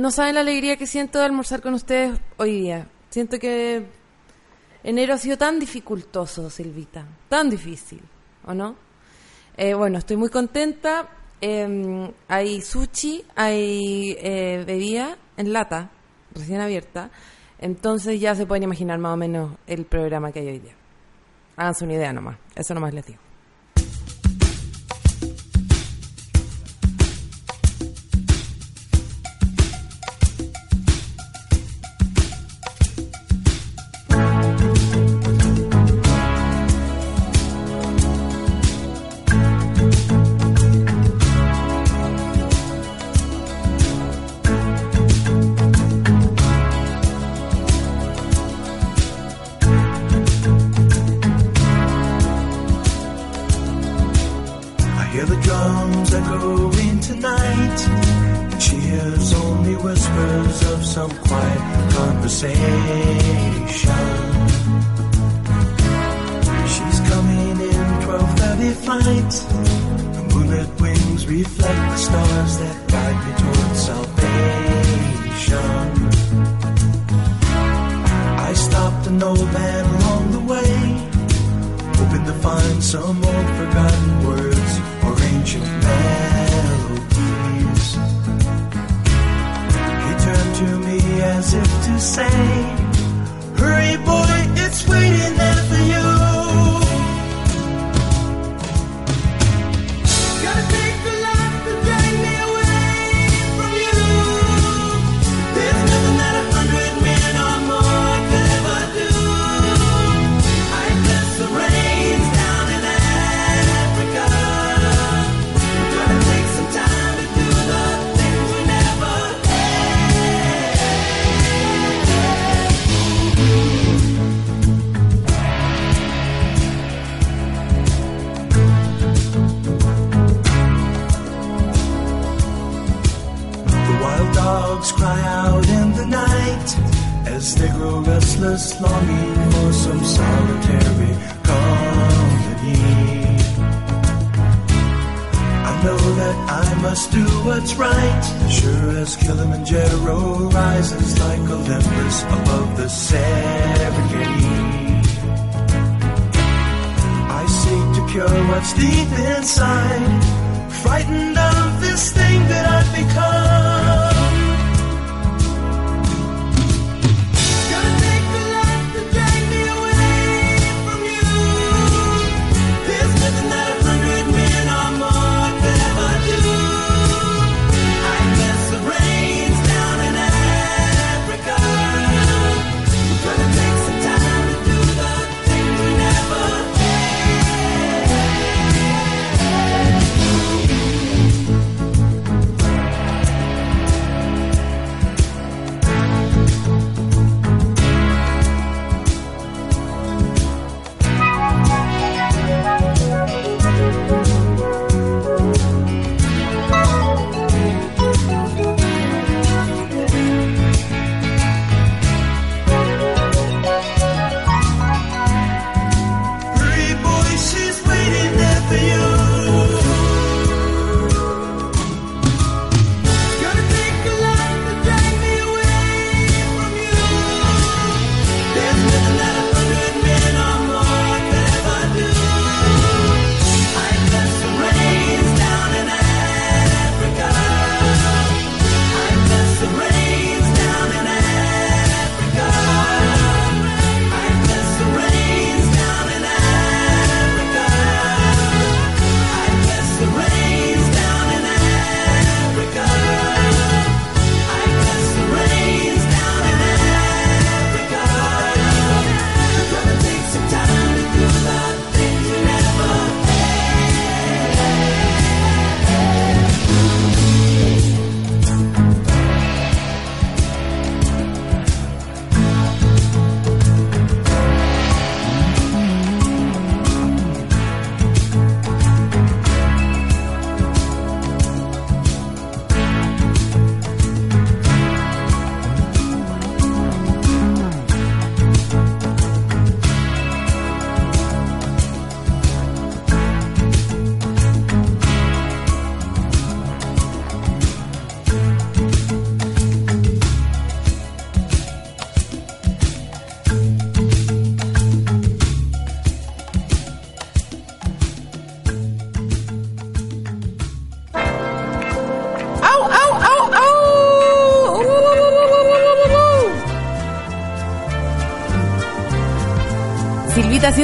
no 0.00 0.10
saben 0.10 0.34
la 0.34 0.40
alegría 0.40 0.76
que 0.76 0.86
siento 0.86 1.18
de 1.18 1.26
almorzar 1.26 1.60
con 1.60 1.74
ustedes 1.74 2.18
hoy 2.38 2.62
día. 2.62 2.88
Siento 3.10 3.38
que 3.38 3.84
enero 4.82 5.14
ha 5.14 5.18
sido 5.18 5.36
tan 5.36 5.58
dificultoso, 5.58 6.48
Silvita, 6.48 7.06
tan 7.28 7.50
difícil, 7.50 8.00
¿o 8.46 8.54
no? 8.54 8.76
Eh, 9.56 9.74
bueno, 9.74 9.98
estoy 9.98 10.16
muy 10.16 10.30
contenta. 10.30 11.08
Em, 11.42 12.10
hay 12.28 12.62
sushi, 12.62 13.24
hay 13.36 14.16
eh, 14.18 14.64
bebida 14.66 15.18
en 15.36 15.52
lata, 15.52 15.90
recién 16.34 16.60
abierta. 16.60 17.10
Entonces 17.58 18.18
ya 18.20 18.34
se 18.34 18.46
pueden 18.46 18.62
imaginar 18.62 18.98
más 18.98 19.14
o 19.14 19.16
menos 19.18 19.56
el 19.66 19.84
programa 19.84 20.32
que 20.32 20.40
hay 20.40 20.48
hoy 20.48 20.58
día. 20.60 20.74
Háganse 21.56 21.84
una 21.84 21.94
idea 21.94 22.12
nomás, 22.12 22.38
eso 22.54 22.72
nomás 22.72 22.94
les 22.94 23.04
digo. 23.04 23.29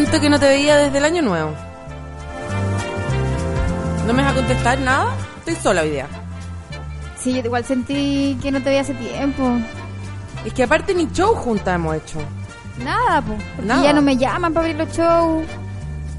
Siento 0.03 0.21
que 0.21 0.29
no 0.29 0.39
te 0.39 0.47
veía 0.47 0.77
desde 0.77 0.99
el 0.99 1.07
año 1.07 1.23
nuevo. 1.23 1.55
¿No 4.07 4.13
me 4.13 4.23
vas 4.23 4.33
a 4.33 4.35
contestar 4.35 4.79
nada? 4.79 5.17
Estoy 5.39 5.55
sola 5.55 5.81
hoy 5.81 5.89
día. 5.89 6.07
Sí, 7.19 7.33
yo 7.33 7.39
igual 7.39 7.65
sentí 7.65 8.39
que 8.43 8.51
no 8.51 8.59
te 8.59 8.69
veía 8.69 8.83
hace 8.83 8.93
tiempo. 8.93 9.59
Es 10.45 10.53
que 10.53 10.65
aparte 10.65 10.95
ni 10.95 11.11
show 11.13 11.35
juntas 11.35 11.77
hemos 11.77 11.97
hecho. 11.97 12.19
Nada, 12.85 13.23
pues. 13.23 13.43
Porque 13.57 13.69
Nada. 13.69 13.85
ya 13.85 13.95
no 13.95 14.03
me 14.03 14.19
llaman 14.19 14.53
para 14.53 14.67
abrir 14.67 14.77
los 14.77 14.95
shows. 14.95 15.47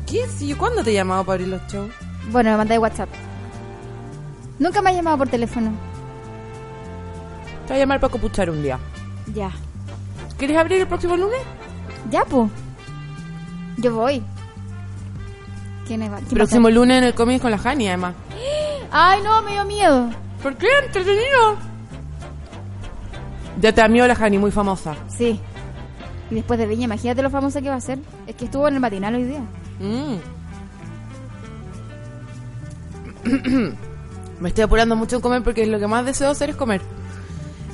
¿Qué? 0.07 0.25
Si 0.27 0.47
yo 0.47 0.57
cuándo 0.57 0.83
te 0.83 0.89
he 0.89 0.93
llamado 0.95 1.23
para 1.23 1.35
abrir 1.35 1.49
los 1.49 1.61
shows? 1.71 1.91
Bueno, 2.31 2.49
me 2.49 2.57
mandé 2.57 2.79
WhatsApp. 2.79 3.09
Nunca 4.57 4.81
me 4.81 4.89
has 4.89 4.95
llamado 4.95 5.19
por 5.19 5.29
teléfono. 5.29 5.69
Te 7.67 7.73
voy 7.73 7.77
a 7.77 7.79
llamar 7.81 7.99
para 7.99 8.11
copuchar 8.11 8.49
un 8.49 8.63
día. 8.63 8.79
Ya. 9.35 9.51
¿Quieres 10.39 10.57
abrir 10.57 10.81
el 10.81 10.87
próximo 10.87 11.15
lunes? 11.15 11.41
Ya, 12.09 12.25
pues. 12.25 12.49
Yo 13.77 13.95
voy. 13.95 14.23
¿Quién 15.85 16.01
es? 16.01 16.09
¿Quién 16.09 16.13
va 16.13 16.17
a 16.17 16.21
Próximo 16.21 16.69
lunes 16.69 16.97
en 16.97 17.03
el 17.05 17.13
cómic 17.13 17.41
con 17.41 17.51
la 17.51 17.57
Jani, 17.57 17.87
además. 17.87 18.15
Ay, 18.91 19.21
no, 19.23 19.41
me 19.41 19.51
dio 19.51 19.65
miedo. 19.65 20.09
¿Por 20.41 20.55
qué? 20.55 20.67
Entretenido. 20.85 21.57
Ya 23.59 23.71
te 23.73 23.87
miedo 23.89 24.07
la 24.07 24.15
Jani, 24.15 24.37
muy 24.37 24.51
famosa. 24.51 24.95
Sí. 25.07 25.39
Y 26.29 26.35
después 26.35 26.59
de 26.59 26.65
Viña, 26.67 26.85
imagínate 26.85 27.21
lo 27.21 27.29
famosa 27.29 27.61
que 27.61 27.69
va 27.69 27.75
a 27.75 27.81
ser. 27.81 27.99
Es 28.27 28.35
que 28.35 28.45
estuvo 28.45 28.67
en 28.67 28.75
el 28.75 28.79
matinal 28.79 29.15
hoy 29.15 29.23
día. 29.23 29.41
Mm. 29.79 30.17
Me 34.39 34.49
estoy 34.49 34.63
apurando 34.63 34.95
mucho 34.95 35.15
en 35.15 35.21
comer 35.21 35.43
porque 35.43 35.65
lo 35.65 35.79
que 35.79 35.87
más 35.87 36.05
deseo 36.05 36.29
hacer 36.29 36.51
es 36.51 36.55
comer. 36.55 36.81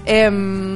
Em, 0.05 0.72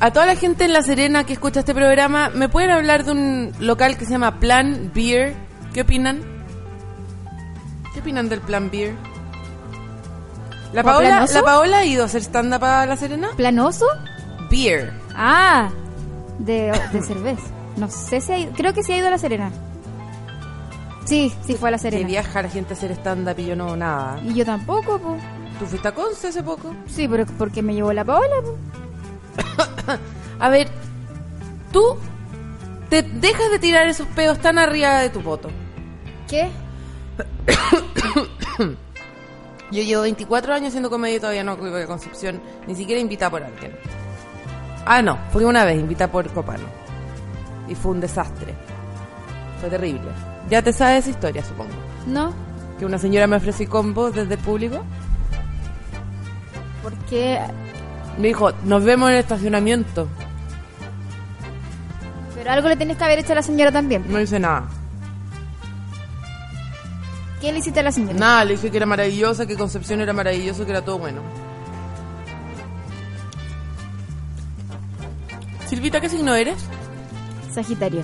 a 0.00 0.10
toda 0.12 0.26
la 0.26 0.36
gente 0.36 0.64
en 0.64 0.72
La 0.72 0.82
Serena 0.82 1.24
que 1.24 1.32
escucha 1.32 1.60
este 1.60 1.74
programa, 1.74 2.30
¿me 2.30 2.48
pueden 2.48 2.70
hablar 2.70 3.04
de 3.04 3.12
un 3.12 3.52
local 3.60 3.96
que 3.96 4.04
se 4.04 4.12
llama 4.12 4.38
Plan 4.38 4.90
Beer? 4.94 5.34
¿Qué 5.72 5.82
opinan? 5.82 6.20
¿Qué 7.92 8.00
opinan 8.00 8.28
del 8.28 8.40
Plan 8.40 8.70
Beer? 8.70 8.94
¿La 10.72 10.82
¿Como 10.82 10.94
Paola? 10.96 11.26
¿La 11.32 11.42
Paola 11.42 11.78
ha 11.78 11.84
ido 11.84 12.02
a 12.02 12.06
hacer 12.06 12.22
stand-up 12.22 12.62
a 12.64 12.86
La 12.86 12.96
Serena? 12.96 13.28
¿Planoso? 13.36 13.86
Beer. 14.50 14.92
Ah, 15.14 15.70
de, 16.38 16.72
de 16.92 17.02
cerveza. 17.02 17.42
No 17.76 17.88
sé 17.90 18.20
si 18.20 18.32
ha 18.32 18.38
ido. 18.38 18.52
Creo 18.52 18.74
que 18.74 18.82
sí 18.82 18.92
ha 18.92 18.98
ido 18.98 19.08
a 19.08 19.10
La 19.10 19.18
Serena. 19.18 19.50
Sí, 21.06 21.32
sí 21.44 21.54
fue 21.54 21.70
a 21.70 21.72
La 21.72 21.78
Que 21.78 21.82
Serena. 21.82 22.06
viaja 22.06 22.42
la 22.42 22.50
gente 22.50 22.74
a 22.74 22.76
hacer 22.76 22.92
stand-up 22.92 23.38
y 23.38 23.46
yo 23.46 23.56
no, 23.56 23.76
nada. 23.76 24.20
Y 24.22 24.34
yo 24.34 24.44
tampoco, 24.44 24.98
pues. 24.98 25.22
¿Tú 25.58 25.66
fuiste 25.66 25.88
a 25.88 25.92
Conce 25.92 26.28
hace 26.28 26.42
poco? 26.42 26.72
Sí, 26.86 27.08
pero 27.08 27.26
porque 27.38 27.62
me 27.62 27.74
llevó 27.74 27.92
la 27.92 28.04
Paola, 28.04 28.36
po. 28.42 28.56
A 30.40 30.48
ver, 30.48 30.68
tú 31.72 31.96
te 32.88 33.02
dejas 33.02 33.50
de 33.50 33.58
tirar 33.58 33.86
esos 33.88 34.06
pedos 34.08 34.38
tan 34.38 34.58
arriba 34.58 35.00
de 35.00 35.10
tu 35.10 35.20
poto. 35.20 35.50
¿Qué? 36.28 36.48
Yo 39.70 39.82
llevo 39.82 40.02
24 40.02 40.54
años 40.54 40.68
haciendo 40.68 40.88
comedia 40.88 41.16
y 41.16 41.20
todavía 41.20 41.44
no 41.44 41.56
fui 41.56 41.68
a 41.74 41.86
Concepción, 41.86 42.40
ni 42.66 42.74
siquiera 42.74 43.00
invita 43.00 43.28
por 43.30 43.42
alguien. 43.42 43.72
Ah, 44.86 45.02
no, 45.02 45.18
fue 45.30 45.44
una 45.44 45.64
vez 45.64 45.78
invita 45.78 46.10
por 46.10 46.26
Copano. 46.32 46.64
Y 47.68 47.74
fue 47.74 47.92
un 47.92 48.00
desastre. 48.00 48.54
Fue 49.60 49.68
terrible. 49.68 50.10
Ya 50.48 50.62
te 50.62 50.72
sabes 50.72 51.00
esa 51.00 51.10
historia, 51.10 51.44
supongo. 51.44 51.72
No, 52.06 52.32
Que 52.78 52.86
una 52.86 52.96
señora 52.96 53.26
me 53.26 53.36
ofreció 53.36 53.68
combo 53.68 54.10
desde 54.10 54.34
el 54.34 54.40
público. 54.40 54.82
porque. 56.82 57.38
Me 58.18 58.28
dijo, 58.28 58.50
nos 58.64 58.84
vemos 58.84 59.08
en 59.08 59.14
el 59.14 59.20
estacionamiento. 59.20 60.08
Pero 62.34 62.50
algo 62.50 62.68
le 62.68 62.76
tienes 62.76 62.96
que 62.96 63.04
haber 63.04 63.20
hecho 63.20 63.32
a 63.32 63.36
la 63.36 63.42
señora 63.42 63.70
también. 63.70 64.04
No 64.08 64.20
hice 64.20 64.40
nada. 64.40 64.68
¿Qué 67.40 67.52
le 67.52 67.58
hiciste 67.58 67.78
a 67.78 67.84
la 67.84 67.92
señora? 67.92 68.18
Nada, 68.18 68.44
le 68.44 68.52
dije 68.54 68.70
que 68.70 68.76
era 68.76 68.86
maravillosa, 68.86 69.46
que 69.46 69.56
Concepción 69.56 70.00
era 70.00 70.12
maravilloso, 70.12 70.64
que 70.64 70.72
era 70.72 70.82
todo 70.82 70.98
bueno. 70.98 71.20
Silvita, 75.68 76.00
¿qué 76.00 76.08
signo 76.08 76.34
eres? 76.34 76.58
Sagitario. 77.52 78.02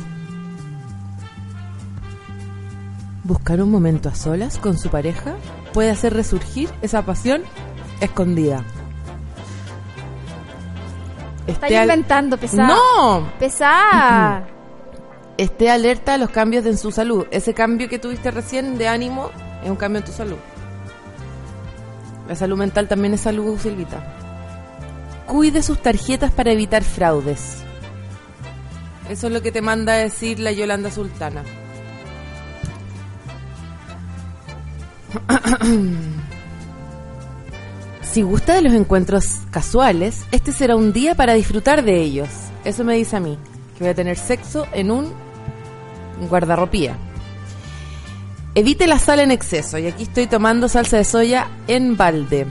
Buscar 3.25 3.61
un 3.61 3.71
momento 3.71 4.09
a 4.09 4.15
solas 4.15 4.59
con 4.59 4.79
su 4.79 4.91
pareja 4.91 5.35
puede 5.73 5.91
hacer 5.91 6.15
resurgir 6.15 6.69
esa 6.83 7.05
pasión 7.05 7.43
escondida. 8.01 8.63
Esté 11.47 11.77
al- 11.77 11.85
inventando, 11.85 12.37
pesada. 12.39 12.69
¡No! 12.69 13.29
Pesada. 13.39 14.47
Esté 15.37 15.71
alerta 15.71 16.15
a 16.15 16.19
los 16.19 16.31
cambios 16.31 16.65
en 16.67 16.79
su 16.79 16.93
salud. 16.93 17.27
Ese 17.31 17.55
cambio 17.55 17.89
que 17.89 17.99
tuviste 17.99 18.31
recién 18.31 18.79
de 18.79 18.89
ánimo 18.89 19.31
es 19.65 19.69
un 19.71 19.77
cambio 19.77 19.99
en 19.99 20.05
tu 20.05 20.13
salud. 20.13 20.37
La 22.29 22.35
salud 22.37 22.57
mental 22.57 22.89
también 22.89 23.15
es 23.15 23.21
salud, 23.23 23.59
Silvita. 23.59 24.03
Cuide 25.27 25.63
sus 25.63 25.79
tarjetas 25.83 26.31
para 26.31 26.53
evitar 26.53 26.83
fraudes. 26.85 27.59
Eso 29.11 29.27
es 29.27 29.33
lo 29.33 29.43
que 29.43 29.53
te 29.53 29.61
manda 29.61 29.93
a 29.95 29.97
decir 29.97 30.39
la 30.39 30.53
Yolanda 30.53 30.91
Sultana. 30.91 31.43
Si 38.15 38.23
gusta 38.23 38.55
de 38.55 38.63
los 38.63 38.75
encuentros 38.75 39.41
casuales, 39.51 40.25
este 40.31 40.53
será 40.53 40.77
un 40.77 40.93
día 40.93 41.17
para 41.17 41.35
disfrutar 41.35 41.83
de 41.83 42.01
ellos. 42.01 42.29
Eso 42.65 42.85
me 42.85 42.95
dice 42.95 43.17
a 43.17 43.19
mí, 43.19 43.37
que 43.77 43.83
voy 43.83 43.89
a 43.89 43.95
tener 43.97 44.17
sexo 44.17 44.69
en 44.73 44.93
un 44.93 45.13
guardarropía. 46.29 46.97
Evite 48.55 48.87
la 48.87 49.01
sal 49.01 49.19
en 49.19 49.33
exceso, 49.33 49.79
y 49.79 49.89
aquí 49.89 50.05
estoy 50.05 50.29
tomando 50.29 50.69
salsa 50.69 50.97
de 50.97 51.03
soya 51.03 51.49
en 51.67 51.97
balde. 51.97 52.47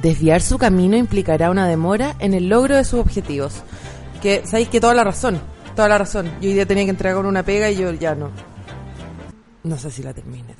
Desviar 0.00 0.40
su 0.40 0.56
camino 0.56 0.96
implicará 0.96 1.50
una 1.50 1.68
demora 1.68 2.16
en 2.18 2.32
el 2.32 2.48
logro 2.48 2.76
de 2.76 2.84
sus 2.84 2.98
objetivos. 2.98 3.62
Que, 4.22 4.40
sabéis 4.46 4.70
que 4.70 4.80
toda 4.80 4.94
la 4.94 5.04
razón, 5.04 5.38
toda 5.74 5.90
la 5.90 5.98
razón. 5.98 6.32
Yo 6.40 6.48
hoy 6.48 6.54
día 6.54 6.64
tenía 6.64 6.84
que 6.84 6.90
entregar 6.92 7.26
una 7.26 7.42
pega 7.42 7.70
y 7.70 7.76
yo 7.76 7.92
ya 7.92 8.14
no. 8.14 8.30
No 9.64 9.76
sé 9.76 9.90
si 9.90 10.02
la 10.02 10.14
termine, 10.14 10.54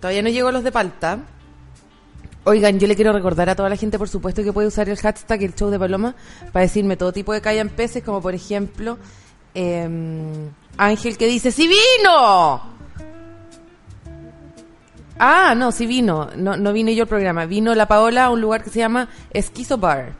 Todavía 0.00 0.22
no 0.22 0.28
llego 0.28 0.48
a 0.48 0.52
los 0.52 0.64
de 0.64 0.72
palta. 0.72 1.20
Oigan, 2.44 2.78
yo 2.78 2.86
le 2.86 2.94
quiero 2.94 3.12
recordar 3.12 3.50
a 3.50 3.56
toda 3.56 3.68
la 3.68 3.76
gente, 3.76 3.98
por 3.98 4.08
supuesto, 4.08 4.44
que 4.44 4.52
puede 4.52 4.68
usar 4.68 4.88
el 4.88 4.96
hashtag 4.96 5.42
el 5.42 5.54
show 5.54 5.68
de 5.68 5.78
Paloma 5.78 6.14
para 6.52 6.64
decirme 6.64 6.96
todo 6.96 7.12
tipo 7.12 7.32
de 7.32 7.40
callan 7.40 7.70
peces, 7.70 8.04
como 8.04 8.22
por 8.22 8.34
ejemplo 8.34 8.98
eh, 9.54 10.50
Ángel 10.76 11.16
que 11.16 11.26
dice 11.26 11.50
¡Sí 11.50 11.66
vino! 11.66 12.76
Ah, 15.18 15.54
no, 15.56 15.72
sí 15.72 15.86
vino. 15.86 16.28
No, 16.36 16.56
no 16.56 16.72
vine 16.72 16.94
yo 16.94 17.04
al 17.04 17.08
programa. 17.08 17.46
Vino 17.46 17.74
la 17.74 17.88
Paola 17.88 18.26
a 18.26 18.30
un 18.30 18.40
lugar 18.40 18.62
que 18.62 18.70
se 18.70 18.80
llama 18.80 19.08
Esquizo 19.30 19.78
Bar. 19.78 20.12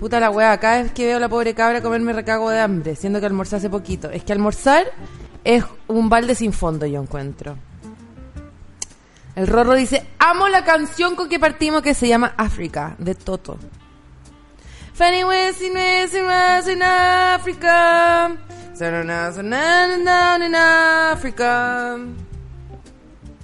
Puta 0.00 0.20
la 0.20 0.30
wea, 0.30 0.58
cada 0.58 0.82
vez 0.82 0.92
que 0.92 1.06
veo 1.06 1.16
a 1.16 1.20
la 1.20 1.28
pobre 1.28 1.54
cabra 1.54 1.80
comerme 1.80 2.12
recago 2.12 2.50
de 2.50 2.60
hambre, 2.60 2.96
siendo 2.96 3.20
que 3.20 3.26
almorzé 3.26 3.56
hace 3.56 3.70
poquito. 3.70 4.10
Es 4.10 4.24
que 4.24 4.32
almorzar 4.32 4.84
es 5.44 5.64
un 5.86 6.08
balde 6.08 6.34
sin 6.34 6.52
fondo, 6.52 6.86
yo 6.86 7.00
encuentro. 7.00 7.56
El 9.36 9.46
Rorro 9.46 9.74
dice, 9.74 10.06
amo 10.18 10.48
la 10.48 10.64
canción 10.64 11.14
con 11.14 11.28
que 11.28 11.38
partimos 11.38 11.82
que 11.82 11.92
se 11.92 12.08
llama 12.08 12.32
África, 12.38 12.94
de 12.96 13.14
Toto. 13.14 13.58
Funny 14.94 15.24
ways 15.24 15.60
in 15.60 15.74
ways 15.74 16.14
in 16.14 16.24
ways 16.24 16.66
in 16.68 16.82
Africa. 16.82 18.34
Down 18.78 20.42
in 20.42 20.54
Africa. 20.54 21.98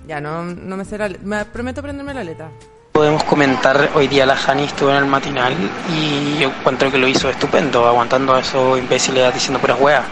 Ya, 0.09 0.19
no, 0.19 0.45
no 0.45 0.77
me 0.79 0.85
sé 0.87 0.97
la. 0.97 1.11
Me 1.23 1.45
prometo 1.45 1.83
letra. 1.83 2.49
Podemos 2.93 3.23
comentar, 3.25 3.91
hoy 3.95 4.09
día 4.09 4.25
la 4.25 4.37
Jani 4.37 4.65
estuvo 4.65 4.91
en 4.91 4.97
el 4.97 5.07
matinal 5.07 5.55
y 5.91 6.39
yo 6.39 6.49
encuentro 6.49 6.91
que 6.91 6.97
lo 6.97 7.07
hizo 7.07 7.29
estupendo, 7.29 7.87
aguantando 7.87 8.35
a 8.35 8.41
esos 8.41 8.79
imbéciles 8.79 9.35
diciendo 9.35 9.61
puras 9.61 9.79
weas. 9.79 10.05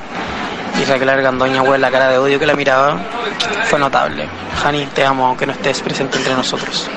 Y 0.79 0.85
Raquel 0.85 1.09
Argandoña, 1.09 1.63
wea, 1.63 1.79
la 1.79 1.91
cara 1.91 2.09
de 2.11 2.19
odio 2.19 2.39
que 2.39 2.47
la 2.47 2.55
miraba, 2.55 2.99
fue 3.65 3.79
notable. 3.79 4.27
Jani, 4.63 4.87
te 4.95 5.05
amo, 5.05 5.27
aunque 5.27 5.47
no 5.47 5.53
estés 5.53 5.81
presente 5.83 6.19
entre 6.19 6.35
nosotros. 6.35 6.89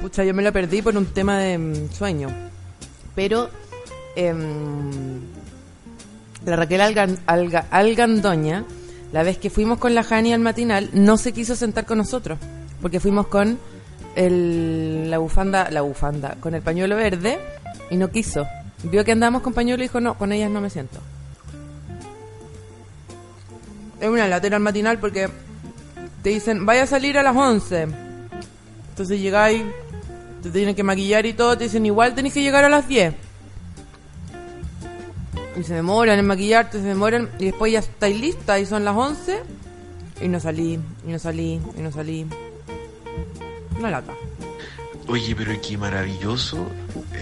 Pucha, 0.00 0.24
yo 0.24 0.34
me 0.34 0.42
la 0.42 0.52
perdí 0.52 0.82
por 0.82 0.96
un 0.96 1.06
tema 1.06 1.38
de 1.38 1.58
mm, 1.58 1.90
sueño. 1.92 2.28
Pero 3.14 3.50
em, 4.16 5.20
la 6.44 6.56
Raquel 6.56 6.80
Algan- 6.80 7.18
Alga- 7.26 7.66
Algandoña, 7.70 8.64
la 9.12 9.22
vez 9.22 9.38
que 9.38 9.50
fuimos 9.50 9.78
con 9.78 9.94
la 9.94 10.02
Jani 10.02 10.32
al 10.32 10.40
matinal, 10.40 10.88
no 10.92 11.16
se 11.16 11.32
quiso 11.32 11.54
sentar 11.56 11.84
con 11.86 11.98
nosotros. 11.98 12.38
Porque 12.80 13.00
fuimos 13.00 13.26
con 13.28 13.58
el, 14.16 15.10
la 15.10 15.18
bufanda, 15.18 15.70
la 15.70 15.82
bufanda, 15.82 16.36
con 16.40 16.54
el 16.54 16.62
pañuelo 16.62 16.96
verde 16.96 17.38
y 17.90 17.96
no 17.96 18.10
quiso. 18.10 18.46
Vio 18.84 19.04
que 19.04 19.12
andábamos 19.12 19.42
con 19.42 19.52
pañuelo 19.54 19.82
y 19.82 19.86
dijo, 19.86 20.00
no, 20.00 20.14
con 20.14 20.32
ellas 20.32 20.50
no 20.50 20.60
me 20.60 20.70
siento. 20.70 20.98
Es 24.02 24.08
una 24.08 24.26
latera 24.26 24.56
al 24.56 24.62
matinal 24.64 24.98
porque 24.98 25.28
te 26.24 26.30
dicen, 26.30 26.66
vaya 26.66 26.82
a 26.82 26.86
salir 26.88 27.16
a 27.18 27.22
las 27.22 27.36
11. 27.36 27.86
Entonces 28.90 29.20
llegáis, 29.20 29.62
te 30.42 30.50
tienen 30.50 30.74
que 30.74 30.82
maquillar 30.82 31.24
y 31.24 31.34
todo, 31.34 31.56
te 31.56 31.64
dicen, 31.64 31.86
igual 31.86 32.12
tenéis 32.12 32.34
que 32.34 32.42
llegar 32.42 32.64
a 32.64 32.68
las 32.68 32.88
10. 32.88 33.14
Y 35.56 35.62
se 35.62 35.74
demoran 35.74 36.18
en 36.18 36.26
maquillarte, 36.26 36.80
se 36.80 36.84
demoran. 36.88 37.30
Y 37.38 37.44
después 37.44 37.72
ya 37.72 37.78
estáis 37.78 38.20
lista 38.20 38.58
y 38.58 38.66
son 38.66 38.84
las 38.84 38.96
11. 38.96 39.40
Y 40.20 40.26
no 40.26 40.40
salí, 40.40 40.80
y 41.06 41.08
no 41.08 41.20
salí, 41.20 41.60
y 41.76 41.80
no 41.80 41.92
salí. 41.92 42.26
Una 43.78 43.90
lata. 43.92 44.14
Oye, 45.06 45.36
pero 45.36 45.52
qué 45.60 45.78
maravilloso 45.78 46.66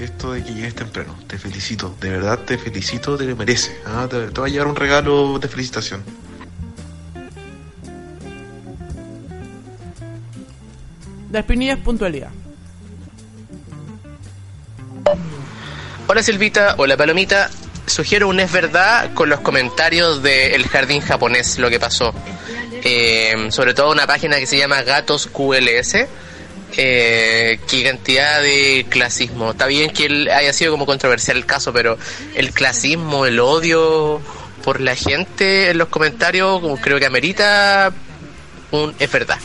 esto 0.01 0.33
de 0.33 0.43
que 0.43 0.55
llegues 0.55 0.77
temprano. 0.77 1.15
Te 1.27 1.37
felicito, 1.37 1.95
de 2.01 2.09
verdad 2.09 2.39
te 2.39 2.57
felicito, 2.57 3.19
te 3.19 3.25
lo 3.25 3.37
mereces. 3.37 3.77
¿ah? 3.85 4.07
Te, 4.09 4.29
te 4.29 4.41
va 4.41 4.47
a 4.47 4.51
llevar 4.51 4.69
un 4.69 4.77
regalo 4.77 5.39
de 5.39 5.47
felicitación. 5.47 6.03
La 11.31 11.45
puntualidad. 11.45 12.31
Hola 16.09 16.23
Silvita, 16.23 16.75
hola 16.79 16.97
Palomita. 16.97 17.51
Sugiero 17.87 18.29
un 18.29 18.41
es 18.41 18.51
verdad 18.51 19.15
con 19.15 19.29
los 19.29 19.41
comentarios 19.41 20.23
del 20.23 20.67
jardín 20.67 21.01
japonés, 21.01 21.59
lo 21.59 21.71
que 21.71 21.79
pasó. 21.79 22.13
Eh, 22.83 23.49
sobre 23.51 23.75
todo 23.75 23.93
una 23.93 24.07
página 24.07 24.39
que 24.39 24.47
se 24.47 24.59
llama 24.59 24.83
Gatos 24.83 25.29
QLS. 25.29 26.07
Eh, 26.77 27.61
qué 27.69 27.83
cantidad 27.85 28.43
de 28.43 28.87
clasismo. 28.89 29.53
Está 29.53 29.67
bien 29.67 29.91
que 29.91 30.07
él 30.07 30.29
haya 30.31 30.53
sido 30.53 30.73
como 30.73 30.87
controversial 30.87 31.37
el 31.37 31.47
caso, 31.47 31.73
pero 31.73 31.97
el 32.35 32.53
clasismo, 32.53 33.27
el 33.27 33.39
odio 33.39 34.21
por 34.65 34.81
la 34.81 34.97
gente 34.97 35.71
en 35.71 35.79
los 35.79 35.89
comentarios, 35.89 36.61
como 36.61 36.77
creo 36.77 36.99
que 36.99 37.07
amerita 37.07 37.93
un 38.73 38.95
es 38.99 39.11
verdad. 39.11 39.39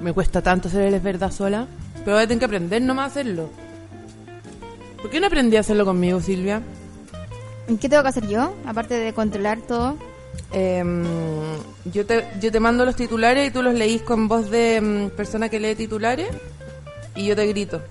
Me 0.00 0.12
cuesta 0.12 0.42
tanto 0.42 0.68
hacer 0.68 0.82
el 0.82 0.94
es 0.94 1.02
verdad 1.02 1.30
sola. 1.30 1.66
Pero 2.04 2.16
voy 2.16 2.24
a 2.24 2.26
tener 2.26 2.38
que 2.38 2.44
aprender 2.44 2.82
nomás 2.82 3.04
a 3.04 3.06
hacerlo. 3.06 3.50
¿Por 5.00 5.10
qué 5.10 5.20
no 5.20 5.26
aprendí 5.26 5.56
a 5.56 5.60
hacerlo 5.60 5.84
conmigo, 5.84 6.20
Silvia? 6.20 6.62
¿Qué 7.80 7.88
tengo 7.88 8.02
que 8.02 8.08
hacer 8.08 8.28
yo? 8.28 8.54
Aparte 8.64 8.94
de 8.94 9.12
controlar 9.12 9.60
todo. 9.60 9.96
Em, 10.52 11.04
yo, 11.86 12.06
te, 12.06 12.28
yo 12.40 12.52
te 12.52 12.60
mando 12.60 12.84
los 12.84 12.94
titulares 12.94 13.48
y 13.48 13.50
tú 13.50 13.62
los 13.62 13.74
leís 13.74 14.02
con 14.02 14.28
voz 14.28 14.50
de 14.50 14.76
em, 14.76 15.10
persona 15.10 15.48
que 15.48 15.58
lee 15.58 15.74
titulares 15.74 16.28
y 17.14 17.26
yo 17.26 17.34
te 17.34 17.46
grito. 17.46 17.82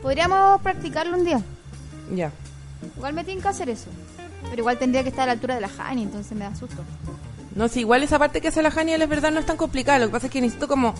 Podríamos 0.00 0.60
practicarlo 0.62 1.16
un 1.16 1.24
día. 1.24 1.42
Ya. 2.14 2.32
Igual 2.96 3.12
me 3.12 3.24
tienen 3.24 3.42
que 3.42 3.48
hacer 3.48 3.68
eso. 3.68 3.90
Pero 4.48 4.62
igual 4.62 4.78
tendría 4.78 5.02
que 5.02 5.10
estar 5.10 5.24
a 5.24 5.26
la 5.26 5.32
altura 5.32 5.54
de 5.54 5.60
la 5.60 5.70
Hani, 5.78 6.02
entonces 6.02 6.36
me 6.36 6.44
da 6.44 6.54
susto. 6.54 6.82
No, 7.54 7.68
si 7.68 7.80
igual 7.80 8.02
esa 8.02 8.18
parte 8.18 8.40
que 8.40 8.48
hace 8.48 8.62
la 8.62 8.70
Jania, 8.70 8.96
es 8.96 9.08
verdad, 9.08 9.30
no 9.30 9.40
es 9.40 9.46
tan 9.46 9.56
complicada. 9.56 9.98
Lo 9.98 10.06
que 10.06 10.12
pasa 10.12 10.26
es 10.26 10.32
que 10.32 10.40
necesito 10.40 10.68
como 10.68 10.94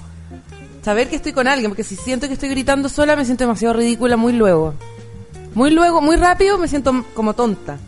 saber 0.82 1.08
que 1.08 1.16
estoy 1.16 1.32
con 1.32 1.48
alguien, 1.48 1.70
porque 1.70 1.84
si 1.84 1.96
siento 1.96 2.26
que 2.26 2.34
estoy 2.34 2.50
gritando 2.50 2.88
sola, 2.88 3.16
me 3.16 3.24
siento 3.24 3.44
demasiado 3.44 3.74
ridícula 3.74 4.16
muy 4.16 4.32
luego. 4.32 4.74
Muy 5.54 5.70
luego, 5.70 6.00
muy 6.00 6.16
rápido, 6.16 6.58
me 6.58 6.68
siento 6.68 7.04
como 7.14 7.34
tonta. 7.34 7.78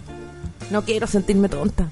No 0.70 0.82
quiero 0.82 1.06
sentirme 1.06 1.48
tonta. 1.48 1.88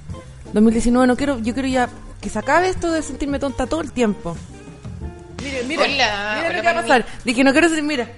2019 0.53 1.07
no 1.07 1.17
quiero, 1.17 1.39
yo 1.39 1.55
quiero 1.55 1.69
ya 1.69 1.89
que 2.21 2.29
se 2.29 2.39
acabe 2.39 2.69
esto 2.69 2.91
de 2.91 3.03
sentirme 3.03 3.39
tonta 3.39 3.67
todo 3.67 3.81
el 3.81 3.93
tiempo. 3.93 4.37
Mire, 5.43 5.65
mira, 5.65 5.83
Hola, 5.83 6.35
mira 6.37 6.49
hola, 6.49 6.49
lo 6.49 6.63
que 6.63 6.63
va 6.63 6.71
a 6.71 6.83
pasar. 6.83 7.07
Dije, 7.25 7.43
no 7.43 7.53
quiero 7.53 7.69
sentir, 7.69 7.85
mira. 7.85 8.09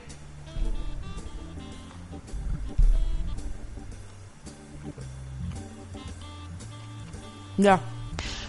Ya. 7.57 7.81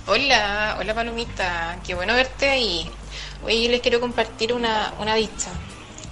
Hola, 0.08 0.78
hola 0.80 0.94
Palomita, 0.94 1.80
qué 1.86 1.96
bueno 1.96 2.14
verte 2.14 2.50
ahí. 2.50 2.90
Oye, 3.44 3.64
yo 3.64 3.72
les 3.72 3.82
quiero 3.82 4.00
compartir 4.00 4.54
una, 4.54 4.94
una 5.00 5.16
dicha. 5.16 5.50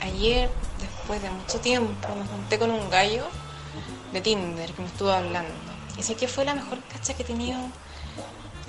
Ayer, 0.01 0.49
después 0.79 1.21
de 1.21 1.29
mucho 1.29 1.59
tiempo, 1.59 2.07
me 2.15 2.25
junté 2.25 2.57
con 2.57 2.71
un 2.71 2.89
gallo 2.89 3.23
de 4.11 4.21
Tinder 4.21 4.71
que 4.71 4.81
me 4.81 4.87
estuvo 4.87 5.11
hablando. 5.11 5.51
Y 5.97 6.01
sé 6.03 6.15
que 6.15 6.27
fue 6.27 6.43
la 6.43 6.55
mejor 6.55 6.79
cacha 6.91 7.13
que 7.13 7.21
he 7.21 7.25
tenido, 7.25 7.59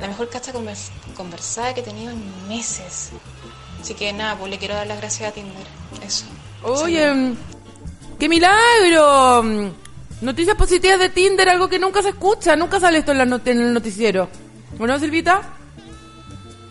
la 0.00 0.08
mejor 0.08 0.28
cacha 0.28 0.52
convers- 0.52 0.90
conversada 1.16 1.72
que 1.72 1.80
he 1.80 1.84
tenido 1.84 2.12
en 2.12 2.48
meses. 2.48 3.10
Así 3.80 3.94
que 3.94 4.12
nada, 4.12 4.36
pues 4.36 4.50
le 4.50 4.58
quiero 4.58 4.74
dar 4.74 4.86
las 4.86 4.98
gracias 4.98 5.30
a 5.30 5.32
Tinder. 5.32 5.66
Eso. 6.06 6.26
Oye, 6.62 7.34
qué 8.18 8.28
milagro. 8.28 9.72
Noticias 10.20 10.56
positivas 10.56 10.98
de 10.98 11.08
Tinder, 11.08 11.48
algo 11.48 11.68
que 11.68 11.78
nunca 11.78 12.02
se 12.02 12.10
escucha, 12.10 12.56
nunca 12.56 12.78
sale 12.78 12.98
esto 12.98 13.12
en, 13.12 13.18
la 13.18 13.24
not- 13.24 13.46
en 13.48 13.60
el 13.60 13.72
noticiero. 13.74 14.28
¿O 14.78 14.86
no, 14.86 14.98
Silvita? 14.98 15.42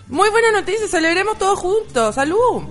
Muy 0.07 0.29
buena 0.29 0.51
noticia, 0.51 0.87
celebremos 0.87 1.37
todos 1.37 1.57
juntos. 1.59 2.15
¡Salud! 2.15 2.63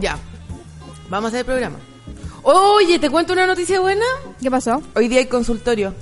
Ya, 0.00 0.16
vamos 1.08 1.26
a 1.26 1.28
hacer 1.28 1.40
el 1.40 1.46
programa. 1.46 1.78
Oye, 2.42 2.98
¿te 2.98 3.10
cuento 3.10 3.32
una 3.32 3.46
noticia 3.46 3.80
buena? 3.80 4.04
¿Qué 4.40 4.50
pasó? 4.50 4.80
Hoy 4.94 5.08
día 5.08 5.18
hay 5.20 5.26
consultorio. 5.26 5.94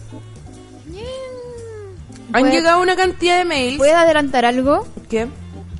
Han 2.32 2.42
¿Puede- 2.42 2.52
llegado 2.56 2.82
una 2.82 2.96
cantidad 2.96 3.38
de 3.38 3.44
mails. 3.44 3.78
¿Puede 3.78 3.94
adelantar 3.94 4.44
algo? 4.44 4.86
¿Qué? 5.08 5.28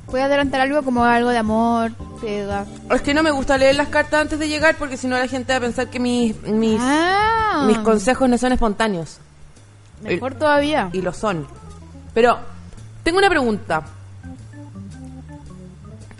¿Puede 0.09 0.23
adelantar 0.23 0.61
algo 0.61 0.83
como 0.83 1.03
algo 1.03 1.29
de 1.29 1.37
amor, 1.37 1.91
pega? 2.21 2.65
Es 2.89 3.01
que 3.01 3.13
no 3.13 3.23
me 3.23 3.31
gusta 3.31 3.57
leer 3.57 3.75
las 3.75 3.89
cartas 3.89 4.21
antes 4.21 4.39
de 4.39 4.47
llegar 4.47 4.75
porque 4.77 4.95
si 4.97 5.07
no 5.07 5.17
la 5.17 5.27
gente 5.27 5.51
va 5.51 5.57
a 5.57 5.61
pensar 5.61 5.87
que 5.89 5.99
mis, 5.99 6.41
mis, 6.43 6.79
Ah, 6.81 7.65
mis 7.67 7.77
consejos 7.79 8.29
no 8.29 8.37
son 8.37 8.53
espontáneos. 8.53 9.19
mejor 10.01 10.35
todavía. 10.35 10.89
Y 10.93 11.01
lo 11.01 11.13
son. 11.13 11.45
Pero, 12.13 12.37
tengo 13.03 13.17
una 13.17 13.29
pregunta. 13.29 13.83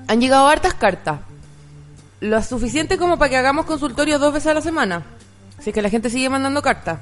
Han 0.08 0.20
llegado 0.22 0.48
hartas 0.48 0.74
cartas. 0.74 1.20
¿Lo 2.20 2.42
suficiente 2.42 2.98
como 2.98 3.18
para 3.18 3.30
que 3.30 3.38
hagamos 3.38 3.66
consultorio 3.66 4.20
dos 4.20 4.34
veces 4.34 4.48
a 4.48 4.54
la 4.54 4.62
semana? 4.62 5.04
Si 5.60 5.70
es 5.70 5.74
que 5.74 5.82
la 5.82 5.90
gente 5.90 6.10
sigue 6.10 6.30
mandando 6.30 6.62
cartas. 6.62 7.00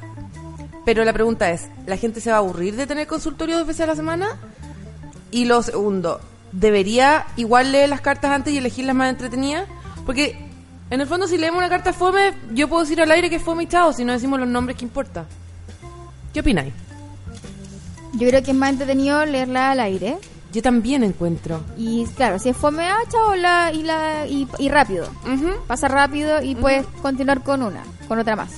Pero 0.86 1.04
la 1.04 1.14
pregunta 1.14 1.50
es, 1.50 1.68
¿la 1.88 1.98
gente 1.98 2.22
se 2.22 2.30
va 2.30 2.36
a 2.38 2.40
aburrir 2.40 2.76
de 2.76 2.86
tener 2.86 3.08
consultorio 3.08 3.58
dos 3.58 3.68
veces 3.68 3.82
a 3.82 3.88
la 3.88 3.96
semana? 3.96 4.28
Y 5.32 5.46
lo 5.46 5.62
segundo, 5.64 6.20
¿debería 6.56 7.26
igual 7.36 7.72
leer 7.72 7.90
las 7.90 8.02
cartas 8.02 8.32
antes 8.32 8.54
y 8.54 8.58
elegir 8.58 8.86
las 8.86 8.96
más 8.96 9.10
entretenidas? 9.10 9.68
Porque, 10.06 10.38
en 10.90 11.02
el 11.02 11.08
fondo, 11.08 11.28
si 11.28 11.38
leemos 11.38 11.58
una 11.58 11.70
carta 11.70 11.94
fome, 11.94 12.34
yo 12.54 12.68
puedo 12.68 12.84
decir 12.84 13.02
al 13.02 13.12
aire 13.12 13.30
que 13.30 13.36
es 13.36 13.44
fome 13.44 13.64
y 13.64 13.68
chao, 13.68 13.94
si 13.94 14.06
no 14.06 14.14
decimos 14.14 14.40
los 14.40 14.48
nombres 14.48 14.78
que 14.78 14.86
importa. 14.86 15.26
¿Qué 16.34 16.40
opináis? 16.40 16.74
Yo 18.14 18.28
creo 18.28 18.42
que 18.44 18.52
es 18.52 18.58
más 18.58 18.72
entretenido 18.72 19.26
leerla 19.26 19.72
al 19.72 19.80
aire. 19.82 20.18
Yo 20.54 20.62
también 20.62 21.04
encuentro. 21.04 21.62
Y 21.76 22.06
claro, 22.16 22.40
si 22.40 22.50
es 22.50 22.56
fome, 22.56 22.88
ah, 22.88 23.00
chao, 23.10 23.36
la, 23.36 23.74
y, 23.74 23.84
la, 23.84 24.26
y, 24.26 24.48
y 24.58 24.70
rápido. 24.70 25.08
Pasa 25.68 25.90
rápido 25.90 26.42
y 26.42 26.56
puedes 26.56 26.86
continuar 27.02 27.44
con 27.44 27.62
una, 27.62 27.84
con 28.08 28.20
otra 28.20 28.38
más. 28.38 28.52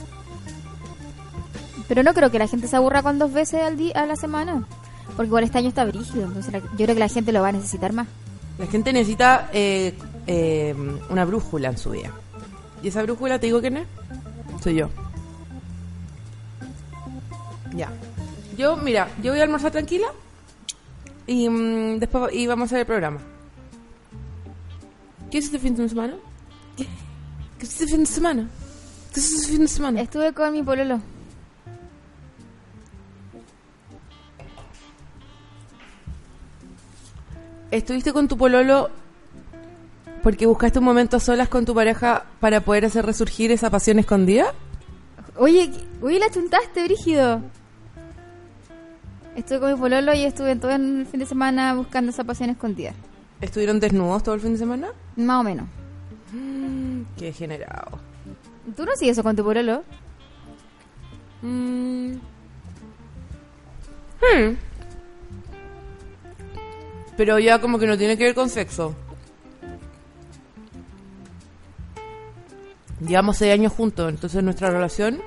Pero 1.87 2.03
no 2.03 2.13
creo 2.13 2.29
que 2.29 2.37
la 2.37 2.47
gente 2.47 2.67
se 2.67 2.75
aburra 2.75 3.01
con 3.01 3.17
dos 3.17 3.33
veces 3.33 3.63
al 3.63 3.77
día, 3.77 3.93
a 3.95 4.05
la 4.05 4.15
semana. 4.15 4.67
Porque 5.15 5.27
igual 5.27 5.43
este 5.43 5.57
año 5.57 5.69
está 5.69 5.85
brígido, 5.85 6.25
entonces 6.27 6.51
la- 6.53 6.59
yo 6.59 6.67
creo 6.75 6.93
que 6.93 6.99
la 6.99 7.07
gente 7.09 7.31
lo 7.31 7.41
va 7.41 7.49
a 7.49 7.51
necesitar 7.53 7.93
más. 7.93 8.07
La 8.59 8.67
gente 8.67 8.91
necesita 8.93 9.49
eh, 9.53 9.97
eh, 10.27 10.75
una 11.09 11.25
brújula 11.25 11.69
en 11.69 11.77
su 11.77 11.91
vida. 11.91 12.11
¿Y 12.83 12.87
esa 12.89 13.01
brújula 13.03 13.39
te 13.39 13.47
digo 13.47 13.61
quién 13.61 13.77
es? 13.77 13.87
Soy 14.63 14.75
yo. 14.75 14.89
Ya. 17.75 17.91
Yo, 18.57 18.75
mira, 18.77 19.07
yo 19.21 19.31
voy 19.31 19.39
a 19.39 19.43
almorzar 19.43 19.71
tranquila 19.71 20.07
y 21.27 21.47
mm, 21.49 21.99
después 21.99 22.33
y 22.33 22.47
vamos 22.47 22.63
a 22.63 22.65
hacer 22.67 22.79
el 22.79 22.85
programa. 22.85 23.19
¿Qué 25.29 25.37
hiciste 25.39 25.57
el 25.57 25.63
fin 25.63 25.75
de 25.75 25.89
semana? 25.89 26.13
¿Qué 26.77 27.65
hiciste 27.65 27.83
el 27.83 27.89
fin 27.89 27.99
de 27.99 28.05
semana? 28.05 28.49
¿Qué 29.13 29.19
hiciste 29.19 29.41
el 29.45 29.51
fin 29.51 29.61
de 29.61 29.67
semana? 29.67 30.01
Estuve 30.01 30.33
con 30.33 30.51
mi 30.53 30.63
pololo. 30.63 30.99
¿Estuviste 37.71 38.13
con 38.13 38.27
tu 38.27 38.37
pololo 38.37 38.89
porque 40.23 40.45
buscaste 40.45 40.79
un 40.79 40.85
momento 40.85 41.17
a 41.17 41.19
solas 41.19 41.49
con 41.49 41.65
tu 41.65 41.73
pareja 41.73 42.25
para 42.39 42.61
poder 42.61 42.85
hacer 42.85 43.05
resurgir 43.05 43.51
esa 43.51 43.69
pasión 43.69 43.99
escondida? 43.99 44.53
Oye, 45.37 45.71
oye, 46.01 46.19
la 46.19 46.29
chuntaste, 46.29 46.83
brígido. 46.83 47.41
Estuve 49.35 49.59
con 49.59 49.73
mi 49.73 49.79
pololo 49.79 50.13
y 50.13 50.23
estuve 50.23 50.55
todo 50.55 50.71
el 50.71 51.05
fin 51.05 51.19
de 51.19 51.25
semana 51.25 51.75
buscando 51.75 52.11
esa 52.11 52.23
pasión 52.23 52.49
escondida. 52.49 52.93
¿Estuvieron 53.39 53.79
desnudos 53.79 54.23
todo 54.23 54.35
el 54.35 54.41
fin 54.41 54.53
de 54.53 54.57
semana? 54.57 54.87
Más 55.15 55.41
o 55.41 55.43
menos. 55.43 55.67
Qué 57.17 57.31
generado. 57.31 57.99
¿Tú 58.75 58.85
no 58.85 58.95
sigues 58.95 59.13
eso 59.13 59.23
con 59.23 59.35
tu 59.35 59.43
pololo? 59.43 59.83
Mm. 61.41 62.13
Hmm. 64.19 64.57
Pero 67.17 67.39
ya 67.39 67.59
como 67.59 67.79
que 67.79 67.87
no 67.87 67.97
tiene 67.97 68.17
que 68.17 68.23
ver 68.23 68.35
con 68.35 68.49
sexo. 68.49 68.95
Llevamos 73.05 73.37
seis 73.37 73.53
años 73.53 73.73
juntos, 73.73 74.09
entonces 74.09 74.43
nuestra 74.43 74.71
relación 74.71 75.21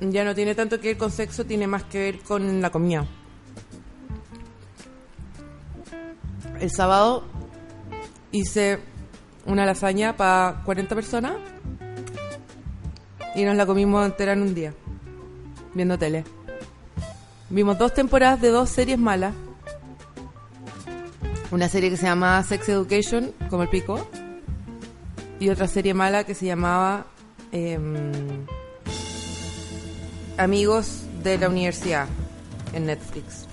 ya 0.00 0.24
no 0.24 0.34
tiene 0.34 0.54
tanto 0.54 0.80
que 0.80 0.88
ver 0.88 0.96
con 0.98 1.10
sexo, 1.10 1.44
tiene 1.44 1.66
más 1.66 1.84
que 1.84 1.98
ver 1.98 2.18
con 2.20 2.60
la 2.60 2.70
comida. 2.70 3.06
El 6.60 6.70
sábado 6.70 7.24
hice 8.30 8.78
una 9.46 9.66
lasaña 9.66 10.16
para 10.16 10.62
40 10.64 10.94
personas 10.94 11.32
y 13.34 13.44
nos 13.44 13.56
la 13.56 13.66
comimos 13.66 14.06
entera 14.06 14.32
en 14.32 14.42
un 14.42 14.54
día, 14.54 14.74
viendo 15.74 15.98
tele. 15.98 16.24
Vimos 17.50 17.78
dos 17.78 17.92
temporadas 17.92 18.40
de 18.40 18.48
dos 18.48 18.70
series 18.70 18.98
malas. 18.98 19.34
Una 21.52 21.68
serie 21.68 21.90
que 21.90 21.98
se 21.98 22.06
llamaba 22.06 22.42
Sex 22.42 22.66
Education, 22.70 23.34
como 23.50 23.62
el 23.62 23.68
pico, 23.68 24.08
y 25.38 25.50
otra 25.50 25.68
serie 25.68 25.92
mala 25.92 26.24
que 26.24 26.34
se 26.34 26.46
llamaba 26.46 27.04
em, 27.52 28.46
Amigos 30.38 31.02
de 31.22 31.36
la 31.36 31.50
Universidad 31.50 32.08
en 32.72 32.86
Netflix. 32.86 33.46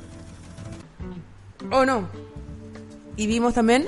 Oh 1.72 1.84
no. 1.86 2.08
Y 3.18 3.28
vimos 3.28 3.54
también 3.54 3.86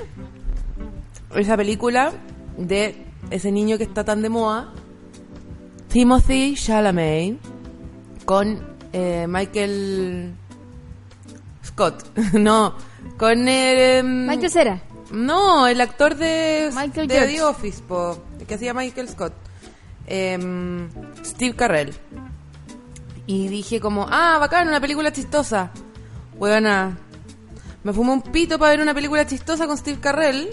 esa 1.34 1.56
película 1.56 2.12
de 2.58 3.06
ese 3.30 3.50
niño 3.50 3.78
que 3.78 3.86
está 3.86 4.04
tan 4.04 4.22
de 4.22 4.28
moda, 4.28 4.74
Timothy 5.88 6.56
Chalamet, 6.56 7.38
con 8.26 8.62
eh, 8.92 9.26
Michael 9.30 10.34
Scott. 11.64 12.04
no, 12.34 12.76
con 13.18 13.48
el... 13.48 13.80
em, 14.00 14.28
Michael 14.28 14.52
Cera. 14.52 14.82
no, 15.12 15.68
el 15.68 15.80
actor 15.82 16.16
de, 16.16 16.70
Michael 16.74 17.08
de 17.08 17.16
George. 17.16 17.36
The 17.36 17.44
Office, 17.44 17.84
po, 17.88 18.24
que 18.48 18.56
hacía 18.56 18.74
Michael 18.74 19.10
Scott. 19.10 19.34
Em, 20.08 20.90
Steve 21.24 21.56
Carrell. 21.56 21.94
Y 23.28 23.48
dije 23.48 23.80
como, 23.80 24.08
ah, 24.10 24.38
bacán, 24.40 24.68
una 24.68 24.82
película 24.82 25.12
chistosa. 25.12 25.72
Huevona, 26.38 26.98
me 27.84 27.94
fumé 27.94 28.12
un 28.12 28.22
pito 28.22 28.60
para 28.60 28.72
ver 28.72 28.82
una 28.82 28.94
película 28.94 29.26
chistosa 29.26 29.68
con 29.68 29.78
Steve 29.78 30.00
Carrell. 30.00 30.50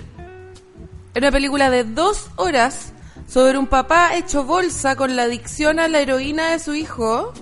Era 1.14 1.28
una 1.28 1.32
película 1.32 1.70
de 1.70 1.84
dos 1.84 2.28
horas 2.36 2.92
sobre 3.26 3.58
un 3.58 3.66
papá 3.66 4.16
hecho 4.16 4.44
bolsa 4.44 4.96
con 4.96 5.16
la 5.16 5.24
adicción 5.24 5.78
a 5.80 5.88
la 5.88 6.00
heroína 6.00 6.50
de 6.50 6.58
su 6.58 6.74
hijo. 6.74 7.32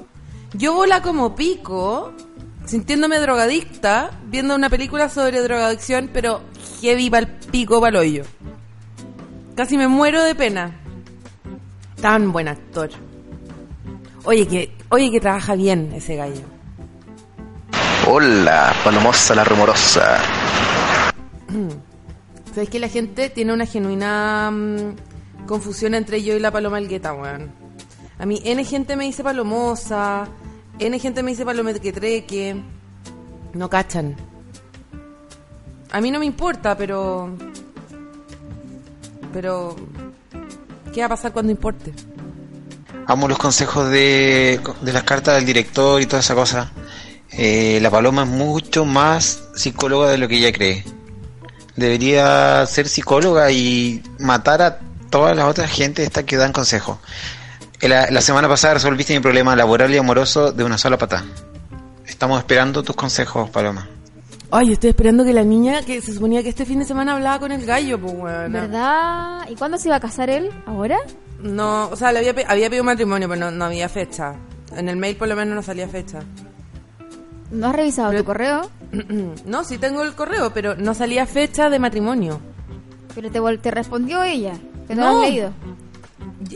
Yo 0.54 0.74
bola 0.74 1.02
como 1.02 1.34
pico, 1.34 2.12
sintiéndome 2.66 3.18
drogadicta, 3.18 4.10
viendo 4.26 4.54
una 4.54 4.68
película 4.68 5.08
sobre 5.08 5.40
drogadicción, 5.40 6.10
pero 6.12 6.42
heavy 6.80 7.08
pa'l 7.08 7.26
pico 7.50 7.80
pa'l 7.80 7.96
hoyo. 7.96 8.24
Casi 9.54 9.78
me 9.78 9.88
muero 9.88 10.22
de 10.22 10.34
pena. 10.34 10.78
Tan 12.00 12.32
buen 12.32 12.48
actor. 12.48 12.90
Oye, 14.24 14.46
que, 14.46 14.76
oye 14.90 15.10
que 15.10 15.20
trabaja 15.20 15.54
bien 15.54 15.92
ese 15.94 16.16
gallo. 16.16 16.42
Hola, 18.08 18.74
palomosa 18.84 19.34
la 19.34 19.44
rumorosa. 19.44 20.20
Sabes 22.54 22.68
que 22.68 22.78
la 22.78 22.88
gente 22.88 23.30
tiene 23.30 23.52
una 23.52 23.66
genuina 23.66 24.50
mm, 24.50 25.46
confusión 25.46 25.94
entre 25.94 26.22
yo 26.22 26.34
y 26.34 26.40
la 26.40 26.50
paloma 26.50 26.76
algueta, 26.76 27.14
weón. 27.14 27.50
A 28.18 28.26
mí 28.26 28.40
N 28.44 28.64
gente 28.64 28.96
me 28.96 29.04
dice 29.04 29.22
palomosa, 29.22 30.26
N 30.78 30.98
gente 30.98 31.22
me 31.22 31.30
dice 31.30 31.44
palometreque. 31.44 32.62
No 33.54 33.70
cachan. 33.70 34.16
A 35.90 36.00
mí 36.00 36.10
no 36.10 36.18
me 36.18 36.26
importa, 36.26 36.76
pero... 36.76 37.34
Pero... 39.32 39.76
¿Qué 40.92 41.00
va 41.00 41.06
a 41.06 41.10
pasar 41.10 41.32
cuando 41.32 41.52
importe? 41.52 41.92
Amo 43.06 43.28
los 43.28 43.38
consejos 43.38 43.90
de, 43.90 44.60
de 44.80 44.92
las 44.92 45.04
cartas 45.04 45.36
del 45.36 45.46
director 45.46 46.00
y 46.00 46.06
toda 46.06 46.20
esa 46.20 46.34
cosa. 46.34 46.72
Eh, 47.32 47.78
la 47.80 47.90
paloma 47.90 48.22
es 48.22 48.28
mucho 48.28 48.84
más 48.84 49.44
psicóloga 49.54 50.10
de 50.10 50.18
lo 50.18 50.28
que 50.28 50.38
ella 50.38 50.52
cree. 50.52 50.84
Debería 51.76 52.64
ser 52.66 52.88
psicóloga 52.88 53.50
y 53.50 54.02
matar 54.18 54.62
a 54.62 54.78
todas 55.10 55.36
las 55.36 55.46
otras 55.46 55.70
gente 55.70 56.02
esta 56.02 56.24
que 56.24 56.36
dan 56.36 56.52
consejos. 56.52 56.98
Eh, 57.80 57.88
La, 57.88 58.10
la 58.10 58.20
semana 58.20 58.48
pasada 58.48 58.74
resolviste 58.74 59.14
mi 59.14 59.20
problema 59.20 59.54
laboral 59.56 59.92
y 59.94 59.98
amoroso 59.98 60.52
de 60.52 60.64
una 60.64 60.78
sola 60.78 60.96
patada. 60.98 61.24
Estamos 62.06 62.38
esperando 62.38 62.82
tus 62.82 62.96
consejos, 62.96 63.50
Paloma. 63.50 63.88
Ay, 64.50 64.72
estoy 64.72 64.90
esperando 64.90 65.24
que 65.24 65.32
la 65.32 65.42
niña, 65.42 65.82
que 65.82 66.00
se 66.00 66.14
suponía 66.14 66.42
que 66.42 66.50
este 66.50 66.64
fin 66.64 66.78
de 66.78 66.84
semana 66.84 67.14
hablaba 67.14 67.40
con 67.40 67.52
el 67.52 67.66
gallo, 67.66 68.00
pues, 68.00 68.14
weón. 68.14 68.52
¿Verdad? 68.52 69.40
¿Y 69.50 69.56
cuándo 69.56 69.76
se 69.76 69.88
iba 69.88 69.96
a 69.96 70.00
casar 70.00 70.30
él? 70.30 70.50
¿Ahora? 70.66 70.98
No, 71.42 71.88
o 71.88 71.96
sea, 71.96 72.12
le 72.12 72.20
había, 72.20 72.34
pe- 72.34 72.46
había 72.48 72.68
pedido 72.70 72.84
matrimonio, 72.84 73.28
pero 73.28 73.40
no, 73.40 73.50
no 73.50 73.64
había 73.64 73.88
fecha. 73.88 74.34
En 74.76 74.88
el 74.88 74.96
mail 74.96 75.16
por 75.16 75.28
lo 75.28 75.36
menos 75.36 75.54
no 75.54 75.62
salía 75.62 75.88
fecha. 75.88 76.20
¿No 77.50 77.68
has 77.68 77.76
revisado 77.76 78.10
Pero- 78.10 78.22
tu 78.22 78.26
correo? 78.26 78.70
no, 79.46 79.64
sí 79.64 79.78
tengo 79.78 80.02
el 80.04 80.14
correo, 80.14 80.52
pero 80.54 80.76
no 80.76 80.94
salía 80.94 81.26
fecha 81.26 81.68
de 81.68 81.78
matrimonio. 81.80 82.40
Pero 83.14 83.30
te, 83.30 83.58
te 83.58 83.70
respondió 83.72 84.22
ella, 84.22 84.52
que 84.86 84.94
no, 84.94 85.02
No. 85.02 85.12
lo 85.12 85.18
has 85.22 85.28
leído. 85.28 85.50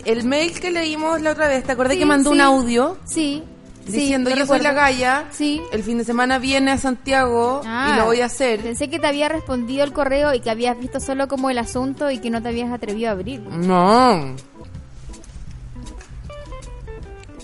El 0.05 0.25
mail 0.25 0.59
que 0.61 0.71
leímos 0.71 1.21
la 1.23 1.33
otra 1.33 1.49
vez, 1.49 1.65
¿te 1.65 1.73
acordás 1.73 1.95
Sí, 1.95 1.99
que 2.01 2.07
mandó 2.07 2.31
un 2.31 2.41
audio 2.41 2.99
Sí. 3.07 3.43
diciendo 3.87 4.31
sí, 4.31 4.39
yo 4.39 4.47
soy 4.47 4.61
la 4.61 4.73
galla? 4.73 5.25
Sí. 5.31 5.63
El 5.73 5.83
fin 5.83 5.97
de 5.99 6.05
semana 6.05 6.39
viene 6.39 6.71
a 6.71 6.79
Santiago 6.79 7.63
Ah, 7.65 7.93
y 7.95 7.99
lo 7.99 8.05
voy 8.05 8.21
a 8.21 8.27
hacer. 8.27 8.61
Pensé 8.61 8.89
que 8.91 8.99
te 8.99 9.07
había 9.07 9.29
respondido 9.31 9.83
el 9.85 9.93
correo 9.93 10.35
y 10.35 10.41
que 10.41 10.51
habías 10.51 10.79
visto 10.79 11.01
solo 11.01 11.29
como 11.29 11.49
el 11.51 11.59
asunto 11.59 12.11
y 12.11 12.19
que 12.19 12.29
no 12.31 12.43
te 12.43 12.49
habías 12.51 12.71
atrevido 12.73 13.09
a 13.09 13.13
abrir. 13.13 13.41
No. 13.41 14.35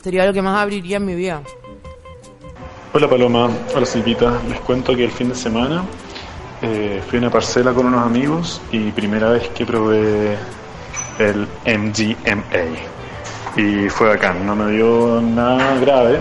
Sería 0.02 0.26
lo 0.26 0.32
que 0.32 0.42
más 0.42 0.58
abriría 0.62 0.98
en 0.98 1.06
mi 1.06 1.14
vida. 1.14 1.42
Hola 2.92 3.08
Paloma, 3.08 3.50
hola 3.74 3.86
Silvita. 3.86 4.40
Les 4.48 4.60
cuento 4.60 4.94
que 4.94 5.04
el 5.04 5.10
fin 5.10 5.28
de 5.30 5.34
semana 5.34 5.84
eh, 6.62 7.02
fui 7.08 7.18
a 7.18 7.22
una 7.22 7.30
parcela 7.30 7.72
con 7.72 7.86
unos 7.86 8.04
amigos 8.06 8.60
y 8.72 8.90
primera 8.92 9.30
vez 9.30 9.48
que 9.48 9.66
probé 9.66 10.36
el 11.18 11.46
MGMA. 11.64 12.96
Y 13.56 13.88
fue 13.88 14.08
bacán, 14.08 14.46
no 14.46 14.54
me 14.54 14.72
dio 14.72 15.20
nada 15.20 15.78
grave, 15.78 16.18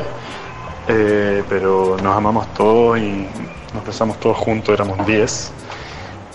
eh, 0.87 1.43
pero 1.49 1.97
nos 2.01 2.15
amamos 2.15 2.53
todos 2.53 2.97
y 2.97 3.27
nos 3.73 3.85
besamos 3.85 4.19
todos 4.19 4.37
juntos, 4.37 4.73
éramos 4.73 5.05
10. 5.05 5.51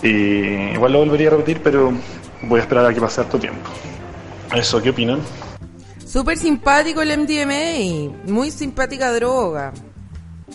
Y 0.03 0.09
igual 0.73 0.93
lo 0.93 0.99
volvería 0.99 1.27
a 1.27 1.31
repetir, 1.31 1.61
pero 1.63 1.91
voy 2.43 2.59
a 2.59 2.63
esperar 2.63 2.85
a 2.85 2.93
que 2.93 3.01
pase 3.01 3.21
harto 3.21 3.39
tiempo. 3.39 3.69
Eso, 4.53 4.81
¿qué 4.81 4.89
opinan? 4.89 5.19
Súper 6.05 6.37
simpático 6.37 7.01
el 7.01 7.17
MDMA. 7.17 8.31
Muy 8.31 8.51
simpática 8.51 9.11
droga. 9.13 9.71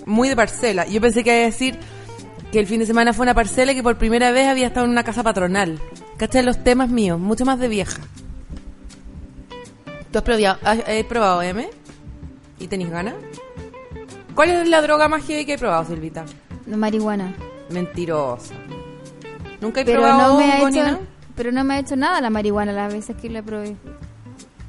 Muy 0.04 0.28
de 0.28 0.36
parcela. 0.36 0.86
Yo 0.86 1.00
pensé 1.00 1.24
que 1.24 1.30
iba 1.30 1.42
a 1.42 1.46
decir 1.46 1.78
que 2.52 2.60
el 2.60 2.66
fin 2.66 2.80
de 2.80 2.86
semana 2.86 3.12
fue 3.12 3.24
una 3.24 3.34
parcela 3.34 3.72
y 3.72 3.74
que 3.74 3.82
por 3.82 3.96
primera 3.96 4.30
vez 4.32 4.48
había 4.48 4.66
estado 4.66 4.84
en 4.84 4.92
una 4.92 5.02
casa 5.02 5.22
patronal. 5.22 5.80
¿Cachai? 6.18 6.42
Los 6.44 6.62
temas 6.64 6.88
míos, 6.88 7.18
mucho 7.18 7.44
más 7.44 7.58
de 7.58 7.68
vieja. 7.68 8.00
¿Tú 10.10 10.18
has 10.18 10.24
probado, 10.24 10.58
has, 10.64 10.78
has 10.80 11.04
probado 11.08 11.42
M? 11.42 11.68
¿Y 12.58 12.68
tenés 12.68 12.90
ganas? 12.90 13.14
¿Cuál 14.34 14.50
es 14.50 14.68
la 14.68 14.80
droga 14.82 15.08
más 15.08 15.24
heavy 15.26 15.44
que 15.44 15.54
he 15.54 15.58
probado, 15.58 15.84
Silvita? 15.84 16.24
No, 16.66 16.76
marihuana. 16.76 17.34
Mentirosa. 17.70 18.54
¿Nunca 19.60 19.80
he 19.80 19.84
Pero 19.84 20.00
probado 20.02 20.32
no, 20.34 20.38
me 20.38 20.52
ha 20.52 20.68
hecho, 20.68 21.00
pero 21.34 21.52
no 21.52 21.64
me 21.64 21.74
ha 21.74 21.78
hecho 21.80 21.96
nada 21.96 22.20
la 22.20 22.30
marihuana 22.30 22.72
las 22.72 22.92
veces 22.92 23.16
que 23.16 23.28
la 23.30 23.42
probé. 23.42 23.76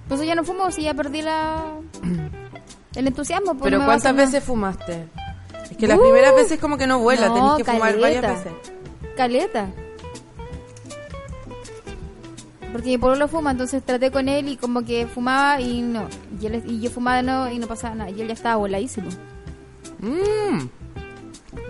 Pues 0.08 0.22
ya 0.26 0.36
no 0.36 0.44
fumo, 0.44 0.72
si 0.72 0.84
ya 0.84 0.94
perdí 0.94 1.22
la 1.22 1.64
el 2.96 3.08
entusiasmo. 3.08 3.52
Pues 3.54 3.64
¿Pero 3.64 3.80
no 3.80 3.86
cuántas 3.86 4.16
veces 4.16 4.44
fumaste? 4.44 5.06
Es 5.70 5.78
que 5.78 5.88
las 5.88 5.98
Uh, 5.98 6.02
primeras 6.02 6.34
veces 6.36 6.60
como 6.60 6.78
que 6.78 6.88
no 6.88 7.00
vuela, 7.00 7.28
no, 7.28 7.34
tenés 7.36 7.54
que 7.58 7.64
fumar 7.66 8.00
varias 8.00 8.22
caleta. 8.22 8.34
veces. 8.34 8.54
Caleta. 9.18 9.68
Porque 12.78 12.90
mi 12.92 12.98
pueblo 13.00 13.18
lo 13.18 13.28
fuma, 13.28 13.50
entonces 13.52 13.82
traté 13.84 14.12
con 14.12 14.30
él 14.30 14.50
y 14.50 14.56
como 14.58 14.84
que 14.86 15.08
fumaba 15.08 15.60
y 15.60 15.82
no. 15.82 16.08
Y, 16.40 16.46
él- 16.46 16.64
y 16.68 16.80
yo 16.80 16.92
fumaba 16.92 17.24
nuevo 17.24 17.48
y 17.50 17.58
no 17.58 17.66
pasaba 17.66 17.96
nada. 17.96 18.12
Y 18.12 18.22
él 18.22 18.28
ya 18.28 18.36
estaba 18.36 18.58
voladísimo. 18.58 19.08
Mm. 20.00 20.68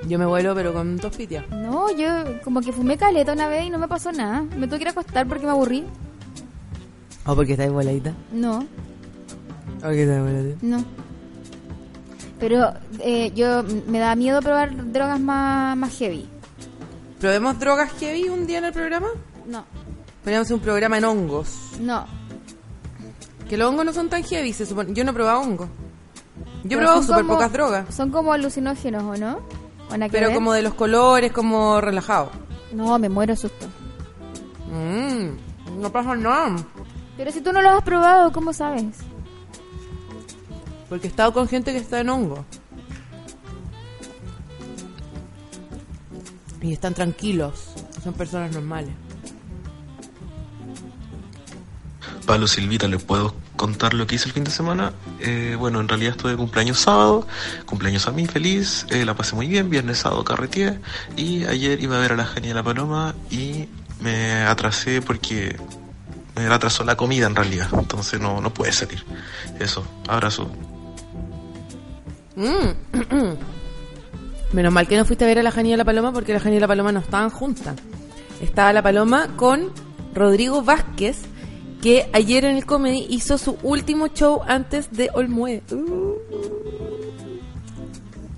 Yo 0.09 0.19
me 0.19 0.25
vuelo, 0.25 0.53
pero 0.53 0.73
con 0.73 0.97
dos 0.97 1.15
pitias. 1.15 1.47
No, 1.49 1.89
yo 1.95 2.41
como 2.43 2.59
que 2.59 2.73
fumé 2.73 2.97
caleta 2.97 3.31
una 3.31 3.47
vez 3.47 3.65
y 3.65 3.69
no 3.69 3.77
me 3.79 3.87
pasó 3.87 4.11
nada. 4.11 4.41
Me 4.57 4.67
tuve 4.67 4.79
que 4.79 4.83
ir 4.83 4.87
a 4.89 4.91
acostar 4.91 5.25
porque 5.27 5.45
me 5.45 5.51
aburrí. 5.51 5.85
¿O 7.25 7.35
porque 7.35 7.53
estáis 7.53 7.71
voladita? 7.71 8.11
No, 8.33 8.59
¿O 8.59 9.81
porque 9.81 10.03
estáis 10.03 10.19
voladita? 10.21 10.57
no. 10.61 10.83
Pero 12.37 12.73
eh, 12.99 13.31
yo 13.33 13.63
me 13.87 13.99
da 13.99 14.13
miedo 14.15 14.41
probar 14.41 14.91
drogas 14.91 15.19
más, 15.21 15.77
más 15.77 15.97
heavy. 15.97 16.27
¿Probemos 17.21 17.57
drogas 17.59 17.91
heavy 17.93 18.27
un 18.27 18.45
día 18.45 18.57
en 18.57 18.65
el 18.65 18.73
programa? 18.73 19.07
No, 19.47 19.63
Podríamos 20.27 20.47
hacer 20.47 20.55
un 20.55 20.61
programa 20.61 20.97
en 20.97 21.05
hongos. 21.05 21.47
no. 21.79 22.05
Que 23.47 23.55
los 23.55 23.69
hongos 23.69 23.85
no 23.85 23.93
son 23.93 24.09
tan 24.09 24.25
heavy, 24.25 24.51
se 24.51 24.65
supone. 24.65 24.93
Yo 24.93 25.05
no 25.05 25.11
he 25.11 25.13
probado 25.13 25.39
hongos. 25.39 25.69
Yo 26.65 26.77
he 26.77 26.81
probado 26.81 27.01
súper 27.01 27.25
pocas 27.25 27.49
drogas. 27.53 27.95
Son 27.95 28.11
como 28.11 28.33
alucinógenos, 28.33 29.03
¿o 29.03 29.15
no? 29.15 29.39
¿O 29.89 29.93
nada 29.93 30.07
que 30.07 30.11
Pero 30.11 30.27
ver? 30.27 30.35
como 30.35 30.51
de 30.51 30.63
los 30.63 30.73
colores, 30.73 31.31
como 31.31 31.79
relajado. 31.79 32.29
No, 32.73 32.99
me 32.99 33.07
muero 33.07 33.37
susto. 33.37 33.67
Mm, 34.69 35.79
no 35.81 35.91
pasa 35.93 36.13
nada. 36.17 36.57
Pero 37.15 37.31
si 37.31 37.39
tú 37.39 37.53
no 37.53 37.61
lo 37.61 37.69
has 37.69 37.83
probado, 37.83 38.33
¿cómo 38.33 38.51
sabes? 38.51 38.97
Porque 40.89 41.07
he 41.07 41.09
estado 41.09 41.31
con 41.31 41.47
gente 41.47 41.71
que 41.71 41.77
está 41.77 42.01
en 42.01 42.09
hongo. 42.09 42.43
Y 46.61 46.73
están 46.73 46.93
tranquilos. 46.93 47.69
Son 48.03 48.13
personas 48.13 48.51
normales. 48.51 48.91
Pablo 52.27 52.45
Silvita, 52.45 52.87
¿le 52.87 52.99
puedo 52.99 53.33
contar 53.55 53.93
lo 53.95 54.05
que 54.05 54.15
hice 54.15 54.27
el 54.27 54.33
fin 54.33 54.43
de 54.43 54.51
semana? 54.51 54.93
Eh, 55.21 55.55
bueno, 55.57 55.79
en 55.79 55.87
realidad 55.87 56.11
estuve 56.11 56.31
de 56.31 56.37
cumpleaños 56.37 56.77
sábado, 56.77 57.25
cumpleaños 57.65 58.07
a 58.07 58.11
mí, 58.11 58.27
feliz, 58.27 58.85
eh, 58.89 59.05
la 59.05 59.15
pasé 59.15 59.33
muy 59.33 59.47
bien, 59.47 59.69
viernes 59.69 59.99
sábado 59.99 60.23
carreteé 60.23 60.77
y 61.15 61.45
ayer 61.45 61.81
iba 61.81 61.95
a 61.95 61.99
ver 61.99 62.11
a 62.11 62.15
la 62.17 62.25
Genia 62.25 62.51
y 62.51 62.53
la 62.53 62.61
Paloma 62.61 63.15
y 63.31 63.67
me 64.01 64.43
atrasé 64.43 65.01
porque 65.01 65.55
me 66.35 66.45
atrasó 66.47 66.83
la 66.83 66.97
comida 66.97 67.25
en 67.27 67.35
realidad, 67.35 67.69
entonces 67.73 68.19
no, 68.19 68.41
no 68.41 68.53
puede 68.53 68.73
salir. 68.73 69.03
Eso, 69.59 69.87
abrazo. 70.07 70.51
Mm. 72.35 73.37
Menos 74.53 74.73
mal 74.73 74.87
que 74.87 74.97
no 74.97 75.05
fuiste 75.05 75.23
a 75.23 75.27
ver 75.27 75.39
a 75.39 75.43
la 75.43 75.51
Jania 75.51 75.73
y 75.75 75.77
la 75.77 75.85
Paloma 75.85 76.11
porque 76.11 76.33
la 76.33 76.39
Jania 76.39 76.57
y 76.57 76.59
la 76.59 76.67
Paloma 76.67 76.91
no 76.91 76.99
estaban 76.99 77.29
juntas. 77.29 77.75
Estaba 78.41 78.71
la 78.73 78.83
Paloma 78.83 79.29
con 79.37 79.71
Rodrigo 80.13 80.61
Vázquez, 80.61 81.21
que 81.81 82.09
ayer 82.13 82.45
en 82.45 82.55
el 82.55 82.65
comedy 82.65 83.05
hizo 83.09 83.37
su 83.37 83.57
último 83.63 84.07
show 84.07 84.41
antes 84.47 84.91
de 84.91 85.09
Olmue. 85.13 85.61
Uh. 85.71 86.15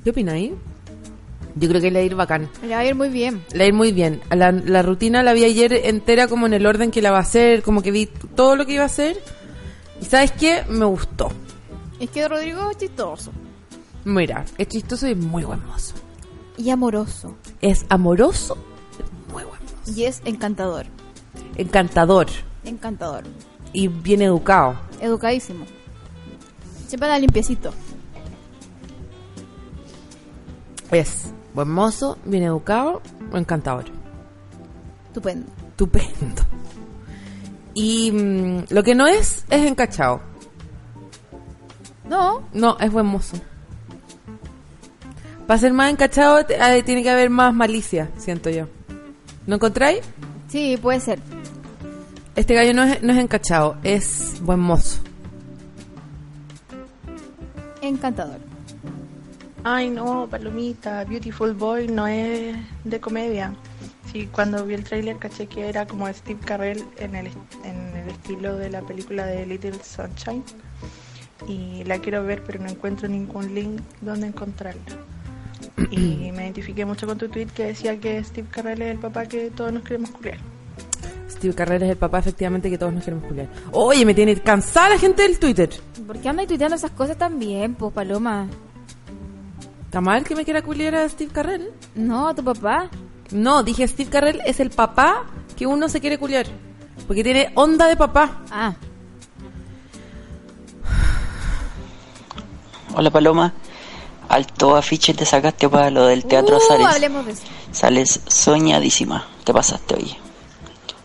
¿Qué 0.04 0.10
opináis? 0.12 0.52
Yo 1.56 1.67
creo 1.67 1.82
que 1.82 1.91
le 1.91 1.99
va 1.99 2.04
a 2.04 2.06
ir 2.06 2.15
bacán. 2.15 2.49
Le 2.62 2.69
va 2.69 2.80
a 2.80 2.86
ir 2.86 2.95
muy 2.95 3.10
bien. 3.10 3.43
Le 3.52 3.60
va 3.60 3.63
a 3.65 3.67
ir 3.67 3.73
muy 3.73 3.91
bien. 3.91 4.21
La, 4.30 4.52
la 4.52 4.82
rutina 4.82 5.23
la 5.23 5.34
vi 5.34 5.43
ayer 5.43 5.73
entera 5.73 6.28
como 6.28 6.45
en 6.45 6.54
el 6.54 6.65
orden 6.65 6.91
que 6.91 7.02
la 7.02 7.12
va 7.12 7.17
a 7.17 7.21
hacer, 7.21 7.63
como 7.63 7.82
que 7.82 7.91
vi 7.91 8.06
todo 8.06 8.56
lo 8.56 8.65
que 8.65 8.73
iba 8.73 8.84
a 8.84 8.88
hacer. 8.88 9.21
Y 10.02 10.06
¿sabes 10.06 10.32
qué? 10.32 10.63
Me 10.69 10.86
gustó. 10.86 11.30
Es 11.99 12.10
que 12.12 12.28
Rodrigo 12.28 12.69
es 12.69 12.78
chistoso. 12.78 13.32
Mira, 14.06 14.45
es 14.58 14.67
chistoso 14.67 15.08
y 15.08 15.15
muy 15.15 15.43
buen 15.43 15.65
mozo. 15.65 15.95
Y 16.58 16.69
amoroso. 16.69 17.36
Es 17.62 17.86
amoroso, 17.89 18.58
muy 19.32 19.43
buen 19.43 19.62
mozo. 19.62 19.91
Y 19.93 20.06
es 20.06 20.21
encantador. 20.25 20.86
Encantador 21.58 22.28
Encantador. 22.70 23.24
y 23.74 23.88
bien 23.88 24.22
educado. 24.22 24.76
Educadísimo. 25.02 25.66
Siempre 26.88 27.08
da 27.10 27.20
limpiecito. 27.20 27.72
Es 30.92 31.32
buen 31.54 31.70
mozo, 31.70 32.18
bien 32.26 32.44
educado, 32.44 33.02
encantador. 33.34 33.86
Estupendo. 35.08 35.48
Estupendo. 35.70 36.42
Y 37.76 38.12
mm, 38.12 38.64
lo 38.70 38.84
que 38.84 38.96
no 38.96 39.08
es, 39.08 39.46
es 39.50 39.66
encachado. 39.66 40.22
No, 42.06 42.42
No, 42.54 42.76
es 42.80 42.92
buen 42.92 43.06
mozo. 43.06 43.38
Para 45.46 45.60
ser 45.60 45.74
más 45.74 45.92
encachado 45.92 46.44
tiene 46.46 47.04
que 47.04 47.10
haber 47.10 47.30
más 47.30 47.54
malicia, 47.54 48.10
siento 48.18 48.50
yo. 48.50 48.66
¿No 49.46 49.56
encontráis? 49.56 50.02
sí, 50.48 50.78
puede 50.82 51.00
ser. 51.00 51.20
Este 52.39 52.54
gallo 52.54 52.73
no 52.73 52.84
es, 52.84 53.04
no 53.04 53.12
es 53.12 53.19
encachado, 53.19 53.75
es 53.84 54.39
buen 54.41 54.62
mozo. 54.62 55.02
Encantador. 57.82 58.39
Ay, 59.65 59.89
no, 59.89 60.25
Palomita, 60.32 61.04
Beautiful 61.04 61.54
Boy 61.54 61.89
no 61.89 62.08
es 62.08 62.56
de 62.86 62.99
comedia. 63.02 63.54
Sí, 64.10 64.30
cuando 64.32 64.65
vi 64.65 64.75
el 64.75 64.86
tráiler 64.86 65.17
caché 65.17 65.47
que 65.47 65.67
era 65.67 65.86
como 65.86 66.08
Steve 66.13 66.39
Carell 66.39 66.82
en 66.95 67.15
el, 67.15 67.28
en 67.65 67.97
el 67.97 68.08
estilo 68.08 68.56
de 68.56 68.69
la 68.69 68.84
película 68.84 69.25
de 69.25 69.45
Little 69.45 69.73
Sunshine. 69.84 70.45
Y 71.45 71.84
la 71.84 71.99
quiero 71.99 72.23
ver, 72.23 72.41
pero 72.45 72.63
no 72.63 72.69
encuentro 72.69 73.10
ningún 73.10 73.54
link 73.54 73.82
donde 73.99 74.28
encontrarla. 74.28 74.82
Y 75.91 76.32
me 76.32 76.43
identifiqué 76.43 76.86
mucho 76.86 77.06
con 77.06 77.17
tu 77.17 77.28
tweet 77.28 77.47
que 77.47 77.65
decía 77.65 77.99
que 77.99 78.23
Steve 78.23 78.47
Carell 78.49 78.82
es 78.82 78.91
el 78.91 78.99
papá 78.99 79.25
que 79.25 79.52
todos 79.52 79.73
nos 79.73 79.84
queremos 79.84 80.12
culiar. 80.12 80.39
Steve 81.39 81.56
Carrera 81.56 81.86
es 81.86 81.91
el 81.91 81.97
papá, 81.97 82.19
efectivamente, 82.19 82.69
que 82.69 82.78
todos 82.78 82.93
nos 82.93 83.04
queremos 83.04 83.25
culiar. 83.25 83.47
Oye, 83.71 84.06
me 84.06 84.13
tiene 84.13 84.36
cansada 84.41 84.89
la 84.89 84.97
gente 84.99 85.23
del 85.23 85.39
Twitter. 85.39 85.69
¿Por 86.06 86.19
qué 86.19 86.28
andas 86.30 86.47
tuiteando 86.47 86.75
esas 86.75 86.91
cosas 86.91 87.17
también, 87.17 87.75
pues, 87.75 87.93
Paloma? 87.93 88.47
¿Está 89.86 90.02
mal 90.02 90.23
que 90.25 90.36
me 90.36 90.43
quiera 90.45 90.62
culiar 90.62 90.95
a 90.95 91.08
Steve 91.10 91.32
Carrell? 91.34 91.71
No, 91.95 92.28
a 92.28 92.36
tu 92.36 92.43
papá. 92.43 92.89
No, 93.32 93.63
dije 93.63 93.88
Steve 93.88 94.10
Carrell 94.10 94.41
es 94.45 94.60
el 94.60 94.69
papá 94.69 95.23
que 95.58 95.65
uno 95.65 95.88
se 95.89 95.99
quiere 96.02 96.17
culiar. 96.19 96.45
Porque 97.08 97.23
tiene 97.23 97.52
onda 97.56 97.88
de 97.88 97.95
papá. 97.95 98.43
Ah, 98.52 98.73
Hola 102.95 103.12
Paloma, 103.12 103.54
alto 104.28 104.75
afiche 104.75 105.13
te 105.13 105.23
sacaste 105.25 105.69
para 105.69 105.89
lo 105.89 106.08
del 106.08 106.25
Teatro 106.25 106.58
Uh, 106.58 106.60
Sares. 106.67 106.88
hablemos 106.88 107.25
de 107.25 107.32
eso. 107.34 107.43
Sales 107.71 108.19
soñadísima, 108.28 109.25
te 109.43 109.54
pasaste 109.54 109.95
hoy. 109.95 110.15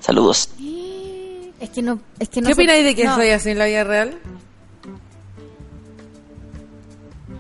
Saludos. 0.05 0.51
Es 1.61 1.71
que 1.71 1.81
no, 1.81 1.99
es 2.19 2.29
que 2.29 2.43
no 2.43 2.49
¿Qué 2.49 2.55
se- 2.55 2.61
opináis 2.61 2.85
de 2.85 2.95
que 2.95 3.05
no, 3.05 3.15
soy 3.15 3.31
así 3.31 3.51
en 3.51 3.59
la 3.59 3.65
vida 3.65 3.85
real? 3.85 4.19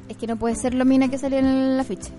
Es 0.09 0.17
que 0.17 0.27
no 0.27 0.37
puede 0.37 0.55
ser 0.57 0.73
lo 0.73 0.87
mina 0.87 1.09
que 1.11 1.19
salió 1.19 1.39
en 1.39 1.45
el 1.47 1.79
afiche. 1.81 2.11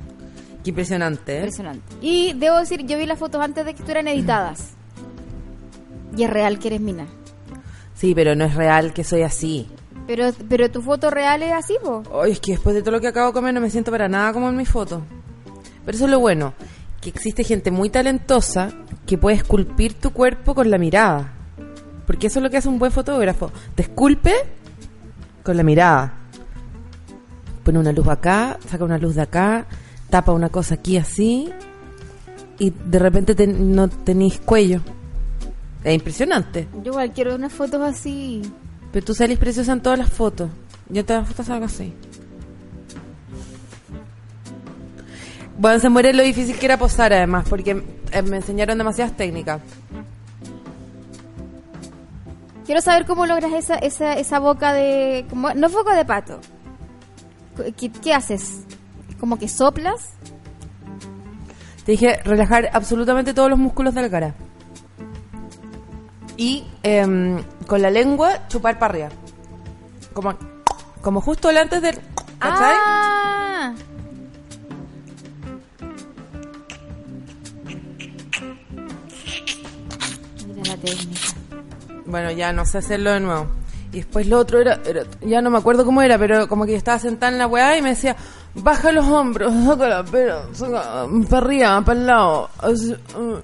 Qué 0.63 0.69
impresionante, 0.69 1.33
¿eh? 1.33 1.37
Impresionante. 1.37 1.95
Y 2.01 2.33
debo 2.33 2.59
decir, 2.59 2.85
yo 2.85 2.97
vi 2.99 3.07
las 3.07 3.17
fotos 3.17 3.41
antes 3.41 3.65
de 3.65 3.73
que 3.73 3.77
estuvieran 3.79 4.07
editadas. 4.07 4.73
Y 6.15 6.23
es 6.23 6.29
real 6.29 6.59
que 6.59 6.67
eres 6.67 6.81
mina. 6.81 7.07
Sí, 7.95 8.13
pero 8.13 8.35
no 8.35 8.45
es 8.45 8.53
real 8.53 8.93
que 8.93 9.03
soy 9.03 9.23
así. 9.23 9.67
Pero, 10.05 10.31
pero 10.47 10.69
tu 10.69 10.83
foto 10.83 11.09
real 11.09 11.41
es 11.41 11.53
así, 11.53 11.73
po. 11.83 12.03
Ay, 12.21 12.33
es 12.33 12.39
que 12.39 12.51
después 12.51 12.75
de 12.75 12.81
todo 12.83 12.91
lo 12.91 13.01
que 13.01 13.07
acabo 13.07 13.27
de 13.29 13.33
comer 13.33 13.53
no 13.55 13.61
me 13.61 13.71
siento 13.71 13.89
para 13.89 14.07
nada 14.07 14.31
como 14.31 14.47
en 14.49 14.57
mi 14.57 14.65
foto. 14.65 15.01
Pero 15.83 15.95
eso 15.95 16.05
es 16.05 16.11
lo 16.11 16.19
bueno, 16.19 16.53
que 17.01 17.09
existe 17.09 17.43
gente 17.43 17.71
muy 17.71 17.89
talentosa 17.89 18.69
que 19.05 19.17
puede 19.17 19.37
esculpir 19.37 19.93
tu 19.93 20.11
cuerpo 20.11 20.55
con 20.55 20.69
la 20.69 20.77
mirada. 20.77 21.31
Porque 22.07 22.27
eso 22.27 22.39
es 22.39 22.43
lo 22.43 22.49
que 22.49 22.57
hace 22.57 22.69
un 22.69 22.79
buen 22.79 22.91
fotógrafo. 22.91 23.51
Te 23.75 23.83
esculpe 23.83 24.33
con 25.43 25.57
la 25.57 25.63
mirada. 25.63 26.13
Pone 27.63 27.79
una 27.79 27.91
luz 27.91 28.07
acá, 28.07 28.57
saca 28.67 28.83
una 28.83 28.97
luz 28.97 29.15
de 29.15 29.21
acá, 29.23 29.65
tapa 30.09 30.31
una 30.31 30.49
cosa 30.49 30.75
aquí 30.75 30.97
así 30.97 31.49
y 32.59 32.69
de 32.85 32.99
repente 32.99 33.33
te- 33.35 33.47
no 33.47 33.87
tenéis 33.87 34.39
cuello. 34.39 34.81
Es 35.83 35.93
impresionante. 35.95 36.67
Yo 36.83 36.91
igual 36.91 37.11
quiero 37.11 37.35
unas 37.35 37.53
fotos 37.53 37.81
así. 37.81 38.41
Pero 38.91 39.05
tú 39.05 39.13
salís 39.13 39.37
preciosa 39.37 39.73
en 39.73 39.81
todas 39.81 39.99
las 39.99 40.09
fotos. 40.11 40.49
Yo 40.89 40.99
en 41.01 41.05
todas 41.05 41.21
las 41.23 41.29
fotos 41.29 41.45
salgo 41.47 41.65
así. 41.65 41.93
Bueno, 45.57 45.79
se 45.79 45.89
muere 45.89 46.13
lo 46.13 46.23
difícil 46.23 46.57
que 46.57 46.65
era 46.65 46.77
posar 46.77 47.13
además, 47.13 47.45
porque 47.49 47.81
eh, 48.11 48.21
me 48.21 48.37
enseñaron 48.37 48.77
demasiadas 48.77 49.15
técnicas. 49.15 49.61
Quiero 52.65 52.81
saber 52.81 53.05
cómo 53.05 53.25
logras 53.25 53.53
esa, 53.53 53.75
esa, 53.75 54.13
esa 54.13 54.39
boca 54.39 54.73
de... 54.73 55.25
Como, 55.29 55.53
no 55.53 55.67
es 55.67 55.73
boca 55.73 55.95
de 55.95 56.03
pato. 56.03 56.39
¿Qué, 57.77 57.91
qué 57.91 58.13
haces? 58.13 58.63
¿Como 59.19 59.37
que 59.37 59.47
soplas? 59.47 60.13
Te 61.85 61.91
dije 61.91 62.19
relajar 62.23 62.69
absolutamente 62.73 63.33
todos 63.33 63.49
los 63.49 63.59
músculos 63.59 63.93
de 63.93 64.01
la 64.01 64.09
cara. 64.09 64.33
Y 66.37 66.65
em, 66.81 67.41
con 67.67 67.81
la 67.81 67.91
lengua 67.91 68.47
chupar 68.47 68.79
para 68.79 68.91
arriba. 68.91 69.09
Como, 70.13 70.33
como 71.01 71.21
justo 71.21 71.49
delante 71.49 71.79
del... 71.79 71.99
¿Cachai? 72.39 72.73
¡Ah! 72.75 73.73
Técnica. 80.77 81.19
Bueno, 82.05 82.31
ya 82.31 82.53
no 82.53 82.65
sé 82.65 82.77
hacerlo 82.79 83.11
de 83.11 83.19
nuevo. 83.19 83.47
Y 83.91 83.97
después 83.97 84.27
lo 84.27 84.39
otro 84.39 84.59
era, 84.59 84.79
era- 84.85 85.03
ya 85.21 85.41
no 85.41 85.49
me 85.49 85.57
acuerdo 85.57 85.85
cómo 85.85 86.01
era, 86.01 86.17
pero 86.17 86.47
como 86.47 86.65
que 86.65 86.75
estaba 86.75 86.99
sentada 86.99 87.31
en 87.31 87.37
la 87.37 87.47
weá 87.47 87.77
y 87.77 87.81
me 87.81 87.89
decía, 87.89 88.15
baja 88.55 88.91
los 88.91 89.05
hombros, 89.05 89.53
saca 89.65 89.87
la 89.87 90.03
pera, 90.03 90.43
saca 90.53 91.05
para 91.29 91.45
arriba, 91.45 91.81
para 91.81 91.99
el 91.99 92.05
lado. 92.07 92.49
así, 92.59 92.95
uh, 93.15 93.39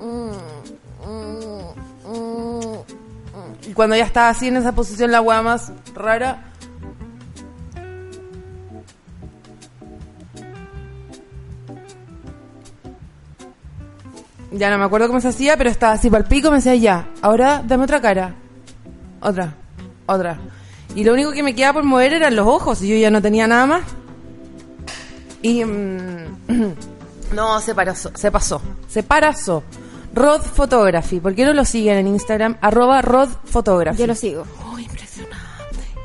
uh, 0.00 0.36
uh. 2.14 2.84
Y 3.66 3.72
cuando 3.74 3.96
ya 3.96 4.04
estaba 4.04 4.28
así 4.28 4.48
en 4.48 4.56
esa 4.56 4.72
posición, 4.72 5.10
la 5.12 5.20
weá 5.20 5.40
más 5.42 5.72
rara, 5.94 6.51
Ya 14.52 14.70
no 14.70 14.78
me 14.78 14.84
acuerdo 14.84 15.06
cómo 15.08 15.20
se 15.20 15.28
hacía, 15.28 15.56
pero 15.56 15.70
estaba 15.70 15.94
así 15.94 16.10
para 16.10 16.22
el 16.24 16.28
pico, 16.28 16.50
me 16.50 16.56
decía 16.56 16.74
ya, 16.74 17.08
ahora 17.22 17.62
dame 17.66 17.84
otra 17.84 18.00
cara. 18.00 18.34
Otra, 19.20 19.54
otra. 20.06 20.38
Y 20.94 21.04
lo 21.04 21.14
único 21.14 21.32
que 21.32 21.42
me 21.42 21.54
quedaba 21.54 21.74
por 21.74 21.84
mover 21.84 22.12
eran 22.12 22.36
los 22.36 22.46
ojos 22.46 22.82
y 22.82 22.88
yo 22.88 22.96
ya 22.96 23.10
no 23.10 23.22
tenía 23.22 23.46
nada 23.46 23.66
más. 23.66 23.82
Y... 25.40 25.64
mm, 25.64 26.36
no, 27.34 27.60
se 27.60 27.74
pasó, 27.74 28.10
se 28.14 28.30
pasó, 28.30 28.60
se 28.88 29.02
pasó. 29.02 29.62
Rod 30.14 30.42
Photography, 30.42 31.20
¿por 31.20 31.34
qué 31.34 31.46
no 31.46 31.54
lo 31.54 31.64
siguen 31.64 31.96
en 31.98 32.06
Instagram? 32.08 32.58
Arroba 32.60 33.00
Rod 33.00 33.30
Photography. 33.44 34.00
Yo 34.00 34.06
lo 34.06 34.14
sigo. 34.14 34.44
Oh, 34.70 34.78
impresionante. 34.78 35.38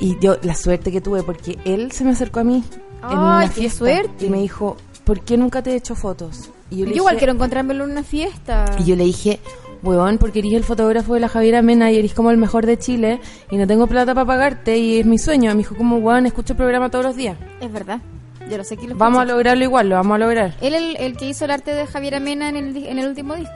Y 0.00 0.18
yo, 0.20 0.36
la 0.42 0.54
suerte 0.54 0.90
que 0.90 1.02
tuve, 1.02 1.22
porque 1.22 1.58
él 1.66 1.92
se 1.92 2.04
me 2.04 2.12
acercó 2.12 2.40
a 2.40 2.44
mí 2.44 2.64
en 3.02 3.02
Ay, 3.02 3.16
una 3.16 3.48
qué 3.48 3.60
fiesta 3.60 3.78
suerte. 3.78 4.24
y 4.26 4.30
me 4.30 4.38
dijo, 4.38 4.78
¿por 5.04 5.20
qué 5.20 5.36
nunca 5.36 5.60
te 5.62 5.72
he 5.72 5.76
hecho 5.76 5.94
fotos? 5.94 6.48
Y 6.70 6.78
Yo, 6.78 6.86
igual 6.86 7.14
dije- 7.14 7.18
quiero 7.18 7.32
encontrármelo 7.32 7.84
en 7.84 7.92
una 7.92 8.02
fiesta. 8.02 8.64
Y 8.78 8.84
yo 8.84 8.96
le 8.96 9.04
dije, 9.04 9.38
weón, 9.82 10.18
porque 10.18 10.40
eres 10.40 10.52
el 10.52 10.64
fotógrafo 10.64 11.14
de 11.14 11.20
la 11.20 11.28
Javiera 11.28 11.62
Mena 11.62 11.90
y 11.90 11.96
eres 11.98 12.12
como 12.14 12.30
el 12.30 12.36
mejor 12.36 12.66
de 12.66 12.78
Chile 12.78 13.20
y 13.50 13.56
no 13.56 13.66
tengo 13.66 13.86
plata 13.86 14.14
para 14.14 14.26
pagarte 14.26 14.76
y 14.78 15.00
es 15.00 15.06
mi 15.06 15.18
sueño. 15.18 15.50
Me 15.52 15.58
dijo 15.58 15.74
como, 15.76 15.96
weón, 15.96 16.26
escucho 16.26 16.52
el 16.52 16.56
programa 16.58 16.90
todos 16.90 17.04
los 17.06 17.16
días. 17.16 17.36
Es 17.60 17.72
verdad. 17.72 18.00
Yo 18.50 18.56
lo 18.56 18.64
sé 18.64 18.76
que 18.78 18.86
lo 18.88 18.96
Vamos 18.96 19.20
a 19.20 19.24
lograrlo 19.26 19.62
igual, 19.62 19.88
lo 19.90 19.96
vamos 19.96 20.14
a 20.14 20.18
lograr. 20.18 20.54
Él 20.62 20.74
el, 20.74 20.96
el 20.96 21.16
que 21.18 21.28
hizo 21.28 21.44
el 21.44 21.50
arte 21.50 21.74
de 21.74 21.86
Javier 21.86 22.14
Amena 22.14 22.48
en 22.48 22.56
el, 22.56 22.76
en 22.76 22.98
el 22.98 23.06
último 23.08 23.34
disco. 23.34 23.52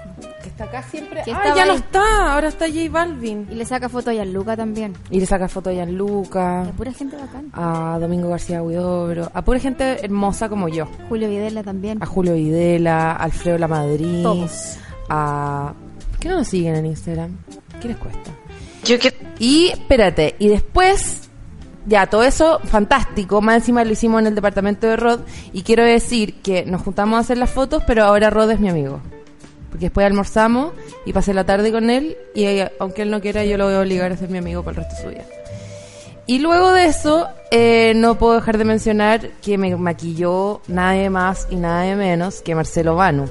Acá 0.62 0.82
siempre. 0.84 1.22
Que 1.24 1.32
Ah, 1.32 1.54
ya 1.56 1.66
no 1.66 1.72
está, 1.74 2.32
ahora 2.34 2.48
está 2.48 2.66
J 2.68 2.88
Balvin. 2.90 3.48
Y 3.50 3.54
le 3.54 3.64
saca 3.64 3.88
foto 3.88 4.10
a 4.10 4.12
Gianluca 4.14 4.56
también. 4.56 4.92
Y 5.10 5.18
le 5.20 5.26
saca 5.26 5.48
foto 5.48 5.70
a 5.70 5.72
Gianluca, 5.72 6.64
La 6.64 6.72
pura 6.72 6.92
gente 6.92 7.16
bacán. 7.16 7.50
a 7.52 7.98
Domingo 8.00 8.28
García 8.28 8.62
Huidobro, 8.62 9.30
a 9.34 9.42
pura 9.42 9.58
gente 9.58 10.04
hermosa 10.04 10.48
como 10.48 10.68
yo. 10.68 10.86
Julio 11.08 11.28
Videla 11.28 11.62
también. 11.62 12.02
A 12.02 12.06
Julio 12.06 12.34
Videla, 12.34 13.12
a 13.12 13.16
Alfredo 13.24 13.58
La 13.58 13.68
Madrid, 13.68 14.22
Todos. 14.22 14.76
a... 15.08 15.72
¿Por 16.10 16.18
qué 16.20 16.28
no 16.28 16.36
nos 16.38 16.48
siguen 16.48 16.76
en 16.76 16.86
Instagram? 16.86 17.36
¿Qué 17.80 17.88
les 17.88 17.96
cuesta? 17.96 18.30
Yo 18.84 18.98
quiero... 18.98 19.16
Y 19.40 19.66
espérate, 19.68 20.36
y 20.38 20.48
después, 20.48 21.28
ya 21.86 22.06
todo 22.06 22.22
eso 22.22 22.60
fantástico, 22.64 23.40
más 23.40 23.56
encima 23.56 23.84
lo 23.84 23.90
hicimos 23.92 24.20
en 24.20 24.28
el 24.28 24.34
departamento 24.36 24.86
de 24.86 24.94
Rod 24.96 25.20
y 25.52 25.62
quiero 25.62 25.84
decir 25.84 26.34
que 26.42 26.64
nos 26.64 26.82
juntamos 26.82 27.16
a 27.16 27.20
hacer 27.20 27.38
las 27.38 27.50
fotos, 27.50 27.82
pero 27.86 28.04
ahora 28.04 28.30
Rod 28.30 28.52
es 28.52 28.60
mi 28.60 28.68
amigo. 28.68 29.00
Porque 29.72 29.86
después 29.86 30.06
almorzamos 30.06 30.72
y 31.04 31.12
pasé 31.12 31.34
la 31.34 31.44
tarde 31.44 31.72
con 31.72 31.90
él 31.90 32.16
y 32.34 32.44
eh, 32.44 32.70
aunque 32.78 33.02
él 33.02 33.10
no 33.10 33.20
quiera 33.20 33.44
yo 33.44 33.56
lo 33.56 33.64
voy 33.64 33.74
a 33.74 33.80
obligar 33.80 34.12
a 34.12 34.16
ser 34.16 34.28
mi 34.28 34.38
amigo 34.38 34.62
para 34.62 34.78
el 34.78 34.84
resto 34.84 34.96
de 34.96 35.02
su 35.02 35.08
vida. 35.08 35.26
Y 36.26 36.38
luego 36.38 36.72
de 36.72 36.84
eso, 36.84 37.26
eh, 37.50 37.94
no 37.96 38.16
puedo 38.16 38.34
dejar 38.34 38.56
de 38.58 38.64
mencionar 38.64 39.30
que 39.42 39.58
me 39.58 39.74
maquilló 39.74 40.60
nadie 40.68 41.10
más 41.10 41.48
y 41.50 41.56
nadie 41.56 41.96
menos 41.96 42.42
que 42.42 42.54
Marcelo 42.54 42.94
Vanu. 42.94 43.28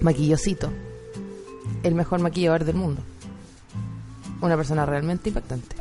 Maquillosito. 0.00 0.70
El 1.82 1.94
mejor 1.94 2.20
maquillador 2.20 2.64
del 2.64 2.76
mundo 2.76 3.02
una 4.40 4.56
persona 4.56 4.86
realmente 4.86 5.28
impactante. 5.28 5.76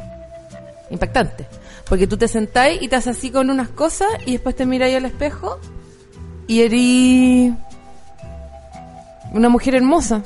Impactante. 0.90 1.48
Porque 1.88 2.08
tú 2.08 2.18
te 2.18 2.28
sentáis 2.28 2.82
y 2.82 2.88
te 2.88 2.96
haces 2.96 3.18
así 3.18 3.32
con 3.32 3.50
unas 3.50 3.70
cosas 3.70 4.08
y 4.26 4.34
después 4.34 4.56
te 4.56 4.66
miráis 4.66 4.96
al 4.96 5.06
espejo 5.06 5.60
y 6.48 6.62
eres 6.62 7.54
una 9.34 9.50
mujer 9.50 9.76
hermosa. 9.76 10.24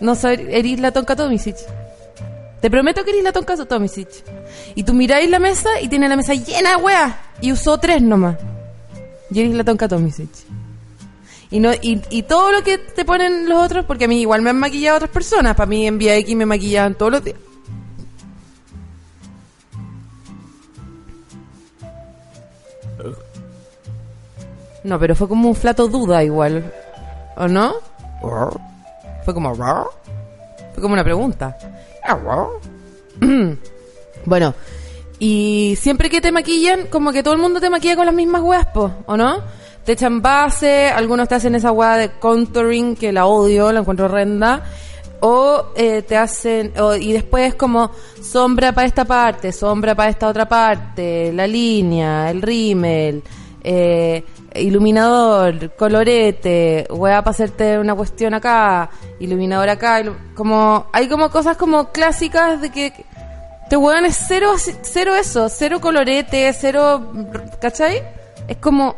No 0.00 0.14
sabes, 0.14 0.40
eres 0.48 0.80
la 0.80 0.92
Tonka 0.92 1.14
Tomisic. 1.16 1.56
Te 2.60 2.70
prometo 2.70 3.04
que 3.04 3.10
eres 3.10 3.24
la 3.24 3.32
Tonka 3.32 3.56
Tomisic. 3.56 4.08
Y 4.74 4.84
tú 4.84 4.94
miráis 4.94 5.28
la 5.30 5.38
mesa 5.38 5.68
y 5.80 5.88
tiene 5.88 6.08
la 6.08 6.16
mesa 6.16 6.34
llena 6.34 6.76
de 6.76 6.82
weas. 6.82 7.14
Y 7.40 7.52
usó 7.52 7.78
tres 7.78 8.02
nomás. 8.02 8.36
Y 9.30 9.40
eres 9.40 9.54
la 9.54 9.64
Tonka 9.64 9.88
Tomisic. 9.88 10.30
Y, 11.50 11.60
no, 11.60 11.72
y, 11.74 12.00
y 12.08 12.22
todo 12.22 12.50
lo 12.50 12.62
que 12.62 12.78
te 12.78 13.04
ponen 13.04 13.48
los 13.48 13.62
otros, 13.62 13.84
porque 13.84 14.06
a 14.06 14.08
mí 14.08 14.20
igual 14.20 14.42
me 14.42 14.50
han 14.50 14.58
maquillado 14.58 14.96
otras 14.96 15.10
personas. 15.10 15.54
Para 15.54 15.68
mí 15.68 15.86
en 15.86 15.98
VIX 15.98 16.34
me 16.34 16.46
maquillaban 16.46 16.94
todos 16.94 17.12
los 17.12 17.24
días. 17.24 17.36
No, 24.84 24.98
pero 24.98 25.14
fue 25.14 25.28
como 25.28 25.48
un 25.48 25.54
flato 25.54 25.88
duda 25.88 26.24
igual. 26.24 26.72
¿O 27.36 27.48
no? 27.48 27.74
Fue 29.24 29.34
como... 29.34 29.54
Fue 29.54 30.80
como 30.80 30.94
una 30.94 31.04
pregunta. 31.04 31.56
bueno, 34.24 34.54
y 35.18 35.76
siempre 35.78 36.08
que 36.10 36.20
te 36.20 36.32
maquillan, 36.32 36.86
como 36.86 37.12
que 37.12 37.22
todo 37.22 37.34
el 37.34 37.40
mundo 37.40 37.60
te 37.60 37.70
maquilla 37.70 37.96
con 37.96 38.06
las 38.06 38.14
mismas 38.14 38.42
weas, 38.42 38.66
¿o 38.74 39.16
no? 39.16 39.36
Te 39.84 39.92
echan 39.92 40.22
base, 40.22 40.88
algunos 40.90 41.28
te 41.28 41.34
hacen 41.34 41.54
esa 41.54 41.72
wea 41.72 41.96
de 41.96 42.10
contouring, 42.12 42.94
que 42.96 43.12
la 43.12 43.26
odio, 43.26 43.70
la 43.72 43.80
encuentro 43.80 44.06
horrenda. 44.06 44.62
O 45.20 45.66
eh, 45.76 46.02
te 46.02 46.16
hacen, 46.16 46.72
o- 46.80 46.96
y 46.96 47.12
después 47.12 47.54
como 47.54 47.92
sombra 48.20 48.72
para 48.72 48.88
esta 48.88 49.04
parte, 49.04 49.52
sombra 49.52 49.94
para 49.94 50.10
esta 50.10 50.26
otra 50.28 50.48
parte, 50.48 51.32
la 51.32 51.46
línea, 51.46 52.28
el 52.30 52.42
rímel, 52.42 53.22
eh, 53.62 54.24
iluminador, 54.54 55.74
colorete, 55.76 56.86
wea 56.90 57.22
para 57.22 57.30
hacerte 57.30 57.78
una 57.78 57.94
cuestión 57.94 58.34
acá, 58.34 58.90
iluminador 59.20 59.68
acá, 59.68 60.02
como, 60.34 60.86
hay 60.92 61.08
como 61.08 61.30
cosas 61.30 61.56
como 61.56 61.92
clásicas 61.92 62.60
de 62.60 62.70
que 62.70 62.92
te 63.68 63.76
weón 63.76 64.04
es 64.04 64.18
cero, 64.28 64.54
cero 64.82 65.14
eso, 65.14 65.48
cero 65.48 65.80
colorete, 65.80 66.52
cero, 66.52 67.12
¿cachai? 67.60 68.02
Es 68.48 68.58
como 68.58 68.96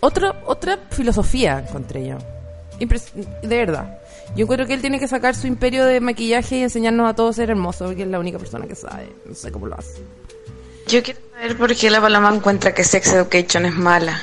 otra, 0.00 0.42
otra 0.46 0.78
filosofía 0.90 1.64
encontré 1.66 2.06
yo. 2.06 2.18
De 3.42 3.56
verdad. 3.56 3.98
Yo 4.34 4.42
encuentro 4.42 4.66
que 4.66 4.74
él 4.74 4.80
tiene 4.80 4.98
que 4.98 5.08
sacar 5.08 5.34
su 5.34 5.46
imperio 5.46 5.84
de 5.84 6.00
maquillaje 6.00 6.56
y 6.58 6.62
enseñarnos 6.62 7.08
a 7.08 7.14
todos 7.14 7.30
a 7.30 7.36
ser 7.36 7.50
hermosos, 7.50 7.88
porque 7.88 8.02
es 8.02 8.08
la 8.08 8.18
única 8.18 8.38
persona 8.38 8.66
que 8.66 8.74
sabe. 8.74 9.08
No 9.24 9.34
sé 9.34 9.50
cómo 9.50 9.66
lo 9.66 9.76
hace. 9.76 10.02
Yo 10.88 11.02
quiero 11.02 11.20
saber 11.36 11.56
por 11.58 11.76
qué 11.76 11.90
la 11.90 12.00
paloma 12.00 12.34
encuentra 12.34 12.72
que 12.72 12.82
Sex 12.82 13.08
Education 13.08 13.66
es 13.66 13.74
mala. 13.74 14.20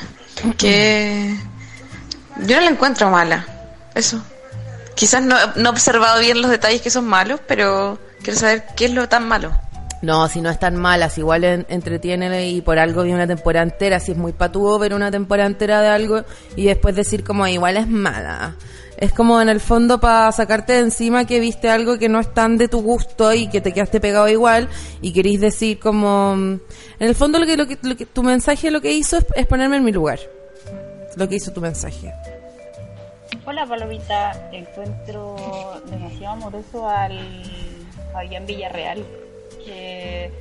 Que 0.57 1.35
yo 2.39 2.55
no 2.55 2.61
la 2.61 2.71
encuentro 2.71 3.09
mala. 3.11 3.45
Eso. 3.93 4.23
Quizás 4.95 5.21
no, 5.21 5.35
no 5.55 5.69
he 5.69 5.71
observado 5.71 6.19
bien 6.19 6.41
los 6.41 6.49
detalles 6.49 6.81
que 6.81 6.89
son 6.89 7.05
malos, 7.05 7.39
pero 7.47 7.99
quiero 8.23 8.39
saber 8.39 8.65
qué 8.75 8.85
es 8.85 8.91
lo 8.91 9.07
tan 9.09 9.27
malo. 9.27 9.51
No, 10.03 10.27
si 10.27 10.41
no 10.41 10.49
es 10.49 10.59
tan 10.59 10.75
mala, 10.75 11.09
si 11.09 11.21
igual 11.21 11.45
en- 11.45 11.65
y 11.69 12.61
por 12.61 12.77
algo 12.77 13.03
vi 13.03 13.13
una 13.13 13.25
temporada 13.25 13.63
entera, 13.63 14.01
si 14.01 14.11
es 14.11 14.17
muy 14.17 14.33
patúo 14.33 14.77
ver 14.77 14.93
una 14.93 15.09
temporada 15.09 15.47
entera 15.47 15.81
de 15.81 15.87
algo 15.87 16.23
y 16.57 16.65
después 16.65 16.93
decir 16.93 17.23
como 17.23 17.47
igual 17.47 17.77
es 17.77 17.87
mala. 17.87 18.55
Es 18.97 19.13
como 19.13 19.41
en 19.41 19.47
el 19.47 19.61
fondo 19.61 20.01
para 20.01 20.29
sacarte 20.33 20.73
de 20.73 20.79
encima 20.79 21.25
que 21.25 21.39
viste 21.39 21.69
algo 21.69 21.97
que 21.97 22.09
no 22.09 22.19
es 22.19 22.33
tan 22.33 22.57
de 22.57 22.67
tu 22.67 22.81
gusto 22.81 23.33
y 23.33 23.47
que 23.47 23.61
te 23.61 23.71
quedaste 23.71 24.01
pegado 24.01 24.27
igual 24.27 24.67
y 25.01 25.13
querís 25.13 25.39
decir 25.39 25.79
como... 25.79 26.35
mm, 26.35 26.59
En 26.99 27.07
el 27.07 27.15
fondo 27.15 27.39
lo 27.39 27.45
que, 27.45 27.55
lo 27.55 27.65
que, 27.65 27.77
lo 27.81 27.95
que- 27.95 28.05
tu 28.05 28.23
mensaje 28.23 28.71
lo 28.71 28.81
que 28.81 28.91
hizo 28.91 29.17
es, 29.17 29.25
es 29.35 29.47
ponerme 29.47 29.77
en 29.77 29.85
mi 29.85 29.93
lugar. 29.93 30.19
Lo 31.15 31.29
que 31.29 31.35
hizo 31.35 31.51
tu 31.53 31.61
mensaje. 31.61 32.13
Hola 33.45 33.65
Palomita, 33.65 34.49
encuentro 34.51 35.35
demasiado 35.89 36.33
amoroso 36.33 36.89
al 36.89 37.19
Fabián 38.11 38.45
Villarreal, 38.45 39.03
que 39.65 40.31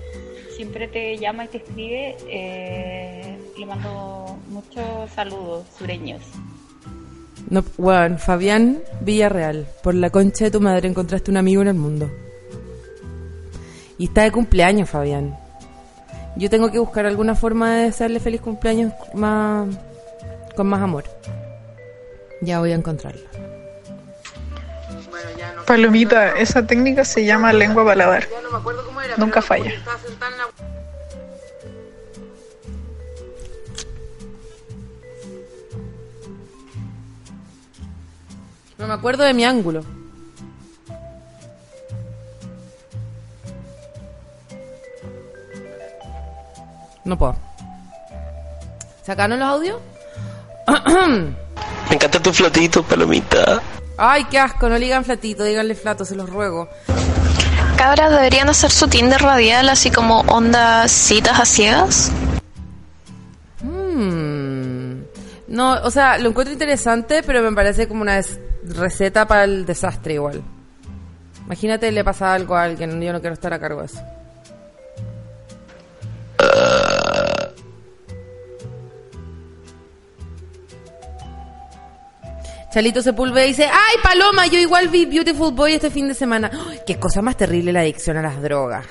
siempre 0.56 0.88
te 0.88 1.16
llama 1.18 1.44
y 1.44 1.48
te 1.48 1.58
escribe. 1.58 2.16
eh, 2.28 3.38
le 3.58 3.66
mando 3.66 4.38
muchos 4.48 5.10
saludos 5.14 5.66
sureños. 5.78 6.22
No, 7.50 7.62
bueno, 7.76 8.18
Fabián 8.18 8.82
Villarreal, 9.00 9.66
por 9.82 9.94
la 9.94 10.10
concha 10.10 10.46
de 10.46 10.50
tu 10.50 10.60
madre 10.60 10.88
encontraste 10.88 11.30
un 11.30 11.36
amigo 11.36 11.62
en 11.62 11.68
el 11.68 11.74
mundo. 11.74 12.10
Y 13.98 14.06
está 14.06 14.22
de 14.22 14.32
cumpleaños, 14.32 14.88
Fabián. 14.88 15.36
Yo 16.36 16.48
tengo 16.48 16.70
que 16.70 16.78
buscar 16.78 17.04
alguna 17.04 17.34
forma 17.34 17.76
de 17.76 17.84
desearle 17.84 18.20
feliz 18.20 18.40
cumpleaños 18.40 18.92
más 19.14 19.68
con 20.56 20.66
más 20.66 20.80
amor. 20.80 21.04
Ya 22.40 22.58
voy 22.58 22.72
a 22.72 22.76
encontrarla. 22.76 23.51
Palomita, 25.66 26.36
esa 26.36 26.66
técnica 26.66 27.04
se 27.04 27.24
llama 27.24 27.52
lengua 27.52 27.84
paladar. 27.84 28.28
Nunca 29.16 29.40
falla. 29.42 29.72
No 38.78 38.88
me 38.88 38.94
acuerdo 38.94 39.22
de 39.22 39.32
mi 39.32 39.44
ángulo. 39.44 39.84
No 47.04 47.18
puedo. 47.18 47.36
¿Sacaron 49.04 49.38
los 49.38 49.48
audios? 49.48 49.80
Me 51.88 51.96
encanta 51.96 52.20
tu 52.20 52.32
flotito, 52.32 52.82
palomita. 52.82 53.60
Ay, 53.96 54.24
qué 54.24 54.38
asco, 54.38 54.68
no 54.68 54.78
le 54.78 54.86
digan 54.86 55.04
flatito, 55.04 55.44
díganle 55.44 55.74
flato, 55.74 56.04
se 56.04 56.14
los 56.14 56.28
ruego. 56.28 56.68
Cabras 57.76 58.10
deberían 58.10 58.48
hacer 58.48 58.70
su 58.70 58.88
Tinder 58.88 59.20
radial 59.20 59.68
así 59.68 59.90
como 59.90 60.20
onda 60.20 60.86
citas 60.88 61.40
a 61.40 61.44
ciegas. 61.44 62.12
Mm. 63.62 65.02
No, 65.48 65.74
o 65.82 65.90
sea, 65.90 66.18
lo 66.18 66.30
encuentro 66.30 66.52
interesante, 66.52 67.22
pero 67.22 67.42
me 67.42 67.52
parece 67.52 67.88
como 67.88 68.02
una 68.02 68.20
receta 68.64 69.26
para 69.26 69.44
el 69.44 69.66
desastre 69.66 70.14
igual. 70.14 70.42
Imagínate 71.44 71.90
le 71.92 72.04
pasa 72.04 72.32
algo 72.32 72.56
a 72.56 72.62
alguien, 72.62 73.00
yo 73.00 73.12
no 73.12 73.20
quiero 73.20 73.34
estar 73.34 73.52
a 73.52 73.58
cargo 73.58 73.80
de 73.80 73.86
eso. 73.86 74.00
Chalito 82.72 83.02
Sepúlveda 83.02 83.44
dice, 83.44 83.64
¡ay, 83.64 83.96
Paloma! 84.02 84.46
Yo 84.46 84.58
igual 84.58 84.88
vi 84.88 85.04
Beautiful 85.04 85.52
Boy 85.52 85.74
este 85.74 85.90
fin 85.90 86.08
de 86.08 86.14
semana. 86.14 86.50
¡Ay, 86.70 86.80
¡Qué 86.86 86.98
cosa 86.98 87.20
más 87.20 87.36
terrible 87.36 87.70
la 87.70 87.80
adicción 87.80 88.16
a 88.16 88.22
las 88.22 88.40
drogas! 88.40 88.86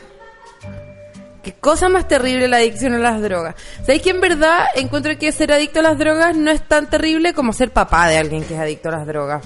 Qué 1.42 1.54
cosa 1.54 1.90
más 1.90 2.08
terrible 2.08 2.48
la 2.48 2.58
adicción 2.58 2.94
a 2.94 3.00
las 3.00 3.20
drogas. 3.20 3.56
¿Sabéis 3.80 4.04
que 4.04 4.12
en 4.12 4.22
verdad 4.22 4.66
encuentro 4.76 5.18
que 5.18 5.32
ser 5.32 5.52
adicto 5.52 5.80
a 5.80 5.84
las 5.84 5.98
drogas 5.98 6.38
no 6.38 6.52
es 6.52 6.62
tan 6.68 6.88
terrible 6.92 7.34
como 7.34 7.54
ser 7.54 7.72
papá 7.72 8.08
de 8.08 8.20
alguien 8.20 8.44
que 8.44 8.54
es 8.54 8.60
adicto 8.60 8.90
a 8.90 8.92
las 8.92 9.08
drogas? 9.08 9.44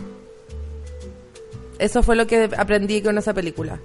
Eso 1.79 2.03
fue 2.03 2.17
lo 2.17 2.27
que 2.27 2.49
aprendí 2.57 3.01
con 3.01 3.17
esa 3.17 3.33
película. 3.33 3.79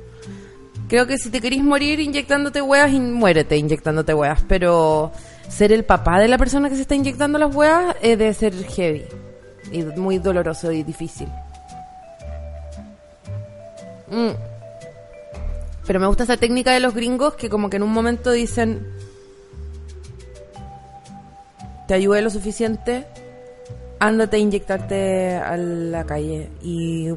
Creo 0.89 1.07
que 1.07 1.19
si 1.19 1.31
te 1.31 1.41
querís 1.41 1.63
morir 1.63 2.01
inyectándote 2.01 2.61
huevas, 2.61 2.91
muérete 2.91 3.57
inyectándote 3.57 4.15
huevas. 4.15 4.43
Pero 4.49 5.13
ser 5.49 5.71
el 5.71 5.85
papá 5.85 6.19
de 6.19 6.27
la 6.27 6.39
persona 6.39 6.69
que 6.69 6.75
se 6.75 6.83
está 6.83 6.97
inyectando 6.97 7.39
las 7.39 7.55
huevas 7.55 7.95
eh, 8.03 8.17
debe 8.17 8.35
ser 8.35 8.53
heavy. 8.65 9.05
Y 9.73 9.83
muy 9.83 10.19
doloroso 10.19 10.73
y 10.73 10.83
difícil. 10.83 11.29
Mm. 14.11 14.31
Pero 15.87 16.01
me 16.01 16.07
gusta 16.07 16.25
esa 16.25 16.37
técnica 16.37 16.73
de 16.73 16.81
los 16.81 16.95
gringos 16.95 17.35
que 17.35 17.49
como 17.49 17.71
que 17.71 17.77
en 17.77 17.83
un 17.83 17.93
momento 17.93 18.31
dicen... 18.31 18.87
Te 21.87 21.95
ayudé 21.95 22.23
lo 22.23 22.31
suficiente, 22.31 23.05
ándate 23.99 24.37
a 24.37 24.39
inyectarte 24.39 25.37
a 25.37 25.57
la 25.57 26.05
calle 26.07 26.49
y 26.63 27.11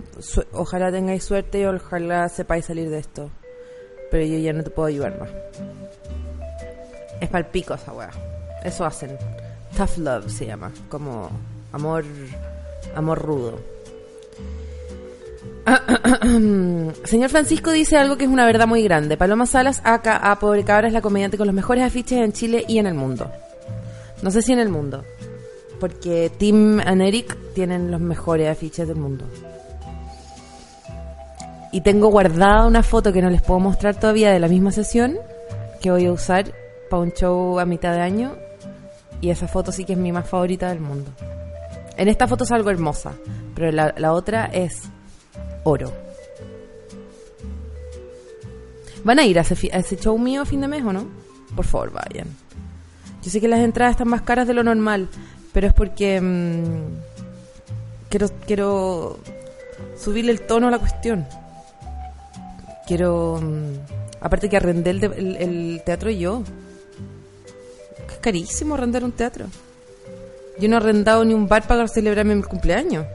ojalá 0.51 0.91
tengáis 0.91 1.23
suerte 1.23 1.59
y 1.59 1.65
ojalá 1.65 2.27
sepáis 2.27 2.65
salir 2.65 2.89
de 2.89 2.97
esto. 2.97 3.29
Pero 4.09 4.25
yo 4.25 4.39
ya 4.39 4.51
no 4.51 4.63
te 4.63 4.71
puedo 4.71 4.87
ayudar 4.87 5.19
más. 5.19 5.29
Es 7.21 7.29
palpico 7.29 7.75
esa 7.75 7.93
weá. 7.93 8.09
Eso 8.63 8.83
hacen. 8.83 9.15
Tough 9.77 9.97
love 9.97 10.29
se 10.29 10.47
llama. 10.47 10.71
Como 10.89 11.29
amor, 11.73 12.05
amor 12.95 13.19
rudo. 13.19 13.59
Señor 17.03 17.29
Francisco 17.29 17.71
dice 17.71 17.97
algo 17.97 18.17
que 18.17 18.25
es 18.25 18.29
una 18.29 18.45
verdad 18.45 18.67
muy 18.67 18.83
grande. 18.83 19.17
Paloma 19.17 19.45
Salas, 19.45 19.81
acá 19.83 20.17
a 20.17 20.39
Pobre 20.39 20.63
Cabra, 20.63 20.87
es 20.87 20.93
la 20.93 21.01
comediante 21.01 21.37
con 21.37 21.47
los 21.47 21.55
mejores 21.55 21.83
afiches 21.83 22.19
en 22.19 22.31
Chile 22.31 22.63
y 22.67 22.77
en 22.77 22.87
el 22.87 22.93
mundo. 22.93 23.29
No 24.21 24.31
sé 24.31 24.41
si 24.41 24.53
en 24.53 24.59
el 24.59 24.69
mundo. 24.69 25.03
Porque 25.79 26.31
Tim 26.37 26.79
and 26.79 27.01
Eric 27.01 27.37
tienen 27.53 27.91
los 27.91 27.99
mejores 27.99 28.49
afiches 28.49 28.87
del 28.87 28.97
mundo. 28.97 29.25
Y 31.71 31.81
tengo 31.81 32.09
guardada 32.09 32.67
una 32.67 32.83
foto 32.83 33.11
que 33.11 33.21
no 33.21 33.29
les 33.29 33.41
puedo 33.41 33.59
mostrar 33.59 33.95
todavía 33.95 34.31
de 34.31 34.39
la 34.39 34.47
misma 34.47 34.71
sesión 34.71 35.17
que 35.81 35.91
voy 35.91 36.05
a 36.05 36.11
usar 36.11 36.53
para 36.89 37.01
un 37.01 37.11
show 37.11 37.59
a 37.59 37.65
mitad 37.65 37.93
de 37.93 38.01
año. 38.01 38.35
Y 39.21 39.29
esa 39.29 39.47
foto 39.47 39.71
sí 39.71 39.83
que 39.83 39.93
es 39.93 39.99
mi 39.99 40.11
más 40.11 40.29
favorita 40.29 40.69
del 40.69 40.81
mundo. 40.81 41.09
En 41.97 42.07
esta 42.07 42.27
foto 42.27 42.45
salgo 42.45 42.69
hermosa, 42.69 43.13
pero 43.55 43.71
la, 43.71 43.93
la 43.97 44.13
otra 44.13 44.45
es 44.45 44.83
oro. 45.63 45.91
¿Van 49.03 49.19
a 49.19 49.25
ir 49.25 49.37
a 49.37 49.41
ese, 49.41 49.69
a 49.73 49.77
ese 49.79 49.97
show 49.97 50.17
mío 50.17 50.41
a 50.41 50.45
fin 50.45 50.61
de 50.61 50.67
mes 50.67 50.83
o 50.83 50.93
no? 50.93 51.05
Por 51.55 51.65
favor, 51.65 51.91
vayan. 51.91 52.27
Yo 53.21 53.29
sé 53.29 53.39
que 53.41 53.47
las 53.47 53.59
entradas 53.59 53.91
están 53.91 54.07
más 54.07 54.21
caras 54.21 54.47
de 54.47 54.53
lo 54.53 54.63
normal, 54.63 55.09
pero 55.53 55.67
es 55.67 55.73
porque 55.73 56.19
mm, 56.19 58.09
quiero, 58.09 58.27
quiero 58.47 59.19
subirle 59.97 60.31
el 60.31 60.41
tono 60.41 60.67
a 60.67 60.71
la 60.71 60.79
cuestión. 60.79 61.25
Quiero... 62.87 63.39
mm, 63.41 63.73
aparte 64.21 64.49
que 64.49 64.57
arrendé 64.57 64.89
el, 64.91 65.03
el- 65.03 65.37
el 65.37 65.81
teatro 65.85 66.09
yo. 66.09 66.43
Es 68.09 68.17
carísimo 68.19 68.75
arrendar 68.75 69.03
un 69.03 69.11
teatro. 69.11 69.45
Yo 70.59 70.69
no 70.69 70.75
he 70.75 70.77
arrendado 70.77 71.25
ni 71.25 71.33
un 71.33 71.47
bar 71.47 71.67
para 71.67 71.87
celebrarme 71.87 72.35
mi 72.35 72.43
cumpleaños. 72.43 73.05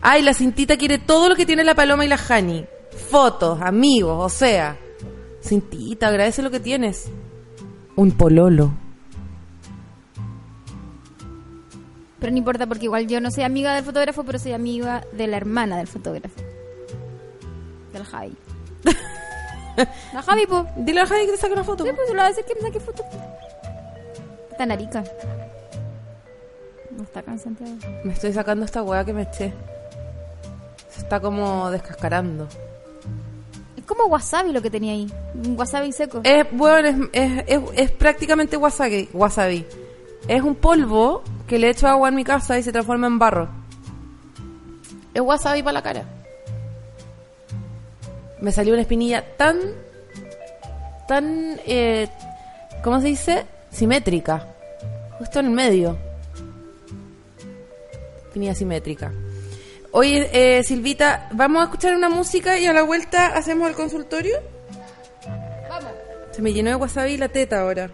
Ay, 0.00 0.22
la 0.22 0.34
cintita 0.34 0.76
quiere 0.76 0.98
todo 0.98 1.28
lo 1.28 1.34
que 1.34 1.46
tiene 1.46 1.64
la 1.64 1.74
paloma 1.74 2.04
y 2.04 2.08
la 2.08 2.18
Hani. 2.28 2.64
Fotos, 3.10 3.60
amigos, 3.60 4.24
o 4.24 4.28
sea. 4.28 4.76
Cintita, 5.42 6.08
agradece 6.08 6.42
lo 6.42 6.50
que 6.50 6.60
tienes. 6.60 7.10
Un 7.96 8.12
pololo. 8.12 8.72
Pero 12.20 12.32
no 12.32 12.38
importa 12.38 12.66
porque 12.66 12.84
igual 12.84 13.06
yo 13.06 13.20
no 13.20 13.30
soy 13.30 13.44
amiga 13.44 13.74
del 13.74 13.84
fotógrafo, 13.84 14.24
pero 14.24 14.38
soy 14.38 14.52
amiga 14.52 15.04
de 15.12 15.26
la 15.26 15.36
hermana 15.36 15.76
del 15.76 15.86
fotógrafo. 15.86 16.40
Del 17.92 18.04
Javi. 18.04 18.36
la 20.14 20.22
Javi, 20.22 20.46
pues. 20.46 20.64
Dile 20.76 21.00
a 21.00 21.06
Javi 21.06 21.26
que 21.26 21.32
te 21.32 21.38
saque 21.38 21.52
una 21.52 21.64
foto. 21.64 21.84
Sí, 21.84 21.90
pues 21.94 22.08
le 22.08 22.14
voy 22.14 22.24
a 22.24 22.28
decir 22.28 22.44
que 22.44 22.54
me 22.54 22.60
saque 22.62 22.80
foto. 22.80 23.04
Está 24.56 24.64
en 24.64 24.72
Arica. 24.72 25.04
No 26.96 27.02
está 27.02 27.20
acá 27.20 27.32
en 27.32 27.38
Santiago. 27.38 27.76
Me 28.04 28.14
estoy 28.14 28.32
sacando 28.32 28.64
esta 28.64 28.82
hueá 28.82 29.04
que 29.04 29.12
me 29.12 29.24
eché. 29.24 29.52
Se 30.88 31.00
está 31.02 31.20
como 31.20 31.70
descascarando. 31.70 32.48
Es 33.76 33.84
como 33.84 34.06
wasabi 34.06 34.52
lo 34.52 34.62
que 34.62 34.70
tenía 34.70 34.94
ahí. 34.94 35.12
Un 35.34 35.58
wasabi 35.58 35.92
seco. 35.92 36.22
Es, 36.24 36.46
bueno, 36.52 36.88
es, 36.88 36.96
es, 37.12 37.44
es, 37.48 37.60
es 37.74 37.90
prácticamente 37.90 38.56
wasabi, 38.56 39.10
wasabi. 39.12 39.66
Es 40.26 40.40
un 40.40 40.54
polvo 40.54 41.22
que 41.46 41.58
le 41.58 41.68
echo 41.68 41.86
agua 41.86 42.08
en 42.08 42.14
mi 42.14 42.24
casa 42.24 42.58
y 42.58 42.62
se 42.62 42.72
transforma 42.72 43.08
en 43.08 43.18
barro. 43.18 43.50
Es 45.12 45.20
wasabi 45.20 45.62
para 45.62 45.74
la 45.74 45.82
cara. 45.82 46.04
Me 48.40 48.52
salió 48.52 48.72
una 48.72 48.80
espinilla 48.80 49.36
tan, 49.36 49.58
tan, 51.06 51.60
eh, 51.66 52.08
¿cómo 52.82 53.02
se 53.02 53.08
dice? 53.08 53.46
Simétrica. 53.76 54.54
Justo 55.18 55.40
en 55.40 55.46
el 55.46 55.52
medio. 55.52 55.98
Espinilla 58.24 58.54
simétrica. 58.54 59.12
Oye, 59.92 60.30
eh, 60.32 60.62
Silvita, 60.62 61.28
¿vamos 61.32 61.60
a 61.60 61.64
escuchar 61.64 61.94
una 61.94 62.08
música 62.08 62.58
y 62.58 62.64
a 62.64 62.72
la 62.72 62.82
vuelta 62.82 63.36
hacemos 63.36 63.68
el 63.68 63.74
consultorio? 63.74 64.38
Vamos. 65.68 65.90
Se 66.30 66.40
me 66.40 66.54
llenó 66.54 66.70
de 66.70 66.76
wasabi 66.76 67.18
la 67.18 67.28
teta 67.28 67.60
ahora. 67.60 67.90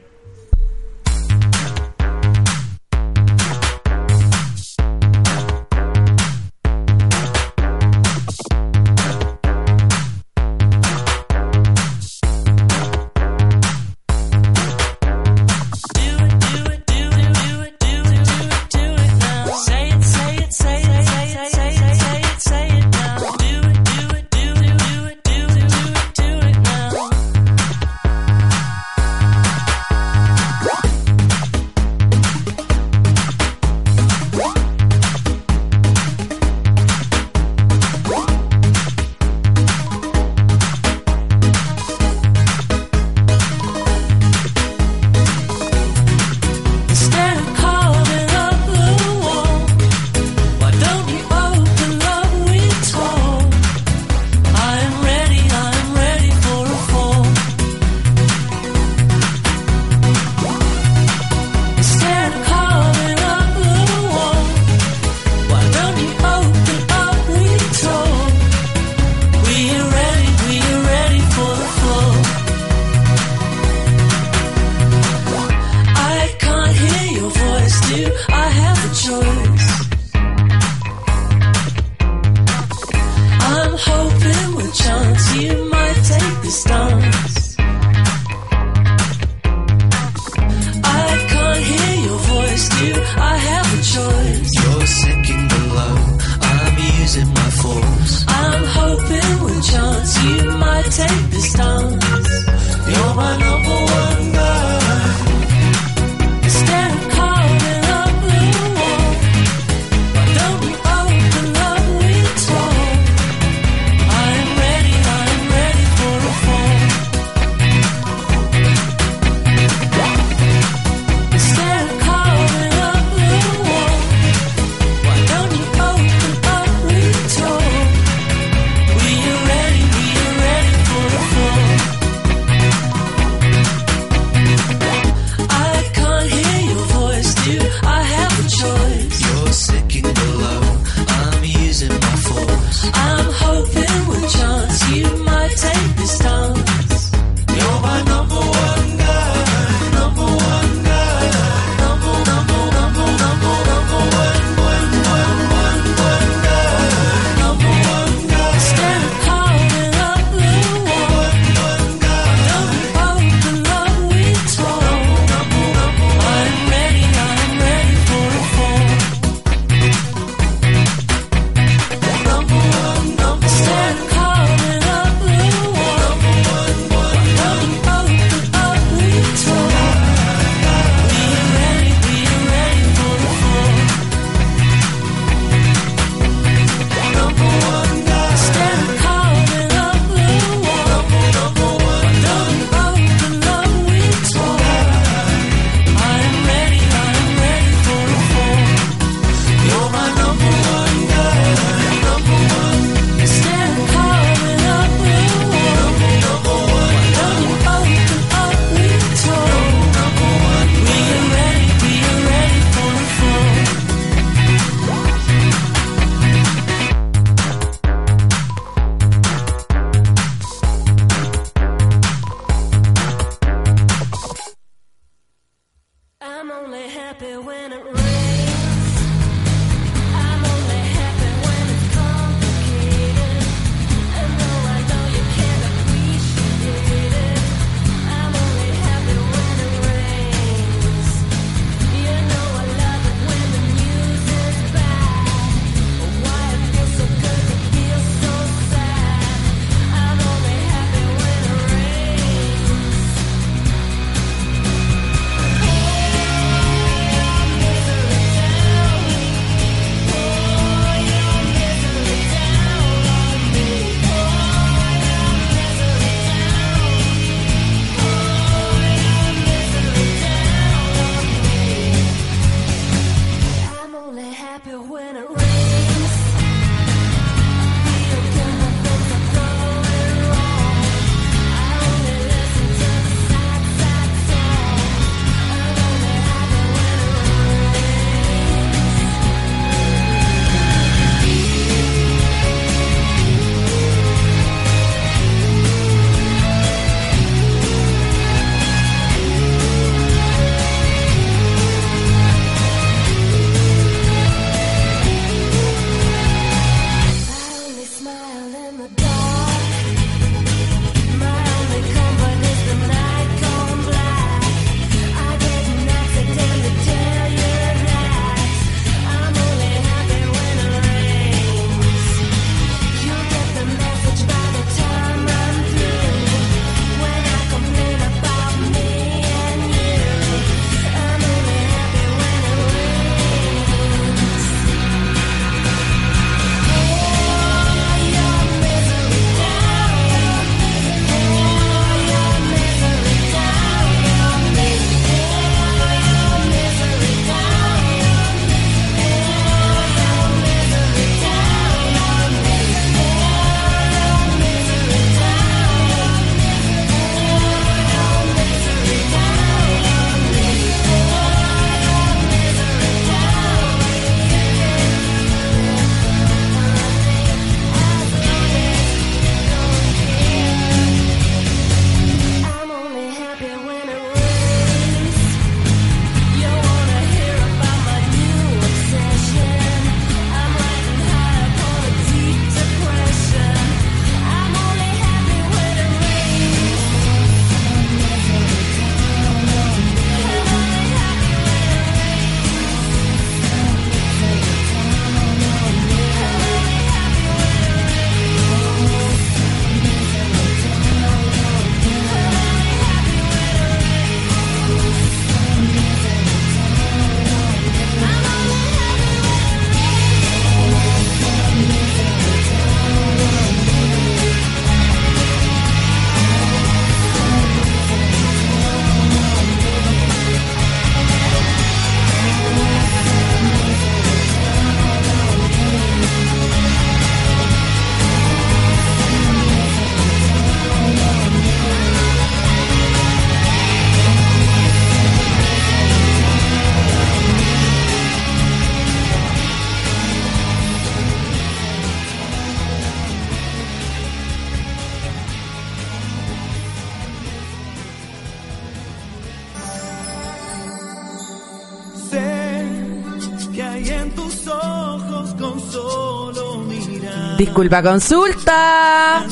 Disculpa 457.43 457.83
consulta. 457.83 459.27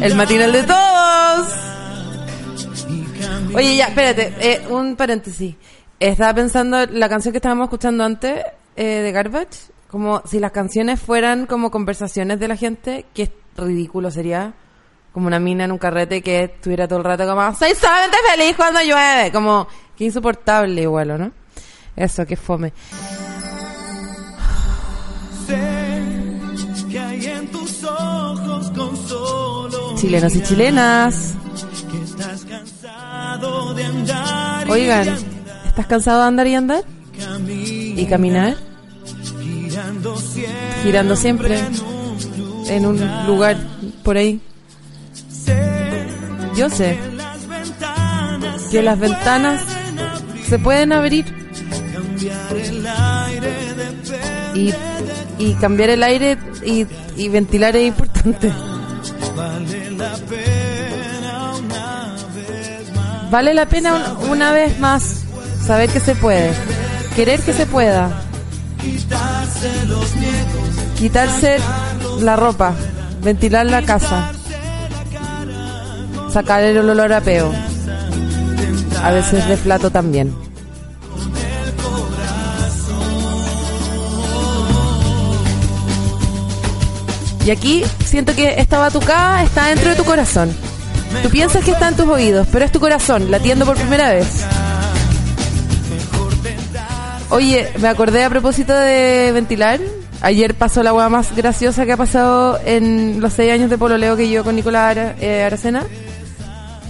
El 0.00 0.14
matinal 0.14 0.50
de 0.50 0.62
todos. 0.62 1.48
Oye, 3.54 3.76
ya, 3.76 3.88
espérate, 3.88 4.32
eh, 4.40 4.66
un 4.70 4.96
paréntesis. 4.96 5.56
Estaba 5.98 6.32
pensando 6.32 6.86
la 6.86 7.10
canción 7.10 7.32
que 7.32 7.36
estábamos 7.36 7.64
escuchando 7.64 8.02
antes 8.02 8.42
eh, 8.76 8.84
de 8.84 9.12
Garbage, 9.12 9.70
como 9.90 10.22
si 10.24 10.40
las 10.40 10.52
canciones 10.52 10.98
fueran 10.98 11.44
como 11.44 11.70
conversaciones 11.70 12.40
de 12.40 12.48
la 12.48 12.56
gente, 12.56 13.04
qué 13.12 13.30
ridículo 13.58 14.10
sería 14.10 14.54
como 15.12 15.26
una 15.26 15.38
mina 15.38 15.64
en 15.64 15.72
un 15.72 15.78
carrete 15.78 16.22
que 16.22 16.44
estuviera 16.44 16.88
todo 16.88 17.00
el 17.00 17.04
rato 17.04 17.26
como 17.26 17.54
soy 17.56 17.74
solamente 17.74 18.16
feliz 18.30 18.56
cuando 18.56 18.80
llueve, 18.80 19.30
como 19.32 19.68
que 19.94 20.04
insoportable 20.04 20.80
igual, 20.80 21.10
¿o 21.10 21.18
¿no? 21.18 21.32
Eso, 21.94 22.24
que 22.24 22.36
fome. 22.36 22.72
Chilenos 30.00 30.34
y 30.34 30.42
chilenas. 30.42 31.34
Oigan, 34.66 35.08
¿estás 35.66 35.86
cansado 35.86 36.22
de 36.22 36.26
andar 36.26 36.46
y 36.46 36.54
andar? 36.54 36.84
¿Y 37.46 38.06
caminar? 38.06 38.56
girando 40.82 41.16
siempre 41.16 41.60
en 42.68 42.86
un 42.86 43.26
lugar 43.26 43.58
por 44.02 44.16
ahí. 44.16 44.40
Yo 46.56 46.70
sé 46.70 46.98
que 48.70 48.82
las 48.82 48.98
ventanas 48.98 49.62
se 50.48 50.58
pueden 50.58 50.94
abrir 50.94 51.26
y, 54.54 55.54
cambiar 55.60 55.90
el 55.90 56.02
aire 56.02 56.38
y 56.64 57.28
ventilar 57.28 57.76
es 57.76 57.86
importante. 57.86 58.50
Vale 59.36 59.90
la 59.90 60.14
pena 60.28 61.52
una 61.58 62.16
vez 62.34 62.94
más 62.94 63.30
Vale 63.30 63.54
la 63.54 63.66
pena 63.66 63.94
un- 63.94 64.30
una 64.30 64.52
vez 64.52 64.78
más 64.80 65.02
saber 65.66 65.88
que 65.90 66.00
se 66.00 66.14
puede, 66.14 66.52
querer 67.16 67.40
que 67.40 67.52
se 67.52 67.66
pueda, 67.66 68.10
quitarse 68.80 69.86
los 69.86 70.14
miedos 70.16 70.96
quitarse 70.98 71.56
la 72.20 72.36
ropa, 72.36 72.74
ventilar 73.22 73.66
la 73.66 73.82
casa, 73.82 74.32
sacar 76.32 76.62
el 76.62 76.76
olor 76.90 77.12
a 77.12 77.20
peo, 77.22 77.50
a 79.02 79.10
veces 79.12 79.46
de 79.48 79.56
plato 79.56 79.90
también. 79.90 80.34
Y 87.46 87.50
aquí 87.50 87.82
siento 88.10 88.34
que 88.34 88.60
esta 88.60 88.78
batucada 88.78 89.44
está 89.44 89.66
dentro 89.66 89.90
de 89.90 89.96
tu 89.96 90.04
corazón. 90.04 90.52
Tú 91.22 91.30
piensas 91.30 91.64
que 91.64 91.70
está 91.70 91.88
en 91.88 91.96
tus 91.96 92.08
oídos, 92.08 92.46
pero 92.50 92.64
es 92.64 92.72
tu 92.72 92.80
corazón 92.80 93.30
latiendo 93.30 93.64
por 93.64 93.76
primera 93.76 94.10
vez. 94.10 94.44
Oye, 97.30 97.68
me 97.78 97.88
acordé 97.88 98.24
a 98.24 98.30
propósito 98.30 98.74
de 98.74 99.30
ventilar. 99.32 99.78
Ayer 100.22 100.54
pasó 100.54 100.82
la 100.82 100.92
hueá 100.92 101.08
más 101.08 101.34
graciosa 101.34 101.86
que 101.86 101.92
ha 101.92 101.96
pasado 101.96 102.58
en 102.64 103.20
los 103.20 103.32
seis 103.32 103.52
años 103.52 103.70
de 103.70 103.78
pololeo 103.78 104.16
que 104.16 104.28
yo 104.28 104.42
con 104.42 104.56
Nicolás 104.56 104.96
eh, 105.20 105.44
Aracena. 105.44 105.84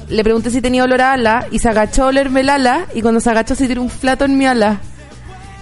Le 0.09 0.25
pregunté 0.25 0.51
si 0.51 0.63
tenía 0.63 0.85
olor 0.85 1.03
a 1.03 1.13
ala 1.13 1.47
y 1.51 1.59
se 1.59 1.69
agachó 1.69 2.05
a 2.05 2.07
olerme 2.07 2.41
el 2.41 2.49
ala 2.49 2.87
y 2.95 3.03
cuando 3.03 3.21
se 3.21 3.31
agachó 3.31 3.55
se 3.55 3.69
tiró 3.69 3.83
un 3.83 3.91
flato 3.91 4.25
en 4.25 4.39
mi 4.39 4.47
ala. 4.47 4.81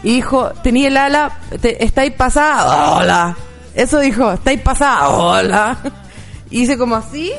Y 0.04 0.14
dijo, 0.14 0.50
tenía 0.62 0.88
el 0.88 0.96
ala, 0.96 1.32
te, 1.60 1.84
estáis 1.84 2.12
pasada, 2.12 2.92
hola. 2.92 3.36
Eso 3.78 4.00
dijo, 4.00 4.32
estáis 4.32 4.60
pasada, 4.60 5.08
hola. 5.08 5.78
Y 6.50 6.62
hice 6.62 6.78
como 6.78 6.96
así 6.96 7.30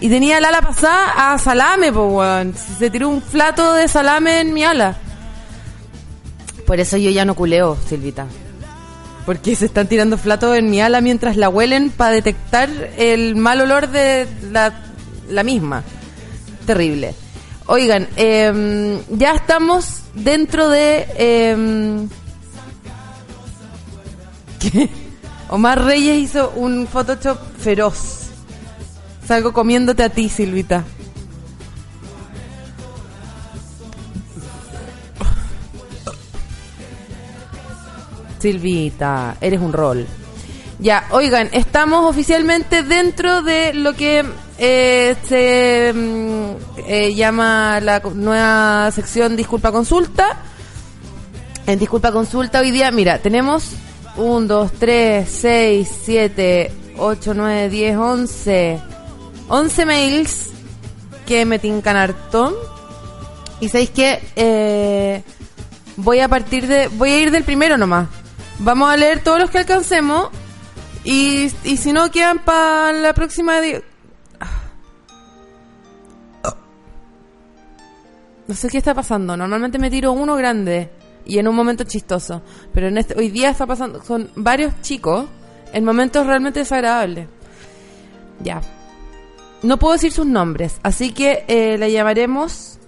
y 0.00 0.08
tenía 0.08 0.38
el 0.38 0.44
ala 0.44 0.60
pasada 0.60 1.32
a 1.32 1.38
salame, 1.38 1.90
pues 1.90 2.06
weón. 2.08 2.54
Se 2.78 2.88
tiró 2.88 3.08
un 3.08 3.20
flato 3.20 3.74
de 3.74 3.88
salame 3.88 4.40
en 4.40 4.54
mi 4.54 4.62
ala. 4.62 4.96
Por 6.66 6.78
eso 6.78 6.96
yo 6.98 7.10
ya 7.10 7.24
no 7.24 7.34
culeo, 7.34 7.76
Silvita. 7.88 8.26
Porque 9.26 9.56
se 9.56 9.66
están 9.66 9.88
tirando 9.88 10.18
flatos 10.18 10.56
en 10.56 10.70
mi 10.70 10.80
ala 10.80 11.00
mientras 11.00 11.36
la 11.36 11.48
huelen 11.48 11.90
para 11.90 12.14
detectar 12.14 12.68
el 12.96 13.34
mal 13.34 13.60
olor 13.60 13.88
de 13.88 14.28
la, 14.52 14.72
la 15.28 15.42
misma. 15.42 15.82
Terrible. 16.64 17.14
Oigan, 17.66 18.06
em, 18.14 19.00
ya 19.10 19.34
estamos 19.34 20.02
dentro 20.14 20.68
de... 20.68 21.06
em, 21.16 22.08
¿qué? 24.60 25.07
Omar 25.50 25.84
Reyes 25.84 26.18
hizo 26.18 26.52
un 26.56 26.86
Photoshop 26.86 27.38
feroz. 27.58 28.28
Salgo 29.26 29.52
comiéndote 29.52 30.02
a 30.02 30.10
ti, 30.10 30.28
Silvita. 30.28 30.84
Silvita, 38.38 39.36
eres 39.40 39.60
un 39.60 39.72
rol. 39.72 40.06
Ya, 40.78 41.06
oigan, 41.10 41.48
estamos 41.52 42.08
oficialmente 42.08 42.84
dentro 42.84 43.42
de 43.42 43.74
lo 43.74 43.94
que 43.94 44.24
eh, 44.58 45.16
se 45.26 45.92
mm, 45.92 46.50
eh, 46.86 47.14
llama 47.14 47.80
la 47.80 48.00
nueva 48.14 48.90
sección 48.92 49.34
Disculpa 49.34 49.72
Consulta. 49.72 50.36
En 51.66 51.78
Disculpa 51.78 52.12
Consulta 52.12 52.60
hoy 52.60 52.70
día, 52.70 52.90
mira, 52.92 53.18
tenemos 53.18 53.72
1, 54.18 54.46
2, 54.46 54.72
3, 54.72 55.28
6, 55.28 55.88
7, 56.04 56.72
8, 56.98 57.34
9, 57.34 57.68
10, 57.70 57.96
11. 57.96 58.80
11 59.48 59.86
mails 59.86 60.50
que 61.26 61.44
me 61.46 61.58
tincan 61.58 61.96
harto. 61.96 62.54
Y 63.60 63.68
sabéis 63.68 63.90
que 63.90 64.20
eh, 64.36 65.22
voy 65.96 66.20
a 66.20 66.28
partir 66.28 66.66
de. 66.66 66.88
Voy 66.88 67.10
a 67.10 67.18
ir 67.20 67.30
del 67.30 67.44
primero 67.44 67.76
nomás. 67.78 68.08
Vamos 68.58 68.90
a 68.90 68.96
leer 68.96 69.22
todos 69.22 69.38
los 69.40 69.50
que 69.50 69.58
alcancemos. 69.58 70.28
Y, 71.04 71.50
y 71.64 71.76
si 71.76 71.92
no, 71.92 72.10
quedan 72.10 72.40
para 72.40 72.92
la 72.92 73.14
próxima. 73.14 73.60
di- 73.60 73.76
No 78.46 78.54
sé 78.54 78.68
qué 78.68 78.78
está 78.78 78.94
pasando. 78.94 79.36
Normalmente 79.36 79.78
me 79.78 79.90
tiro 79.90 80.12
uno 80.12 80.34
grande 80.36 80.90
y 81.28 81.38
en 81.38 81.46
un 81.46 81.54
momento 81.54 81.84
chistoso. 81.84 82.42
Pero 82.72 82.88
en 82.88 82.98
este, 82.98 83.16
hoy 83.16 83.30
día 83.30 83.50
está 83.50 83.66
pasando. 83.66 84.02
Son 84.02 84.30
varios 84.34 84.80
chicos 84.80 85.26
en 85.72 85.84
momentos 85.84 86.26
realmente 86.26 86.60
desagradables. 86.60 87.28
Ya. 88.42 88.60
No 89.62 89.78
puedo 89.78 89.92
decir 89.92 90.10
sus 90.10 90.26
nombres, 90.26 90.80
así 90.82 91.12
que 91.12 91.44
eh, 91.46 91.78
la 91.78 91.88
llamaremos. 91.88 92.78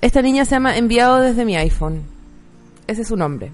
Esta 0.00 0.22
niña 0.22 0.44
se 0.44 0.52
llama 0.52 0.76
Enviado 0.76 1.20
desde 1.20 1.44
mi 1.44 1.56
iPhone. 1.56 2.02
Ese 2.86 3.02
es 3.02 3.08
su 3.08 3.16
nombre. 3.16 3.52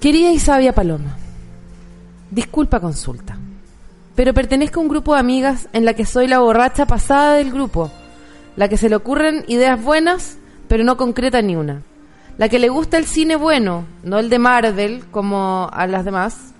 Querida 0.00 0.32
y 0.32 0.38
sabia 0.40 0.74
Paloma, 0.74 1.16
disculpa 2.30 2.80
consulta, 2.80 3.38
pero 4.16 4.34
pertenezco 4.34 4.80
a 4.80 4.82
un 4.82 4.88
grupo 4.88 5.14
de 5.14 5.20
amigas 5.20 5.68
en 5.72 5.84
la 5.84 5.94
que 5.94 6.06
soy 6.06 6.26
la 6.26 6.40
borracha 6.40 6.86
pasada 6.86 7.34
del 7.34 7.52
grupo, 7.52 7.88
la 8.56 8.68
que 8.68 8.76
se 8.76 8.88
le 8.88 8.96
ocurren 8.96 9.44
ideas 9.48 9.82
buenas, 9.82 10.38
pero 10.68 10.84
no 10.84 10.96
concreta 10.96 11.42
ni 11.42 11.56
una, 11.56 11.82
la 12.38 12.48
que 12.48 12.58
le 12.58 12.68
gusta 12.68 12.98
el 12.98 13.06
cine 13.06 13.36
bueno, 13.36 13.84
no 14.02 14.18
el 14.18 14.30
de 14.30 14.38
Marvel 14.38 15.04
como 15.10 15.68
a 15.72 15.86
las 15.86 16.04
demás, 16.04 16.52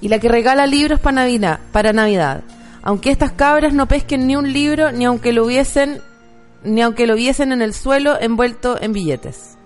y 0.00 0.08
la 0.08 0.18
que 0.18 0.28
regala 0.28 0.66
libros 0.66 1.00
para 1.00 1.16
Navidad, 1.16 1.60
para 1.70 1.92
Navidad, 1.92 2.42
aunque 2.82 3.10
estas 3.10 3.32
cabras 3.32 3.72
no 3.72 3.86
pesquen 3.86 4.26
ni 4.26 4.36
un 4.36 4.52
libro, 4.52 4.90
ni 4.90 5.04
aunque 5.04 5.32
lo 5.32 5.44
hubiesen, 5.44 6.00
ni 6.64 6.82
aunque 6.82 7.06
lo 7.06 7.14
viesen 7.14 7.52
en 7.52 7.62
el 7.62 7.74
suelo 7.74 8.20
envuelto 8.20 8.80
en 8.80 8.92
billetes. 8.92 9.56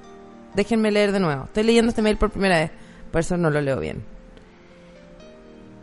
Déjenme 0.55 0.91
leer 0.91 1.13
de 1.13 1.21
nuevo. 1.21 1.45
Estoy 1.45 1.65
leyendo 1.65 1.91
este 1.91 2.03
mail 2.03 2.17
por 2.17 2.31
primera 2.31 2.59
vez, 2.59 2.71
por 3.11 3.21
eso 3.21 3.37
no 3.37 3.51
lo 3.51 3.61
leo 3.61 3.81
bien. 3.81 4.05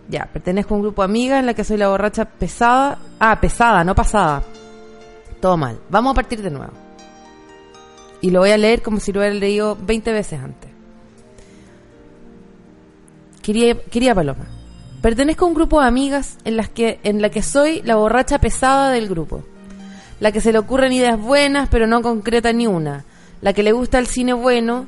Ya, 0.10 0.28
pertenezco 0.32 0.74
a 0.74 0.78
un 0.78 0.84
grupo 0.84 1.02
de 1.02 1.06
amigas 1.06 1.40
en 1.40 1.46
la 1.46 1.54
que 1.54 1.64
soy 1.64 1.78
la 1.78 1.88
borracha 1.88 2.26
pesada. 2.26 3.00
Ah, 3.20 3.40
pesada, 3.40 3.84
no 3.84 3.96
pasada. 3.96 4.44
Todo 5.44 5.58
mal. 5.58 5.78
Vamos 5.89 6.12
a 6.12 6.14
partir 6.14 6.41
de 6.41 6.50
nuevo. 6.50 6.72
Y 8.22 8.32
lo 8.32 8.39
voy 8.39 8.52
a 8.52 8.58
leer 8.58 8.82
como 8.82 9.02
si 9.02 9.12
lo 9.12 9.20
hubiera 9.20 9.36
leído 9.36 9.76
20 9.76 10.14
veces 10.14 10.39
antes. 10.39 10.72
Quería, 13.41 13.78
quería 13.78 14.16
Paloma. 14.16 14.46
Pertenezco 15.02 15.44
a 15.44 15.50
un 15.50 15.54
grupo 15.54 15.82
de 15.82 15.88
amigas 15.88 16.38
en 16.46 16.56
las 16.56 16.70
que 16.70 17.02
en 17.04 17.22
la 17.22 17.28
que 17.28 17.41
soy 17.41 17.82
la 17.82 17.98
borracha 17.98 18.39
pesada 18.39 18.89
del 18.91 19.10
grupo. 19.10 19.44
La 20.22 20.32
que 20.32 20.39
se 20.39 20.54
le 20.54 20.60
ocurren 20.60 20.94
ideas 20.94 21.20
buenas, 21.20 21.68
pero 21.68 21.88
no 21.88 22.02
concreta 22.02 22.54
ni 22.54 22.66
una. 22.66 23.04
La 23.41 23.52
que 23.52 23.64
le 23.64 23.74
gusta 23.74 24.00
el 24.00 24.08
cine 24.08 24.32
bueno 24.32 24.88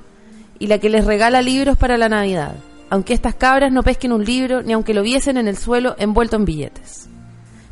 y 0.58 0.68
la 0.68 0.80
que 0.80 0.90
les 0.90 1.04
regala 1.04 1.42
libros 1.42 1.76
para 1.76 1.98
la 1.98 2.08
Navidad. 2.08 2.56
Aunque 2.90 3.14
estas 3.14 3.36
cabras 3.36 3.74
no 3.74 3.84
pesquen 3.84 4.14
un 4.14 4.24
libro, 4.24 4.64
ni 4.64 4.72
aunque 4.72 4.94
lo 4.94 5.02
viesen 5.02 5.36
en 5.36 5.50
el 5.50 5.58
suelo 5.58 5.96
envuelto 5.98 6.38
en 6.38 6.46
billetes. 6.46 7.10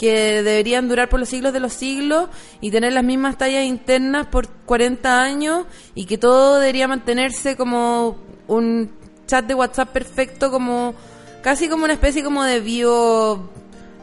que 0.00 0.42
deberían 0.42 0.88
durar 0.88 1.10
por 1.10 1.20
los 1.20 1.28
siglos 1.28 1.52
de 1.52 1.60
los 1.60 1.74
siglos 1.74 2.30
y 2.62 2.70
tener 2.70 2.94
las 2.94 3.04
mismas 3.04 3.36
tallas 3.36 3.66
internas 3.66 4.26
por 4.28 4.48
40 4.48 5.20
años 5.20 5.66
y 5.94 6.06
que 6.06 6.16
todo 6.16 6.58
debería 6.58 6.88
mantenerse 6.88 7.54
como 7.54 8.16
un 8.48 8.90
chat 9.26 9.44
de 9.44 9.54
WhatsApp 9.54 9.90
perfecto, 9.90 10.50
como 10.50 10.94
casi 11.42 11.68
como 11.68 11.84
una 11.84 11.92
especie 11.92 12.24
como 12.24 12.44
de 12.44 12.60
bio 12.60 13.50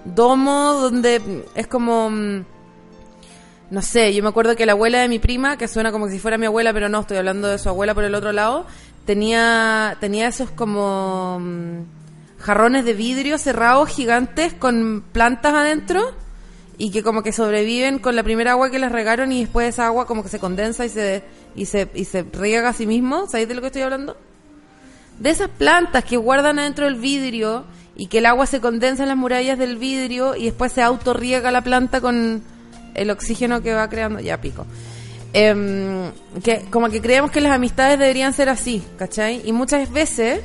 domo 0.06 0.74
donde 0.74 1.46
es 1.56 1.66
como 1.66 2.12
mm, 2.12 2.46
no 3.72 3.82
sé, 3.82 4.14
yo 4.14 4.22
me 4.22 4.30
acuerdo 4.30 4.56
que 4.56 4.68
la 4.68 4.74
abuela 4.74 5.00
de 5.00 5.08
mi 5.08 5.18
prima, 5.18 5.58
que 5.58 5.68
suena 5.68 5.92
como 5.92 6.10
si 6.10 6.20
fuera 6.20 6.38
mi 6.38 6.46
abuela, 6.46 6.74
pero 6.74 6.90
no, 6.90 7.00
estoy 7.00 7.18
hablando 7.18 7.48
de 7.48 7.58
su 7.58 7.70
abuela 7.70 7.96
por 7.96 8.04
el 8.04 8.14
otro 8.14 8.32
lado, 8.34 8.68
tenía, 9.08 9.98
tenía 10.00 10.28
esos 10.28 10.52
como 10.52 11.40
mm, 11.40 11.97
jarrones 12.40 12.86
de 12.86 12.94
vidrio 12.94 13.38
cerrados 13.38 13.90
gigantes 13.90 14.54
con 14.54 15.04
plantas 15.12 15.54
adentro 15.54 16.14
y 16.78 16.92
que 16.92 17.02
como 17.04 17.24
que 17.24 17.32
sobreviven 17.32 18.00
con 18.00 18.16
la 18.16 18.24
primera 18.24 18.52
agua 18.52 18.70
que 18.70 18.80
les 18.80 18.92
regaron 18.92 19.32
y 19.32 19.42
después 19.42 19.70
esa 19.70 19.88
agua 19.88 20.06
como 20.06 20.24
que 20.24 20.30
se 20.30 20.40
condensa 20.40 20.86
y 20.86 20.90
se, 20.90 21.24
y 21.56 21.66
se, 21.66 21.90
y 21.94 22.06
se 22.06 22.24
riega 22.24 22.70
a 22.70 22.74
sí 22.74 22.86
mismo. 22.86 23.28
¿Sabéis 23.28 23.48
de 23.48 23.56
lo 23.56 23.62
que 23.62 23.68
estoy 23.68 23.82
hablando? 23.82 24.16
de 25.20 25.30
esas 25.30 25.50
plantas 25.50 26.04
que 26.04 26.18
guardan 26.18 26.60
adentro 26.60 26.86
del 26.86 26.96
vidrio 26.96 27.66
y 27.96 28.08
que 28.08 28.20
el 28.20 28.26
agua 28.26 28.46
se 28.46 28.62
condensa 28.62 29.04
en 29.04 29.10
las 29.10 29.18
murallas 29.18 29.58
del 29.58 29.78
vidrio 29.78 30.36
y 30.36 30.46
después 30.46 30.72
se 30.72 30.82
autorriega 30.82 31.52
la 31.52 31.62
planta 31.62 32.02
con 32.02 32.44
el 32.94 33.10
oxígeno 33.10 33.62
que 33.62 33.74
va 33.74 33.90
creando. 33.90 34.20
Ya 34.20 34.40
pico. 34.40 34.66
Em, 35.34 36.12
que 36.44 36.66
como 36.70 36.90
que 36.90 37.02
creemos 37.02 37.32
que 37.32 37.42
las 37.42 37.52
amistades 37.52 38.00
deberían 38.00 38.34
ser 38.34 38.50
así, 38.50 38.84
¿cachai? 38.98 39.42
Y 39.44 39.52
muchas 39.52 39.92
veces 39.92 40.42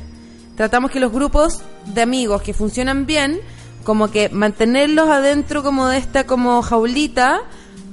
tratamos 0.57 0.90
que 0.90 1.00
los 1.00 1.12
grupos 1.12 1.61
de 1.86 2.03
amigos 2.03 2.42
que 2.42 2.55
funcionan 2.55 3.07
bien, 3.07 3.40
como 3.84 4.11
que 4.11 4.28
mantenerlos 4.28 5.09
adentro 5.09 5.62
como 5.62 5.88
de 5.88 5.98
esta 5.98 6.24
como 6.24 6.62
jaulita 6.62 7.42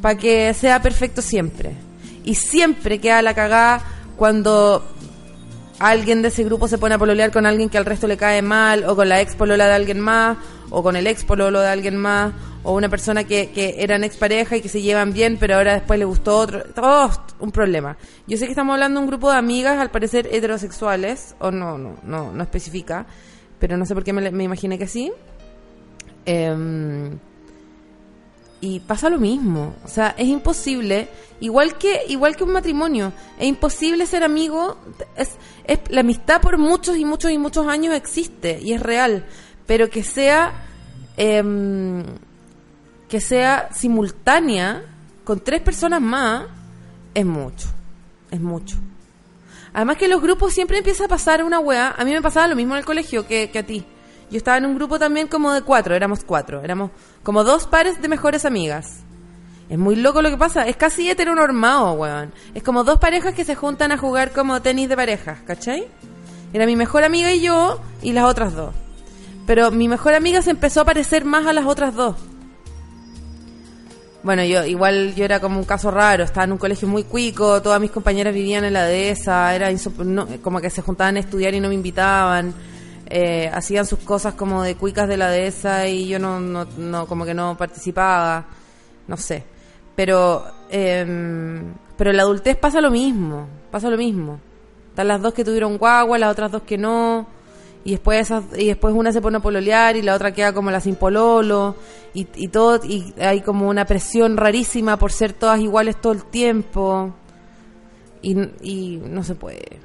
para 0.02 0.18
que 0.18 0.54
sea 0.54 0.82
perfecto 0.82 1.22
siempre. 1.22 1.74
Y 2.24 2.36
siempre 2.36 3.00
queda 3.00 3.22
la 3.22 3.34
cagada 3.34 3.82
cuando 4.18 4.86
alguien 5.80 6.22
de 6.22 6.28
ese 6.28 6.44
grupo 6.44 6.68
se 6.68 6.78
pone 6.78 6.96
a 6.96 6.98
pololear 6.98 7.32
con 7.32 7.46
alguien 7.46 7.70
que 7.70 7.78
al 7.78 7.86
resto 7.86 8.08
le 8.08 8.18
cae 8.18 8.42
mal, 8.42 8.84
o 8.86 8.96
con 8.96 9.10
la 9.10 9.22
ex 9.22 9.36
polola 9.36 9.68
de 9.68 9.74
alguien 9.74 10.00
más, 10.00 10.38
o 10.70 10.84
con 10.84 10.96
el 10.96 11.08
ex 11.08 11.24
pololo 11.24 11.60
de 11.62 11.70
alguien 11.70 11.98
más, 11.98 12.34
o 12.64 12.74
una 12.74 12.90
persona 12.90 13.24
que, 13.24 13.52
que 13.52 13.76
eran 13.80 14.04
expareja 14.04 14.58
y 14.58 14.62
que 14.62 14.70
se 14.70 14.82
llevan 14.82 15.14
bien, 15.14 15.38
pero 15.40 15.56
ahora 15.56 15.74
después 15.74 15.98
le 15.98 16.06
gustó 16.06 16.38
otro. 16.38 16.64
Todo 16.74 17.10
un 17.40 17.52
problema. 17.52 17.98
Yo 18.28 18.38
sé 18.38 18.46
que 18.46 18.52
estamos 18.52 18.74
hablando 18.74 19.00
de 19.00 19.06
un 19.06 19.10
grupo 19.10 19.32
de 19.32 19.38
amigas, 19.38 19.80
al 19.80 19.90
parecer 19.90 20.28
heterosexuales, 20.32 21.36
o 21.40 21.52
no, 21.52 21.78
no, 21.78 21.96
no, 22.04 22.32
no 22.32 22.44
especifica, 22.44 23.06
pero 23.60 23.78
no 23.78 23.86
sé 23.86 23.94
por 23.94 24.04
qué 24.04 24.14
me, 24.14 24.30
me 24.32 24.44
imaginé 24.44 24.78
que 24.78 24.88
sí. 24.88 25.12
Em, 26.26 27.18
y 28.62 28.80
pasa 28.82 29.10
lo 29.10 29.20
mismo. 29.20 29.76
O 29.84 29.88
sea, 29.88 30.16
es 30.18 30.28
imposible, 30.28 31.10
igual 31.40 31.78
que 31.78 32.02
igual 32.10 32.36
que 32.36 32.44
un 32.44 32.52
matrimonio, 32.52 33.14
es 33.38 33.48
imposible 33.48 34.06
ser 34.06 34.24
amigo. 34.24 34.78
Es, 35.16 35.32
es 35.66 35.80
la 35.90 36.02
amistad 36.02 36.42
por 36.42 36.58
muchos 36.58 36.98
y 36.98 37.06
muchos 37.06 37.32
y 37.32 37.38
muchos 37.38 37.68
años 37.68 37.96
existe 37.96 38.60
y 38.62 38.74
es 38.74 38.82
real, 38.82 39.26
pero 39.66 39.90
que 39.90 40.04
sea 40.04 40.66
em, 41.18 42.04
que 43.08 43.20
sea 43.20 43.70
simultánea 43.74 44.84
con 45.24 45.40
tres 45.40 45.62
personas 45.62 46.02
más 46.02 46.46
es 47.14 47.26
mucho, 47.26 47.68
es 48.32 48.40
mucho. 48.40 48.78
Además 49.74 49.98
que 49.98 50.08
los 50.08 50.22
grupos 50.22 50.54
siempre 50.54 50.80
empieza 50.80 51.06
a 51.06 51.08
pasar 51.08 51.44
una 51.44 51.60
weá. 51.60 51.94
A 51.98 52.04
mí 52.04 52.12
me 52.12 52.22
pasaba 52.22 52.48
lo 52.48 52.56
mismo 52.56 52.74
en 52.74 52.80
el 52.80 52.86
colegio 52.86 53.28
que, 53.28 53.52
que 53.52 53.60
a 53.60 53.66
ti. 53.66 53.86
Yo 54.30 54.38
estaba 54.38 54.58
en 54.58 54.66
un 54.66 54.76
grupo 54.76 55.00
también 55.00 55.28
como 55.28 55.54
de 55.54 55.62
cuatro, 55.62 55.96
éramos 55.96 56.24
cuatro, 56.24 56.62
éramos 56.62 56.92
como 57.24 57.44
dos 57.44 57.66
pares 57.68 58.02
de 58.02 58.08
mejores 58.08 58.46
amigas. 58.46 59.00
Es 59.70 59.78
muy 59.78 59.96
loco 59.96 60.22
lo 60.22 60.30
que 60.30 60.38
pasa, 60.38 60.68
es 60.68 60.76
casi 60.76 61.10
heteronormado, 61.10 61.94
weón. 61.94 62.34
Es 62.54 62.64
como 62.64 62.84
dos 62.84 63.00
parejas 63.00 63.36
que 63.36 63.46
se 63.46 63.56
juntan 63.56 63.92
a 63.92 63.98
jugar 63.98 64.32
como 64.32 64.62
tenis 64.62 64.90
de 64.90 64.96
parejas, 64.96 65.40
¿cachai? 65.46 65.88
Era 66.54 66.66
mi 66.66 66.76
mejor 66.76 67.04
amiga 67.04 67.32
y 67.32 67.42
yo 67.42 67.80
y 68.02 68.14
las 68.14 68.26
otras 68.26 68.56
dos. 68.56 68.74
Pero 69.46 69.72
mi 69.72 69.88
mejor 69.88 70.14
amiga 70.14 70.42
se 70.42 70.52
empezó 70.52 70.82
a 70.82 70.86
parecer 70.86 71.26
más 71.26 71.46
a 71.46 71.54
las 71.54 71.66
otras 71.66 71.96
dos. 71.96 72.16
Bueno, 74.22 74.44
yo 74.44 74.66
igual 74.66 75.16
yo 75.16 75.24
era 75.24 75.40
como 75.40 75.60
un 75.60 75.66
caso 75.66 75.92
raro, 75.92 76.24
estaba 76.24 76.44
en 76.44 76.52
un 76.52 76.58
colegio 76.58 76.88
muy 76.88 77.04
cuico, 77.04 77.62
todas 77.62 77.80
mis 77.80 77.90
compañeras 77.90 78.34
vivían 78.34 78.66
en 78.66 78.74
la 78.74 78.84
dehesa, 78.84 79.56
era 79.56 79.70
como 80.42 80.60
que 80.60 80.70
se 80.70 80.82
juntaban 80.82 81.16
a 81.16 81.20
estudiar 81.20 81.54
y 81.54 81.62
no 81.62 81.70
me 81.70 81.76
invitaban, 81.76 82.54
eh, 83.10 83.50
hacían 83.52 83.86
sus 83.86 84.00
cosas 84.00 84.36
como 84.36 84.62
de 84.62 84.76
cuicas 84.76 85.08
de 85.08 85.18
la 85.18 85.30
dehesa 85.30 85.88
y 85.88 86.08
yo 86.08 86.20
no, 86.20 86.40
no, 86.40 86.66
no 86.78 87.08
como 87.08 87.26
que 87.26 87.34
no 87.34 87.58
participaba, 87.58 88.46
no 89.08 89.18
sé. 89.18 89.44
Pero, 89.96 90.46
em, 90.70 91.74
pero 91.98 92.12
en 92.12 92.18
la 92.18 92.24
adultez 92.24 92.56
pasa 92.56 92.82
lo 92.82 92.92
mismo, 92.92 93.48
pasa 93.72 93.90
lo 93.90 93.98
mismo. 93.98 94.40
Están 94.90 95.08
las 95.08 95.22
dos 95.22 95.34
que 95.34 95.44
tuvieron 95.44 95.78
guagua, 95.78 96.20
las 96.20 96.32
otras 96.32 96.52
dos 96.52 96.62
que 96.64 96.78
no 96.78 97.28
y 97.84 97.92
después 97.92 98.20
esas, 98.20 98.44
y 98.58 98.68
después 98.68 98.94
una 98.94 99.12
se 99.12 99.22
pone 99.22 99.38
a 99.38 99.42
pololear 99.42 99.96
y 99.96 100.02
la 100.02 100.14
otra 100.14 100.34
queda 100.34 100.54
como 100.54 100.70
la 100.70 100.82
sin 100.82 100.96
pololo 100.96 101.76
y, 102.14 102.26
todo 102.50 102.82
y 102.86 103.14
hay 103.20 103.42
como 103.42 103.70
una 103.70 103.86
presión 103.86 104.36
rarísima 104.36 104.98
por 104.98 105.12
ser 105.12 105.34
todas 105.34 105.60
iguales 105.60 106.00
todo 106.02 106.14
el 106.14 106.24
tiempo 106.26 107.14
y 108.22 109.00
no 109.04 109.24
se 109.24 109.36
puede 109.36 109.80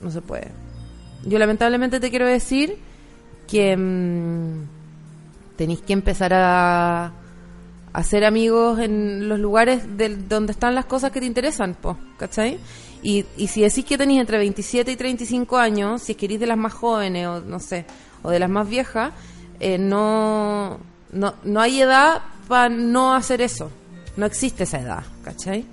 no 0.00 0.10
se 0.10 0.22
puede 0.22 0.67
yo 1.24 1.38
lamentablemente 1.38 2.00
te 2.00 2.10
quiero 2.10 2.26
decir 2.26 2.76
que 3.46 3.76
mm, 3.76 4.62
tenéis 5.56 5.80
que 5.82 5.92
empezar 5.92 6.32
a 6.34 7.12
hacer 7.92 8.24
amigos 8.24 8.78
en 8.80 9.28
los 9.28 9.38
lugares 9.40 9.96
del- 9.96 10.28
donde 10.28 10.52
están 10.52 10.74
las 10.74 10.84
cosas 10.84 11.10
que 11.10 11.20
te 11.20 11.26
interesan, 11.26 11.74
po, 11.74 11.96
¿cachai? 12.18 12.58
Y, 13.02 13.24
y 13.36 13.46
si 13.48 13.62
decís 13.62 13.84
que 13.84 13.96
tenéis 13.98 14.20
entre 14.20 14.38
27 14.38 14.90
y 14.92 14.96
35 14.96 15.56
años, 15.56 16.02
si 16.02 16.12
es 16.12 16.18
que 16.18 16.26
eres 16.26 16.40
de 16.40 16.46
las 16.46 16.58
más 16.58 16.72
jóvenes 16.72 17.26
o 17.26 17.40
no 17.40 17.58
sé, 17.60 17.86
o 18.22 18.30
de 18.30 18.38
las 18.38 18.50
más 18.50 18.68
viejas, 18.68 19.12
eh, 19.60 19.78
no, 19.78 20.78
no, 21.12 21.34
no 21.44 21.60
hay 21.60 21.80
edad 21.80 22.22
para 22.48 22.68
no 22.68 23.14
hacer 23.14 23.40
eso. 23.40 23.70
No 24.16 24.26
existe 24.26 24.64
esa 24.64 24.80
edad, 24.80 25.04
¿cachai? 25.22 25.64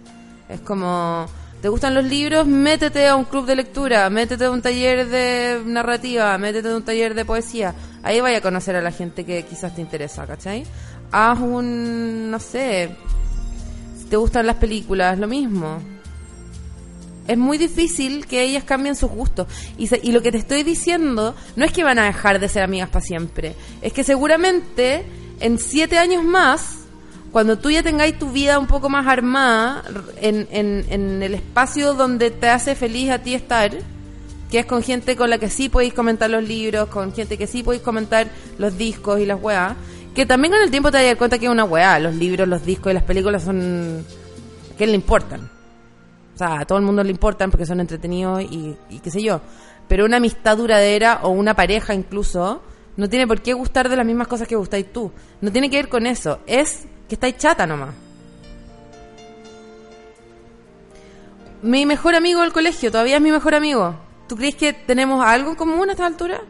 Es 0.49 0.59
como, 0.61 1.25
¿te 1.65 1.69
gustan 1.69 1.95
los 1.95 2.05
libros? 2.05 2.45
Métete 2.45 3.07
a 3.07 3.15
un 3.15 3.25
club 3.25 3.47
de 3.47 3.55
lectura, 3.55 4.07
métete 4.11 4.45
a 4.45 4.51
un 4.51 4.61
taller 4.61 5.07
de 5.07 5.63
narrativa, 5.65 6.37
métete 6.37 6.69
a 6.69 6.75
un 6.75 6.83
taller 6.83 7.15
de 7.15 7.25
poesía. 7.25 7.73
Ahí 8.03 8.21
vaya 8.21 8.37
a 8.37 8.41
conocer 8.41 8.75
a 8.75 8.83
la 8.83 8.91
gente 8.91 9.25
que 9.25 9.41
quizás 9.45 9.73
te 9.73 9.81
interesa, 9.81 10.27
¿cachai? 10.27 10.63
Haz 11.11 11.39
un, 11.39 12.29
no 12.29 12.39
sé, 12.39 12.91
si 13.97 14.05
te 14.05 14.15
gustan 14.15 14.45
las 14.45 14.57
películas, 14.57 15.17
lo 15.17 15.27
mismo. 15.27 15.79
Es 17.27 17.35
muy 17.35 17.57
difícil 17.57 18.27
que 18.27 18.43
ellas 18.43 18.63
cambien 18.63 18.95
sus 18.95 19.09
gustos. 19.09 19.47
Y, 19.75 19.89
y 20.07 20.11
lo 20.11 20.21
que 20.21 20.31
te 20.31 20.37
estoy 20.37 20.61
diciendo 20.61 21.35
no 21.55 21.65
es 21.65 21.71
que 21.71 21.83
van 21.83 21.97
a 21.97 22.05
dejar 22.05 22.39
de 22.39 22.47
ser 22.47 22.61
amigas 22.61 22.89
para 22.89 23.03
siempre. 23.03 23.55
Es 23.81 23.91
que 23.91 24.03
seguramente 24.03 25.03
en 25.39 25.57
siete 25.57 25.97
años 25.97 26.23
más, 26.23 26.84
cuando 27.35 27.57
tú 27.57 27.69
ya 27.69 27.83
tengáis 27.83 28.17
tu 28.17 28.31
vida 28.31 28.57
un 28.57 28.65
poco 28.65 28.87
más 28.87 29.05
armada 29.07 29.83
en, 30.21 30.47
en, 30.51 31.21
el 31.21 31.33
espacio 31.33 31.93
donde 31.93 32.31
te 32.31 32.47
hace 32.47 32.75
feliz 32.75 33.09
a 33.09 33.19
ti 33.19 33.33
estar, 33.33 33.71
que 34.49 34.59
es 34.59 34.65
con 34.65 34.81
gente 34.81 35.17
con 35.17 35.29
la 35.29 35.37
que 35.37 35.49
sí 35.49 35.67
podéis 35.67 35.93
comentar 35.93 36.29
los 36.29 36.41
libros, 36.41 36.87
con 36.87 37.11
gente 37.11 37.37
que 37.37 37.45
sí 37.45 37.61
podéis 37.61 37.83
comentar 37.83 38.29
los 38.57 38.77
discos 38.77 39.19
y 39.19 39.25
las 39.25 39.43
weas, 39.43 39.75
que 40.15 40.25
también 40.25 40.53
con 40.53 40.61
el 40.63 40.71
tiempo 40.71 40.91
te 40.91 41.05
das 41.05 41.17
cuenta 41.17 41.37
que 41.37 41.47
es 41.47 41.51
una 41.51 41.65
weá, 41.65 41.99
los 41.99 42.15
libros, 42.15 42.47
los 42.47 42.65
discos 42.65 42.91
y 42.91 42.93
las 42.93 43.03
películas 43.03 43.43
son... 43.43 44.05
que 44.77 44.87
le 44.87 44.93
importan. 44.93 45.41
O 46.35 46.37
sea, 46.37 46.61
a 46.61 46.65
todo 46.65 46.77
el 46.77 46.85
mundo 46.85 47.03
le 47.03 47.11
importan 47.11 47.51
porque 47.51 47.65
son 47.65 47.81
entretenidos 47.81 48.43
y, 48.43 48.77
y 48.89 48.99
qué 48.99 49.11
sé 49.11 49.21
yo. 49.21 49.41
Pero 49.89 50.05
una 50.05 50.17
amistad 50.17 50.55
duradera 50.55 51.19
o 51.23 51.31
una 51.31 51.53
pareja 51.53 51.93
incluso 51.93 52.61
no 52.97 53.09
tiene 53.09 53.27
por 53.27 53.41
qué 53.41 53.53
gustar 53.53 53.89
de 53.89 53.97
las 53.97 54.05
mismas 54.05 54.27
cosas 54.27 54.47
que 54.47 54.55
gustáis 54.55 54.91
tú. 54.91 55.11
No 55.41 55.51
tiene 55.51 55.69
que 55.69 55.77
ver 55.77 55.89
con 55.89 56.05
eso. 56.05 56.39
Es 56.47 56.85
que 57.07 57.15
estáis 57.15 57.37
chata 57.37 57.67
nomás. 57.67 57.93
Mi 61.61 61.85
mejor 61.85 62.15
amigo 62.15 62.41
del 62.41 62.53
colegio 62.53 62.91
todavía 62.91 63.17
es 63.17 63.21
mi 63.21 63.31
mejor 63.31 63.55
amigo. 63.55 63.95
¿Tú 64.27 64.35
crees 64.35 64.55
que 64.55 64.73
tenemos 64.73 65.25
algo 65.25 65.51
en 65.51 65.55
común 65.55 65.89
a 65.89 65.93
esta 65.93 66.05
altura? 66.05 66.41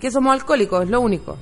Que 0.00 0.10
somos 0.10 0.32
alcohólicos, 0.32 0.84
es 0.84 0.90
lo 0.90 1.00
único. 1.00 1.36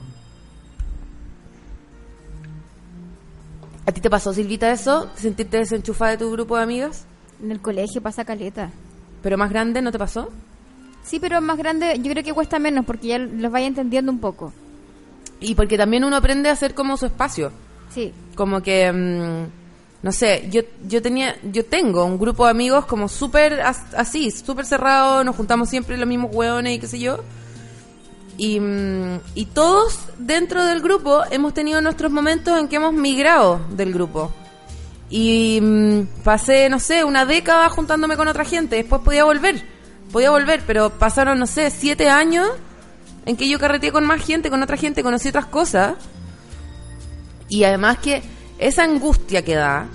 ¿A 3.87 3.93
ti 3.93 4.01
te 4.01 4.11
pasó, 4.11 4.33
Silvita, 4.33 4.71
eso? 4.71 5.11
¿Sentirte 5.15 5.59
desenchufada 5.59 6.13
de 6.13 6.19
tu 6.19 6.31
grupo 6.31 6.57
de 6.57 6.63
amigas? 6.63 7.07
En 7.43 7.51
el 7.51 7.61
colegio 7.61 8.03
pasa 8.03 8.25
caleta. 8.25 8.71
¿Pero 9.23 9.37
más 9.37 9.51
grande 9.51 9.83
no 9.83 9.93
te 9.93 9.99
pasó? 9.99 10.31
Sí, 11.05 11.21
pero 11.21 11.41
más 11.41 11.57
grande 11.59 12.01
yo 12.03 12.11
creo 12.11 12.25
que 12.25 12.33
cuesta 12.33 12.59
menos 12.59 12.85
porque 12.85 13.07
ya 13.09 13.19
los 13.19 13.53
vaya 13.53 13.67
entendiendo 13.67 14.11
un 14.11 14.19
poco. 14.19 14.53
Y 15.39 15.55
porque 15.55 15.77
también 15.79 16.03
uno 16.05 16.17
aprende 16.17 16.49
a 16.49 16.53
hacer 16.53 16.75
como 16.75 16.97
su 16.97 17.07
espacio. 17.07 17.53
Sí. 17.91 18.13
Como 18.35 18.61
que, 18.63 18.91
mm, 18.91 19.45
no 20.03 20.13
sé, 20.13 20.49
yo, 20.51 20.63
yo 20.89 21.01
tenía, 21.03 21.37
yo 21.53 21.65
tengo 21.65 22.05
un 22.05 22.19
grupo 22.19 22.45
de 22.47 22.51
amigos 22.51 22.87
como 22.87 23.09
súper 23.09 23.61
as- 23.61 23.95
así, 23.95 24.31
súper 24.31 24.65
cerrado, 24.65 25.23
nos 25.23 25.37
juntamos 25.37 25.69
siempre 25.69 25.97
los 25.99 26.09
mismos 26.09 26.31
hueones 26.35 26.77
y 26.77 26.79
qué 26.81 26.87
sé 26.87 26.99
yo. 26.99 27.19
Y, 28.37 28.59
mm, 28.59 29.21
y 29.35 29.47
todos 29.47 30.01
dentro 30.19 30.65
del 30.65 30.81
grupo 30.83 31.23
hemos 31.31 31.55
tenido 31.55 31.81
nuestros 31.81 32.11
momentos 32.11 32.59
en 32.59 32.67
que 32.69 32.77
hemos 32.77 32.93
migrado 32.95 33.61
del 33.77 33.93
grupo. 33.93 34.33
Y 35.11 35.61
mm, 35.63 36.23
pasé, 36.25 36.69
no 36.71 36.81
sé, 36.81 37.05
una 37.05 37.27
década 37.27 37.69
juntándome 37.69 38.17
con 38.17 38.27
otra 38.27 38.45
gente. 38.45 38.77
Después 38.77 39.03
podía 39.03 39.25
volver, 39.25 39.63
podía 40.15 40.31
volver, 40.31 40.63
pero 40.65 40.91
pasaron, 40.91 41.41
no 41.41 41.47
sé, 41.49 41.71
siete 41.71 42.09
años 42.09 42.49
en 43.27 43.37
que 43.37 43.49
yo 43.49 43.59
carreteé 43.59 43.91
con 43.91 44.07
más 44.07 44.25
gente, 44.25 44.49
con 44.49 44.63
otra 44.63 44.77
gente, 44.77 45.03
conocí 45.03 45.29
otras 45.29 45.47
cosas. 45.47 45.95
Y 47.49 47.65
además 47.65 47.99
que 47.99 48.23
esa 48.59 48.85
angustia 48.85 49.43
que 49.45 49.57
da 49.57 49.89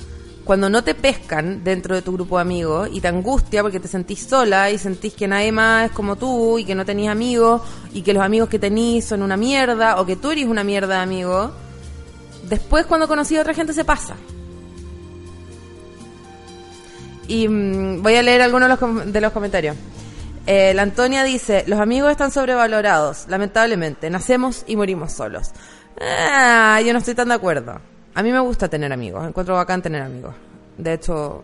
cuando 0.44 0.70
no 0.70 0.84
te 0.84 0.94
pescan 0.94 1.64
dentro 1.64 1.96
de 1.96 2.02
tu 2.02 2.12
grupo 2.12 2.36
de 2.38 2.42
amigos 2.42 2.90
y 2.92 3.00
te 3.00 3.08
angustia 3.08 3.62
porque 3.62 3.80
te 3.80 3.88
sentís 3.88 4.26
sola 4.28 4.70
y 4.72 4.78
sentís 4.78 5.14
que 5.14 5.26
nadie 5.28 5.52
más 5.54 5.86
es 5.86 5.92
como 5.92 6.18
tú 6.18 6.58
y 6.60 6.66
que 6.66 6.76
no 6.76 6.84
tenés 6.86 7.08
amigos 7.08 7.62
y 7.94 8.02
que 8.02 8.14
los 8.14 8.22
amigos 8.24 8.50
que 8.50 8.60
tenís 8.60 9.06
son 9.06 9.22
una 9.22 9.38
mierda 9.38 10.02
o 10.02 10.06
que 10.06 10.16
tú 10.18 10.32
eres 10.32 10.46
una 10.46 10.64
mierda 10.66 10.96
de 10.96 11.02
amigo, 11.02 11.52
después 12.50 12.86
cuando 12.88 13.08
conocí 13.08 13.38
a 13.38 13.42
otra 13.42 13.54
gente 13.54 13.72
se 13.74 13.86
pasa. 13.86 14.16
Y 17.28 17.48
mm, 17.48 18.02
voy 18.02 18.16
a 18.16 18.24
leer 18.24 18.42
algunos 18.42 18.68
de 18.68 18.70
los, 18.70 18.80
com- 18.80 19.12
de 19.12 19.22
los 19.22 19.32
comentarios. 19.32 19.76
Eh, 20.46 20.74
la 20.74 20.82
Antonia 20.82 21.24
dice, 21.24 21.64
los 21.68 21.80
amigos 21.80 22.12
están 22.12 22.32
sobrevalorados, 22.32 23.26
lamentablemente, 23.28 24.10
nacemos 24.10 24.64
y 24.68 24.76
morimos 24.76 25.12
solos. 25.12 25.52
Ah, 26.02 26.82
yo 26.86 26.94
no 26.94 27.00
estoy 27.00 27.14
tan 27.16 27.28
de 27.28 27.36
acuerdo. 27.36 27.80
A 28.16 28.24
mí 28.24 28.32
me 28.32 28.40
gusta 28.40 28.68
tener 28.68 28.92
amigos, 28.92 29.28
encuentro 29.28 29.56
bacán 29.56 29.82
tener 29.82 30.02
amigos. 30.02 30.34
De 30.78 30.94
hecho, 30.94 31.44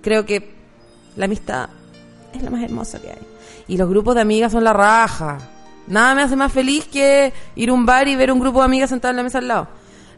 creo 0.00 0.24
que 0.24 0.54
la 1.16 1.24
amistad 1.24 1.68
es 2.32 2.42
la 2.42 2.50
más 2.50 2.62
hermosa 2.62 3.00
que 3.00 3.10
hay. 3.10 3.18
Y 3.68 3.76
los 3.76 3.88
grupos 3.88 4.14
de 4.14 4.20
amigas 4.20 4.52
son 4.52 4.64
la 4.64 4.72
raja. 4.72 5.38
Nada 5.86 6.14
me 6.14 6.22
hace 6.22 6.36
más 6.36 6.52
feliz 6.52 6.86
que 6.86 7.32
ir 7.56 7.70
a 7.70 7.72
un 7.72 7.84
bar 7.84 8.08
y 8.08 8.16
ver 8.16 8.30
un 8.30 8.38
grupo 8.38 8.60
de 8.60 8.66
amigas 8.66 8.90
sentado 8.90 9.10
en 9.10 9.16
la 9.16 9.22
mesa 9.22 9.38
al 9.38 9.48
lado. 9.48 9.68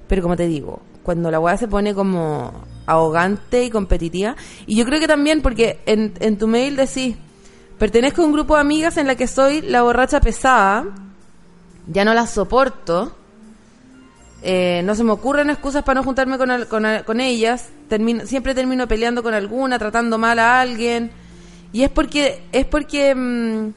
Pero 0.09 0.23
como 0.23 0.37
te 0.37 0.47
digo, 0.47 0.83
cuando 1.03 1.31
la 1.31 1.41
weá 1.41 1.57
se 1.57 1.69
pone 1.69 1.95
como 1.95 2.53
ahogante 2.87 3.65
y 3.65 3.71
competitiva, 3.71 4.37
y 4.67 4.77
yo 4.77 4.85
creo 4.85 5.01
que 5.01 5.09
también 5.09 5.41
porque 5.41 5.81
en, 5.87 6.13
en 6.21 6.37
tu 6.39 6.47
mail 6.47 6.77
decís, 6.77 7.17
pertenezco 7.79 8.23
a 8.23 8.27
un 8.27 8.33
grupo 8.33 8.55
de 8.55 8.61
amigas 8.61 8.97
en 8.97 9.07
la 9.07 9.15
que 9.17 9.27
soy 9.27 9.61
la 9.63 9.83
borracha 9.83 10.21
pesada, 10.21 10.85
ya 11.87 12.05
no 12.05 12.15
las 12.15 12.31
soporto, 12.31 13.13
eh, 14.43 14.83
no 14.85 14.95
se 14.95 15.05
me 15.05 15.13
ocurren 15.13 15.51
excusas 15.51 15.83
para 15.83 16.01
no 16.01 16.05
juntarme 16.05 16.37
con, 16.39 16.65
con, 16.67 16.85
el- 16.87 17.05
con 17.05 17.21
ellas, 17.21 17.69
termino, 17.89 18.27
siempre 18.27 18.55
termino 18.55 18.87
peleando 18.87 19.23
con 19.23 19.35
alguna, 19.35 19.79
tratando 19.79 20.19
mal 20.19 20.39
a 20.39 20.61
alguien, 20.61 21.11
y 21.73 21.83
es 21.83 21.91
porque, 21.91 22.43
es 22.53 22.67
porque, 22.67 23.15
mm, 23.15 23.69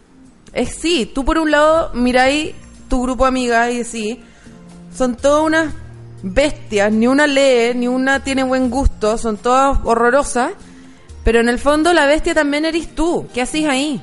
es 0.53 0.75
sí, 0.75 1.09
tú 1.13 1.23
por 1.25 1.37
un 1.37 1.51
lado 1.51 1.91
miráis 1.93 2.53
tu 2.89 3.01
grupo 3.03 3.23
de 3.25 3.29
amigas 3.29 3.71
y 3.71 3.77
decís, 3.79 4.17
son 4.95 5.15
todas 5.15 5.43
unas 5.45 5.73
bestias, 6.23 6.91
ni 6.91 7.07
una 7.07 7.27
lee, 7.27 7.73
ni 7.75 7.87
una 7.87 8.23
tiene 8.23 8.43
buen 8.43 8.69
gusto, 8.69 9.17
son 9.17 9.37
todas 9.37 9.79
horrorosas, 9.83 10.51
pero 11.27 11.41
en 11.41 11.49
el 11.49 11.59
fondo 11.59 11.91
la 11.91 12.05
bestia 12.05 12.33
también 12.33 12.63
eres 12.63 12.95
tú. 12.95 13.27
¿Qué 13.33 13.41
hacís 13.41 13.67
ahí? 13.67 14.01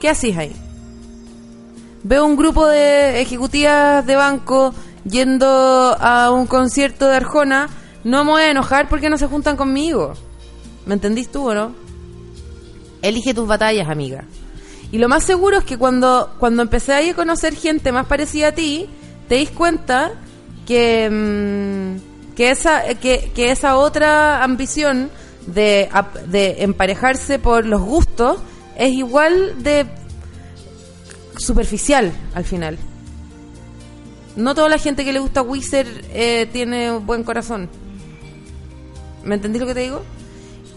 ¿Qué 0.00 0.08
hacís 0.08 0.34
ahí? 0.38 0.56
Veo 2.02 2.24
un 2.24 2.34
grupo 2.34 2.66
de 2.66 3.20
ejecutivas 3.20 4.06
de 4.06 4.16
banco 4.16 4.72
yendo 5.04 5.46
a 6.00 6.30
un 6.30 6.46
concierto 6.46 7.08
de 7.08 7.16
Arjona, 7.16 7.68
no 8.04 8.24
me 8.24 8.30
voy 8.30 8.42
a 8.44 8.50
enojar 8.50 8.88
porque 8.88 9.10
no 9.10 9.18
se 9.18 9.26
juntan 9.26 9.58
conmigo. 9.58 10.14
¿Me 10.86 10.94
entendís 10.94 11.30
tú 11.30 11.50
o 11.50 11.54
no? 11.54 11.74
Elige 13.02 13.34
tus 13.34 13.46
batallas, 13.46 13.90
amiga. 13.90 14.24
Y 14.90 14.96
lo 14.96 15.10
más 15.10 15.24
seguro 15.24 15.58
es 15.58 15.64
que 15.64 15.76
cuando, 15.76 16.30
cuando 16.38 16.62
empecé 16.62 16.94
a 16.94 17.14
conocer 17.14 17.54
gente 17.54 17.92
más 17.92 18.06
parecida 18.06 18.48
a 18.48 18.52
ti, 18.52 18.88
te 19.28 19.34
dis 19.34 19.50
cuenta 19.50 20.12
que, 20.66 21.10
mm, 21.10 22.11
que, 22.36 22.50
esa, 22.50 22.82
que, 22.94 23.30
que 23.34 23.50
esa 23.50 23.76
otra 23.76 24.42
ambición 24.42 25.10
de, 25.46 25.88
de 26.26 26.62
emparejarse 26.62 27.38
por 27.38 27.66
los 27.66 27.80
gustos 27.80 28.38
es 28.76 28.92
igual 28.92 29.62
de 29.62 29.86
superficial 31.36 32.12
al 32.34 32.44
final. 32.44 32.78
No 34.36 34.54
toda 34.54 34.68
la 34.68 34.78
gente 34.78 35.04
que 35.04 35.12
le 35.12 35.18
gusta 35.18 35.42
Wizard 35.42 35.88
eh, 36.12 36.48
tiene 36.52 36.92
buen 36.92 37.22
corazón. 37.22 37.68
¿Me 39.24 39.34
entendí 39.34 39.58
lo 39.58 39.66
que 39.66 39.74
te 39.74 39.80
digo? 39.80 40.02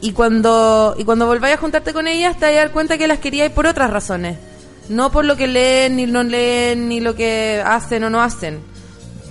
Y 0.01 0.11
cuando, 0.11 0.95
y 0.97 1.05
cuando 1.05 1.25
volváis 1.25 1.55
a 1.55 1.59
juntarte 1.59 1.93
con 1.93 2.07
ellas, 2.07 2.37
te 2.37 2.45
vas 2.45 2.53
a 2.53 2.57
dar 2.57 2.71
cuenta 2.71 2.97
que 2.97 3.07
las 3.07 3.19
queríais 3.19 3.51
por 3.51 3.65
otras 3.65 3.89
razones. 3.89 4.37
No 4.89 5.11
por 5.11 5.25
lo 5.25 5.35
que 5.35 5.47
leen, 5.47 5.95
ni 5.95 6.05
no 6.05 6.21
leen, 6.21 6.89
ni 6.89 6.99
lo 6.99 7.15
que 7.15 7.63
hacen 7.65 8.03
o 8.03 8.09
no 8.09 8.21
hacen. 8.21 8.59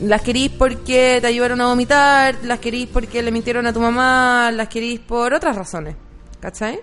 Las 0.01 0.22
querís 0.22 0.51
porque 0.51 1.18
te 1.20 1.26
ayudaron 1.26 1.61
a 1.61 1.66
vomitar, 1.66 2.36
las 2.42 2.59
querís 2.59 2.88
porque 2.92 3.22
le 3.22 3.30
mintieron 3.30 3.66
a 3.66 3.72
tu 3.72 3.80
mamá, 3.80 4.51
las 4.53 4.68
querís 4.68 5.01
por 5.01 5.32
otras 5.32 5.55
razones. 5.55 5.97
¿Cachai? 6.40 6.80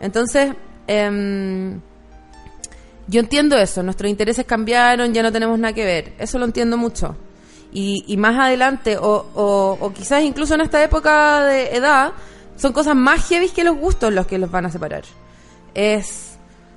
Entonces, 0.00 0.54
em, 0.86 1.80
yo 3.08 3.20
entiendo 3.20 3.56
eso, 3.56 3.82
nuestros 3.82 4.10
intereses 4.10 4.44
cambiaron, 4.44 5.12
ya 5.14 5.22
no 5.22 5.32
tenemos 5.32 5.58
nada 5.58 5.72
que 5.72 5.84
ver, 5.84 6.12
eso 6.18 6.38
lo 6.38 6.44
entiendo 6.44 6.76
mucho. 6.76 7.16
Y, 7.72 8.04
y 8.06 8.16
más 8.16 8.38
adelante, 8.38 8.96
o, 8.96 9.26
o, 9.34 9.78
o 9.80 9.92
quizás 9.92 10.22
incluso 10.22 10.54
en 10.54 10.60
esta 10.60 10.82
época 10.82 11.44
de 11.44 11.74
edad, 11.74 12.12
son 12.56 12.72
cosas 12.72 12.96
más 12.96 13.26
heavy 13.28 13.48
que 13.50 13.64
los 13.64 13.76
gustos 13.76 14.12
los 14.12 14.26
que 14.26 14.38
los 14.38 14.50
van 14.50 14.66
a 14.66 14.70
separar. 14.70 15.04
Es, 15.74 16.36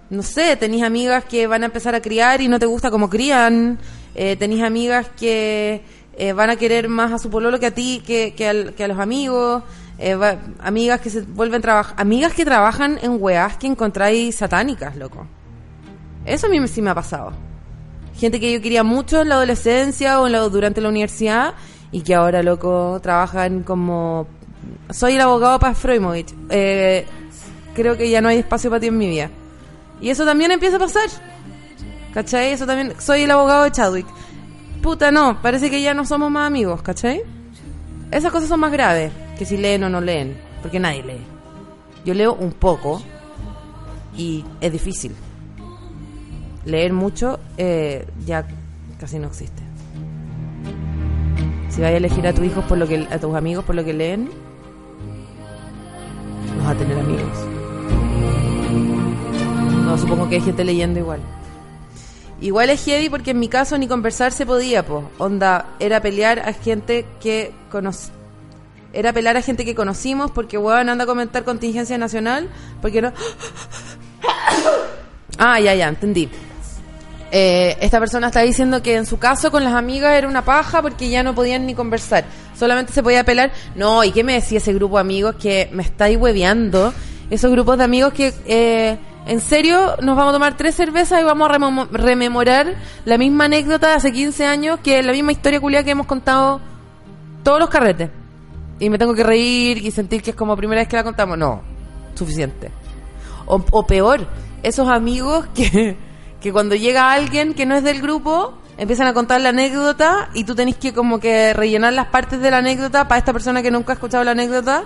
no 0.09 0.23
sé, 0.23 0.55
tenéis 0.57 0.83
amigas 0.83 1.25
que 1.25 1.47
van 1.47 1.63
a 1.63 1.67
empezar 1.67 1.95
a 1.95 2.01
criar 2.01 2.41
y 2.41 2.47
no 2.47 2.59
te 2.59 2.65
gusta 2.65 2.91
como 2.91 3.09
crían, 3.09 3.79
eh, 4.21 4.35
tenéis 4.35 4.63
amigas 4.63 5.07
que 5.17 5.81
eh, 6.17 6.33
van 6.33 6.49
a 6.49 6.57
querer 6.57 6.89
más 6.89 7.13
a 7.13 7.17
su 7.19 7.29
pololo 7.29 7.57
que 7.57 7.67
a 7.67 7.71
ti, 7.73 8.03
que, 8.05 8.33
que, 8.35 8.45
al- 8.49 8.73
que 8.75 8.83
a 8.83 8.87
los 8.89 8.99
amigos, 8.99 9.63
eh, 9.97 10.17
amigas 10.59 10.99
que 10.99 11.09
se 11.09 11.21
vuelven 11.21 11.61
trabajar, 11.61 11.95
amigas 11.97 12.33
que 12.33 12.43
trabajan 12.43 12.99
en 13.01 13.15
weás 13.19 13.55
que 13.57 13.67
encontráis 13.67 14.35
satánicas, 14.35 14.97
loco. 14.97 15.25
Eso 16.25 16.47
a 16.47 16.49
mí 16.49 16.67
sí 16.67 16.81
me 16.81 16.89
ha 16.89 16.95
pasado. 16.95 17.31
Gente 18.15 18.41
que 18.41 18.51
yo 18.51 18.61
quería 18.61 18.83
mucho 18.83 19.21
en 19.21 19.29
la 19.29 19.35
adolescencia 19.35 20.19
o 20.19 20.25
en 20.27 20.33
la, 20.33 20.39
durante 20.49 20.81
la 20.81 20.89
universidad 20.89 21.53
y 21.91 22.01
que 22.01 22.13
ahora, 22.13 22.43
loco, 22.43 22.99
trabajan 23.01 23.63
como... 23.63 24.27
Soy 24.89 25.13
el 25.13 25.21
abogado 25.21 25.57
para 25.59 25.73
Freudmovich. 25.73 26.33
Eh, 26.49 27.05
creo 27.73 27.95
que 27.95 28.09
ya 28.09 28.19
no 28.19 28.27
hay 28.27 28.39
espacio 28.39 28.69
para 28.69 28.81
ti 28.81 28.87
en 28.87 28.97
mi 28.97 29.07
vida. 29.07 29.29
Y 30.01 30.09
eso 30.09 30.25
también 30.25 30.51
empieza 30.51 30.75
a 30.75 30.79
pasar. 30.79 31.07
¿Cachai? 32.13 32.51
Eso 32.51 32.65
también... 32.65 32.93
Soy 32.99 33.21
el 33.21 33.31
abogado 33.31 33.63
de 33.63 33.71
Chadwick. 33.71 34.07
Puta, 34.81 35.11
no. 35.11 35.41
Parece 35.41 35.69
que 35.69 35.81
ya 35.81 35.93
no 35.93 36.05
somos 36.05 36.31
más 36.31 36.47
amigos, 36.47 36.81
¿cachai? 36.81 37.21
Esas 38.11 38.31
cosas 38.31 38.49
son 38.49 38.59
más 38.59 38.71
graves. 38.71 39.11
que 39.37 39.45
si 39.45 39.57
leen 39.57 39.83
o 39.83 39.89
no 39.89 40.01
leen, 40.01 40.37
porque 40.61 40.79
nadie 40.79 41.03
lee. 41.03 41.21
Yo 42.05 42.13
leo 42.13 42.33
un 42.33 42.51
poco 42.51 43.01
y 44.17 44.43
es 44.61 44.71
difícil. 44.71 45.15
Leer 46.65 46.91
mucho 46.91 47.39
eh, 47.57 48.05
ya 48.25 48.45
casi 48.99 49.19
no 49.19 49.27
existe. 49.27 49.61
Si 51.69 51.81
vas 51.81 51.91
a 51.91 51.93
elegir 51.93 52.27
a 52.27 52.33
tus 52.33 52.45
hijos 52.45 52.65
por 52.65 52.77
lo 52.77 52.87
que 52.87 53.07
a 53.09 53.19
tus 53.19 53.35
amigos 53.35 53.63
por 53.63 53.75
lo 53.75 53.85
que 53.85 53.93
leen, 53.93 54.29
no 56.57 56.63
vas 56.63 56.75
a 56.75 56.79
tener 56.79 56.99
amigos. 56.99 57.31
No, 59.85 59.97
supongo 59.97 60.27
que 60.29 60.35
hay 60.35 60.41
gente 60.41 60.63
leyendo 60.63 60.99
igual. 60.99 61.21
Igual 62.41 62.69
es 62.69 62.85
heavy 62.85 63.09
porque 63.09 63.31
en 63.31 63.39
mi 63.39 63.49
caso 63.49 63.77
ni 63.77 63.87
conversar 63.87 64.31
se 64.31 64.45
podía, 64.45 64.85
pues. 64.85 65.03
Onda, 65.17 65.75
era 65.79 66.01
pelear 66.01 66.39
a 66.39 66.53
gente 66.53 67.05
que 67.19 67.51
conoc 67.69 67.95
Era 68.93 69.11
pelear 69.11 69.35
a 69.35 69.41
gente 69.41 69.65
que 69.65 69.75
conocimos 69.75 70.31
porque, 70.31 70.57
weón, 70.57 70.89
anda 70.89 71.03
a 71.03 71.07
comentar 71.07 71.43
contingencia 71.43 71.97
nacional. 71.97 72.49
Porque 72.81 73.01
no. 73.01 73.11
Ah, 75.41 75.57
ya, 75.57 75.73
ya, 75.73 75.87
entendí. 75.87 76.29
Eh, 77.31 77.77
esta 77.79 77.99
persona 77.99 78.27
está 78.27 78.41
diciendo 78.41 78.81
que 78.81 78.95
en 78.95 79.05
su 79.05 79.19
caso 79.19 79.51
con 79.51 79.63
las 79.63 79.73
amigas 79.73 80.17
era 80.17 80.27
una 80.27 80.43
paja 80.43 80.81
porque 80.81 81.09
ya 81.09 81.23
no 81.23 81.35
podían 81.35 81.65
ni 81.65 81.75
conversar. 81.75 82.25
Solamente 82.57 82.91
se 82.91 83.03
podía 83.03 83.23
pelar. 83.23 83.51
No, 83.75 84.03
¿y 84.03 84.11
qué 84.11 84.23
me 84.23 84.33
decía 84.33 84.57
ese 84.57 84.73
grupo 84.73 84.95
de 84.95 85.01
amigos 85.01 85.35
que 85.35 85.69
me 85.71 85.83
estáis 85.83 86.17
hueveando? 86.17 86.93
Esos 87.29 87.51
grupos 87.51 87.77
de 87.77 87.83
amigos 87.83 88.13
que, 88.13 88.33
eh, 88.47 88.97
en 89.25 89.41
serio, 89.41 89.95
nos 90.01 90.15
vamos 90.15 90.31
a 90.31 90.33
tomar 90.33 90.57
tres 90.57 90.75
cervezas 90.75 91.21
y 91.21 91.23
vamos 91.23 91.49
a 91.49 91.87
rememorar 91.91 92.75
la 93.05 93.17
misma 93.17 93.45
anécdota 93.45 93.89
de 93.89 93.93
hace 93.93 94.11
15 94.11 94.45
años 94.45 94.79
que 94.81 95.03
la 95.03 95.11
misma 95.11 95.31
historia 95.31 95.59
culia 95.59 95.83
que 95.83 95.91
hemos 95.91 96.07
contado 96.07 96.61
todos 97.43 97.59
los 97.59 97.69
carretes. 97.69 98.09
Y 98.79 98.89
me 98.89 98.97
tengo 98.97 99.13
que 99.13 99.23
reír 99.23 99.77
y 99.85 99.91
sentir 99.91 100.21
que 100.21 100.31
es 100.31 100.35
como 100.35 100.55
primera 100.55 100.81
vez 100.81 100.87
que 100.87 100.95
la 100.95 101.03
contamos. 101.03 101.37
No, 101.37 101.61
suficiente. 102.15 102.71
O, 103.45 103.85
peor, 103.85 104.27
esos 104.63 104.87
amigos 104.87 105.47
que, 105.53 105.97
que 106.41 106.51
cuando 106.51 106.75
llega 106.75 107.11
alguien 107.11 107.53
que 107.53 107.65
no 107.65 107.75
es 107.75 107.83
del 107.83 108.01
grupo, 108.01 108.53
empiezan 108.77 109.07
a 109.07 109.13
contar 109.13 109.41
la 109.41 109.49
anécdota 109.49 110.29
y 110.33 110.43
tú 110.43 110.55
tenés 110.55 110.77
que 110.77 110.93
como 110.93 111.19
que 111.19 111.53
rellenar 111.53 111.93
las 111.93 112.07
partes 112.07 112.39
de 112.39 112.51
la 112.51 112.59
anécdota 112.59 113.07
para 113.07 113.19
esta 113.19 113.33
persona 113.33 113.61
que 113.61 113.71
nunca 113.71 113.93
ha 113.93 113.95
escuchado 113.95 114.23
la 114.23 114.31
anécdota. 114.31 114.85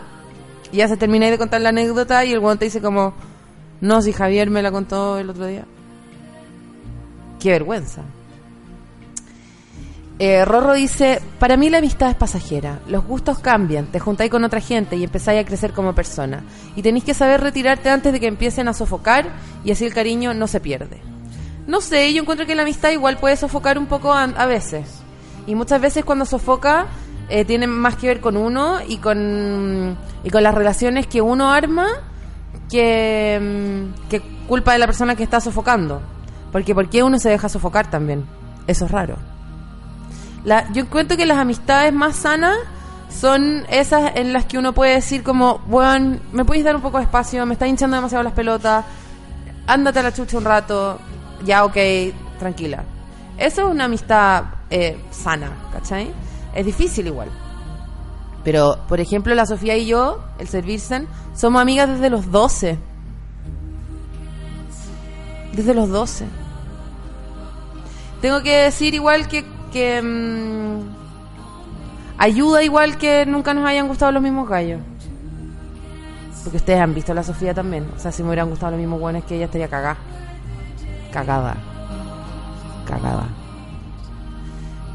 Y 0.71 0.77
ya 0.77 0.87
se 0.87 0.97
termina 0.97 1.29
de 1.29 1.37
contar 1.37 1.61
la 1.61 1.69
anécdota 1.69 2.25
y 2.25 2.31
el 2.31 2.39
guante 2.39 2.59
te 2.59 2.65
dice 2.65 2.81
como, 2.81 3.13
no, 3.83 4.01
si 4.01 4.13
Javier 4.13 4.49
me 4.49 4.61
la 4.61 4.71
contó 4.71 5.17
el 5.17 5.29
otro 5.29 5.45
día. 5.45 5.65
Qué 7.37 7.49
vergüenza. 7.49 8.01
Eh, 10.19 10.45
Rorro 10.45 10.73
dice, 10.73 11.21
para 11.37 11.57
mí 11.57 11.69
la 11.69 11.79
amistad 11.79 12.09
es 12.09 12.15
pasajera, 12.15 12.79
los 12.87 13.03
gustos 13.03 13.39
cambian, 13.39 13.87
te 13.87 13.99
juntáis 13.99 14.31
con 14.31 14.45
otra 14.45 14.61
gente 14.61 14.95
y 14.95 15.03
empezáis 15.03 15.41
a 15.41 15.45
crecer 15.45 15.73
como 15.73 15.93
persona. 15.93 16.45
Y 16.77 16.81
tenéis 16.81 17.03
que 17.03 17.13
saber 17.13 17.41
retirarte 17.41 17.89
antes 17.89 18.13
de 18.13 18.21
que 18.21 18.27
empiecen 18.27 18.69
a 18.69 18.73
sofocar 18.73 19.29
y 19.65 19.71
así 19.71 19.83
el 19.83 19.93
cariño 19.93 20.33
no 20.33 20.47
se 20.47 20.61
pierde. 20.61 21.01
No 21.67 21.81
sé, 21.81 22.13
yo 22.13 22.21
encuentro 22.21 22.45
que 22.45 22.55
la 22.55 22.61
amistad 22.61 22.91
igual 22.91 23.17
puede 23.17 23.35
sofocar 23.35 23.77
un 23.77 23.87
poco 23.87 24.13
a, 24.13 24.23
a 24.23 24.45
veces. 24.45 25.01
Y 25.45 25.55
muchas 25.55 25.81
veces 25.81 26.05
cuando 26.05 26.23
sofoca 26.23 26.87
eh, 27.27 27.43
tiene 27.43 27.67
más 27.67 27.97
que 27.97 28.07
ver 28.07 28.21
con 28.21 28.37
uno 28.37 28.79
y 28.87 28.99
con, 28.99 29.97
y 30.23 30.29
con 30.29 30.41
las 30.41 30.55
relaciones 30.55 31.05
que 31.05 31.21
uno 31.21 31.51
arma 31.51 32.12
que, 32.73 33.39
mm, 33.39 34.09
que 34.09 34.19
culpa 34.47 34.73
de 34.73 34.79
la 34.79 34.87
persona 34.87 35.15
que 35.15 35.21
está 35.21 35.39
sofocando. 35.39 36.01
Porque 36.51 36.73
¿por 36.73 36.89
qué 36.89 37.03
uno 37.03 37.19
se 37.19 37.29
deja 37.29 37.47
sofocar 37.47 37.91
también? 37.91 38.25
Eso 38.65 38.85
es 38.85 38.91
raro. 38.91 39.17
La, 40.43 40.71
yo 40.73 40.81
encuentro 40.81 41.15
que 41.15 41.27
las 41.27 41.37
amistades 41.37 41.93
más 41.93 42.15
sanas 42.15 42.57
son 43.09 43.63
esas 43.69 44.15
en 44.15 44.33
las 44.33 44.45
que 44.45 44.57
uno 44.57 44.73
puede 44.73 44.95
decir 44.95 45.21
como, 45.21 45.59
bueno, 45.67 46.17
me 46.31 46.45
puedes 46.45 46.63
dar 46.63 46.75
un 46.75 46.81
poco 46.81 46.97
de 46.97 47.03
espacio, 47.03 47.45
me 47.45 47.53
está 47.53 47.67
hinchando 47.67 47.95
demasiado 47.95 48.23
las 48.23 48.33
pelotas, 48.33 48.83
ándate 49.67 49.99
a 49.99 50.03
la 50.03 50.11
chucha 50.11 50.37
un 50.39 50.45
rato, 50.45 50.99
ya 51.45 51.63
ok, 51.65 51.77
tranquila. 52.39 52.83
Eso 53.37 53.67
es 53.67 53.67
una 53.67 53.85
amistad 53.85 54.45
eh, 54.71 54.99
sana, 55.11 55.51
¿cachai? 55.71 56.11
Es 56.55 56.65
difícil 56.65 57.05
igual. 57.05 57.29
Pero, 58.43 58.77
por 58.89 58.99
ejemplo, 58.99 59.33
la 59.35 59.45
Sofía 59.45 59.77
y 59.77 59.85
yo, 59.85 60.19
el 60.37 60.47
Servirsen, 60.47 61.07
somos 61.35 61.61
amigas 61.61 61.89
desde 61.89 62.09
los 62.09 62.29
12. 62.29 62.77
Desde 65.53 65.73
los 65.73 65.89
12. 65.89 66.25
Tengo 68.21 68.41
que 68.41 68.55
decir 68.63 68.93
igual 68.93 69.27
que, 69.27 69.45
que 69.71 70.01
mm, 70.01 70.81
ayuda 72.17 72.63
igual 72.63 72.97
que 72.97 73.25
nunca 73.25 73.53
nos 73.53 73.65
hayan 73.65 73.87
gustado 73.87 74.11
los 74.11 74.21
mismos 74.21 74.49
gallos. 74.49 74.81
Porque 76.43 76.57
ustedes 76.57 76.81
han 76.81 76.93
visto 76.93 77.13
a 77.13 77.15
la 77.15 77.23
Sofía 77.23 77.53
también. 77.53 77.87
O 77.95 77.99
sea, 77.99 78.11
si 78.11 78.23
me 78.23 78.29
hubieran 78.29 78.49
gustado 78.49 78.71
los 78.71 78.79
mismos 78.79 78.99
buenos 78.99 79.23
que 79.23 79.35
ella 79.35 79.45
estaría 79.45 79.69
cagada. 79.69 79.97
Cagada. 81.13 81.55
Cagada. 82.85 83.27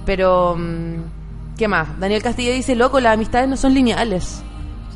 Pero, 0.05 0.57
mm, 0.57 1.18
¿qué 1.59 1.69
más? 1.69 1.99
Daniel 2.01 2.23
Castillo 2.23 2.53
dice, 2.53 2.75
loco, 2.75 3.01
las 3.01 3.13
amistades 3.15 3.49
no 3.49 3.57
son 3.59 3.75
lineales. 3.75 4.43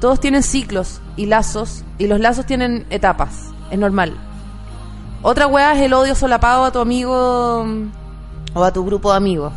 Todos 0.01 0.19
tienen 0.21 0.43
ciclos 0.43 1.01
y 1.17 1.27
lazos, 1.27 1.85
y 1.99 2.07
los 2.07 2.19
lazos 2.21 2.47
tienen 2.47 2.87
etapas. 2.89 3.51
Es 3.71 3.79
normal. 3.79 4.17
Otra 5.23 5.47
weá 5.47 5.75
es 5.75 5.81
el 5.83 5.93
odio 5.93 6.15
solapado 6.15 6.65
a 6.65 6.73
tu 6.73 6.79
amigo 6.81 7.65
mm, 7.67 8.57
o 8.59 8.65
a 8.65 8.73
tu 8.73 8.85
grupo 8.85 9.11
de 9.11 9.17
amigos. 9.19 9.53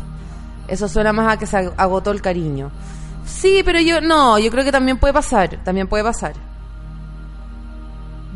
Eso 0.68 0.88
suena 0.88 1.12
más 1.12 1.32
a 1.32 1.38
que 1.38 1.46
se 1.46 1.56
ag- 1.56 1.72
agotó 1.76 2.10
el 2.10 2.20
cariño. 2.20 2.70
Sí, 3.24 3.62
pero 3.64 3.80
yo 3.80 4.00
no, 4.00 4.38
yo 4.38 4.50
creo 4.50 4.62
que 4.64 4.70
también 4.72 4.98
puede 4.98 5.12
pasar, 5.14 5.58
también 5.64 5.88
puede 5.88 6.04
pasar. 6.04 6.34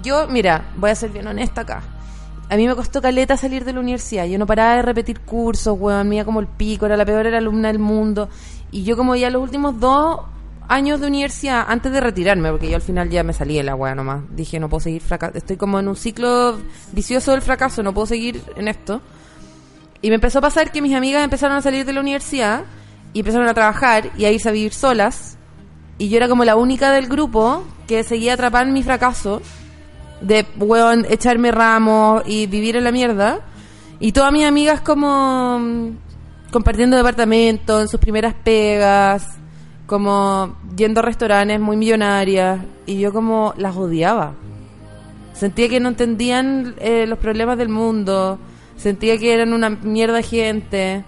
Yo, 0.03 0.27
mira, 0.29 0.65
voy 0.77 0.91
a 0.91 0.95
ser 0.95 1.11
bien 1.11 1.27
honesta 1.27 1.61
acá. 1.61 1.83
A 2.49 2.57
mí 2.57 2.67
me 2.67 2.75
costó 2.75 3.01
caleta 3.01 3.37
salir 3.37 3.65
de 3.65 3.73
la 3.73 3.79
universidad. 3.81 4.25
Yo 4.25 4.39
no 4.39 4.47
paraba 4.47 4.75
de 4.77 4.83
repetir 4.83 5.21
cursos, 5.21 5.77
weón. 5.79 6.09
Mía 6.09 6.25
como 6.25 6.41
el 6.41 6.49
pico, 6.49 6.87
era 6.87 6.97
la 6.97 7.05
peor 7.05 7.27
alumna 7.29 7.69
del 7.69 7.79
mundo. 7.79 8.29
Y 8.71 8.85
yo 8.85 8.97
como 8.97 9.17
ya 9.17 9.31
los 9.31 9.43
últimos 9.43 9.79
dos 9.81 10.21
años 10.69 11.01
de 11.01 11.09
universidad, 11.09 11.65
antes 11.69 11.91
de 11.91 12.01
retirarme, 12.01 12.51
porque 12.51 12.71
yo 12.71 12.77
al 12.77 12.83
final 12.83 13.11
ya 13.11 13.25
me 13.25 13.33
salí 13.33 13.57
de 13.57 13.65
la 13.65 13.75
weá 13.75 13.95
nomás. 13.95 14.23
Dije, 14.31 14.61
no 14.61 14.69
puedo 14.69 14.81
seguir 14.81 15.03
fracasando. 15.03 15.39
Estoy 15.39 15.57
como 15.57 15.81
en 15.81 15.89
un 15.89 15.97
ciclo 15.97 16.59
vicioso 16.93 17.33
del 17.33 17.43
fracaso, 17.43 17.83
no 17.83 17.93
puedo 17.93 18.07
seguir 18.07 18.41
en 18.57 18.69
esto. 18.69 19.03
Y 20.01 20.09
me 20.09 20.15
empezó 20.15 20.39
a 20.39 20.43
pasar 20.43 20.71
que 20.71 20.81
mis 20.81 20.95
amigas 20.95 21.25
empezaron 21.25 21.57
a 21.57 21.63
salir 21.63 21.85
de 21.85 21.93
la 21.93 22.01
universidad 22.01 22.63
y 23.13 23.21
empezaron 23.21 23.49
a 23.49 23.55
trabajar 23.55 24.13
y 24.17 24.25
a 24.25 24.31
irse 24.31 24.49
a 24.49 24.53
vivir 24.53 24.73
solas. 24.73 25.37
Y 25.99 26.09
yo 26.09 26.17
era 26.17 26.29
como 26.29 26.45
la 26.45 26.57
única 26.57 26.93
del 26.93 27.09
grupo 27.09 27.65
que 27.89 28.05
seguía 28.05 28.35
atrapada 28.35 28.65
en 28.65 28.73
mi 28.73 28.85
fracaso 28.85 29.43
de, 30.21 30.47
weón, 30.57 31.05
echarme 31.11 31.51
ramos 31.51 32.23
y 32.27 32.47
vivir 32.47 32.77
en 32.77 32.85
la 32.85 32.93
mierda. 32.93 33.41
Y 33.99 34.13
todas 34.13 34.33
mis 34.33 34.45
amigas 34.45 34.81
como 34.81 35.61
compartiendo 36.51 36.97
departamento, 36.97 37.81
en 37.81 37.89
sus 37.89 38.01
primeras 38.01 38.35
pegas, 38.35 39.39
como 39.87 40.57
yendo 40.77 41.01
a 41.01 41.03
restaurantes 41.03 41.61
muy 41.61 41.77
millonarias. 41.77 42.61
Y 42.87 42.99
yo 43.01 43.13
como 43.13 43.55
las 43.57 43.77
odiaba. 43.77 44.35
Sentía 45.33 45.69
que 45.69 45.81
no 45.81 45.89
entendían 45.89 46.75
eh, 46.79 47.07
los 47.07 47.19
problemas 47.19 47.57
del 47.57 47.69
mundo. 47.69 48.39
Sentía 48.77 49.19
que 49.19 49.33
eran 49.33 49.53
una 49.53 49.71
mierda 49.71 50.23
gente. 50.23 51.05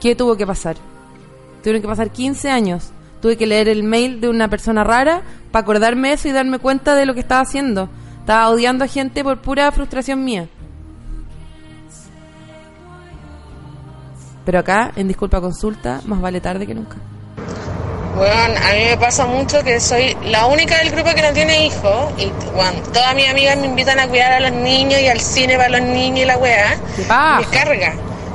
¿Qué 0.00 0.14
tuvo 0.14 0.36
que 0.36 0.46
pasar? 0.46 0.76
Tuvieron 1.62 1.82
que 1.82 1.88
pasar 1.88 2.10
15 2.10 2.50
años. 2.50 2.90
Tuve 3.20 3.36
que 3.36 3.46
leer 3.46 3.68
el 3.68 3.82
mail 3.82 4.20
de 4.20 4.28
una 4.28 4.48
persona 4.48 4.84
rara 4.84 5.22
para 5.50 5.62
acordarme 5.62 6.12
eso 6.12 6.28
y 6.28 6.32
darme 6.32 6.58
cuenta 6.58 6.94
de 6.94 7.06
lo 7.06 7.14
que 7.14 7.20
estaba 7.20 7.40
haciendo. 7.40 7.88
Estaba 8.20 8.50
odiando 8.50 8.84
a 8.84 8.88
gente 8.88 9.24
por 9.24 9.38
pura 9.38 9.72
frustración 9.72 10.24
mía. 10.24 10.48
Pero 14.46 14.60
acá, 14.60 14.92
en 14.94 15.08
Disculpa 15.08 15.40
Consulta, 15.40 16.00
más 16.06 16.20
vale 16.20 16.40
tarde 16.40 16.68
que 16.68 16.74
nunca. 16.74 16.96
Bueno, 18.14 18.54
a 18.64 18.72
mí 18.72 18.84
me 18.90 18.96
pasa 18.96 19.26
mucho 19.26 19.62
que 19.64 19.80
soy 19.80 20.16
la 20.24 20.46
única 20.46 20.78
del 20.78 20.90
grupo 20.92 21.10
que 21.14 21.20
no 21.20 21.32
tiene 21.32 21.66
hijos 21.66 22.12
y 22.16 22.30
bueno, 22.54 22.80
todas 22.92 23.14
mis 23.16 23.28
amigas 23.28 23.58
me 23.58 23.66
invitan 23.66 23.98
a 23.98 24.06
cuidar 24.06 24.32
a 24.34 24.40
los 24.40 24.52
niños 24.52 25.00
y 25.00 25.08
al 25.08 25.20
cine 25.20 25.56
para 25.56 25.68
los 25.68 25.82
niños 25.82 26.20
y 26.20 26.24
la 26.24 26.38
weá. 26.38 26.78
Me 27.40 27.46
carga, 27.46 27.94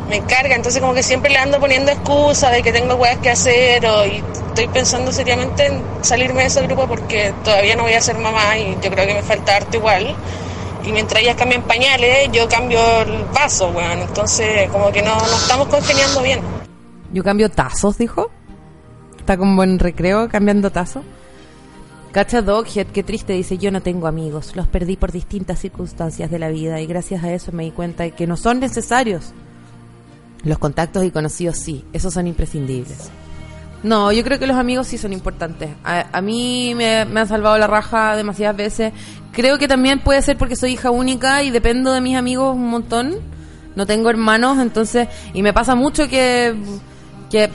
me 0.09 0.21
carga, 0.25 0.55
entonces 0.55 0.81
como 0.81 0.93
que 0.93 1.01
siempre 1.01 1.31
le 1.31 1.39
ando 1.39 1.59
poniendo 1.61 1.91
excusas 1.91 2.51
de 2.51 2.61
que 2.61 2.73
tengo 2.73 2.95
weas 2.95 3.17
que 3.19 3.29
hacer 3.29 3.83
o, 3.87 4.05
y 4.05 4.21
estoy 4.49 4.67
pensando 4.67 5.13
seriamente 5.13 5.65
en 5.65 5.81
salirme 6.01 6.41
de 6.41 6.47
ese 6.47 6.61
grupo 6.61 6.87
porque 6.87 7.33
todavía 7.43 7.75
no 7.77 7.83
voy 7.83 7.93
a 7.93 8.01
ser 8.01 8.17
mamá 8.17 8.57
y 8.57 8.77
yo 8.83 8.91
creo 8.91 9.07
que 9.07 9.13
me 9.13 9.23
falta 9.23 9.55
harto 9.55 9.77
igual. 9.77 10.15
Y 10.83 10.91
mientras 10.91 11.21
ellas 11.21 11.35
cambian 11.35 11.63
pañales, 11.63 12.29
yo 12.31 12.47
cambio 12.47 12.79
el 13.01 13.23
paso, 13.33 13.69
weón. 13.69 13.99
Entonces 13.99 14.69
como 14.69 14.91
que 14.91 15.01
no, 15.01 15.15
no 15.15 15.35
estamos 15.35 15.67
congeniando 15.67 16.21
bien. 16.21 16.39
Yo 17.13 17.23
cambio 17.23 17.49
tazos, 17.49 17.97
dijo. 17.97 18.31
Está 19.17 19.37
como 19.37 19.63
en 19.63 19.79
recreo 19.79 20.27
cambiando 20.29 20.71
tazos. 20.71 21.03
Cacha 22.11 22.41
Doghead, 22.41 22.87
qué 22.87 23.03
triste, 23.03 23.31
dice, 23.31 23.57
yo 23.57 23.71
no 23.71 23.81
tengo 23.81 24.05
amigos, 24.05 24.53
los 24.57 24.67
perdí 24.67 24.97
por 24.97 25.13
distintas 25.13 25.59
circunstancias 25.59 26.29
de 26.29 26.39
la 26.39 26.49
vida 26.49 26.81
y 26.81 26.85
gracias 26.85 27.23
a 27.23 27.31
eso 27.31 27.53
me 27.53 27.63
di 27.63 27.71
cuenta 27.71 28.03
de 28.03 28.11
que 28.11 28.27
no 28.27 28.35
son 28.35 28.59
necesarios. 28.59 29.31
Los 30.43 30.57
contactos 30.57 31.05
y 31.05 31.11
conocidos 31.11 31.57
sí, 31.57 31.85
esos 31.93 32.13
son 32.13 32.27
imprescindibles. 32.27 33.11
No, 33.83 34.11
yo 34.11 34.23
creo 34.23 34.37
que 34.37 34.45
los 34.45 34.57
amigos 34.57 34.87
sí 34.87 34.97
son 34.97 35.11
importantes. 35.11 35.71
A, 35.83 36.21
mí 36.21 36.73
me, 36.75 37.05
me 37.05 37.21
han 37.21 37.27
salvado 37.27 37.57
la 37.57 37.67
raja 37.67 38.15
demasiadas 38.15 38.55
veces. 38.55 38.93
Creo 39.31 39.57
que 39.57 39.67
también 39.67 39.99
puede 39.99 40.21
ser 40.21 40.37
porque 40.37 40.55
soy 40.55 40.73
hija 40.73 40.91
única 40.91 41.41
y 41.41 41.49
dependo 41.49 41.91
de 41.91 42.01
mis 42.01 42.15
amigos 42.15 42.55
un 42.55 42.69
montón. 42.69 43.15
No 43.75 43.85
tengo 43.85 44.09
hermanos, 44.09 44.59
entonces... 44.59 45.07
Y 45.33 45.41
me 45.41 45.53
pasa 45.53 45.73
mucho 45.75 46.07
que, 46.07 46.55
que 47.31 47.49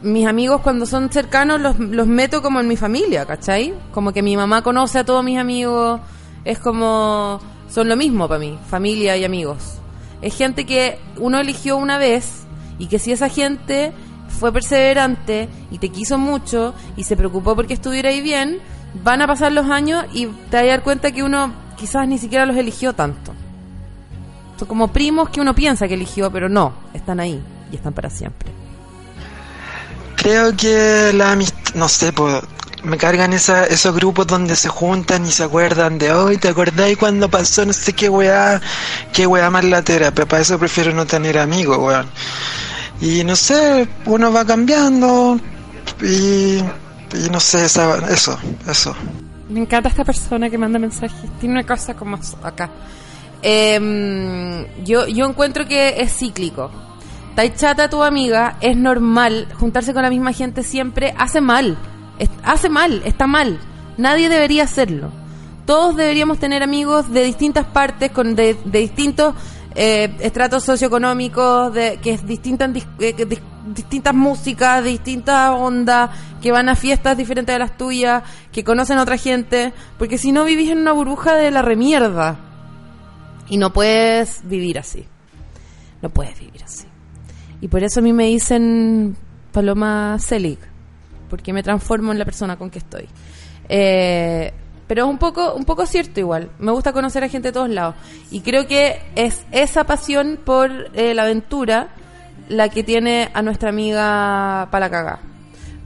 mis 0.00 0.26
amigos 0.26 0.62
cuando 0.62 0.86
son 0.86 1.10
cercanos 1.10 1.60
los, 1.60 1.78
los 1.78 2.06
meto 2.06 2.40
como 2.40 2.60
en 2.60 2.68
mi 2.68 2.76
familia, 2.76 3.26
¿cachai? 3.26 3.74
Como 3.92 4.12
que 4.12 4.22
mi 4.22 4.36
mamá 4.36 4.62
conoce 4.62 5.00
a 5.00 5.04
todos 5.04 5.22
mis 5.24 5.38
amigos. 5.38 6.00
Es 6.44 6.58
como... 6.58 7.40
Son 7.68 7.88
lo 7.88 7.96
mismo 7.96 8.28
para 8.28 8.38
mí, 8.38 8.56
familia 8.68 9.16
y 9.16 9.24
amigos. 9.24 9.78
Es 10.22 10.36
gente 10.36 10.64
que 10.64 10.98
uno 11.18 11.38
eligió 11.38 11.76
una 11.76 11.98
vez 11.98 12.46
y 12.78 12.86
que 12.86 12.98
si 12.98 13.12
esa 13.12 13.28
gente 13.28 13.92
fue 14.36 14.52
perseverante 14.52 15.48
y 15.70 15.78
te 15.78 15.88
quiso 15.88 16.18
mucho 16.18 16.74
y 16.96 17.04
se 17.04 17.16
preocupó 17.16 17.56
porque 17.56 17.74
estuviera 17.74 18.10
ahí 18.10 18.20
bien, 18.20 18.58
van 19.02 19.22
a 19.22 19.26
pasar 19.26 19.52
los 19.52 19.68
años 19.70 20.04
y 20.12 20.26
te 20.26 20.56
vas 20.56 20.64
a 20.64 20.68
dar 20.68 20.82
cuenta 20.82 21.12
que 21.12 21.22
uno 21.22 21.52
quizás 21.76 22.06
ni 22.06 22.18
siquiera 22.18 22.46
los 22.46 22.56
eligió 22.56 22.92
tanto. 22.92 23.34
Son 24.58 24.68
como 24.68 24.88
primos 24.88 25.28
que 25.28 25.40
uno 25.40 25.54
piensa 25.54 25.86
que 25.86 25.94
eligió, 25.94 26.30
pero 26.30 26.48
no, 26.48 26.72
están 26.94 27.20
ahí 27.20 27.42
y 27.70 27.76
están 27.76 27.92
para 27.92 28.10
siempre. 28.10 28.50
Creo 30.16 30.56
que 30.56 31.12
la 31.14 31.32
amistad, 31.32 31.74
no 31.74 31.88
sé, 31.88 32.12
me 32.82 32.96
cargan 32.96 33.32
esa, 33.32 33.64
esos 33.64 33.94
grupos 33.94 34.26
donde 34.26 34.56
se 34.56 34.68
juntan 34.68 35.26
y 35.26 35.32
se 35.32 35.44
acuerdan 35.44 35.98
de 35.98 36.12
hoy, 36.12 36.38
¿te 36.38 36.48
acordáis 36.48 36.96
cuando 36.96 37.28
pasó 37.28 37.66
no 37.66 37.72
sé 37.72 37.92
qué 37.92 38.08
weá, 38.08 38.60
qué 39.12 39.26
weá 39.26 39.50
más 39.50 39.64
latera? 39.64 40.12
Pero 40.12 40.26
para 40.26 40.42
eso 40.42 40.58
prefiero 40.58 40.92
no 40.94 41.06
tener 41.06 41.38
amigos, 41.38 41.78
weón. 41.78 42.06
Y 43.00 43.24
no 43.24 43.36
sé, 43.36 43.86
uno 44.06 44.32
va 44.32 44.44
cambiando 44.44 45.38
y, 46.02 46.58
y 46.58 47.30
no 47.30 47.40
sé, 47.40 47.66
eso, 47.66 48.38
eso. 48.66 48.94
Me 49.48 49.60
encanta 49.60 49.88
esta 49.88 50.04
persona 50.04 50.50
que 50.50 50.58
manda 50.58 50.78
mensajes. 50.78 51.30
Tiene 51.38 51.54
una 51.54 51.66
cosa 51.66 51.94
como 51.94 52.18
acá. 52.42 52.70
Em, 53.42 54.66
yo, 54.84 55.06
yo 55.06 55.26
encuentro 55.26 55.66
que 55.66 56.00
es 56.00 56.16
cíclico. 56.16 56.70
Está 57.30 57.54
chata 57.54 57.90
tu 57.90 58.02
amiga, 58.02 58.56
es 58.60 58.76
normal. 58.76 59.48
Juntarse 59.54 59.92
con 59.92 60.02
la 60.02 60.10
misma 60.10 60.32
gente 60.32 60.62
siempre 60.62 61.14
hace 61.18 61.40
mal. 61.40 61.76
Hace 62.42 62.68
mal, 62.68 63.02
está 63.04 63.26
mal. 63.26 63.60
Nadie 63.98 64.28
debería 64.28 64.64
hacerlo. 64.64 65.10
Todos 65.66 65.96
deberíamos 65.96 66.38
tener 66.38 66.62
amigos 66.62 67.12
de 67.12 67.24
distintas 67.24 67.66
partes, 67.66 68.10
con 68.10 68.36
de, 68.36 68.56
de 68.64 68.78
distintos 68.78 69.34
eh, 69.76 70.16
estratos 70.20 70.64
socioeconómicos, 70.64 71.72
de, 71.72 71.98
que 72.02 72.12
es 72.14 72.26
distintas, 72.26 72.70
dis- 72.70 72.86
eh, 72.98 73.14
dis- 73.16 73.40
distintas 73.74 74.14
músicas, 74.14 74.82
distintas 74.82 75.50
ondas, 75.50 76.10
que 76.40 76.50
van 76.50 76.68
a 76.68 76.74
fiestas 76.76 77.16
diferentes 77.16 77.54
de 77.54 77.58
las 77.58 77.76
tuyas, 77.76 78.22
que 78.52 78.64
conocen 78.64 78.98
a 78.98 79.02
otra 79.02 79.16
gente, 79.18 79.72
porque 79.98 80.18
si 80.18 80.32
no 80.32 80.44
vivís 80.44 80.70
en 80.70 80.78
una 80.78 80.92
burbuja 80.92 81.34
de 81.34 81.50
la 81.50 81.62
remierda. 81.62 82.38
Y 83.48 83.58
no 83.58 83.72
puedes 83.72 84.40
vivir 84.48 84.78
así. 84.78 85.06
No 86.02 86.10
puedes 86.10 86.38
vivir 86.40 86.64
así. 86.64 86.86
Y 87.60 87.68
por 87.68 87.84
eso 87.84 88.00
a 88.00 88.02
mí 88.02 88.12
me 88.12 88.26
dicen 88.26 89.16
Paloma 89.52 90.18
Selig, 90.18 90.58
porque 91.30 91.52
me 91.52 91.62
transformo 91.62 92.12
en 92.12 92.18
la 92.18 92.24
persona 92.24 92.56
con 92.56 92.70
que 92.70 92.78
estoy. 92.78 93.08
Eh, 93.68 94.52
pero 94.86 95.04
es 95.04 95.10
un 95.10 95.18
poco, 95.18 95.54
un 95.54 95.64
poco 95.64 95.86
cierto 95.86 96.20
igual. 96.20 96.50
Me 96.58 96.72
gusta 96.72 96.92
conocer 96.92 97.24
a 97.24 97.28
gente 97.28 97.48
de 97.48 97.52
todos 97.52 97.70
lados. 97.70 97.96
Y 98.30 98.40
creo 98.40 98.66
que 98.66 99.02
es 99.16 99.44
esa 99.50 99.84
pasión 99.84 100.38
por 100.44 100.70
eh, 100.94 101.14
la 101.14 101.24
aventura 101.24 101.88
la 102.48 102.68
que 102.68 102.84
tiene 102.84 103.30
a 103.34 103.42
nuestra 103.42 103.70
amiga 103.70 104.68
Palacagá. 104.70 105.18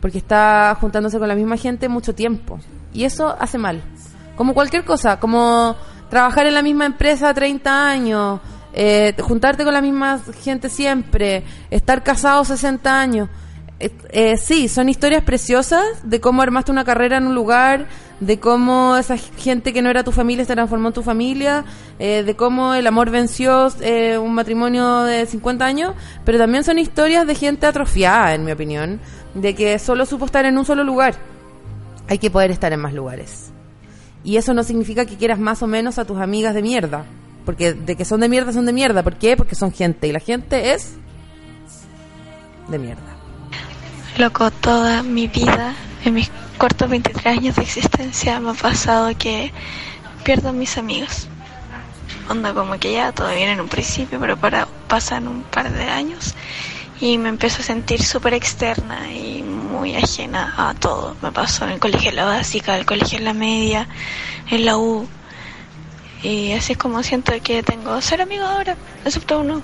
Porque 0.01 0.19
está 0.19 0.77
juntándose 0.81 1.19
con 1.19 1.29
la 1.29 1.35
misma 1.35 1.57
gente 1.57 1.89
mucho 1.89 2.15
tiempo. 2.15 2.59
Y 2.93 3.05
eso 3.05 3.35
hace 3.39 3.59
mal. 3.59 3.83
Como 4.37 4.55
cualquier 4.55 4.85
cosa, 4.85 5.19
como 5.19 5.77
trabajar 6.11 6.47
en 6.47 6.55
la 6.55 6.63
misma 6.63 6.87
empresa 6.87 7.33
30 7.33 7.89
años, 7.89 8.41
eh, 8.73 9.15
juntarte 9.21 9.65
con 9.65 9.73
la 9.73 9.81
misma 9.81 10.21
gente 10.43 10.69
siempre, 10.69 11.45
estar 11.71 12.03
casado 12.03 12.45
60 12.45 13.01
años. 13.01 13.29
Eh, 13.81 13.91
eh, 14.11 14.37
sí, 14.37 14.69
son 14.69 14.91
historias 14.91 15.25
preciosas 15.25 15.83
de 16.03 16.21
cómo 16.21 16.43
armaste 16.43 16.71
una 16.71 16.85
carrera 16.85 17.17
en 17.17 17.27
un 17.27 17.35
lugar, 17.35 17.87
de 18.21 18.39
cómo 18.39 18.97
esa 18.97 19.17
gente 19.17 19.73
que 19.73 19.81
no 19.81 19.89
era 19.89 20.05
tu 20.05 20.13
familia 20.13 20.45
se 20.45 20.53
transformó 20.53 20.89
en 20.89 20.95
tu 20.95 21.03
familia, 21.03 21.65
eh, 21.99 22.23
de 22.23 22.37
cómo 22.37 22.75
el 22.75 22.87
amor 22.87 23.11
venció 23.11 23.69
eh, 23.81 24.19
un 24.19 24.35
matrimonio 24.35 25.03
de 25.05 25.25
50 25.25 25.65
años, 25.65 25.95
pero 26.27 26.37
también 26.37 26.63
son 26.63 26.79
historias 26.79 27.27
de 27.27 27.35
gente 27.35 27.67
atrofiada, 27.67 28.35
en 28.35 28.45
mi 28.45 28.53
opinión, 28.53 29.01
de 29.35 29.55
que 29.55 29.79
solo 29.79 30.05
supo 30.05 30.27
estar 30.27 30.45
en 30.45 30.59
un 30.59 30.67
solo 30.67 30.85
lugar. 30.85 31.15
Hay 32.09 32.19
que 32.19 32.31
poder 32.31 32.51
estar 32.51 32.73
en 32.75 32.81
más 32.81 32.93
lugares. 32.93 33.51
Y 34.23 34.37
eso 34.37 34.53
no 34.53 34.63
significa 34.63 35.07
que 35.07 35.17
quieras 35.17 35.39
más 35.39 35.63
o 35.63 35.67
menos 35.67 35.99
a 35.99 36.05
tus 36.05 36.19
amigas 36.19 36.55
de 36.55 36.61
mierda. 36.61 37.07
Porque 37.47 37.73
de 37.73 37.97
que 37.97 38.05
son 38.05 38.21
de 38.21 38.29
mierda, 38.29 38.53
son 38.53 38.67
de 38.67 38.73
mierda. 38.73 39.03
¿Por 39.03 39.17
qué? 39.17 39.35
Porque 39.37 39.55
son 39.55 39.73
gente. 39.73 40.09
Y 40.09 40.13
la 40.13 40.21
gente 40.21 40.75
es 40.75 40.97
de 42.69 42.79
mierda. 42.79 43.20
Loco, 44.21 44.51
toda 44.51 45.03
mi 45.03 45.29
vida, 45.29 45.75
en 46.05 46.13
mis 46.13 46.31
cortos 46.59 46.91
23 46.91 47.39
años 47.39 47.57
de 47.57 47.63
existencia, 47.63 48.39
me 48.39 48.51
ha 48.51 48.53
pasado 48.53 49.17
que 49.17 49.51
pierdo 50.25 50.53
mis 50.53 50.77
amigos. 50.77 51.27
Onda, 52.29 52.53
como 52.53 52.79
que 52.79 52.93
ya 52.93 53.13
todo 53.13 53.31
bien 53.31 53.49
en 53.49 53.63
un 53.63 53.69
principio, 53.69 54.21
pero 54.21 54.37
para 54.37 54.69
pasan 54.89 55.27
un 55.27 55.43
par 55.45 55.73
de 55.73 55.85
años 55.85 56.35
y 57.01 57.17
me 57.17 57.31
empiezo 57.31 57.63
a 57.63 57.65
sentir 57.65 58.03
súper 58.03 58.35
externa 58.35 59.11
y 59.11 59.43
muy 59.43 59.97
ajena 59.97 60.53
a 60.55 60.75
todo. 60.75 61.17
Me 61.23 61.33
pasó 61.33 61.65
en 61.65 61.71
el 61.71 61.81
colegio 61.81 62.11
en 62.11 62.17
la 62.17 62.27
básica, 62.27 62.77
el 62.77 62.85
colegio 62.85 63.17
en 63.17 63.25
la 63.25 63.33
media, 63.33 63.89
en 64.51 64.67
la 64.67 64.77
U. 64.77 65.09
Y 66.23 66.53
así 66.53 66.73
es 66.73 66.79
como 66.79 67.03
siento 67.03 67.33
que 67.43 67.63
tengo 67.63 67.99
ser 68.03 68.21
amigo 68.21 68.45
ahora, 68.45 68.77
excepto 69.03 69.41
uno, 69.41 69.63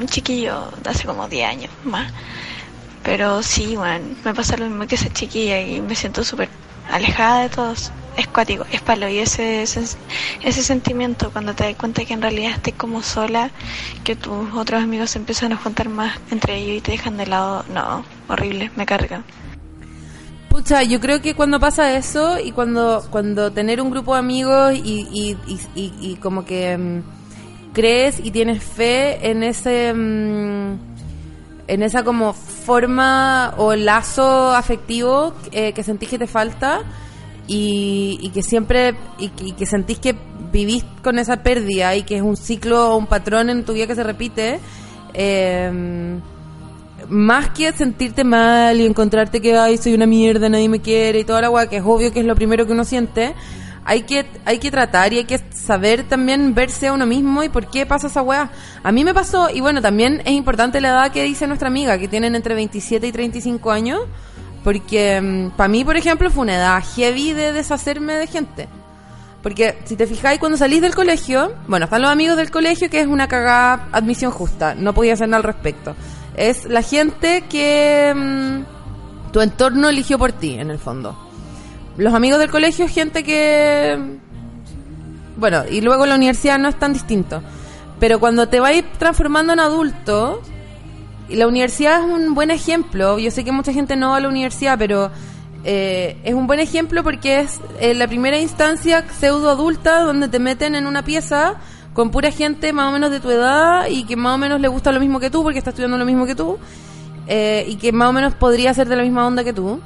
un 0.00 0.08
chiquillo 0.08 0.72
de 0.82 0.90
hace 0.90 1.04
como 1.06 1.28
10 1.28 1.48
años 1.48 1.70
más. 1.84 2.12
Pero 3.04 3.42
sí, 3.42 3.76
bueno, 3.76 4.04
me 4.24 4.34
pasa 4.34 4.56
lo 4.56 4.66
mismo 4.66 4.86
que 4.86 4.94
esa 4.94 5.12
chiquilla 5.12 5.60
y 5.60 5.80
me 5.80 5.94
siento 5.94 6.24
súper 6.24 6.48
alejada 6.90 7.42
de 7.42 7.48
todos. 7.50 7.92
Es 8.16 8.28
cuático, 8.28 8.64
es 8.72 8.80
palo. 8.80 9.08
Y 9.08 9.18
ese, 9.18 9.62
ese, 9.62 9.80
ese 10.42 10.62
sentimiento 10.62 11.30
cuando 11.30 11.52
te 11.54 11.64
das 11.64 11.74
cuenta 11.76 12.04
que 12.04 12.14
en 12.14 12.22
realidad 12.22 12.52
estés 12.52 12.74
como 12.74 13.02
sola, 13.02 13.50
que 14.04 14.14
tus 14.16 14.52
otros 14.54 14.82
amigos 14.82 15.14
empiezan 15.16 15.52
a 15.52 15.56
juntar 15.56 15.88
más 15.88 16.18
entre 16.30 16.56
ellos 16.56 16.78
y 16.78 16.80
te 16.80 16.92
dejan 16.92 17.16
de 17.16 17.26
lado, 17.26 17.64
no, 17.74 18.04
horrible, 18.28 18.70
me 18.76 18.86
carga. 18.86 19.22
Pucha, 20.48 20.84
yo 20.84 21.00
creo 21.00 21.20
que 21.20 21.34
cuando 21.34 21.58
pasa 21.58 21.96
eso 21.96 22.38
y 22.38 22.52
cuando, 22.52 23.04
cuando 23.10 23.50
tener 23.52 23.80
un 23.80 23.90
grupo 23.90 24.14
de 24.14 24.20
amigos 24.20 24.72
y, 24.74 24.78
y, 25.12 25.36
y, 25.48 25.58
y- 25.74 25.94
y 26.00 26.16
como 26.16 26.44
que 26.44 26.78
mm, 26.78 27.02
crees 27.74 28.20
y 28.22 28.30
tienes 28.30 28.62
fe 28.62 29.28
en 29.30 29.42
ese 29.42 29.92
mm, 29.92 30.93
en 31.66 31.82
esa 31.82 32.02
como 32.04 32.32
forma 32.34 33.54
o 33.56 33.74
lazo 33.74 34.50
afectivo 34.54 35.32
eh, 35.52 35.72
que 35.72 35.82
sentís 35.82 36.08
que 36.08 36.18
te 36.18 36.26
falta 36.26 36.80
y, 37.46 38.30
que 38.32 38.42
siempre 38.42 38.94
y, 39.18 39.28
que- 39.28 39.66
sentís 39.66 39.98
que 39.98 40.14
vivís 40.52 40.84
con 41.02 41.18
esa 41.18 41.42
pérdida 41.42 41.94
y 41.96 42.02
que 42.02 42.16
es 42.16 42.22
un 42.22 42.36
ciclo 42.36 42.90
o 42.90 42.96
un 42.96 43.06
patrón 43.06 43.50
en 43.50 43.64
tu 43.64 43.72
vida 43.74 43.86
que 43.86 43.94
se 43.94 44.02
repite 44.02 44.60
eh, 45.12 46.18
más 47.08 47.50
que 47.50 47.72
sentirte 47.72 48.24
mal 48.24 48.80
y 48.80 48.86
encontrarte 48.86 49.40
que 49.40 49.56
ay 49.58 49.76
soy 49.76 49.92
una 49.94 50.06
mierda 50.06 50.48
nadie 50.48 50.68
me 50.68 50.80
quiere 50.80 51.20
y 51.20 51.24
toda 51.24 51.42
la 51.42 51.50
weá 51.50 51.66
que 51.68 51.76
es 51.78 51.82
obvio 51.84 52.12
que 52.12 52.20
es 52.20 52.26
lo 52.26 52.34
primero 52.34 52.66
que 52.66 52.72
uno 52.72 52.84
siente 52.84 53.34
hay 53.84 54.02
que 54.02 54.26
hay 54.44 54.58
que 54.58 54.70
tratar 54.70 55.12
y 55.12 55.18
hay 55.18 55.24
que 55.24 55.40
saber 55.54 56.04
también 56.04 56.54
verse 56.54 56.88
a 56.88 56.92
uno 56.92 57.06
mismo 57.06 57.42
y 57.42 57.48
por 57.48 57.66
qué 57.68 57.86
pasa 57.86 58.06
esa 58.06 58.22
weá 58.22 58.50
a 58.82 58.92
mí 58.92 59.04
me 59.04 59.12
pasó 59.14 59.50
y 59.50 59.60
bueno 59.60 59.82
también 59.82 60.22
es 60.24 60.32
importante 60.32 60.80
la 60.80 60.88
edad 60.88 61.12
que 61.12 61.22
dice 61.22 61.46
nuestra 61.46 61.68
amiga 61.68 61.98
que 61.98 62.08
tienen 62.08 62.34
entre 62.34 62.54
27 62.54 63.06
y 63.06 63.12
35 63.12 63.70
años 63.70 64.00
porque 64.62 65.50
para 65.56 65.68
mí 65.68 65.84
por 65.84 65.96
ejemplo 65.96 66.30
fue 66.30 66.42
una 66.42 66.56
edad 66.56 66.82
heavy 66.96 67.32
de 67.32 67.52
deshacerme 67.52 68.14
de 68.14 68.26
gente 68.26 68.68
porque 69.44 69.76
si 69.84 69.94
te 69.94 70.06
fijáis, 70.06 70.40
cuando 70.40 70.56
salís 70.56 70.80
del 70.80 70.94
colegio, 70.94 71.52
bueno, 71.68 71.84
están 71.84 72.00
los 72.00 72.10
amigos 72.10 72.38
del 72.38 72.50
colegio, 72.50 72.88
que 72.88 73.02
es 73.02 73.06
una 73.06 73.28
cagada 73.28 73.88
admisión 73.92 74.30
justa, 74.32 74.74
no 74.74 74.94
podía 74.94 75.12
hacer 75.12 75.28
nada 75.28 75.36
al 75.36 75.42
respecto. 75.42 75.94
Es 76.34 76.64
la 76.64 76.80
gente 76.80 77.44
que 77.50 78.14
mm, 78.16 79.32
tu 79.32 79.42
entorno 79.42 79.90
eligió 79.90 80.18
por 80.18 80.32
ti, 80.32 80.54
en 80.54 80.70
el 80.70 80.78
fondo. 80.78 81.14
Los 81.96 82.14
amigos 82.14 82.38
del 82.38 82.50
colegio 82.50 82.88
gente 82.88 83.22
que... 83.22 84.18
Bueno, 85.36 85.62
y 85.70 85.80
luego 85.80 86.06
la 86.06 86.14
universidad 86.14 86.58
no 86.58 86.68
es 86.68 86.78
tan 86.78 86.92
distinto. 86.92 87.42
Pero 88.00 88.20
cuando 88.20 88.48
te 88.48 88.60
vais 88.60 88.84
transformando 88.98 89.52
en 89.52 89.60
adulto, 89.60 90.40
y 91.28 91.36
la 91.36 91.46
universidad 91.46 92.00
es 92.00 92.06
un 92.06 92.34
buen 92.34 92.50
ejemplo. 92.50 93.18
Yo 93.18 93.30
sé 93.30 93.44
que 93.44 93.52
mucha 93.52 93.72
gente 93.72 93.96
no 93.96 94.10
va 94.10 94.16
a 94.16 94.20
la 94.20 94.28
universidad, 94.28 94.78
pero 94.78 95.10
eh, 95.64 96.18
es 96.24 96.34
un 96.34 96.46
buen 96.46 96.60
ejemplo 96.60 97.02
porque 97.02 97.40
es 97.40 97.60
eh, 97.80 97.94
la 97.94 98.06
primera 98.06 98.38
instancia 98.38 99.04
pseudo 99.08 99.50
adulta 99.50 100.00
donde 100.00 100.28
te 100.28 100.38
meten 100.38 100.74
en 100.74 100.86
una 100.86 101.02
pieza 101.02 101.54
con 101.94 102.10
pura 102.10 102.30
gente 102.30 102.72
más 102.72 102.90
o 102.90 102.92
menos 102.92 103.10
de 103.10 103.20
tu 103.20 103.30
edad 103.30 103.86
y 103.88 104.04
que 104.04 104.16
más 104.16 104.34
o 104.34 104.38
menos 104.38 104.60
le 104.60 104.68
gusta 104.68 104.92
lo 104.92 105.00
mismo 105.00 105.20
que 105.20 105.30
tú 105.30 105.42
porque 105.42 105.58
está 105.58 105.70
estudiando 105.70 105.96
lo 105.96 106.04
mismo 106.04 106.26
que 106.26 106.34
tú 106.34 106.58
eh, 107.26 107.64
y 107.66 107.76
que 107.76 107.92
más 107.92 108.10
o 108.10 108.12
menos 108.12 108.34
podría 108.34 108.74
ser 108.74 108.88
de 108.88 108.96
la 108.96 109.02
misma 109.02 109.26
onda 109.26 109.42
que 109.42 109.54
tú. 109.54 109.80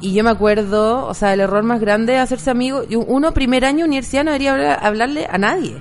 Y 0.00 0.12
yo 0.14 0.22
me 0.22 0.30
acuerdo, 0.30 1.06
o 1.06 1.14
sea, 1.14 1.34
el 1.34 1.40
error 1.40 1.62
más 1.64 1.80
grande 1.80 2.14
es 2.14 2.20
hacerse 2.20 2.50
amigo. 2.50 2.82
Uno, 3.08 3.32
primer 3.32 3.64
año 3.64 3.84
universidad, 3.84 4.24
no 4.24 4.30
debería 4.30 4.52
hablar- 4.54 4.78
hablarle 4.82 5.26
a 5.30 5.38
nadie. 5.38 5.76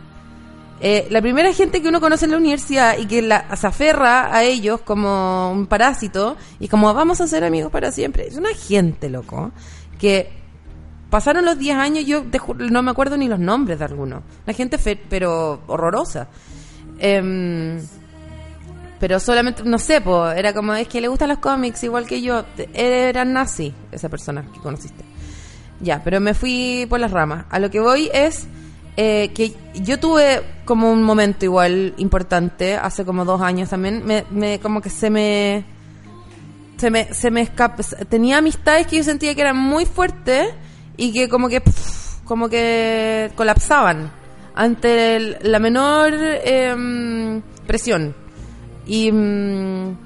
Eh, 0.80 1.08
la 1.10 1.22
primera 1.22 1.52
gente 1.54 1.82
que 1.82 1.88
uno 1.90 2.00
conoce 2.00 2.26
en 2.26 2.32
la 2.32 2.38
universidad 2.38 2.98
y 3.00 3.06
que 3.08 3.22
la, 3.22 3.56
se 3.56 3.66
aferra 3.68 4.36
a 4.36 4.44
ellos 4.44 4.82
como 4.82 5.52
un 5.52 5.66
parásito 5.66 6.36
y 6.60 6.68
como 6.68 6.94
vamos 6.94 7.20
a 7.22 7.26
ser 7.28 7.44
amigos 7.44 7.72
para 7.72 7.92
siempre, 7.92 8.28
es 8.28 8.38
una 8.38 8.54
gente, 8.54 9.10
loco, 9.10 9.52
que 10.00 10.30
pasaron 11.10 11.46
los 11.46 11.58
10 11.58 11.78
años, 11.78 12.06
yo 12.06 12.24
no 12.58 12.84
me 12.84 12.92
acuerdo 12.92 13.18
ni 13.18 13.28
los 13.28 13.40
nombres 13.40 13.80
de 13.80 13.86
algunos. 13.86 14.22
La 14.46 14.54
gente, 14.54 14.78
fe- 14.78 15.00
pero 15.10 15.62
horrorosa. 15.68 16.28
Em, 17.00 17.80
pero 19.00 19.20
solamente, 19.20 19.64
no 19.64 19.78
sé, 19.80 20.02
po, 20.02 20.28
era 20.30 20.54
como, 20.54 20.74
es 20.74 20.88
que 20.88 21.02
le 21.02 21.08
gustan 21.08 21.30
los 21.30 21.38
cómics 21.40 21.84
igual 21.84 22.06
que 22.08 22.22
yo. 22.22 22.44
Era 22.74 23.26
nazi 23.26 23.74
esa 23.92 24.10
persona 24.10 24.44
que 24.54 24.60
conociste. 24.60 25.04
Ya, 25.80 26.02
pero 26.04 26.20
me 26.20 26.34
fui 26.34 26.86
por 26.90 27.00
las 27.00 27.12
ramas. 27.12 27.46
A 27.50 27.60
lo 27.60 27.70
que 27.70 27.80
voy 27.80 28.10
es 28.12 28.48
eh, 28.98 29.32
que 29.36 29.54
yo 29.76 30.00
tuve 30.00 30.42
como 30.66 30.92
un 30.92 31.04
momento 31.04 31.46
igual 31.46 31.94
importante, 31.98 32.76
hace 32.76 33.06
como 33.06 33.26
dos 33.26 33.42
años 33.42 33.70
también, 33.70 34.04
me, 34.06 34.26
me- 34.32 34.60
como 34.60 34.82
que 34.82 34.90
se 34.90 35.10
me... 35.10 35.66
Se 36.78 36.92
me, 36.92 37.12
se 37.12 37.32
me 37.32 37.42
escapa, 37.42 37.82
tenía 38.08 38.38
amistades 38.38 38.86
que 38.86 38.98
yo 38.98 39.04
sentía 39.04 39.34
que 39.34 39.42
eran 39.42 39.58
muy 39.58 39.86
fuertes 39.88 40.48
y 40.96 41.12
que 41.12 41.28
como 41.28 41.50
que 41.50 41.64
como 42.24 42.50
que 42.50 43.32
colapsaban 43.36 44.12
ante 44.54 45.16
el- 45.16 45.38
la 45.42 45.58
menor 45.58 46.14
em, 46.14 47.42
presión 47.66 48.16
y 48.88 49.12
mm, 49.12 49.98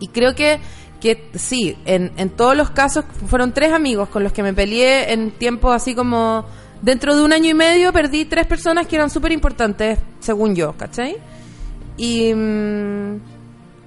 y 0.00 0.08
creo 0.08 0.34
que 0.34 0.60
que 1.00 1.30
sí 1.34 1.76
en, 1.84 2.12
en 2.16 2.30
todos 2.30 2.56
los 2.56 2.70
casos 2.70 3.04
fueron 3.26 3.52
tres 3.52 3.72
amigos 3.72 4.08
con 4.08 4.22
los 4.22 4.32
que 4.32 4.42
me 4.42 4.54
peleé 4.54 5.12
en 5.12 5.32
tiempo 5.32 5.72
así 5.72 5.94
como 5.94 6.44
dentro 6.80 7.16
de 7.16 7.22
un 7.22 7.32
año 7.32 7.50
y 7.50 7.54
medio 7.54 7.92
perdí 7.92 8.24
tres 8.24 8.46
personas 8.46 8.86
que 8.86 8.96
eran 8.96 9.10
súper 9.10 9.32
importantes 9.32 9.98
según 10.20 10.54
yo 10.54 10.74
¿cachai? 10.74 11.16
y 11.96 12.32
mm, 12.32 13.20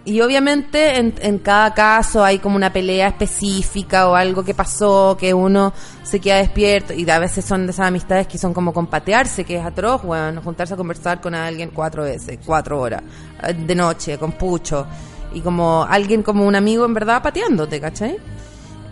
y 0.06 0.22
obviamente 0.22 0.98
en, 0.98 1.16
en 1.20 1.40
cada 1.40 1.74
caso 1.74 2.24
hay 2.24 2.38
como 2.38 2.56
una 2.56 2.72
pelea 2.72 3.08
específica 3.08 4.08
o 4.08 4.16
algo 4.16 4.44
que 4.44 4.54
pasó, 4.54 5.18
que 5.20 5.34
uno 5.34 5.74
se 6.04 6.20
queda 6.20 6.38
despierto 6.38 6.94
y 6.94 7.10
a 7.10 7.18
veces 7.18 7.44
son 7.44 7.66
de 7.66 7.72
esas 7.72 7.88
amistades 7.88 8.28
que 8.28 8.38
son 8.38 8.54
como 8.54 8.72
con 8.72 8.86
patearse, 8.86 9.44
que 9.44 9.58
es 9.58 9.66
atroz, 9.66 10.04
weón, 10.04 10.42
juntarse 10.44 10.76
a 10.76 10.78
conversar 10.78 11.20
con 11.20 11.34
alguien 11.34 11.72
cuatro 11.74 12.04
veces, 12.04 12.38
cuatro 12.46 12.80
horas, 12.80 13.02
eh, 13.44 13.54
de 13.54 13.74
noche, 13.74 14.20
con 14.20 14.34
pucho, 14.34 14.86
y 15.34 15.42
como 15.42 15.84
alguien 15.84 16.22
como 16.22 16.46
un 16.46 16.56
amigo 16.56 16.86
en 16.86 16.94
verdad 16.94 17.24
pateándote, 17.24 17.82
¿cachai? 17.82 18.18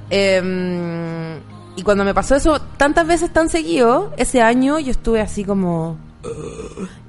Em, 0.09 1.37
y 1.75 1.83
cuando 1.83 2.03
me 2.03 2.13
pasó 2.13 2.35
eso 2.35 2.59
tantas 2.59 3.05
veces 3.05 3.31
tan 3.31 3.49
seguido, 3.49 4.13
ese 4.17 4.41
año 4.41 4.79
yo 4.79 4.91
estuve 4.91 5.21
así 5.21 5.43
como... 5.43 5.97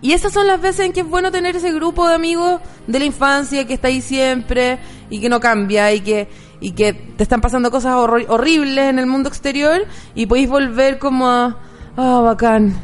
Y 0.00 0.12
esas 0.12 0.32
son 0.32 0.46
las 0.46 0.60
veces 0.60 0.86
en 0.86 0.92
que 0.92 1.00
es 1.00 1.08
bueno 1.08 1.30
tener 1.30 1.56
ese 1.56 1.72
grupo 1.72 2.06
de 2.08 2.14
amigos 2.14 2.60
de 2.86 2.98
la 2.98 3.04
infancia 3.04 3.66
que 3.66 3.74
está 3.74 3.88
ahí 3.88 4.00
siempre 4.00 4.78
y 5.08 5.20
que 5.20 5.28
no 5.28 5.40
cambia 5.40 5.92
y 5.92 6.00
que 6.00 6.28
y 6.60 6.72
que 6.72 6.92
te 6.92 7.22
están 7.22 7.40
pasando 7.40 7.70
cosas 7.70 7.94
horribles 7.94 8.84
en 8.88 8.98
el 8.98 9.06
mundo 9.06 9.28
exterior 9.28 9.84
y 10.14 10.26
podéis 10.26 10.48
volver 10.48 10.98
como 10.98 11.28
a 11.28 11.58
ah 11.96 12.20
bacán 12.22 12.74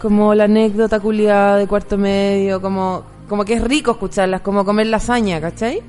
como 0.00 0.34
la 0.34 0.44
anécdota 0.44 1.00
culiada 1.00 1.56
de 1.56 1.66
cuarto 1.66 1.96
medio 1.96 2.60
como 2.60 3.04
como 3.28 3.44
que 3.44 3.54
es 3.54 3.62
rico 3.62 3.92
escucharlas 3.92 4.40
como 4.40 4.64
comer 4.64 4.86
lasaña 4.88 5.40
¿cachai? 5.40 5.82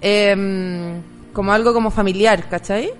Em, 0.00 1.00
como 1.32 1.52
algo 1.52 1.72
como 1.72 1.90
familiar 1.90 2.48
¿cachai? 2.48 2.90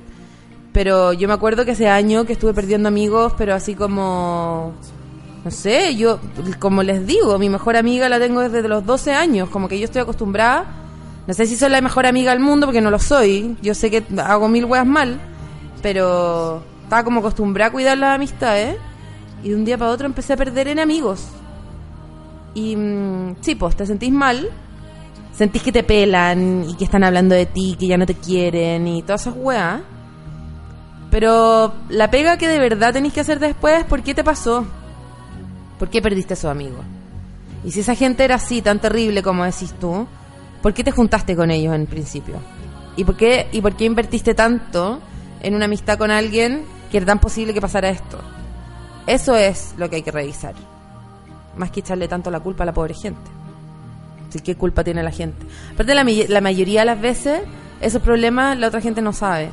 pero 0.73 1.13
yo 1.13 1.29
me 1.29 1.35
acuerdo 1.35 1.65
que 1.65 1.73
ese 1.73 1.89
año 1.89 2.25
que 2.25 2.35
estuve 2.35 2.55
perdiendo 2.55 2.89
amigos 2.89 3.35
pero 3.37 3.55
así 3.55 3.75
como 3.75 4.75
no 5.45 5.51
sé, 5.51 5.95
yo, 5.95 6.21
como 6.59 6.83
les 6.83 7.07
digo, 7.07 7.39
mi 7.39 7.51
mejor 7.51 7.77
amiga 7.77 8.09
la 8.09 8.19
tengo 8.19 8.41
desde 8.41 8.67
los 8.67 8.87
12 8.87 9.13
años, 9.13 9.51
como 9.51 9.69
que 9.69 9.79
yo 9.79 9.85
estoy 9.85 10.01
acostumbrada, 10.01 10.65
no 11.27 11.35
sé 11.35 11.47
si 11.47 11.55
soy 11.55 11.69
la 11.69 11.83
mejor 11.83 12.07
amiga 12.07 12.31
del 12.31 12.41
mundo, 12.41 12.67
porque 12.67 12.81
no 12.81 12.91
lo 12.91 12.99
soy, 12.99 13.55
yo 13.61 13.75
sé 13.75 13.91
que 13.91 14.03
hago 14.23 14.49
mil 14.49 14.65
weas 14.65 14.87
mal, 14.87 15.21
pero 15.83 16.63
estaba 16.83 17.05
como 17.05 17.21
acostumbrada 17.21 17.69
a 17.69 17.73
cuidar 17.73 17.99
las 17.99 18.15
amistades, 18.15 18.79
y 19.43 19.51
de 19.51 19.55
un 19.55 19.67
día 19.67 19.77
para 19.77 19.91
otro 19.91 20.07
empecé 20.07 20.33
a 20.33 20.39
perder 20.39 20.69
en 20.69 20.79
amigos. 20.79 21.27
Y 22.55 22.75
mm, 22.77 23.37
sí, 23.43 23.55
pues 23.55 23.77
te 23.77 23.85
sentís 23.85 24.13
mal, 24.13 24.49
sentís 25.35 25.63
que 25.63 25.73
te 25.73 25.83
pelan, 25.83 26.65
y 26.67 26.75
que 26.75 26.85
están 26.85 27.05
hablando 27.05 27.35
de 27.35 27.45
ti, 27.45 27.77
que 27.79 27.87
ya 27.87 27.99
no 27.99 28.07
te 28.07 28.15
quieren, 28.15 28.89
y 28.89 29.03
todas 29.03 29.23
esas 29.23 29.35
weas. 29.37 29.83
Pero 31.11 31.75
la 31.91 32.11
pega 32.11 32.39
que 32.39 32.49
de 32.49 32.59
verdad 32.59 32.95
tenéis 32.95 33.13
que 33.13 33.21
hacer 33.21 33.41
después, 33.41 33.85
¿por 33.85 34.03
qué 34.03 34.15
te 34.15 34.25
pasó? 34.25 34.67
¿Por 35.85 35.91
qué 35.91 36.01
perdiste 36.01 36.33
a 36.33 36.37
su 36.39 36.49
amigo? 36.49 36.79
Y 37.63 37.71
si 37.71 37.81
esa 37.81 37.95
gente 37.95 38.25
era 38.25 38.37
así, 38.37 38.63
tan 38.63 38.79
terrible 38.79 39.23
como 39.23 39.45
decís 39.45 39.75
tú, 39.79 40.07
¿por 40.63 40.73
qué 40.73 40.83
te 40.83 40.93
juntaste 40.93 41.37
con 41.37 41.51
ellos 41.51 41.75
en 41.75 41.85
principio? 41.85 42.37
¿Y 42.97 43.05
por 43.05 43.19
qué, 43.19 43.49
y 43.53 43.61
por 43.61 43.77
qué 43.77 43.85
invertiste 43.85 44.33
tanto 44.33 44.99
en 45.43 45.55
una 45.55 45.67
amistad 45.67 45.99
con 45.99 46.11
alguien 46.11 46.65
que 46.91 46.97
era 46.97 47.05
tan 47.05 47.19
posible 47.19 47.53
que 47.53 47.61
pasara 47.61 47.91
esto? 47.91 48.19
Eso 49.07 49.37
es 49.37 49.75
lo 49.77 49.91
que 49.91 49.97
hay 49.97 50.03
que 50.03 50.11
revisar. 50.11 50.55
Más 51.59 51.71
que 51.71 51.81
echarle 51.81 52.09
tanto 52.09 52.31
la 52.31 52.41
culpa 52.41 52.63
a 52.63 52.67
la 52.67 52.73
pobre 52.73 52.95
gente. 52.95 53.31
Así, 54.31 54.41
¿Qué 54.41 54.57
culpa 54.57 54.85
tiene 54.85 55.03
la 55.03 55.11
gente? 55.11 55.45
Aparte, 55.75 55.95
la, 55.95 56.03
la 56.03 56.41
mayoría 56.41 56.81
de 56.81 56.87
las 56.87 57.01
veces, 57.03 57.43
esos 57.83 58.01
problemas 58.01 58.59
la 58.59 58.69
otra 58.69 58.81
gente 58.81 59.03
no 59.03 59.13
sabe. 59.13 59.51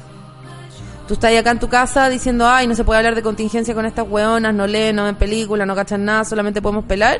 Tú 1.11 1.15
estás 1.15 1.37
acá 1.37 1.51
en 1.51 1.59
tu 1.59 1.67
casa 1.67 2.07
diciendo, 2.07 2.47
ay, 2.47 2.67
no 2.67 2.73
se 2.73 2.85
puede 2.85 2.99
hablar 2.99 3.15
de 3.15 3.21
contingencia 3.21 3.73
con 3.73 3.85
estas 3.85 4.07
weonas, 4.07 4.55
no 4.55 4.65
leen, 4.65 4.95
no 4.95 5.03
ven 5.03 5.15
películas, 5.15 5.67
no 5.67 5.75
cachan 5.75 6.05
nada, 6.05 6.23
solamente 6.23 6.61
podemos 6.61 6.85
pelar. 6.85 7.19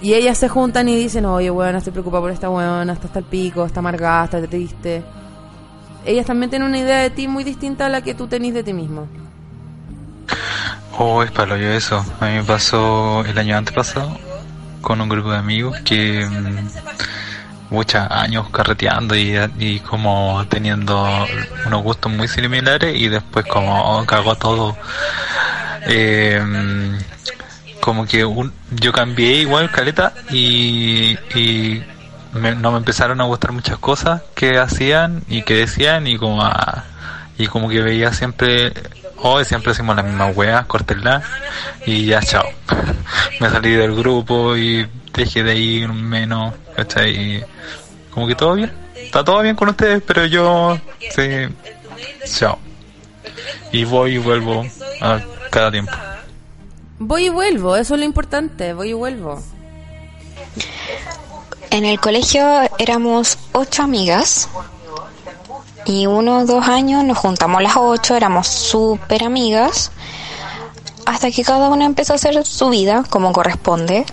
Y 0.00 0.14
ellas 0.14 0.38
se 0.38 0.48
juntan 0.48 0.88
y 0.88 0.96
dicen, 0.96 1.26
oye, 1.26 1.50
weona, 1.50 1.76
estoy 1.76 1.92
preocupada 1.92 2.22
por 2.22 2.30
esta 2.30 2.48
weona, 2.48 2.94
está 2.94 3.08
hasta 3.08 3.18
el 3.18 3.26
pico, 3.26 3.66
está 3.66 3.80
amargada, 3.80 4.24
está 4.24 4.46
triste. 4.46 5.02
Ellas 6.06 6.24
también 6.24 6.48
tienen 6.48 6.66
una 6.66 6.78
idea 6.78 7.00
de 7.00 7.10
ti 7.10 7.28
muy 7.28 7.44
distinta 7.44 7.84
a 7.84 7.88
la 7.90 8.00
que 8.00 8.14
tú 8.14 8.26
tenés 8.26 8.54
de 8.54 8.62
ti 8.62 8.72
mismo. 8.72 9.06
Oh, 10.96 11.22
es 11.22 11.30
palo 11.32 11.58
yo 11.58 11.68
eso. 11.68 12.02
A 12.20 12.24
mí 12.24 12.36
me 12.36 12.44
pasó 12.44 13.22
el 13.26 13.36
año 13.36 13.58
antepasado 13.58 14.16
con 14.80 14.98
un 15.02 15.10
grupo 15.10 15.30
de 15.30 15.36
amigos 15.36 15.78
que 15.84 16.24
mm, 16.24 16.68
muchos 17.70 18.02
años 18.10 18.48
carreteando 18.50 19.14
y, 19.16 19.36
y 19.58 19.80
como 19.80 20.44
teniendo 20.48 21.06
unos 21.66 21.82
gustos 21.82 22.12
muy 22.12 22.28
similares 22.28 22.94
y 22.98 23.08
después 23.08 23.46
como 23.46 24.04
cagó 24.06 24.34
todo. 24.36 24.76
Eh, 25.86 26.42
como 27.80 28.04
que 28.06 28.24
un, 28.24 28.52
yo 28.72 28.92
cambié 28.92 29.36
igual 29.36 29.70
caleta 29.70 30.12
y, 30.30 31.16
y 31.34 31.82
me- 32.34 32.54
no 32.54 32.72
me 32.72 32.78
empezaron 32.78 33.20
a 33.20 33.24
gustar 33.24 33.52
muchas 33.52 33.78
cosas 33.78 34.22
que 34.34 34.58
hacían 34.58 35.22
y 35.28 35.42
que 35.42 35.54
decían 35.54 36.06
y 36.06 36.18
como 36.18 36.42
y 37.38 37.46
como 37.46 37.70
que 37.70 37.80
veía 37.80 38.12
siempre 38.12 38.72
hoy 39.16 39.44
siempre 39.46 39.72
hacemos 39.72 39.96
las 39.96 40.04
mismas 40.04 40.36
weas 40.36 40.66
cortenla 40.66 41.22
y 41.86 42.04
ya 42.04 42.20
chao 42.20 42.44
me 43.40 43.48
salí 43.48 43.70
del 43.72 43.94
grupo 43.94 44.56
y 44.56 44.86
dejé 45.14 45.42
de 45.42 45.56
ir 45.56 45.88
menos 45.88 46.52
¿cachai? 46.80 47.10
Y 47.10 47.44
como 48.10 48.26
que 48.26 48.34
todo 48.34 48.54
bien. 48.54 48.72
Está 48.94 49.24
todo 49.24 49.42
bien 49.42 49.56
con 49.56 49.68
ustedes 49.68 50.02
pero 50.06 50.24
yo 50.26 50.78
sí. 51.14 51.48
Chao. 52.24 52.58
Y 53.72 53.84
voy 53.84 54.14
y 54.14 54.18
vuelvo 54.18 54.64
a 55.00 55.20
cada 55.50 55.70
tiempo. 55.70 55.92
Voy 56.98 57.26
y 57.26 57.28
vuelvo, 57.28 57.76
eso 57.76 57.94
es 57.94 58.00
lo 58.00 58.06
importante, 58.06 58.72
voy 58.74 58.90
y 58.90 58.92
vuelvo. 58.92 59.42
En 61.70 61.84
el 61.84 62.00
colegio 62.00 62.46
éramos 62.78 63.38
ocho 63.52 63.82
amigas 63.82 64.48
y 65.86 66.06
uno 66.06 66.38
o 66.38 66.44
dos 66.44 66.66
años 66.66 67.04
nos 67.04 67.16
juntamos 67.16 67.62
las 67.62 67.76
ocho, 67.76 68.16
éramos 68.16 68.48
súper 68.48 69.24
amigas 69.24 69.92
hasta 71.06 71.30
que 71.30 71.42
cada 71.42 71.68
una 71.68 71.86
empezó 71.86 72.12
a 72.12 72.16
hacer 72.16 72.44
su 72.44 72.68
vida 72.68 73.04
como 73.08 73.32
corresponde. 73.32 74.04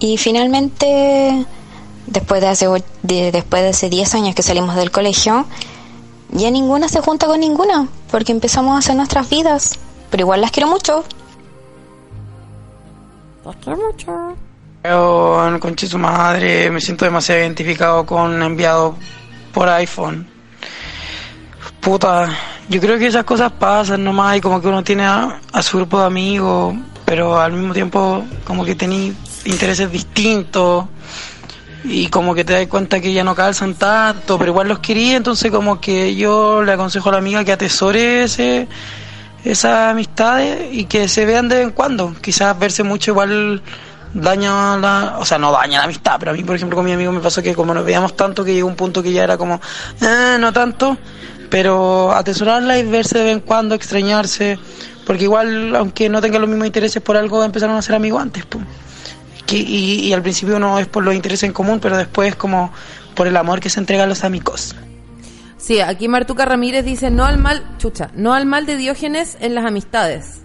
Y 0.00 0.16
finalmente 0.16 1.44
después 2.10 2.40
de 2.40 2.48
hace 2.48 2.66
de- 3.02 3.32
después 3.32 3.62
de 3.62 3.68
hace 3.70 3.88
10 3.88 4.14
años 4.14 4.34
que 4.34 4.42
salimos 4.42 4.74
del 4.76 4.90
colegio 4.90 5.46
ya 6.30 6.50
ninguna 6.50 6.88
se 6.88 7.00
junta 7.00 7.26
con 7.26 7.40
ninguna 7.40 7.88
porque 8.10 8.32
empezamos 8.32 8.74
a 8.74 8.78
hacer 8.78 8.96
nuestras 8.96 9.28
vidas. 9.30 9.78
Pero 10.10 10.22
igual 10.22 10.40
las 10.42 10.50
quiero 10.50 10.68
mucho. 10.68 11.04
Weón, 14.84 15.58
conche 15.58 15.86
su 15.86 15.98
madre, 15.98 16.70
me 16.70 16.80
siento 16.80 17.04
demasiado 17.04 17.40
identificado 17.40 18.04
con 18.06 18.42
enviado 18.42 18.94
por 19.52 19.68
iPhone. 19.68 20.28
Puta, 21.80 22.28
yo 22.68 22.80
creo 22.80 22.98
que 22.98 23.06
esas 23.06 23.24
cosas 23.24 23.52
pasan 23.52 24.04
nomás 24.04 24.36
y 24.36 24.40
como 24.40 24.60
que 24.60 24.68
uno 24.68 24.82
tiene 24.84 25.04
a, 25.04 25.40
a 25.52 25.62
su 25.62 25.78
grupo 25.78 25.98
de 26.00 26.06
amigos, 26.06 26.74
pero 27.04 27.40
al 27.40 27.52
mismo 27.52 27.72
tiempo 27.72 28.24
como 28.44 28.64
que 28.64 28.74
tenéis 28.74 29.14
intereses 29.44 29.90
distintos 29.90 30.84
y 31.88 32.08
como 32.08 32.34
que 32.34 32.44
te 32.44 32.52
das 32.52 32.66
cuenta 32.66 33.00
que 33.00 33.12
ya 33.12 33.24
no 33.24 33.34
calzan 33.34 33.74
tanto, 33.74 34.38
pero 34.38 34.50
igual 34.50 34.68
los 34.68 34.80
quería, 34.80 35.16
entonces 35.16 35.50
como 35.50 35.80
que 35.80 36.14
yo 36.14 36.62
le 36.62 36.72
aconsejo 36.72 37.08
a 37.08 37.12
la 37.12 37.18
amiga 37.18 37.44
que 37.44 37.52
atesore 37.52 38.24
ese, 38.24 38.68
esas 39.44 39.90
amistades 39.92 40.68
y 40.70 40.84
que 40.84 41.08
se 41.08 41.24
vean 41.24 41.48
de 41.48 41.56
vez 41.56 41.64
en 41.64 41.70
cuando. 41.72 42.14
Quizás 42.20 42.58
verse 42.58 42.82
mucho 42.82 43.12
igual 43.12 43.62
daña 44.12 44.76
la, 44.76 45.16
o 45.18 45.24
sea, 45.24 45.38
no 45.38 45.50
daña 45.50 45.78
la 45.78 45.84
amistad, 45.84 46.16
pero 46.18 46.32
a 46.32 46.34
mí, 46.34 46.44
por 46.44 46.56
ejemplo, 46.56 46.76
con 46.76 46.84
mi 46.84 46.92
amigo 46.92 47.10
me 47.10 47.20
pasó 47.20 47.42
que 47.42 47.54
como 47.54 47.72
nos 47.72 47.84
veíamos 47.84 48.14
tanto 48.16 48.44
que 48.44 48.52
llegó 48.52 48.68
un 48.68 48.76
punto 48.76 49.02
que 49.02 49.12
ya 49.12 49.24
era 49.24 49.38
como, 49.38 49.60
eh, 50.00 50.36
no 50.38 50.52
tanto, 50.52 50.98
pero 51.48 52.12
atesorarla 52.12 52.78
y 52.78 52.84
verse 52.84 53.18
de 53.18 53.24
vez 53.24 53.32
en 53.32 53.40
cuando, 53.40 53.74
extrañarse, 53.74 54.58
porque 55.06 55.24
igual, 55.24 55.74
aunque 55.74 56.10
no 56.10 56.20
tengan 56.20 56.42
los 56.42 56.50
mismos 56.50 56.66
intereses 56.66 57.02
por 57.02 57.16
algo, 57.16 57.42
empezaron 57.42 57.76
a 57.76 57.82
ser 57.82 57.94
amigos 57.94 58.20
antes, 58.20 58.44
pues. 58.44 58.64
Que- 59.48 59.56
y, 59.58 60.00
y 60.06 60.12
al 60.12 60.22
principio 60.22 60.58
no 60.60 60.78
es 60.78 60.86
por 60.86 61.02
los 61.02 61.14
intereses 61.14 61.42
en 61.44 61.52
común, 61.52 61.80
pero 61.80 61.96
después 61.96 62.36
como 62.36 62.70
por 63.16 63.26
el 63.26 63.36
amor 63.36 63.58
que 63.60 63.70
se 63.70 63.80
entrega 63.80 64.04
a 64.04 64.06
los 64.06 64.22
amigos. 64.22 64.76
Sí, 65.56 65.80
aquí 65.80 66.06
Martuca 66.06 66.44
Ramírez 66.44 66.84
dice 66.84 67.10
no 67.10 67.24
al 67.24 67.38
mal, 67.38 67.64
chucha, 67.78 68.10
no 68.14 68.34
al 68.34 68.46
mal 68.46 68.66
de 68.66 68.76
Diógenes 68.76 69.36
en 69.40 69.54
las 69.56 69.64
amistades. 69.64 70.42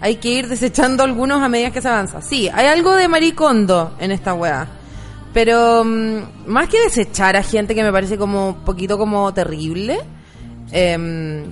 Hay 0.00 0.16
que 0.16 0.28
ir 0.28 0.48
desechando 0.48 1.02
algunos 1.02 1.42
a 1.42 1.48
medida 1.48 1.70
que 1.72 1.82
se 1.82 1.88
avanza. 1.88 2.22
Sí, 2.22 2.48
hay 2.54 2.66
algo 2.66 2.92
de 2.94 3.08
maricondo 3.08 3.96
en 3.98 4.12
esta 4.12 4.32
weá. 4.34 4.66
Pero 5.34 5.84
mm, 5.84 6.46
más 6.46 6.68
que 6.68 6.80
desechar 6.80 7.36
a 7.36 7.42
gente 7.42 7.74
que 7.74 7.82
me 7.82 7.92
parece 7.92 8.16
como 8.16 8.50
un 8.50 8.54
poquito 8.64 8.96
como 8.96 9.32
terrible. 9.34 9.98
em, 10.72 11.44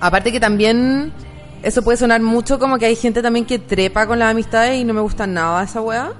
aparte 0.00 0.32
que 0.32 0.40
también 0.40 1.12
eso 1.62 1.82
puede 1.82 1.96
sonar 1.96 2.20
mucho 2.20 2.58
como 2.58 2.78
que 2.78 2.86
hay 2.86 2.96
gente 2.96 3.22
también 3.22 3.46
que 3.46 3.58
trepa 3.58 4.06
con 4.06 4.18
las 4.18 4.30
amistades 4.30 4.80
y 4.80 4.84
no 4.84 4.94
me 4.94 5.00
gusta 5.00 5.26
nada 5.26 5.62
esa 5.62 5.80
weá. 5.80 6.12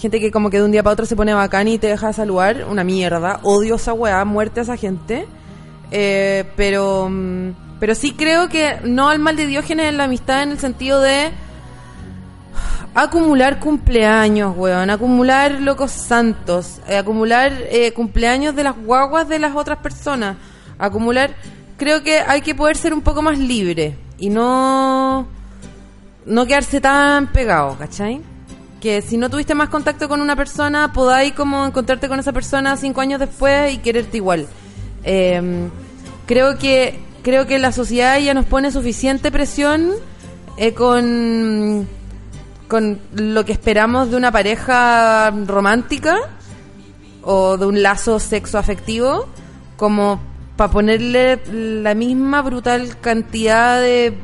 Gente 0.00 0.20
que 0.20 0.30
como 0.30 0.50
que 0.50 0.58
de 0.58 0.64
un 0.64 0.70
día 0.70 0.82
para 0.82 0.92
otro 0.92 1.06
se 1.06 1.16
pone 1.16 1.34
bacán 1.34 1.66
y 1.66 1.78
te 1.78 1.88
deja 1.88 2.08
de 2.08 2.12
saludar. 2.12 2.64
Una 2.70 2.84
mierda. 2.84 3.40
Odio 3.42 3.74
esa 3.74 3.92
weá. 3.92 4.24
Muerte 4.24 4.60
a 4.60 4.62
esa 4.62 4.76
gente. 4.76 5.26
Eh, 5.90 6.44
pero, 6.54 7.08
mm, 7.10 7.50
pero 7.80 7.94
sí 7.94 8.12
creo 8.12 8.48
que 8.48 8.78
no 8.84 9.08
al 9.08 9.18
mal 9.18 9.36
de 9.36 9.46
Diógenes 9.46 9.86
en 9.86 9.96
la 9.96 10.04
amistad 10.04 10.42
en 10.42 10.50
el 10.50 10.58
sentido 10.58 11.00
de 11.00 11.30
acumular 12.94 13.58
cumpleaños, 13.58 14.54
weón. 14.56 14.90
Acumular 14.90 15.60
locos 15.60 15.90
santos. 15.90 16.80
eh, 16.88 16.98
acumular 16.98 17.52
eh, 17.70 17.92
cumpleaños 17.92 18.54
de 18.54 18.62
las 18.62 18.76
guaguas 18.76 19.28
de 19.28 19.40
las 19.40 19.56
otras 19.56 19.78
personas. 19.78 20.36
Acumular... 20.78 21.34
Creo 21.76 22.02
que 22.02 22.18
hay 22.20 22.40
que 22.40 22.54
poder 22.54 22.76
ser 22.76 22.92
un 22.94 23.02
poco 23.02 23.22
más 23.22 23.38
libre. 23.38 23.96
Y 24.18 24.30
no... 24.30 25.26
No 26.24 26.46
quedarse 26.46 26.80
tan 26.80 27.28
pegado, 27.28 27.76
¿cachai? 27.78 28.20
que 28.80 29.02
si 29.02 29.16
no 29.16 29.30
tuviste 29.30 29.54
más 29.54 29.68
contacto 29.68 30.08
con 30.08 30.20
una 30.20 30.36
persona, 30.36 30.92
podáis 30.92 31.32
como 31.32 31.64
encontrarte 31.66 32.08
con 32.08 32.20
esa 32.20 32.32
persona 32.32 32.76
cinco 32.76 33.00
años 33.00 33.18
después 33.18 33.72
y 33.72 33.78
quererte 33.78 34.18
igual. 34.18 34.46
Eh, 35.02 35.68
creo 36.26 36.58
que 36.58 37.00
creo 37.22 37.46
que 37.46 37.58
la 37.58 37.72
sociedad 37.72 38.18
ya 38.18 38.34
nos 38.34 38.44
pone 38.44 38.70
suficiente 38.70 39.32
presión 39.32 39.90
eh, 40.56 40.74
con 40.74 41.88
con 42.68 43.00
lo 43.14 43.44
que 43.44 43.52
esperamos 43.52 44.10
de 44.10 44.16
una 44.16 44.30
pareja 44.32 45.30
romántica 45.46 46.16
o 47.22 47.56
de 47.56 47.66
un 47.66 47.82
lazo 47.82 48.18
sexo 48.18 48.58
afectivo 48.58 49.26
como 49.76 50.20
para 50.56 50.72
ponerle 50.72 51.40
la 51.82 51.94
misma 51.94 52.42
brutal 52.42 52.98
cantidad 53.00 53.80
de 53.80 54.14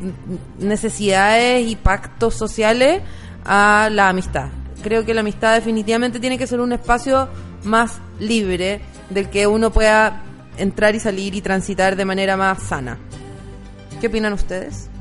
necesidades 0.58 1.68
y 1.68 1.76
pactos 1.76 2.34
sociales 2.34 3.02
a 3.44 3.88
la 3.92 4.08
amistad. 4.08 4.48
Creo 4.82 5.04
que 5.04 5.14
la 5.14 5.20
amistad 5.20 5.54
definitivamente 5.54 6.20
tiene 6.20 6.38
que 6.38 6.46
ser 6.46 6.60
un 6.60 6.72
espacio 6.72 7.28
más 7.64 8.00
libre 8.18 8.80
del 9.10 9.28
que 9.28 9.46
uno 9.46 9.70
pueda 9.70 10.22
entrar 10.56 10.94
y 10.94 11.00
salir 11.00 11.34
y 11.34 11.40
transitar 11.40 11.96
de 11.96 12.04
manera 12.04 12.36
más 12.36 12.62
sana. 12.62 12.98
¿Qué 14.00 14.08
opinan 14.08 14.32
ustedes? 14.32 14.91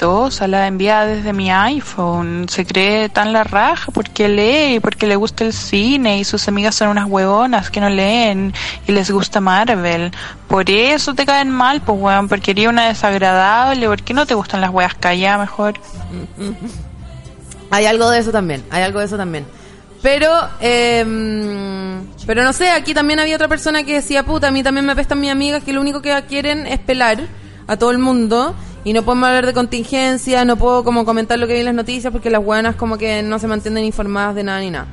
La 0.00 0.68
envía 0.68 1.04
desde 1.04 1.32
mi 1.32 1.50
iPhone. 1.50 2.46
Se 2.48 2.64
cree 2.64 3.08
tan 3.08 3.32
la 3.32 3.42
raja 3.42 3.90
porque 3.90 4.28
lee, 4.28 4.78
porque 4.78 5.08
le 5.08 5.16
gusta 5.16 5.44
el 5.44 5.52
cine 5.52 6.20
y 6.20 6.24
sus 6.24 6.46
amigas 6.46 6.76
son 6.76 6.88
unas 6.88 7.06
huevonas 7.06 7.70
que 7.70 7.80
no 7.80 7.88
leen 7.88 8.54
y 8.86 8.92
les 8.92 9.10
gusta 9.10 9.40
Marvel. 9.40 10.12
Por 10.46 10.70
eso 10.70 11.14
te 11.14 11.26
caen 11.26 11.50
mal, 11.50 11.80
pues 11.80 11.98
weón, 12.00 12.28
porque 12.28 12.52
eres 12.52 12.68
una 12.68 12.86
desagradable. 12.86 13.88
¿Por 13.88 14.02
qué 14.02 14.14
no 14.14 14.24
te 14.24 14.34
gustan 14.34 14.60
las 14.60 14.70
weas 14.70 14.94
calladas 14.94 15.40
mejor? 15.40 15.74
Hay 17.70 17.86
algo 17.86 18.08
de 18.08 18.20
eso 18.20 18.30
también, 18.30 18.64
hay 18.70 18.84
algo 18.84 19.00
de 19.00 19.06
eso 19.06 19.16
también. 19.16 19.46
Pero, 20.00 20.30
eh, 20.60 21.04
pero 22.24 22.44
no 22.44 22.52
sé, 22.52 22.70
aquí 22.70 22.94
también 22.94 23.18
había 23.18 23.34
otra 23.34 23.48
persona 23.48 23.82
que 23.82 23.94
decía, 23.94 24.22
puta, 24.22 24.46
a 24.46 24.50
mí 24.52 24.62
también 24.62 24.86
me 24.86 24.92
apestan 24.92 25.18
mis 25.18 25.30
amigas 25.32 25.64
que 25.64 25.72
lo 25.72 25.80
único 25.80 26.00
que 26.00 26.14
quieren 26.28 26.68
es 26.68 26.78
pelar 26.78 27.18
a 27.66 27.76
todo 27.76 27.90
el 27.90 27.98
mundo 27.98 28.54
y 28.84 28.92
no 28.92 29.02
podemos 29.02 29.28
hablar 29.28 29.46
de 29.46 29.52
contingencia, 29.52 30.44
no 30.44 30.56
puedo 30.56 30.84
como 30.84 31.04
comentar 31.04 31.38
lo 31.38 31.46
que 31.46 31.54
vi 31.54 31.60
en 31.60 31.66
las 31.66 31.74
noticias 31.74 32.12
porque 32.12 32.30
las 32.30 32.44
buenas 32.44 32.76
como 32.76 32.96
que 32.96 33.22
no 33.22 33.38
se 33.38 33.46
mantienen 33.46 33.84
informadas 33.84 34.34
de 34.34 34.44
nada 34.44 34.60
ni 34.60 34.70
nada. 34.70 34.86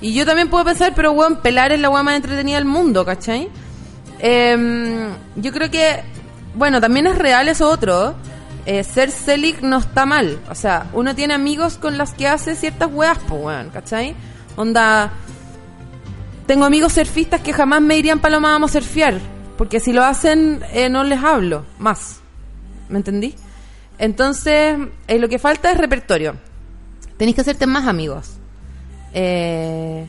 Y 0.00 0.14
yo 0.14 0.26
también 0.26 0.48
puedo 0.48 0.64
pensar, 0.64 0.92
pero 0.96 1.12
weón, 1.12 1.36
pelar 1.36 1.70
es 1.70 1.80
la 1.80 1.88
weá 1.88 2.02
más 2.02 2.16
entretenida 2.16 2.56
del 2.56 2.64
mundo, 2.64 3.04
¿cachai? 3.04 3.48
Eh, 4.18 5.08
yo 5.36 5.52
creo 5.52 5.70
que, 5.70 6.02
bueno, 6.54 6.80
también 6.80 7.06
es 7.06 7.16
real 7.16 7.48
eso 7.48 7.68
otro. 7.68 8.14
Eh, 8.64 8.84
ser 8.84 9.10
Celic 9.10 9.60
no 9.62 9.78
está 9.78 10.06
mal. 10.06 10.40
O 10.48 10.54
sea, 10.54 10.88
uno 10.92 11.14
tiene 11.14 11.34
amigos 11.34 11.76
con 11.78 11.98
los 11.98 12.10
que 12.14 12.28
hace 12.28 12.54
ciertas 12.56 12.88
weas, 12.92 13.18
pues, 13.28 13.42
weón, 13.42 13.70
¿cachai? 13.70 14.14
Onda. 14.56 15.12
Tengo 16.46 16.64
amigos 16.64 16.94
surfistas 16.94 17.40
que 17.40 17.52
jamás 17.52 17.80
me 17.80 17.94
dirían 17.94 18.18
Paloma, 18.18 18.50
vamos 18.50 18.74
a 18.74 18.80
surfear. 18.80 19.20
Porque 19.56 19.78
si 19.78 19.92
lo 19.92 20.04
hacen, 20.04 20.64
eh, 20.72 20.88
no 20.88 21.04
les 21.04 21.22
hablo 21.22 21.64
más. 21.78 22.21
¿Me 22.92 22.98
entendí? 22.98 23.34
Entonces, 23.98 24.76
eh, 25.08 25.18
lo 25.18 25.28
que 25.28 25.38
falta 25.38 25.72
es 25.72 25.78
repertorio. 25.78 26.36
Tenéis 27.16 27.34
que 27.34 27.40
hacerte 27.40 27.66
más 27.66 27.88
amigos. 27.88 28.32
Eh, 29.14 30.06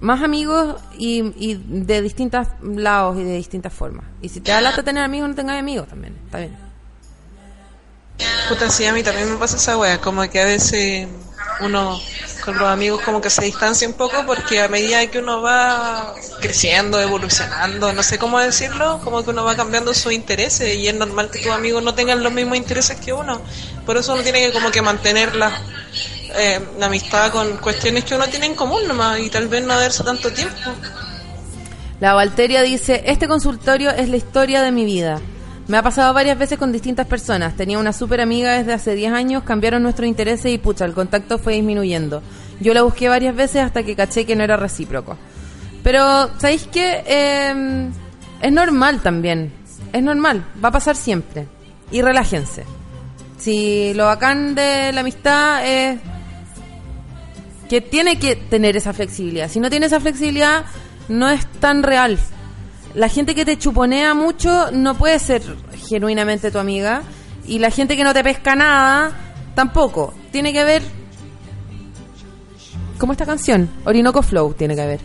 más 0.00 0.22
amigos 0.22 0.76
y, 0.98 1.22
de 1.54 2.02
distintos 2.02 2.48
lados 2.62 3.18
y 3.18 3.24
de 3.24 3.36
distintas 3.36 3.72
formas. 3.72 4.04
Y 4.20 4.28
si 4.28 4.40
te 4.40 4.52
da 4.52 4.60
lata 4.60 4.82
tener 4.82 5.02
amigos, 5.02 5.30
no 5.30 5.34
tengas 5.34 5.58
amigos 5.58 5.88
también. 5.88 6.14
Está 6.26 6.38
bien. 6.38 6.56
Puta, 8.48 8.68
sí, 8.68 8.84
a 8.84 8.92
mí 8.92 9.02
también 9.02 9.30
me 9.30 9.36
pasa 9.36 9.56
esa 9.56 9.78
wea, 9.78 9.98
como 9.98 10.28
que 10.28 10.40
a 10.40 10.44
veces 10.44 11.08
uno 11.60 12.00
con 12.44 12.58
los 12.58 12.68
amigos 12.68 13.02
como 13.02 13.20
que 13.20 13.28
se 13.28 13.44
distancia 13.44 13.88
un 13.88 13.94
poco 13.94 14.24
porque 14.24 14.60
a 14.60 14.68
medida 14.68 15.04
que 15.08 15.18
uno 15.18 15.42
va 15.42 16.14
creciendo, 16.40 17.00
evolucionando, 17.00 17.92
no 17.92 18.02
sé 18.02 18.18
cómo 18.18 18.38
decirlo, 18.38 19.00
como 19.02 19.24
que 19.24 19.30
uno 19.30 19.44
va 19.44 19.56
cambiando 19.56 19.92
sus 19.94 20.12
intereses 20.12 20.76
y 20.76 20.86
es 20.86 20.94
normal 20.94 21.30
que 21.30 21.40
tus 21.40 21.50
amigos 21.50 21.82
no 21.82 21.94
tengan 21.94 22.22
los 22.22 22.32
mismos 22.32 22.56
intereses 22.56 23.00
que 23.00 23.12
uno. 23.12 23.40
Por 23.84 23.96
eso 23.96 24.14
uno 24.14 24.22
tiene 24.22 24.46
que 24.46 24.52
como 24.52 24.70
que 24.70 24.80
mantener 24.80 25.34
la, 25.34 25.60
eh, 26.36 26.60
la 26.78 26.86
amistad 26.86 27.32
con 27.32 27.56
cuestiones 27.56 28.04
que 28.04 28.14
uno 28.14 28.26
tiene 28.28 28.46
en 28.46 28.54
común 28.54 28.86
nomás 28.86 29.18
y 29.18 29.28
tal 29.28 29.48
vez 29.48 29.64
no 29.64 29.78
darse 29.78 30.04
tanto 30.04 30.30
tiempo. 30.30 30.70
La 31.98 32.12
Valteria 32.12 32.62
dice, 32.62 33.02
este 33.06 33.26
consultorio 33.26 33.90
es 33.90 34.08
la 34.08 34.18
historia 34.18 34.62
de 34.62 34.70
mi 34.70 34.84
vida. 34.84 35.20
Me 35.68 35.76
ha 35.76 35.82
pasado 35.82 36.14
varias 36.14 36.38
veces 36.38 36.58
con 36.58 36.70
distintas 36.70 37.06
personas. 37.06 37.56
Tenía 37.56 37.78
una 37.78 37.92
súper 37.92 38.20
amiga 38.20 38.52
desde 38.52 38.72
hace 38.72 38.94
10 38.94 39.12
años, 39.12 39.42
cambiaron 39.42 39.82
nuestros 39.82 40.08
intereses 40.08 40.52
y 40.52 40.58
pucha, 40.58 40.84
el 40.84 40.94
contacto 40.94 41.38
fue 41.38 41.54
disminuyendo. 41.54 42.22
Yo 42.60 42.72
la 42.72 42.82
busqué 42.82 43.08
varias 43.08 43.34
veces 43.34 43.62
hasta 43.62 43.82
que 43.82 43.96
caché 43.96 44.24
que 44.24 44.36
no 44.36 44.44
era 44.44 44.56
recíproco. 44.56 45.16
Pero, 45.82 46.30
¿sabéis 46.38 46.68
qué? 46.72 47.02
Eh, 47.06 47.90
es 48.42 48.52
normal 48.52 49.00
también. 49.02 49.52
Es 49.92 50.02
normal, 50.02 50.44
va 50.62 50.68
a 50.68 50.72
pasar 50.72 50.94
siempre. 50.94 51.46
Y 51.90 52.02
relájense. 52.02 52.64
Si 53.38 53.92
lo 53.94 54.06
bacán 54.06 54.54
de 54.54 54.92
la 54.92 55.00
amistad 55.00 55.66
es 55.66 55.98
que 57.68 57.80
tiene 57.80 58.18
que 58.18 58.36
tener 58.36 58.76
esa 58.76 58.92
flexibilidad. 58.92 59.48
Si 59.48 59.60
no 59.60 59.68
tiene 59.68 59.86
esa 59.86 60.00
flexibilidad, 60.00 60.64
no 61.08 61.28
es 61.28 61.46
tan 61.60 61.82
real. 61.82 62.18
La 62.96 63.10
gente 63.10 63.34
que 63.34 63.44
te 63.44 63.58
chuponea 63.58 64.14
mucho 64.14 64.70
no 64.72 64.94
puede 64.94 65.18
ser 65.18 65.42
genuinamente 65.86 66.50
tu 66.50 66.58
amiga. 66.58 67.02
Y 67.46 67.58
la 67.58 67.70
gente 67.70 67.94
que 67.94 68.02
no 68.02 68.14
te 68.14 68.24
pesca 68.24 68.56
nada, 68.56 69.12
tampoco. 69.54 70.14
Tiene 70.32 70.50
que 70.50 70.60
haber. 70.60 70.82
Como 72.98 73.12
esta 73.12 73.26
canción, 73.26 73.68
Orinoco 73.84 74.22
Flow, 74.22 74.54
tiene 74.54 74.74
que 74.74 74.80
haber. 74.80 75.00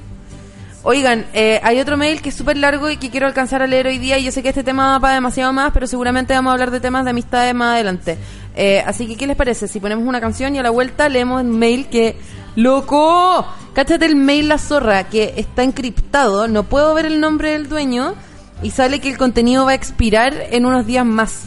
Oigan, 0.84 1.26
eh, 1.34 1.59
hay 1.61 1.81
otro 1.81 1.97
mail 1.97 2.22
que 2.22 2.30
es 2.30 2.35
súper 2.35 2.55
largo 2.55 2.89
y 2.89 2.95
que 2.95 3.09
quiero 3.09 3.27
alcanzar 3.27 3.61
a 3.61 3.68
leer 3.68 3.88
hoy 3.88 3.97
día. 3.97 4.18
Y 4.18 4.23
yo 4.23 4.31
sé 4.31 4.41
que 4.41 4.49
este 4.49 4.63
tema 4.63 4.93
va 4.93 4.99
para 5.01 5.15
demasiado 5.15 5.51
más, 5.51 5.73
pero 5.73 5.85
seguramente 5.85 6.34
vamos 6.34 6.51
a 6.51 6.53
hablar 6.53 6.72
de 6.72 6.80
temas 6.80 7.03
de 7.03 7.09
amistades 7.09 7.53
más 7.53 7.73
adelante. 7.73 8.18
Eh, 8.55 8.81
así 8.88 9.05
que, 9.05 9.18
¿qué 9.18 9.27
les 9.27 9.35
parece? 9.35 9.68
Si 9.68 9.81
ponemos 9.81 10.07
una 10.07 10.22
canción 10.22 10.55
y 10.55 10.59
a 10.59 10.63
la 10.63 10.69
vuelta 10.69 11.09
leemos 11.09 11.41
el 11.41 11.47
mail 11.47 11.89
que. 11.89 12.15
¡Loco! 12.56 13.45
Cáchate 13.73 14.06
el 14.06 14.15
mail 14.15 14.49
La 14.49 14.57
Zorra, 14.57 15.06
que 15.06 15.36
está 15.38 15.64
encriptado. 15.64 16.48
No 16.48 16.64
puedo 16.64 16.94
ver 16.94 17.06
el 17.06 17.19
nombre 17.19 17.52
del 17.52 17.69
dueño. 17.69 18.14
Y 18.61 18.72
sale 18.72 18.99
que 18.99 19.10
el 19.10 19.18
contenido 19.18 19.65
va 19.65 19.72
a 19.72 19.76
expirar 19.76 20.34
en 20.52 20.65
unos 20.65 20.86
días 20.86 21.06
más. 21.06 21.45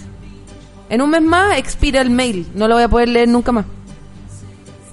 En 0.88 1.00
un 1.00 1.10
mes 1.10 1.22
más 1.22 1.58
expira 1.58 2.00
el 2.00 2.10
mail. 2.10 2.48
No 2.54 2.66
lo 2.66 2.74
voy 2.74 2.84
a 2.84 2.88
poder 2.88 3.08
leer 3.08 3.28
nunca 3.28 3.52
más. 3.52 3.66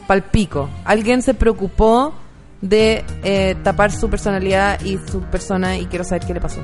palpico. 0.07 0.69
Alguien 0.83 1.21
se 1.21 1.33
preocupó 1.33 2.13
de 2.61 3.03
eh, 3.23 3.55
tapar 3.63 3.91
su 3.91 4.09
personalidad 4.09 4.79
y 4.81 4.99
su 5.09 5.21
persona 5.21 5.77
y 5.77 5.85
quiero 5.85 6.03
saber 6.03 6.25
qué 6.25 6.33
le 6.33 6.41
pasó. 6.41 6.61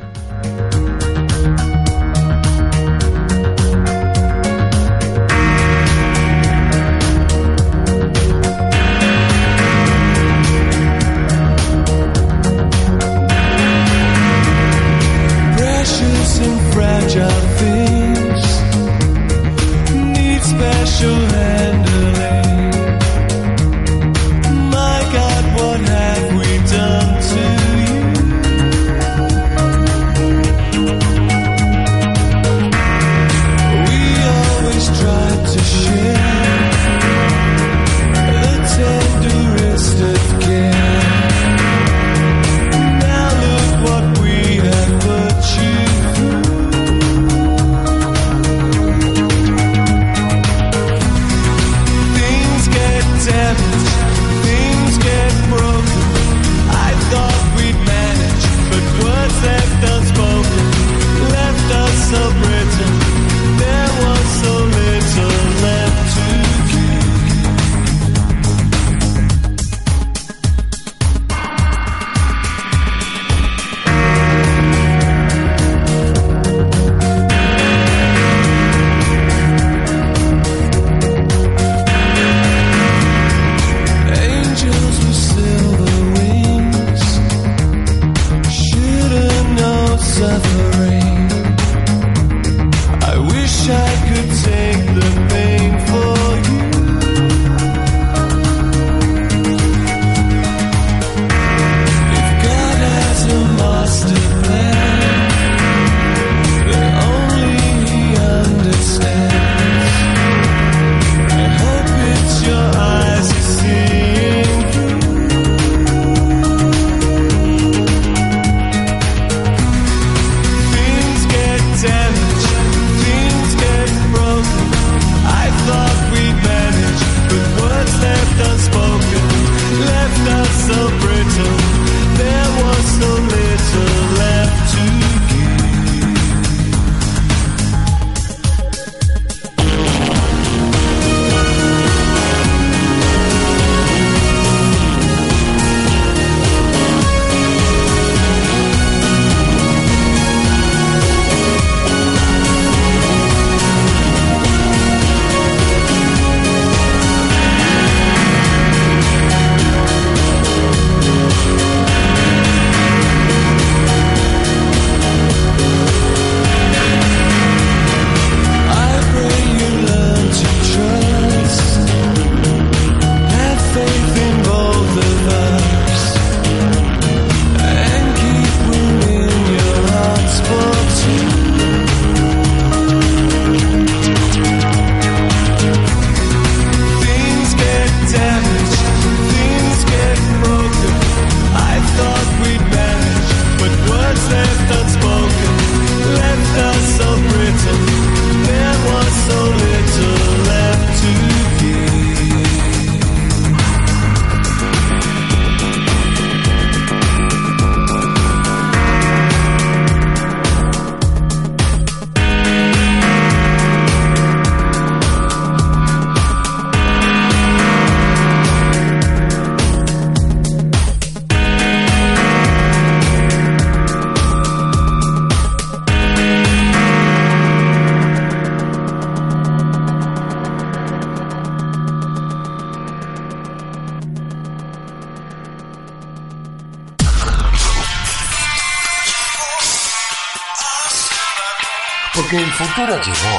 Llegó 242.77 242.93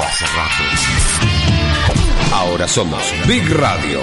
hace 0.05 0.25
rato. 0.25 0.63
Ahora 2.33 2.67
somos 2.67 3.01
Big 3.25 3.49
Radio. 3.49 4.01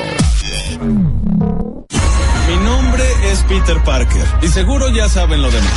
Mi 2.49 2.57
nombre 2.65 3.05
es 3.31 3.43
Peter 3.43 3.79
Parker 3.85 4.25
y 4.41 4.49
seguro 4.49 4.89
ya 4.89 5.11
saben 5.11 5.43
lo 5.43 5.51
demás. 5.51 5.73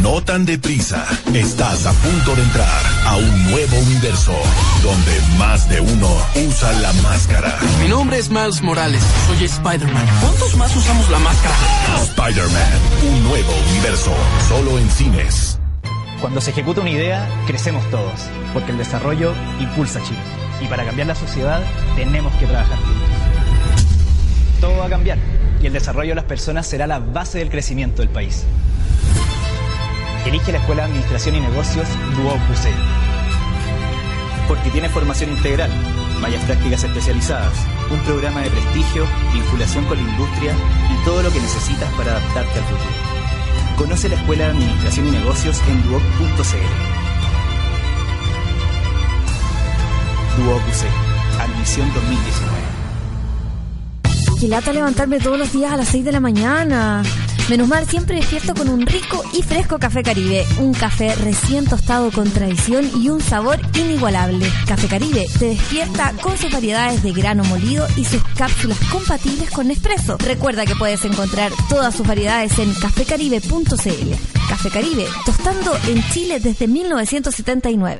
No 0.00 0.20
tan 0.24 0.44
deprisa. 0.44 1.06
Estás 1.32 1.86
a 1.86 1.92
punto 1.92 2.34
de 2.34 2.42
entrar 2.42 2.82
a 3.06 3.16
un 3.18 3.50
nuevo 3.52 3.78
universo 3.78 4.34
donde 4.82 5.20
más 5.38 5.68
de 5.68 5.80
uno 5.80 6.08
usa 6.48 6.72
la 6.80 6.92
máscara. 6.94 7.56
Mi 7.78 7.86
nombre 7.88 8.18
es 8.18 8.30
Miles 8.30 8.62
Morales, 8.62 9.04
soy 9.28 9.44
Spider-Man. 9.44 10.06
¿Cuántos 10.22 10.56
más 10.56 10.74
usamos 10.74 11.08
la 11.08 11.20
máscara? 11.20 11.54
Spider-Man, 12.02 12.80
un 13.12 13.22
nuevo 13.28 13.52
universo, 13.70 14.12
solo 14.48 14.76
en 14.80 14.90
cines. 14.90 15.41
Cuando 16.22 16.40
se 16.40 16.52
ejecuta 16.52 16.80
una 16.80 16.90
idea, 16.90 17.28
crecemos 17.48 17.84
todos, 17.90 18.28
porque 18.52 18.70
el 18.70 18.78
desarrollo 18.78 19.34
impulsa 19.58 19.98
a 19.98 20.04
Chile. 20.04 20.20
Y 20.60 20.66
para 20.66 20.84
cambiar 20.84 21.08
la 21.08 21.16
sociedad, 21.16 21.60
tenemos 21.96 22.32
que 22.34 22.46
trabajar 22.46 22.78
juntos. 22.78 23.08
Todo 24.60 24.78
va 24.78 24.86
a 24.86 24.88
cambiar, 24.88 25.18
y 25.60 25.66
el 25.66 25.72
desarrollo 25.72 26.10
de 26.10 26.14
las 26.14 26.24
personas 26.24 26.68
será 26.68 26.86
la 26.86 27.00
base 27.00 27.38
del 27.38 27.50
crecimiento 27.50 28.02
del 28.02 28.08
país. 28.08 28.44
Elige 30.24 30.52
la 30.52 30.58
Escuela 30.58 30.82
de 30.82 30.90
Administración 30.90 31.34
y 31.34 31.40
Negocios 31.40 31.88
Duoc 32.14 32.36
UC. 32.36 32.70
Porque 34.46 34.70
tiene 34.70 34.88
formación 34.90 35.30
integral, 35.30 35.72
mallas 36.20 36.44
prácticas 36.44 36.84
especializadas, 36.84 37.52
un 37.90 37.98
programa 38.02 38.42
de 38.42 38.50
prestigio, 38.50 39.08
vinculación 39.32 39.84
con 39.86 39.96
la 39.96 40.08
industria 40.08 40.52
y 40.88 41.04
todo 41.04 41.20
lo 41.20 41.32
que 41.32 41.40
necesitas 41.40 41.92
para 41.94 42.12
adaptarte 42.12 42.60
al 42.60 42.64
futuro. 42.64 43.11
Conoce 43.76 44.08
la 44.08 44.14
Escuela 44.16 44.44
de 44.44 44.50
Administración 44.52 45.08
y 45.08 45.10
Negocios 45.12 45.60
en 45.68 45.82
duoc.cl. 45.88 47.02
Duoc 50.42 50.62
UC, 50.68 51.40
admisión 51.40 51.92
2019. 51.94 52.52
Qué 54.40 54.48
lata 54.48 54.72
levantarme 54.72 55.20
todos 55.20 55.38
los 55.38 55.52
días 55.52 55.72
a 55.72 55.76
las 55.76 55.88
6 55.88 56.04
de 56.04 56.12
la 56.12 56.20
mañana. 56.20 57.02
Menos 57.48 57.68
mal, 57.68 57.86
siempre 57.86 58.16
despierto 58.16 58.54
con 58.54 58.68
un 58.68 58.86
rico 58.86 59.22
y 59.32 59.42
fresco 59.42 59.78
café 59.78 60.02
Caribe. 60.02 60.46
Un 60.58 60.72
café 60.72 61.14
recién 61.16 61.66
tostado 61.66 62.10
con 62.10 62.30
tradición 62.30 62.88
y 62.96 63.08
un 63.08 63.20
sabor 63.20 63.58
inigualable. 63.74 64.46
Café 64.66 64.86
Caribe 64.86 65.26
te 65.38 65.48
despierta 65.48 66.14
con 66.22 66.38
sus 66.38 66.50
variedades 66.50 67.02
de 67.02 67.12
grano 67.12 67.44
molido 67.44 67.86
y 67.96 68.04
sus 68.04 68.22
cápsulas 68.36 68.78
compatibles 68.90 69.50
con 69.50 69.68
Nespresso. 69.68 70.16
Recuerda 70.18 70.64
que 70.64 70.76
puedes 70.76 71.04
encontrar 71.04 71.52
todas 71.68 71.94
sus 71.94 72.06
variedades 72.06 72.58
en 72.58 72.72
cafecaribe.cl. 72.74 74.14
Café 74.48 74.70
Caribe, 74.70 75.06
tostando 75.26 75.76
en 75.88 76.02
Chile 76.10 76.40
desde 76.40 76.68
1979. 76.68 77.98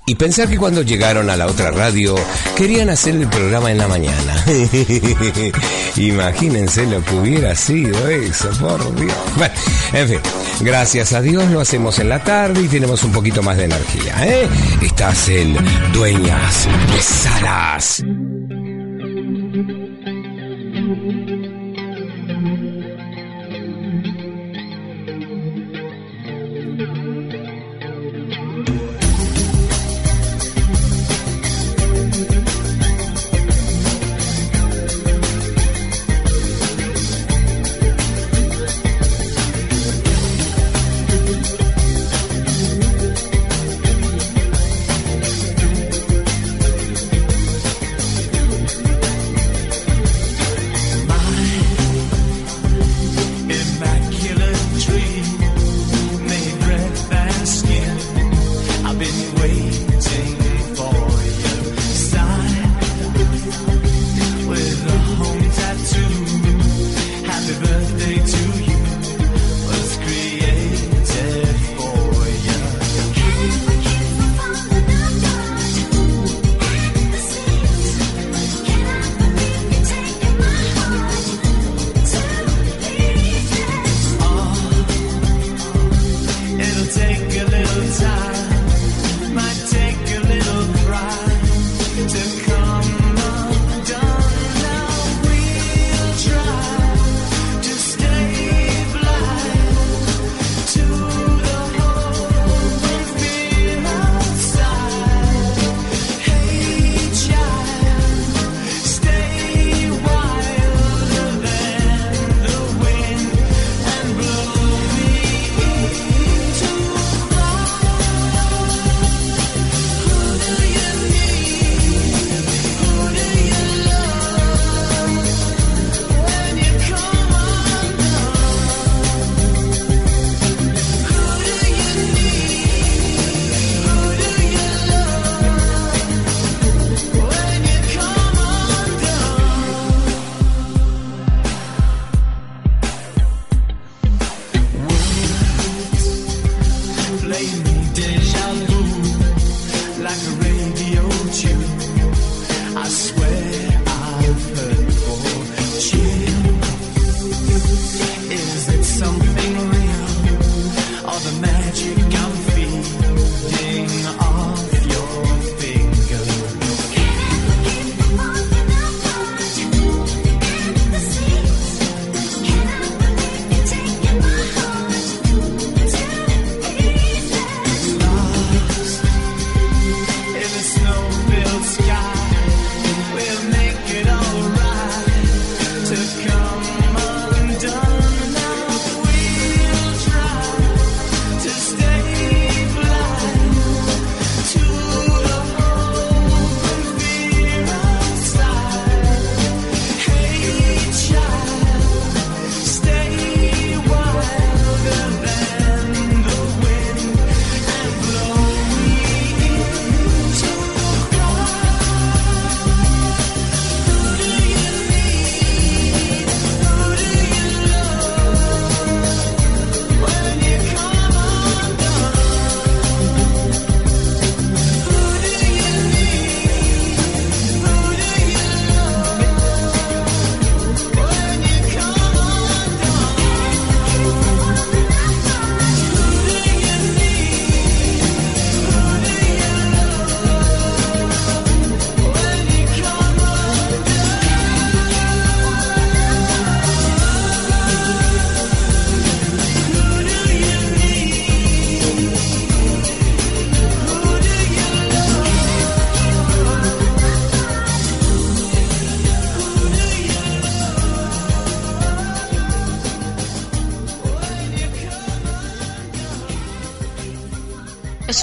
Y 0.05 0.15
pensar 0.15 0.49
que 0.49 0.57
cuando 0.57 0.81
llegaron 0.81 1.29
a 1.29 1.37
la 1.37 1.47
otra 1.47 1.71
radio 1.71 2.15
querían 2.57 2.89
hacer 2.89 3.15
el 3.15 3.27
programa 3.27 3.71
en 3.71 3.77
la 3.77 3.87
mañana. 3.87 4.45
Imagínense 5.95 6.85
lo 6.87 7.03
que 7.05 7.15
hubiera 7.15 7.55
sido 7.55 8.09
eso, 8.09 8.49
por 8.59 8.95
Dios. 8.95 9.15
Bueno, 9.37 9.53
en 9.93 10.07
fin, 10.09 10.19
gracias 10.59 11.13
a 11.13 11.21
Dios 11.21 11.49
lo 11.51 11.61
hacemos 11.61 11.99
en 11.99 12.09
la 12.09 12.21
tarde 12.21 12.63
y 12.63 12.67
tenemos 12.67 13.03
un 13.03 13.13
poquito 13.13 13.41
más 13.41 13.55
de 13.55 13.65
energía, 13.65 14.15
¿eh? 14.27 14.47
Estás 14.81 15.29
en 15.29 15.55
Dueñas 15.93 16.67
de. 16.91 18.72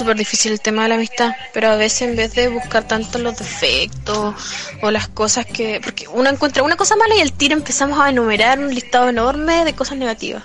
Súper 0.01 0.17
difícil 0.17 0.51
el 0.51 0.61
tema 0.61 0.83
de 0.83 0.89
la 0.89 0.95
amistad, 0.95 1.31
pero 1.53 1.69
a 1.69 1.75
veces 1.75 2.01
en 2.03 2.15
vez 2.15 2.33
de 2.33 2.47
buscar 2.49 2.87
tanto 2.87 3.17
los 3.19 3.37
defectos 3.37 4.35
o 4.81 4.91
las 4.91 5.07
cosas 5.07 5.45
que... 5.45 5.79
Porque 5.83 6.07
uno 6.07 6.29
encuentra 6.29 6.63
una 6.63 6.75
cosa 6.75 6.95
mala 6.95 7.15
y 7.15 7.21
al 7.21 7.31
tiro 7.33 7.53
empezamos 7.53 7.99
a 7.99 8.09
enumerar 8.09 8.59
un 8.59 8.73
listado 8.73 9.09
enorme 9.09 9.63
de 9.65 9.73
cosas 9.73 9.97
negativas. 9.97 10.43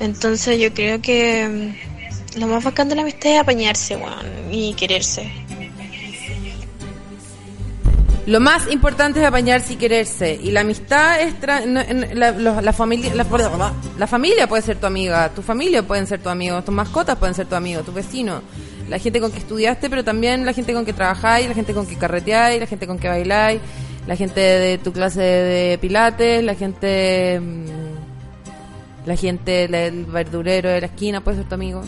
Entonces 0.00 0.58
yo 0.60 0.72
creo 0.72 1.00
que 1.02 1.74
mm, 2.36 2.38
lo 2.40 2.46
más 2.46 2.62
bacán 2.64 2.88
de 2.88 2.94
la 2.94 3.02
amistad 3.02 3.32
es 3.32 3.40
apañarse, 3.40 3.96
weón, 3.96 4.26
y 4.52 4.74
quererse. 4.74 5.30
Lo 8.26 8.40
más 8.40 8.70
importante 8.70 9.20
es 9.20 9.26
apañarse 9.26 9.72
y 9.72 9.76
quererse. 9.76 10.38
Y 10.42 10.50
la 10.50 10.60
amistad 10.60 11.18
es... 11.22 11.34
tra- 11.40 11.64
no- 11.64 11.80
en- 11.80 12.18
la, 12.18 12.32
los- 12.32 12.62
la 12.62 12.72
familia 12.74 13.14
la, 13.14 13.24
la 13.96 14.06
familia 14.06 14.46
puede 14.46 14.62
ser 14.62 14.76
tu 14.78 14.84
amiga, 14.86 15.30
tu 15.30 15.40
familia 15.40 15.82
pueden 15.82 16.06
ser 16.06 16.20
tu 16.20 16.28
amigo, 16.28 16.62
tus 16.62 16.74
mascotas 16.74 17.16
pueden 17.16 17.34
ser 17.34 17.46
tu 17.46 17.54
amigo, 17.54 17.80
tu 17.82 17.90
vecino, 17.92 18.42
la 18.88 18.98
gente 18.98 19.20
con 19.20 19.30
que 19.32 19.38
estudiaste, 19.38 19.90
pero 19.90 20.02
también 20.04 20.44
la 20.46 20.52
gente 20.52 20.72
con 20.72 20.84
que 20.84 20.92
trabajáis, 20.92 21.48
la 21.48 21.54
gente 21.54 21.74
con 21.74 21.86
que 21.86 21.96
carreteáis, 21.96 22.60
la 22.60 22.66
gente 22.66 22.86
con 22.86 22.98
que 22.98 23.08
bailáis, 23.08 23.60
la 24.06 24.16
gente 24.16 24.40
de 24.40 24.78
tu 24.78 24.92
clase 24.92 25.20
de 25.20 25.78
pilates, 25.78 26.42
la 26.42 26.54
gente... 26.54 27.40
mm, 27.40 29.06
La 29.06 29.16
gente, 29.16 29.64
el 29.64 30.04
verdurero 30.04 30.68
de 30.68 30.80
la 30.80 30.86
esquina 30.86 31.22
puede 31.22 31.38
ser 31.38 31.48
tu 31.48 31.54
amigo. 31.54 31.80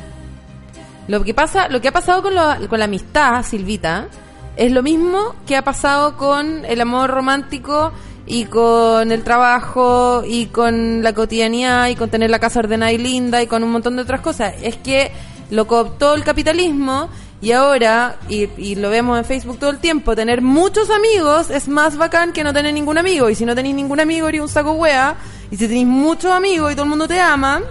Lo 1.08 1.22
que 1.22 1.34
pasa, 1.34 1.68
lo 1.68 1.80
que 1.80 1.88
ha 1.88 1.92
pasado 1.92 2.22
con, 2.22 2.32
con 2.68 2.78
la 2.78 2.84
amistad, 2.86 3.42
Silvita, 3.42 4.08
es 4.56 4.72
lo 4.72 4.82
mismo 4.82 5.34
que 5.46 5.56
ha 5.56 5.62
pasado 5.62 6.16
con 6.16 6.64
el 6.64 6.80
amor 6.80 7.10
romántico 7.10 7.92
y 8.26 8.44
con 8.44 9.10
el 9.10 9.22
trabajo 9.22 10.22
y 10.26 10.46
con 10.46 11.02
la 11.02 11.12
cotidianidad 11.12 11.88
y 11.88 11.96
con 11.96 12.10
tener 12.10 12.30
la 12.30 12.38
casa 12.38 12.60
ordenada 12.60 12.92
y 12.92 12.98
linda 12.98 13.42
y 13.42 13.46
con 13.46 13.64
un 13.64 13.70
montón 13.72 13.96
de 13.96 14.02
otras 14.02 14.20
cosas. 14.20 14.54
Es 14.62 14.76
que 14.76 15.10
lo 15.50 15.66
cooptó 15.66 16.14
el 16.14 16.24
capitalismo 16.24 17.08
y 17.42 17.52
ahora, 17.52 18.16
y, 18.28 18.74
lo 18.74 18.90
vemos 18.90 19.18
en 19.18 19.24
Facebook 19.24 19.58
todo 19.58 19.70
el 19.70 19.78
tiempo, 19.78 20.14
tener 20.14 20.42
muchos 20.42 20.90
amigos 20.90 21.48
es 21.48 21.68
más 21.68 21.96
bacán 21.96 22.32
que 22.32 22.44
no 22.44 22.52
tener 22.52 22.74
ningún 22.74 22.98
amigo. 22.98 23.30
Y 23.30 23.34
si 23.34 23.46
no 23.46 23.54
tenéis 23.54 23.74
ningún 23.74 23.98
amigo, 23.98 24.28
eres 24.28 24.42
un 24.42 24.48
saco 24.48 24.72
wea. 24.72 25.16
Y 25.50 25.56
si 25.56 25.66
tenéis 25.66 25.86
muchos 25.86 26.30
amigos 26.32 26.70
y 26.70 26.74
todo 26.74 26.84
el 26.84 26.90
mundo 26.90 27.08
te 27.08 27.18
ama, 27.18 27.62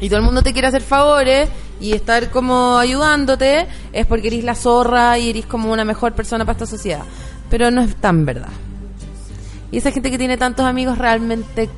y 0.00 0.08
todo 0.08 0.20
el 0.20 0.24
mundo 0.24 0.42
te 0.42 0.52
quiere 0.52 0.68
hacer 0.68 0.82
favores 0.82 1.50
y 1.80 1.92
estar 1.92 2.30
como 2.30 2.78
ayudándote, 2.78 3.66
es 3.92 4.06
porque 4.06 4.28
eres 4.28 4.44
la 4.44 4.54
zorra 4.54 5.18
y 5.18 5.30
eres 5.30 5.44
como 5.44 5.70
una 5.70 5.84
mejor 5.84 6.14
persona 6.14 6.46
para 6.46 6.54
esta 6.54 6.66
sociedad. 6.66 7.02
Pero 7.50 7.70
no 7.70 7.82
es 7.82 7.94
tan 7.96 8.24
verdad. 8.24 8.48
Y 9.70 9.76
esa 9.78 9.90
gente 9.90 10.10
que 10.10 10.16
tiene 10.16 10.38
tantos 10.38 10.64
amigos 10.64 10.96
realmente 10.96 11.68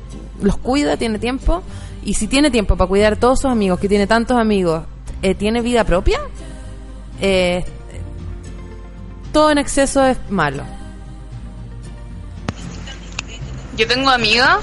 los 0.41 0.55
cuida, 0.55 0.95
tiene 0.95 1.19
tiempo. 1.19 1.61
Y 2.05 2.13
si 2.13 2.27
tiene 2.27 2.51
tiempo 2.51 2.77
para 2.77 2.87
cuidar 2.87 3.13
a 3.13 3.15
todos 3.17 3.41
sus 3.41 3.51
amigos, 3.51 3.79
que 3.79 3.89
tiene 3.89 4.07
tantos 4.07 4.37
amigos, 4.37 4.83
eh, 5.21 5.35
¿tiene 5.35 5.61
vida 5.61 5.83
propia? 5.83 6.19
Eh, 7.19 7.63
todo 9.31 9.51
en 9.51 9.57
exceso 9.57 10.05
es 10.05 10.17
malo. 10.29 10.63
Yo 13.77 13.87
tengo 13.87 14.09
amigas, 14.09 14.57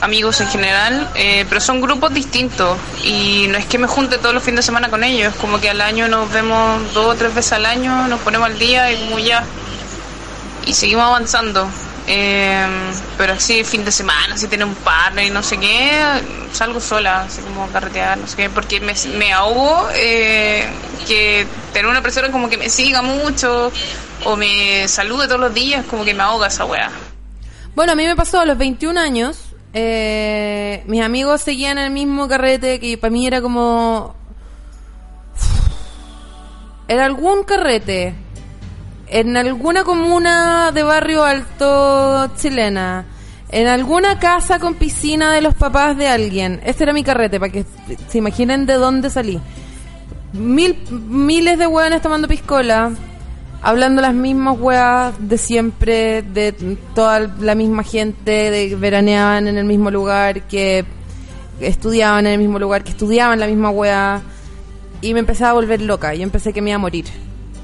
amigos 0.00 0.40
en 0.40 0.48
general, 0.48 1.10
eh, 1.14 1.44
pero 1.48 1.60
son 1.60 1.80
grupos 1.80 2.14
distintos 2.14 2.78
y 3.04 3.46
no 3.48 3.58
es 3.58 3.66
que 3.66 3.76
me 3.76 3.86
junte 3.86 4.16
todos 4.18 4.34
los 4.34 4.42
fines 4.42 4.60
de 4.60 4.62
semana 4.62 4.88
con 4.88 5.04
ellos, 5.04 5.34
como 5.34 5.60
que 5.60 5.68
al 5.68 5.80
año 5.80 6.08
nos 6.08 6.32
vemos 6.32 6.92
dos 6.94 7.06
o 7.06 7.14
tres 7.14 7.34
veces 7.34 7.52
al 7.52 7.66
año, 7.66 8.08
nos 8.08 8.20
ponemos 8.20 8.46
al 8.46 8.58
día 8.58 8.90
y 8.90 8.96
como 9.04 9.18
ya. 9.18 9.44
Y 10.66 10.72
seguimos 10.72 11.04
avanzando. 11.04 11.68
Eh, 12.10 12.66
pero 13.18 13.34
así 13.34 13.64
fin 13.64 13.84
de 13.84 13.92
semana, 13.92 14.38
si 14.38 14.48
tiene 14.48 14.64
un 14.64 14.74
partner 14.76 15.26
y 15.26 15.30
no 15.30 15.42
sé 15.42 15.58
qué, 15.58 16.00
salgo 16.52 16.80
sola, 16.80 17.24
así 17.24 17.42
como 17.42 17.68
carretear, 17.68 18.16
no 18.16 18.26
sé 18.26 18.34
qué, 18.36 18.48
porque 18.48 18.80
me, 18.80 18.94
me 19.18 19.30
ahogo 19.30 19.88
eh, 19.94 20.66
que 21.06 21.46
tener 21.74 21.86
una 21.86 22.00
persona 22.00 22.30
como 22.30 22.48
que 22.48 22.56
me 22.56 22.70
siga 22.70 23.02
mucho 23.02 23.70
o 24.24 24.36
me 24.36 24.88
salude 24.88 25.26
todos 25.26 25.40
los 25.40 25.52
días, 25.52 25.84
como 25.84 26.02
que 26.04 26.14
me 26.14 26.22
ahoga 26.22 26.46
esa 26.46 26.64
weá. 26.64 26.90
Bueno, 27.74 27.92
a 27.92 27.94
mí 27.94 28.06
me 28.06 28.16
pasó 28.16 28.40
a 28.40 28.46
los 28.46 28.56
21 28.56 28.98
años. 28.98 29.38
eh, 29.74 30.82
mis 30.86 31.02
amigos 31.02 31.42
seguían 31.42 31.76
el 31.76 31.90
mismo 31.90 32.26
carrete 32.26 32.80
que 32.80 32.96
para 32.96 33.10
mí 33.10 33.26
era 33.26 33.42
como. 33.42 34.16
Era 36.88 37.04
algún 37.04 37.44
carrete. 37.44 38.14
En 39.10 39.36
alguna 39.36 39.84
comuna 39.84 40.70
de 40.72 40.82
barrio 40.82 41.24
alto 41.24 42.30
chilena. 42.36 43.06
En 43.50 43.66
alguna 43.66 44.18
casa 44.18 44.58
con 44.58 44.74
piscina 44.74 45.32
de 45.32 45.40
los 45.40 45.54
papás 45.54 45.96
de 45.96 46.08
alguien. 46.08 46.60
Este 46.64 46.84
era 46.84 46.92
mi 46.92 47.02
carrete, 47.02 47.40
para 47.40 47.52
que 47.52 47.64
se 48.08 48.18
imaginen 48.18 48.66
de 48.66 48.74
dónde 48.74 49.08
salí. 49.08 49.40
Mil, 50.32 50.76
miles 50.90 51.58
de 51.58 51.66
hueones 51.66 52.02
tomando 52.02 52.28
piscola 52.28 52.92
hablando 53.62 54.02
las 54.02 54.14
mismas 54.14 54.58
weas 54.58 55.14
de 55.18 55.38
siempre, 55.38 56.22
de 56.22 56.52
toda 56.94 57.20
la 57.20 57.54
misma 57.54 57.82
gente, 57.82 58.50
de 58.50 58.76
veraneaban 58.76 59.48
en 59.48 59.58
el 59.58 59.64
mismo 59.64 59.90
lugar, 59.90 60.42
que 60.42 60.84
estudiaban 61.60 62.26
en 62.26 62.34
el 62.34 62.38
mismo 62.38 62.58
lugar, 62.58 62.84
que 62.84 62.90
estudiaban 62.90 63.40
la 63.40 63.46
misma 63.46 63.70
wea, 63.70 64.22
y 65.00 65.12
me 65.14 65.20
empecé 65.20 65.44
a 65.44 65.52
volver 65.52 65.80
loca, 65.80 66.14
yo 66.14 66.22
empecé 66.22 66.52
que 66.52 66.62
me 66.62 66.70
iba 66.70 66.76
a 66.76 66.80
morir. 66.80 67.06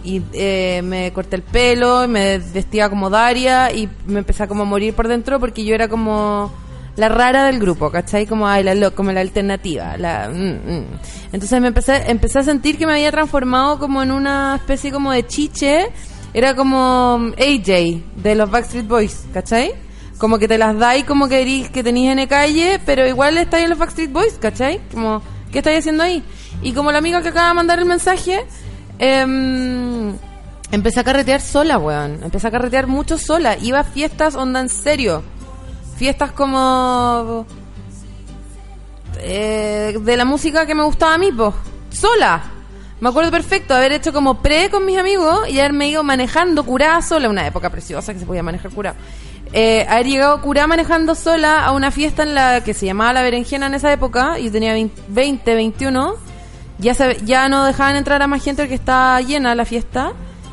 Y 0.05 0.23
eh, 0.35 0.83
me 0.85 1.13
corté 1.13 1.37
el 1.37 1.43
pelo, 1.43 2.07
me 2.07 2.39
vestía 2.39 2.91
como 2.91 3.09
Daria 3.09 3.73
y 3.73 3.89
me 4.07 4.19
empecé 4.19 4.43
a 4.43 4.47
como 4.47 4.67
morir 4.67 4.95
por 4.95 5.09
dentro 5.09 5.41
porque 5.41 5.65
yo 5.65 5.75
era 5.75 5.89
como 5.89 6.53
la 6.97 7.09
rara 7.09 7.47
del 7.47 7.59
grupo, 7.59 7.91
¿cachai? 7.91 8.27
Como, 8.27 8.47
ay, 8.47 8.63
la, 8.63 8.91
como 8.91 9.13
la 9.13 9.21
alternativa. 9.21 9.97
La, 9.97 10.29
mm, 10.29 10.73
mm. 10.73 10.85
Entonces 11.33 11.61
me 11.61 11.69
empecé, 11.69 12.11
empecé 12.11 12.39
a 12.39 12.43
sentir 12.45 12.79
que 12.79 12.87
me 12.87 12.93
había 12.93 13.11
transformado 13.11 13.79
como 13.79 14.03
en 14.03 14.13
una 14.13 14.57
especie 14.57 14.93
como 14.93 15.13
de 15.13 15.27
chiche. 15.27 15.89
Era 16.33 16.55
como 16.55 17.33
AJ 17.39 18.03
de 18.17 18.35
los 18.35 18.51
Backstreet 18.51 18.87
Boys, 18.87 19.25
¿cachai? 19.33 19.73
Como 20.19 20.39
que 20.39 20.49
te 20.49 20.59
las 20.59 20.77
dais 20.77 21.05
como 21.05 21.29
que, 21.29 21.69
que 21.73 21.83
tenéis 21.83 22.11
en 22.11 22.19
la 22.19 22.27
calle, 22.27 22.81
pero 22.85 23.07
igual 23.07 23.37
estáis 23.39 23.65
en 23.65 23.71
los 23.71 23.79
Backstreet 23.79 24.13
Boys, 24.13 24.35
¿cachai? 24.41 24.81
Como, 24.93 25.23
¿qué 25.53 25.59
estáis 25.59 25.79
haciendo 25.79 26.03
ahí? 26.03 26.25
Y 26.63 26.73
como 26.73 26.91
la 26.91 26.99
amiga 26.99 27.23
que 27.23 27.29
acaba 27.29 27.49
de 27.49 27.55
mandar 27.55 27.79
el 27.79 27.85
mensaje, 27.85 28.45
em, 28.99 30.15
empecé 30.71 31.01
a 31.01 31.05
carretear 31.05 31.41
sola, 31.41 31.79
weón. 31.79 32.21
Empecé 32.23 32.49
a 32.49 32.51
carretear 32.51 32.87
mucho 32.87 33.19
sola. 33.19 33.57
Iba 33.61 33.81
a 33.81 33.85
fiestas, 33.85 34.35
onda 34.35 34.61
en 34.61 34.69
serio 34.69 35.23
fiestas 35.97 36.33
como 36.33 37.47
eh, 39.21 39.97
de 40.01 40.17
la 40.17 40.25
música 40.25 40.67
que 40.67 40.75
me 40.75 40.83
gustaba 40.83 41.15
a 41.15 41.19
mí, 41.19 41.31
pues, 41.33 41.55
sola. 41.91 42.43
Me 43.01 43.09
acuerdo 43.09 43.31
perfecto 43.31 43.75
haber 43.75 43.93
hecho 43.93 44.13
como 44.13 44.41
pre 44.41 44.71
con 44.71 44.87
mis 44.87 44.99
amigos 44.99 45.49
y 45.49 45.59
haberme 45.59 45.89
ido 45.89 46.03
manejando 46.03 46.65
curada 46.65 47.03
sola, 47.03 47.29
una 47.29 47.47
época 47.47 47.71
preciosa 47.71 48.15
que 48.15 48.21
se 48.21 48.27
podía 48.27 48.43
manejar 48.43 48.71
curada. 48.71 48.97
Eh, 49.53 49.87
haber 49.89 50.07
llegado 50.07 50.41
curada 50.41 50.67
manejando 50.67 51.15
sola 51.15 51.65
a 51.65 51.73
una 51.73 51.91
fiesta 51.91 52.23
en 52.23 52.35
la 52.35 52.65
que 52.65 52.75
se 52.75 52.87
llamaba 52.87 53.13
La 53.13 53.23
Berenjena 53.23 53.67
en 53.67 53.75
esa 53.75 53.93
época, 53.93 54.39
yo 54.39 54.51
tenía 54.51 54.75
20, 55.09 55.55
21, 55.55 56.15
ya, 56.79 56.95
se- 56.95 57.19
ya 57.25 57.49
no 57.49 57.65
dejaban 57.65 57.97
entrar 57.97 58.23
a 58.23 58.27
más 58.27 58.43
gente 58.43 58.63
porque 58.63 58.75
estaba 58.75 59.21
llena 59.21 59.55
la 59.55 59.65
fiesta. 59.65 60.13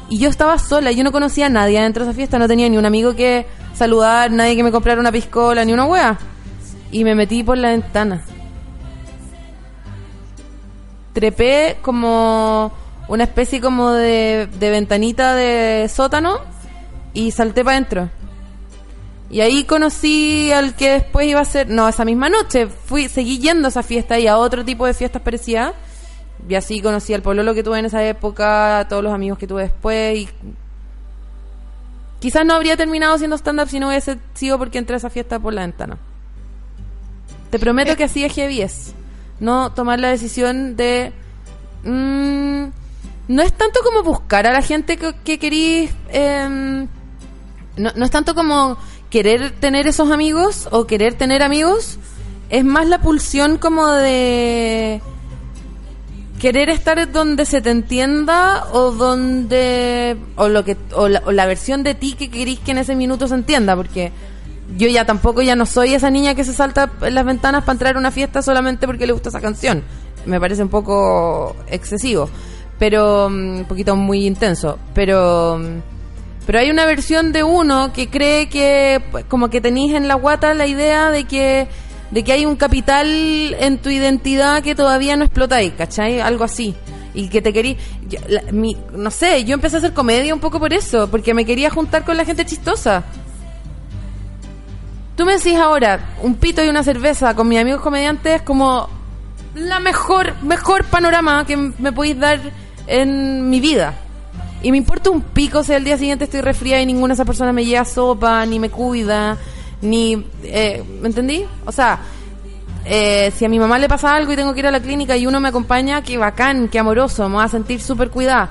Y 0.10 0.18
yo 0.20 0.30
estaba 0.30 0.60
sola, 0.60 0.92
yo 0.92 1.04
no 1.06 1.12
conocía 1.14 1.46
a 1.46 1.50
nadie 1.50 1.80
dentro 1.82 2.04
de 2.04 2.12
esa 2.12 2.16
fiesta, 2.18 2.38
no 2.38 2.48
tenía 2.48 2.68
ni 2.68 2.78
un 2.78 2.86
amigo 2.86 3.16
que 3.16 3.46
saludar, 3.74 4.30
nadie 4.30 4.58
que 4.58 4.64
me 4.64 4.72
comprara 4.72 5.00
una 5.00 5.12
piscola, 5.12 5.64
ni 5.64 5.72
una 5.72 5.86
wea. 5.86 6.20
Y 6.92 7.06
me 7.06 7.16
metí 7.16 7.44
por 7.44 7.58
la 7.58 7.70
ventana. 7.70 8.22
Trepé 11.14 11.78
como 11.82 12.72
una 13.08 13.24
especie 13.26 13.60
como 13.60 13.92
de, 13.92 14.48
de 14.60 14.70
ventanita 14.70 15.36
de 15.36 15.90
sótano 15.94 16.40
y 17.14 17.32
salté 17.32 17.64
para 17.64 17.78
adentro. 17.78 18.10
Y 19.30 19.40
ahí 19.42 19.64
conocí 19.64 20.52
al 20.52 20.76
que 20.76 20.92
después 20.92 21.28
iba 21.28 21.40
a 21.40 21.46
ser, 21.46 21.70
no, 21.70 21.88
esa 21.88 22.04
misma 22.06 22.30
noche, 22.30 22.68
fui, 22.68 23.08
seguí 23.08 23.40
yendo 23.40 23.68
a 23.68 23.70
esa 23.70 23.84
fiesta 23.84 24.20
y 24.20 24.28
a 24.28 24.38
otro 24.38 24.64
tipo 24.66 24.86
de 24.86 24.94
fiestas 24.94 25.22
parecidas. 25.22 25.74
Y 26.48 26.56
así 26.56 26.82
conocí 26.82 27.14
al 27.14 27.22
pololo 27.22 27.54
que 27.54 27.64
tuve 27.64 27.80
en 27.80 27.86
esa 27.86 28.04
época, 28.04 28.80
a 28.80 28.88
todos 28.88 29.04
los 29.04 29.14
amigos 29.14 29.38
que 29.38 29.48
tuve 29.48 29.64
después. 29.64 30.18
Y 30.18 30.30
quizás 32.20 32.46
no 32.46 32.54
habría 32.54 32.76
terminado 32.78 33.18
siendo 33.18 33.38
stand-up 33.38 33.70
si 33.70 33.80
no 33.80 33.90
hubiese 33.90 34.18
sido 34.34 34.58
porque 34.58 34.78
entré 34.78 34.96
a 34.96 34.98
esa 34.98 35.10
fiesta 35.10 35.40
por 35.40 35.54
la 35.54 35.62
ventana. 35.62 35.98
Te 37.50 37.60
prometo 37.60 37.96
que 37.96 38.06
así 38.06 38.24
es 38.24 38.34
heavy 38.34 38.62
es. 38.62 38.94
No 39.40 39.72
tomar 39.74 40.00
la 40.00 40.10
decisión 40.10 40.76
de... 40.76 41.12
mm, 41.84 42.66
no 43.28 43.42
es 43.42 43.54
tanto 43.54 43.82
como 43.84 44.04
buscar 44.04 44.48
a 44.48 44.54
la 44.54 44.62
gente 44.62 44.98
que, 44.98 45.14
que 45.24 45.40
querís... 45.40 45.92
em, 46.10 46.88
no, 47.78 47.92
no 47.96 48.06
es 48.06 48.12
tanto 48.12 48.36
como 48.36 48.78
querer 49.10 49.52
tener 49.52 49.88
esos 49.88 50.12
amigos 50.12 50.68
o 50.72 50.88
querer 50.88 51.14
tener 51.16 51.44
amigos. 51.44 52.00
Es 52.50 52.66
más 52.66 52.88
la 52.88 53.02
pulsión 53.02 53.58
como 53.58 53.88
de 53.88 55.02
querer 56.42 56.70
estar 56.70 57.12
donde 57.12 57.46
se 57.46 57.62
te 57.62 57.70
entienda 57.70 58.66
o 58.74 58.92
donde 58.92 60.18
o 60.36 60.50
lo 60.50 60.66
que 60.66 60.76
o 60.94 61.08
la, 61.08 61.22
la 61.32 61.46
versión 61.46 61.84
de 61.84 61.96
ti 61.96 62.14
que 62.14 62.30
querís 62.30 62.60
que 62.60 62.72
en 62.72 62.80
ese 62.80 62.96
minuto 62.96 63.28
se 63.28 63.36
entienda 63.36 63.76
porque 63.76 64.12
yo 64.76 64.90
ya 64.90 65.06
tampoco 65.06 65.42
ya 65.42 65.56
no 65.56 65.66
soy 65.66 65.94
esa 65.94 66.10
niña 66.10 66.36
que 66.36 66.44
se 66.44 66.54
salta 66.54 66.92
en 67.02 67.16
las 67.16 67.26
ventanas 67.26 67.64
para 67.64 67.74
entrar 67.74 67.96
a 67.96 68.00
una 68.00 68.12
fiesta 68.12 68.42
solamente 68.42 68.88
porque 68.88 69.06
le 69.06 69.14
gusta 69.14 69.30
esa 69.30 69.40
canción. 69.40 69.84
Me 70.26 70.40
parece 70.40 70.64
un 70.64 70.70
poco 70.70 71.56
excesivo 71.68 72.30
pero 72.82 73.30
mm, 73.30 73.58
un 73.60 73.66
poquito 73.66 73.96
muy 73.96 74.26
intenso, 74.26 74.80
pero 74.96 75.60
mm, 75.60 75.82
pero 76.48 76.58
hay 76.58 76.72
una 76.72 76.88
versión 76.88 77.32
de 77.32 77.44
uno 77.44 77.94
que 77.94 78.10
cree 78.10 78.50
que 78.50 79.00
pues, 79.12 79.24
como 79.26 79.52
que 79.52 79.62
tenéis 79.62 79.94
en 79.94 80.08
la 80.08 80.16
guata 80.16 80.56
la 80.56 80.66
idea 80.66 81.12
de 81.12 81.26
que 81.26 81.68
de 82.12 82.24
que 82.24 82.34
hay 82.34 82.46
un 82.46 82.56
capital 82.56 83.08
en 83.08 83.78
tu 83.78 83.90
identidad 83.90 84.62
que 84.62 84.76
todavía 84.76 85.16
no 85.16 85.24
explotáis, 85.24 85.74
¿cachai? 85.74 86.20
Algo 86.20 86.44
así. 86.44 86.76
Y 87.14 87.30
que 87.30 87.42
te 87.42 87.52
querí, 87.52 87.78
no 88.94 89.12
sé, 89.12 89.44
yo 89.44 89.54
empecé 89.54 89.78
a 89.78 89.80
hacer 89.80 89.94
comedia 89.94 90.34
un 90.34 90.40
poco 90.40 90.60
por 90.60 90.74
eso, 90.74 91.10
porque 91.10 91.34
me 91.34 91.46
quería 91.46 91.70
juntar 91.70 92.06
con 92.06 92.16
la 92.16 92.26
gente 92.26 92.46
chistosa. 92.46 93.04
Tú 95.16 95.26
me 95.26 95.38
decís 95.38 95.56
ahora, 95.56 96.16
un 96.22 96.36
pito 96.36 96.64
y 96.64 96.70
una 96.70 96.84
cerveza 96.84 97.36
con 97.36 97.48
mis 97.48 97.60
amigos 97.60 97.82
comediantes 97.82 98.36
es 98.36 98.42
como 98.42 98.90
la 99.56 99.80
mejor, 99.80 100.42
mejor 100.44 100.86
panorama 100.86 101.46
que 101.46 101.58
me 101.58 101.92
podéis 101.92 102.20
dar 102.20 102.40
en 102.88 103.50
mi 103.50 103.60
vida. 103.60 103.94
Y 104.64 104.72
me 104.72 104.78
importa 104.78 105.10
un 105.10 105.22
pico 105.22 105.64
si 105.64 105.74
al 105.74 105.84
día 105.84 105.98
siguiente 105.98 106.26
estoy 106.26 106.42
resfriada 106.42 106.82
y 106.82 106.86
ninguna 106.86 107.10
de 107.10 107.14
esas 107.16 107.26
personas 107.26 107.54
me 107.54 107.66
lleva 107.66 107.84
sopa, 107.84 108.46
ni 108.46 108.60
me 108.60 108.70
cuida, 108.70 109.38
ni... 109.82 110.26
eh, 110.44 110.84
¿Me 111.02 111.08
entendí? 111.08 111.46
O 111.66 111.72
sea, 111.72 112.00
eh, 112.86 113.32
si 113.36 113.46
a 113.46 113.50
mi 113.50 113.60
mamá 113.60 113.78
le 113.78 113.88
pasa 113.88 114.16
algo 114.16 114.32
y 114.32 114.36
tengo 114.36 114.54
que 114.54 114.60
ir 114.60 114.68
a 114.68 114.72
la 114.72 114.80
clínica 114.80 115.16
y 115.16 115.28
uno 115.28 115.40
me 115.40 115.50
acompaña, 115.50 116.02
qué 116.02 116.18
bacán, 116.18 116.68
qué 116.68 116.80
amoroso, 116.80 117.28
me 117.30 117.36
voy 117.36 117.46
a 117.46 117.48
sentir 117.48 117.82
súper 117.82 118.10
cuidada. 118.10 118.50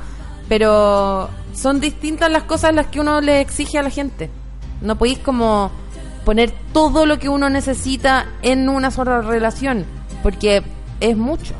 Pero 0.48 1.28
son 1.54 1.80
distintas 1.80 2.30
las 2.30 2.44
cosas 2.44 2.74
las 2.74 2.86
que 2.86 3.00
uno 3.00 3.20
le 3.20 3.40
exige 3.40 3.78
a 3.78 3.82
la 3.82 3.90
gente. 3.90 4.30
No 4.80 4.96
podéis 4.96 5.18
como 5.18 5.70
poner 6.24 6.52
todo 6.72 7.06
lo 7.06 7.18
que 7.18 7.28
uno 7.28 7.48
necesita 7.50 8.26
en 8.42 8.68
una 8.68 8.90
sola 8.90 9.20
relación, 9.20 9.84
porque 10.22 10.62
es 11.00 11.16
mucho. 11.16 11.54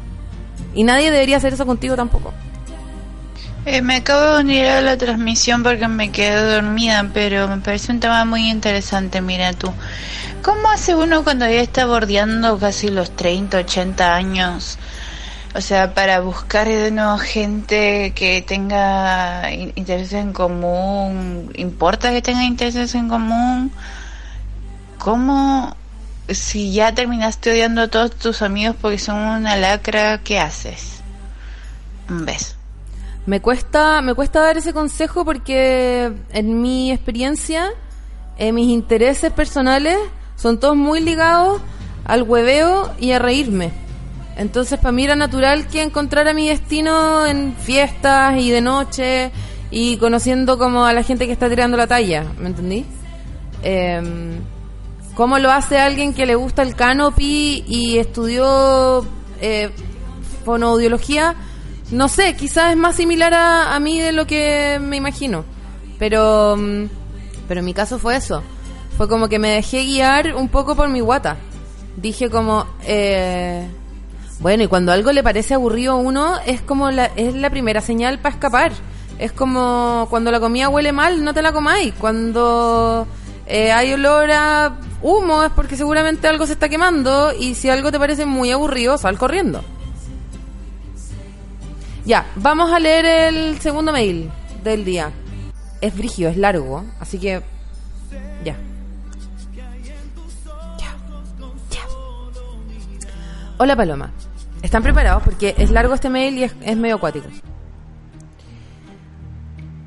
Y 0.74 0.84
nadie 0.84 1.10
debería 1.10 1.38
hacer 1.38 1.52
eso 1.54 1.66
contigo 1.66 1.96
tampoco. 1.96 2.32
Eh, 3.66 3.82
me 3.82 3.96
acabo 3.96 4.22
de 4.36 4.40
unir 4.40 4.66
a 4.66 4.80
la 4.80 4.96
transmisión 4.96 5.62
porque 5.62 5.86
me 5.86 6.10
quedé 6.12 6.54
dormida, 6.54 7.10
pero 7.12 7.46
me 7.48 7.58
parece 7.58 7.92
un 7.92 8.00
tema 8.00 8.24
muy 8.24 8.48
interesante. 8.50 9.20
Mira 9.20 9.52
tú, 9.52 9.74
¿cómo 10.42 10.60
hace 10.74 10.94
uno 10.94 11.24
cuando 11.24 11.46
ya 11.46 11.60
está 11.60 11.86
bordeando 11.86 12.58
casi 12.58 12.88
los 12.90 13.14
30, 13.16 13.58
80 13.58 14.14
años? 14.16 14.78
O 15.54 15.60
sea, 15.62 15.94
para 15.94 16.20
buscar 16.20 16.68
de 16.68 16.90
nuevo 16.92 17.18
gente 17.18 18.12
que 18.14 18.42
tenga 18.42 19.52
in- 19.52 19.72
intereses 19.76 20.14
en 20.14 20.32
común, 20.32 21.52
¿importa 21.56 22.12
que 22.12 22.22
tenga 22.22 22.44
intereses 22.44 22.94
en 22.94 23.08
común? 23.08 23.72
¿Cómo, 24.98 25.76
si 26.28 26.72
ya 26.72 26.94
terminaste 26.94 27.50
odiando 27.50 27.82
a 27.82 27.88
todos 27.88 28.16
tus 28.16 28.42
amigos 28.42 28.76
porque 28.80 28.98
son 28.98 29.16
una 29.18 29.56
lacra, 29.56 30.18
qué 30.18 30.38
haces? 30.38 31.02
Un 32.08 32.26
beso. 32.26 32.59
Me 33.30 33.40
cuesta, 33.40 34.02
me 34.02 34.12
cuesta 34.14 34.40
dar 34.40 34.56
ese 34.56 34.72
consejo 34.72 35.24
porque 35.24 36.12
en 36.32 36.60
mi 36.60 36.90
experiencia, 36.90 37.70
eh, 38.36 38.50
mis 38.50 38.66
intereses 38.66 39.32
personales 39.32 39.96
son 40.34 40.58
todos 40.58 40.74
muy 40.74 40.98
ligados 40.98 41.62
al 42.04 42.24
hueveo 42.24 42.92
y 42.98 43.12
a 43.12 43.20
reírme. 43.20 43.70
Entonces 44.36 44.80
para 44.80 44.90
mí 44.90 45.04
era 45.04 45.14
natural 45.14 45.68
que 45.68 45.80
encontrara 45.80 46.34
mi 46.34 46.48
destino 46.48 47.24
en 47.24 47.54
fiestas 47.54 48.36
y 48.36 48.50
de 48.50 48.62
noche 48.62 49.30
y 49.70 49.96
conociendo 49.98 50.58
como 50.58 50.84
a 50.84 50.92
la 50.92 51.04
gente 51.04 51.26
que 51.26 51.32
está 51.32 51.48
tirando 51.48 51.76
la 51.76 51.86
talla, 51.86 52.24
¿me 52.36 52.48
entendí? 52.48 52.84
Em, 53.62 54.40
¿Cómo 55.14 55.38
lo 55.38 55.52
hace 55.52 55.78
alguien 55.78 56.14
que 56.14 56.26
le 56.26 56.34
gusta 56.34 56.62
el 56.62 56.74
canopy 56.74 57.62
y 57.64 57.98
estudió 57.98 59.06
eh, 59.40 59.70
fonoaudiología? 60.44 61.36
No 61.90 62.08
sé, 62.08 62.36
quizás 62.36 62.70
es 62.70 62.76
más 62.76 62.96
similar 62.96 63.34
a, 63.34 63.74
a 63.74 63.80
mí 63.80 64.00
de 64.00 64.12
lo 64.12 64.26
que 64.26 64.78
me 64.80 64.96
imagino. 64.96 65.44
Pero, 65.98 66.56
mm, 66.56 66.84
pero 67.48 67.60
en 67.60 67.66
mi 67.66 67.74
caso 67.74 67.98
fue 67.98 68.16
eso. 68.16 68.42
Fue 68.96 69.08
como 69.08 69.28
que 69.28 69.38
me 69.38 69.50
dejé 69.50 69.84
guiar 69.84 70.36
un 70.36 70.48
poco 70.48 70.76
por 70.76 70.88
mi 70.88 71.00
guata. 71.00 71.36
Dije 71.96 72.30
como, 72.30 72.66
eh, 72.84 73.66
bueno, 74.40 74.62
y 74.62 74.68
cuando 74.68 74.92
algo 74.92 75.12
le 75.12 75.22
parece 75.22 75.54
aburrido 75.54 75.92
a 75.92 75.96
uno, 75.96 76.38
es 76.46 76.62
como 76.62 76.90
la, 76.90 77.06
es 77.16 77.34
la 77.34 77.50
primera 77.50 77.80
señal 77.80 78.18
para 78.18 78.34
escapar. 78.34 78.72
Es 79.18 79.32
como 79.32 80.06
cuando 80.08 80.30
la 80.30 80.40
comida 80.40 80.68
huele 80.68 80.92
mal, 80.92 81.24
no 81.24 81.34
te 81.34 81.42
la 81.42 81.52
comáis. 81.52 81.92
Cuando 81.94 83.06
eh, 83.46 83.72
hay 83.72 83.92
olor 83.92 84.30
a 84.30 84.76
humo, 85.02 85.42
es 85.42 85.50
porque 85.50 85.76
seguramente 85.76 86.28
algo 86.28 86.46
se 86.46 86.54
está 86.54 86.68
quemando. 86.68 87.32
Y 87.38 87.54
si 87.54 87.68
algo 87.68 87.92
te 87.92 87.98
parece 87.98 88.24
muy 88.24 88.50
aburrido, 88.50 88.96
sal 88.96 89.18
corriendo. 89.18 89.62
Ya, 92.04 92.26
vamos 92.36 92.72
a 92.72 92.78
leer 92.78 93.04
el 93.04 93.60
segundo 93.60 93.92
mail 93.92 94.30
del 94.64 94.84
día. 94.84 95.10
Es 95.80 95.96
brigio, 95.96 96.28
es 96.28 96.36
largo, 96.36 96.84
así 96.98 97.18
que 97.18 97.42
ya. 98.44 98.56
Ya. 100.78 100.96
Ya. 101.70 101.80
Hola 103.58 103.76
Paloma. 103.76 104.10
¿Están 104.62 104.82
preparados? 104.82 105.22
Porque 105.22 105.54
es 105.56 105.70
largo 105.70 105.94
este 105.94 106.10
mail 106.10 106.38
y 106.38 106.44
es, 106.44 106.54
es 106.62 106.76
medio 106.76 106.96
acuático. 106.96 107.28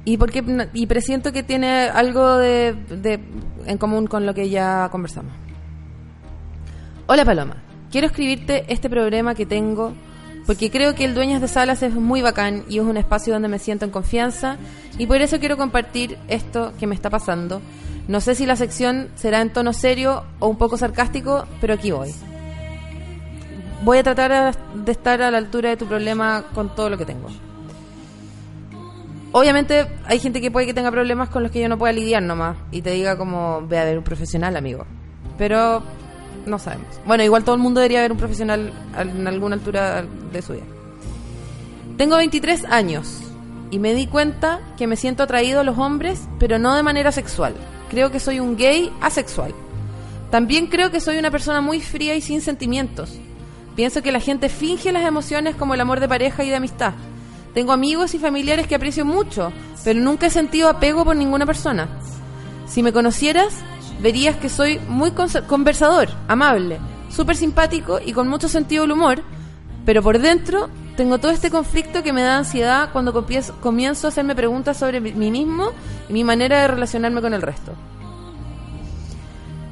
Y 0.05 0.17
porque 0.17 0.43
y 0.73 0.85
presiento 0.87 1.31
que 1.31 1.43
tiene 1.43 1.83
algo 1.89 2.37
de, 2.37 2.73
de- 2.73 3.19
en 3.65 3.77
común 3.77 4.07
con 4.07 4.25
lo 4.25 4.33
que 4.33 4.49
ya 4.49 4.89
conversamos. 4.91 5.31
Hola 7.07 7.23
Paloma, 7.25 7.57
quiero 7.91 8.07
escribirte 8.07 8.65
este 8.71 8.89
programa 8.89 9.35
que 9.35 9.45
tengo 9.45 9.93
porque 10.45 10.69
creo 10.69 10.95
que 10.95 11.05
el 11.05 11.13
Dueñas 11.13 11.41
de 11.41 11.47
Salas 11.47 11.83
es 11.83 11.93
muy 11.93 12.21
bacán 12.21 12.63
y 12.67 12.79
es 12.79 12.83
un 12.83 12.97
espacio 12.97 13.33
donde 13.33 13.47
me 13.47 13.59
siento 13.59 13.85
en 13.85 13.91
confianza 13.91 14.57
y 14.97 15.07
por 15.07 15.21
eso 15.21 15.39
quiero 15.39 15.57
compartir 15.57 16.17
esto 16.27 16.73
que 16.79 16.87
me 16.87 16.95
está 16.95 17.09
pasando. 17.09 17.61
No 18.07 18.19
sé 18.19 18.35
si 18.35 18.45
la 18.45 18.57
sección 18.57 19.09
será 19.15 19.41
en 19.41 19.53
tono 19.53 19.71
serio 19.71 20.25
o 20.39 20.47
un 20.47 20.57
poco 20.57 20.77
sarcástico, 20.77 21.45
pero 21.61 21.73
aquí 21.73 21.91
voy. 21.91 22.13
Voy 23.83 23.97
a 23.97 24.03
tratar 24.03 24.55
de 24.73 24.91
estar 24.91 25.21
a 25.21 25.31
la 25.31 25.37
altura 25.37 25.69
de 25.69 25.77
tu 25.77 25.85
problema 25.85 26.45
con 26.53 26.75
todo 26.75 26.89
lo 26.89 26.97
que 26.97 27.05
tengo. 27.05 27.29
Obviamente 29.31 29.87
hay 30.05 30.19
gente 30.19 30.41
que 30.41 30.51
puede 30.51 30.67
que 30.67 30.73
tenga 30.73 30.91
problemas 30.91 31.29
con 31.29 31.41
los 31.43 31.51
que 31.51 31.59
yo 31.59 31.67
no 31.67 31.77
pueda 31.77 31.91
lidiar 31.91 32.21
nomás 32.21 32.55
y 32.71 32.81
te 32.81 32.91
diga 32.91 33.17
como 33.17 33.65
ve 33.65 33.79
a 33.79 33.85
ver 33.85 33.97
un 33.97 34.03
profesional, 34.03 34.55
amigo. 34.55 34.85
Pero 35.37 35.81
no 36.45 36.59
sabemos. 36.59 36.87
Bueno, 37.05 37.23
igual 37.23 37.43
todo 37.43 37.55
el 37.55 37.61
mundo 37.61 37.79
debería 37.79 38.01
ver 38.01 38.11
un 38.11 38.17
profesional 38.17 38.73
al- 38.95 39.09
en 39.09 39.27
alguna 39.27 39.55
altura 39.55 40.03
de 40.31 40.41
su 40.41 40.53
vida. 40.53 40.63
Tengo 41.97 42.17
23 42.17 42.65
años 42.65 43.19
y 43.71 43.79
me 43.79 43.93
di 43.93 44.07
cuenta 44.07 44.59
que 44.77 44.87
me 44.87 44.95
siento 44.95 45.23
atraído 45.23 45.59
a 45.59 45.63
los 45.63 45.77
hombres, 45.77 46.21
pero 46.39 46.59
no 46.59 46.75
de 46.75 46.83
manera 46.83 47.11
sexual. 47.11 47.53
Creo 47.89 48.11
que 48.11 48.19
soy 48.19 48.39
un 48.39 48.55
gay 48.57 48.91
asexual. 49.01 49.53
También 50.31 50.67
creo 50.67 50.89
que 50.91 50.99
soy 50.99 51.17
una 51.17 51.29
persona 51.31 51.61
muy 51.61 51.79
fría 51.79 52.15
y 52.15 52.21
sin 52.21 52.41
sentimientos. 52.41 53.11
Pienso 53.75 54.01
que 54.01 54.11
la 54.11 54.19
gente 54.19 54.49
finge 54.49 54.91
las 54.91 55.05
emociones 55.05 55.55
como 55.55 55.73
el 55.75 55.81
amor 55.81 55.99
de 55.99 56.07
pareja 56.07 56.43
y 56.43 56.49
de 56.49 56.55
amistad. 56.55 56.93
Tengo 57.53 57.71
amigos 57.71 58.15
y 58.15 58.19
familiares 58.19 58.65
que 58.65 58.75
aprecio 58.75 59.05
mucho, 59.05 59.51
pero 59.83 59.99
nunca 59.99 60.25
he 60.27 60.29
sentido 60.31 60.69
apego 60.69 61.05
por 61.05 61.15
ninguna 61.15 61.45
persona. 61.45 61.87
Si 62.65 62.81
me 62.81 62.91
conocieras, 62.93 63.53
verías 64.03 64.35
que 64.35 64.49
soy 64.49 64.79
muy 64.89 65.11
conversador, 65.11 66.09
amable, 66.27 66.77
súper 67.09 67.37
simpático 67.37 67.99
y 68.05 68.11
con 68.11 68.27
mucho 68.27 68.49
sentido 68.49 68.83
del 68.83 68.91
humor, 68.91 69.23
pero 69.85 70.03
por 70.03 70.19
dentro 70.19 70.69
tengo 70.97 71.17
todo 71.17 71.31
este 71.31 71.49
conflicto 71.49 72.03
que 72.03 72.13
me 72.13 72.21
da 72.21 72.37
ansiedad 72.37 72.89
cuando 72.91 73.13
comienzo- 73.13 74.05
a 74.05 74.09
hacerme 74.09 74.35
preguntas 74.35 74.77
sobre 74.77 74.99
mí 74.99 75.31
mismo 75.31 75.71
y 76.09 76.13
mi 76.13 76.23
manera 76.23 76.61
de 76.61 76.67
relacionarme 76.67 77.21
con 77.21 77.33
el 77.33 77.41
resto. 77.41 77.71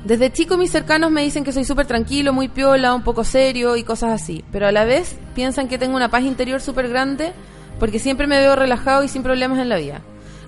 Desde 0.05 0.31
chico 0.31 0.57
mis 0.57 0.71
cercanos 0.71 1.11
me 1.11 1.21
dicen 1.21 1.43
que 1.43 1.51
soy 1.51 1.63
súper 1.63 1.85
tranquilo, 1.85 2.33
muy 2.33 2.47
piola, 2.47 2.95
un 2.95 3.03
poco 3.03 3.23
serio 3.23 3.75
y 3.75 3.83
cosas 3.83 4.19
así, 4.19 4.43
pero 4.51 4.65
a 4.65 4.71
la 4.71 4.85
vez 4.85 5.15
piensan 5.35 5.67
que 5.67 5.77
tengo 5.77 5.95
una 5.95 6.09
paz 6.09 6.23
interior 6.23 6.59
súper 6.59 6.87
grande 6.87 7.33
porque 7.79 7.99
siempre 7.99 8.27
me 8.27 8.39
veo 8.39 8.55
relajado 8.55 9.03
y 9.03 9.07
sin 9.09 9.21
problemas 9.23 9.59
en 9.59 9.69
la 9.69 9.77
vida. 9.77 10.01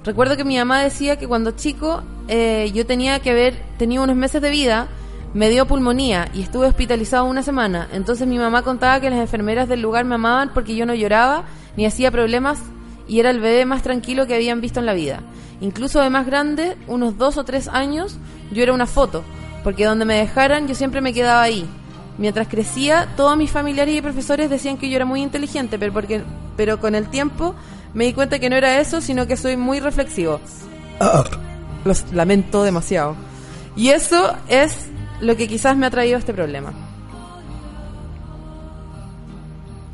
Recuerdo 0.03 0.35
que 0.35 0.43
mi 0.43 0.57
mamá 0.57 0.81
decía 0.81 1.17
que 1.17 1.27
cuando 1.27 1.51
chico 1.51 2.03
eh, 2.27 2.71
yo 2.73 2.85
tenía 2.85 3.19
que 3.19 3.31
haber 3.31 3.55
tenido 3.77 4.03
unos 4.03 4.17
meses 4.17 4.41
de 4.41 4.49
vida, 4.49 4.87
me 5.33 5.49
dio 5.49 5.65
pulmonía 5.65 6.29
y 6.33 6.41
estuve 6.41 6.67
hospitalizado 6.67 7.25
una 7.25 7.41
semana. 7.41 7.87
Entonces 7.93 8.27
mi 8.27 8.37
mamá 8.37 8.63
contaba 8.63 8.99
que 8.99 9.09
las 9.09 9.19
enfermeras 9.19 9.69
del 9.69 9.81
lugar 9.81 10.05
me 10.05 10.15
amaban 10.15 10.51
porque 10.53 10.75
yo 10.75 10.85
no 10.85 10.93
lloraba 10.93 11.45
ni 11.77 11.85
hacía 11.85 12.11
problemas 12.11 12.59
y 13.07 13.19
era 13.19 13.29
el 13.29 13.39
bebé 13.39 13.65
más 13.65 13.81
tranquilo 13.81 14.27
que 14.27 14.35
habían 14.35 14.61
visto 14.61 14.79
en 14.79 14.85
la 14.85 14.93
vida. 14.93 15.21
Incluso 15.61 16.01
de 16.01 16.09
más 16.09 16.25
grande, 16.25 16.77
unos 16.87 17.17
dos 17.17 17.37
o 17.37 17.45
tres 17.45 17.67
años, 17.67 18.17
yo 18.51 18.61
era 18.61 18.73
una 18.73 18.85
foto, 18.85 19.23
porque 19.63 19.85
donde 19.85 20.05
me 20.05 20.15
dejaran 20.15 20.67
yo 20.67 20.75
siempre 20.75 20.99
me 20.99 21.13
quedaba 21.13 21.41
ahí. 21.41 21.65
Mientras 22.17 22.47
crecía, 22.47 23.07
todos 23.15 23.37
mis 23.37 23.49
familiares 23.49 23.95
y 23.95 24.01
profesores 24.01 24.49
decían 24.49 24.77
que 24.77 24.89
yo 24.89 24.97
era 24.97 25.05
muy 25.05 25.21
inteligente, 25.21 25.79
pero, 25.79 25.93
porque, 25.93 26.21
pero 26.57 26.79
con 26.79 26.93
el 26.93 27.09
tiempo 27.09 27.55
me 27.93 28.05
di 28.05 28.13
cuenta 28.13 28.39
que 28.39 28.49
no 28.49 28.55
era 28.55 28.79
eso, 28.79 29.01
sino 29.01 29.27
que 29.27 29.37
soy 29.37 29.57
muy 29.57 29.79
reflexivo. 29.79 30.39
Los 31.85 32.11
lamento 32.13 32.63
demasiado. 32.63 33.15
Y 33.75 33.89
eso 33.89 34.35
es 34.47 34.87
lo 35.21 35.35
que 35.35 35.47
quizás 35.47 35.75
me 35.77 35.85
ha 35.85 35.89
traído 35.91 36.17
este 36.17 36.33
problema. 36.33 36.73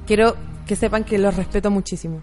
Quiero 0.06 0.36
que 0.66 0.76
sepan 0.76 1.04
que 1.04 1.18
los 1.18 1.36
respeto 1.36 1.70
muchísimo. 1.72 2.22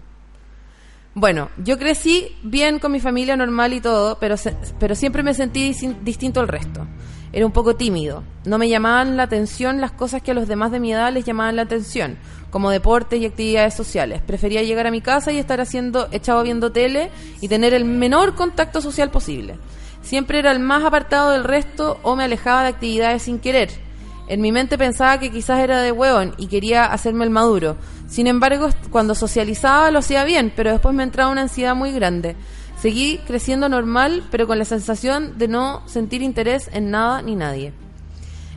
Bueno, 1.13 1.49
yo 1.63 1.77
crecí 1.79 2.35
bien 2.43 2.79
con 2.79 2.91
mi 2.91 2.99
familia 2.99 3.35
normal 3.35 3.73
y 3.73 3.81
todo, 3.81 4.17
pero, 4.19 4.37
se- 4.37 4.55
pero 4.79 4.93
siempre 4.93 5.23
me 5.23 5.33
sentí 5.33 5.73
distinto 6.03 6.39
al 6.39 6.47
resto. 6.47 6.85
Era 7.33 7.45
un 7.45 7.51
poco 7.51 7.75
tímido. 7.75 8.23
No 8.45 8.57
me 8.57 8.69
llamaban 8.69 9.17
la 9.17 9.23
atención 9.23 9.81
las 9.81 9.91
cosas 9.91 10.21
que 10.21 10.31
a 10.31 10.33
los 10.33 10.47
demás 10.47 10.71
de 10.71 10.79
mi 10.79 10.93
edad 10.93 11.11
les 11.11 11.25
llamaban 11.25 11.55
la 11.55 11.63
atención, 11.63 12.17
como 12.49 12.71
deportes 12.71 13.19
y 13.19 13.25
actividades 13.25 13.73
sociales. 13.73 14.21
Prefería 14.25 14.63
llegar 14.63 14.87
a 14.87 14.91
mi 14.91 15.01
casa 15.01 15.31
y 15.31 15.37
estar 15.37 15.59
haciendo, 15.59 16.07
echado 16.11 16.43
viendo 16.43 16.71
tele 16.71 17.11
y 17.41 17.47
tener 17.47 17.73
el 17.73 17.85
menor 17.85 18.35
contacto 18.35 18.81
social 18.81 19.11
posible. 19.11 19.57
Siempre 20.01 20.39
era 20.39 20.51
el 20.51 20.59
más 20.59 20.85
apartado 20.85 21.31
del 21.31 21.43
resto 21.43 21.99
o 22.01 22.15
me 22.15 22.23
alejaba 22.23 22.63
de 22.63 22.69
actividades 22.69 23.23
sin 23.23 23.39
querer. 23.39 23.69
En 24.29 24.41
mi 24.41 24.51
mente 24.51 24.77
pensaba 24.77 25.19
que 25.19 25.31
quizás 25.31 25.59
era 25.59 25.81
de 25.81 25.91
hueón 25.91 26.33
y 26.37 26.47
quería 26.47 26.85
hacerme 26.85 27.23
el 27.23 27.29
maduro. 27.29 27.77
Sin 28.07 28.27
embargo, 28.27 28.69
cuando 28.89 29.15
socializaba 29.15 29.89
lo 29.91 29.99
hacía 29.99 30.25
bien, 30.25 30.51
pero 30.55 30.71
después 30.71 30.93
me 30.93 31.03
entraba 31.03 31.31
una 31.31 31.41
ansiedad 31.41 31.75
muy 31.75 31.91
grande. 31.91 32.35
Seguí 32.79 33.17
creciendo 33.25 33.69
normal, 33.69 34.23
pero 34.29 34.45
con 34.45 34.59
la 34.59 34.65
sensación 34.65 35.37
de 35.37 35.47
no 35.47 35.81
sentir 35.87 36.21
interés 36.21 36.69
en 36.71 36.91
nada 36.91 37.21
ni 37.21 37.35
nadie. 37.35 37.73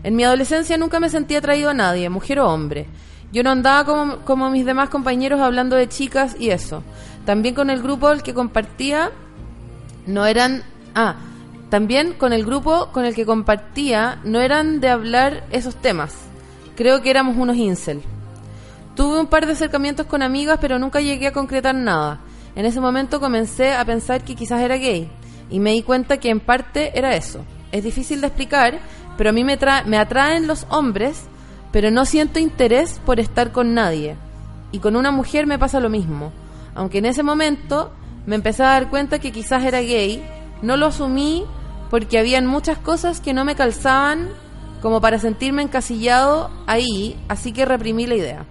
En 0.02 0.14
mi 0.16 0.24
adolescencia 0.24 0.76
nunca 0.76 1.00
me 1.00 1.08
sentí 1.08 1.36
atraído 1.36 1.70
a 1.70 1.74
nadie, 1.74 2.08
mujer 2.10 2.40
o 2.40 2.48
hombre. 2.48 2.86
Yo 3.32 3.42
no 3.42 3.50
andaba 3.50 4.18
como, 4.24 4.50
mis 4.50 4.66
demás 4.66 4.88
compañeros 4.88 5.40
hablando 5.40 5.76
de 5.76 5.88
chicas 5.88 6.36
y 6.38 6.50
eso. 6.50 6.82
También 7.24 7.54
con 7.54 7.70
el 7.70 7.82
grupo 7.82 8.10
el 8.10 8.22
que 8.22 8.34
compartía 8.34 9.10
no 10.06 10.26
eran... 10.26 10.64
Ah, 10.94 11.16
también 11.70 12.14
con 12.14 12.32
el 12.32 12.44
grupo 12.44 12.88
con 12.92 13.04
el 13.04 13.14
que 13.14 13.24
compartía 13.24 14.18
no 14.24 14.40
eran 14.40 14.80
de 14.80 14.88
hablar 14.88 15.44
esos 15.52 15.76
temas. 15.76 16.14
Creo 16.76 17.00
que 17.02 17.10
éramos 17.10 17.36
unos 17.36 17.56
incel. 17.56 18.02
Tuve 18.96 19.20
un 19.20 19.28
par 19.28 19.46
de 19.46 19.52
acercamientos 19.52 20.06
con 20.06 20.22
amigas, 20.22 20.58
pero 20.60 20.78
nunca 20.78 21.00
llegué 21.00 21.28
a 21.28 21.32
concretar 21.32 21.74
nada. 21.74 22.18
En 22.56 22.66
ese 22.66 22.80
momento 22.80 23.20
comencé 23.20 23.72
a 23.74 23.84
pensar 23.84 24.22
que 24.24 24.34
quizás 24.34 24.60
era 24.60 24.76
gay 24.76 25.08
y 25.50 25.60
me 25.60 25.72
di 25.72 25.82
cuenta 25.82 26.18
que 26.18 26.30
en 26.30 26.40
parte 26.40 26.98
era 26.98 27.14
eso. 27.16 27.44
Es 27.72 27.84
difícil 27.84 28.20
de 28.20 28.26
explicar, 28.28 28.80
pero 29.16 29.30
a 29.30 29.32
mí 29.32 29.44
me, 29.44 29.58
tra- 29.58 29.84
me 29.84 29.96
atraen 29.98 30.46
los 30.46 30.66
hombres, 30.70 31.22
pero 31.72 31.90
no 31.90 32.04
siento 32.04 32.38
interés 32.38 33.00
por 33.04 33.20
estar 33.20 33.52
con 33.52 33.74
nadie. 33.74 34.16
Y 34.72 34.78
con 34.80 34.96
una 34.96 35.10
mujer 35.10 35.46
me 35.46 35.58
pasa 35.58 35.80
lo 35.80 35.88
mismo. 35.88 36.32
Aunque 36.74 36.98
en 36.98 37.06
ese 37.06 37.22
momento 37.22 37.92
me 38.26 38.34
empecé 38.36 38.62
a 38.62 38.68
dar 38.68 38.90
cuenta 38.90 39.18
que 39.18 39.32
quizás 39.32 39.64
era 39.64 39.80
gay, 39.80 40.22
no 40.62 40.76
lo 40.76 40.86
asumí 40.86 41.44
porque 41.90 42.18
habían 42.18 42.46
muchas 42.46 42.78
cosas 42.78 43.20
que 43.20 43.32
no 43.32 43.44
me 43.44 43.56
calzaban 43.56 44.28
como 44.82 45.00
para 45.00 45.18
sentirme 45.18 45.62
encasillado 45.62 46.50
ahí, 46.66 47.16
así 47.28 47.52
que 47.52 47.64
reprimí 47.64 48.06
la 48.06 48.14
idea. 48.14 48.44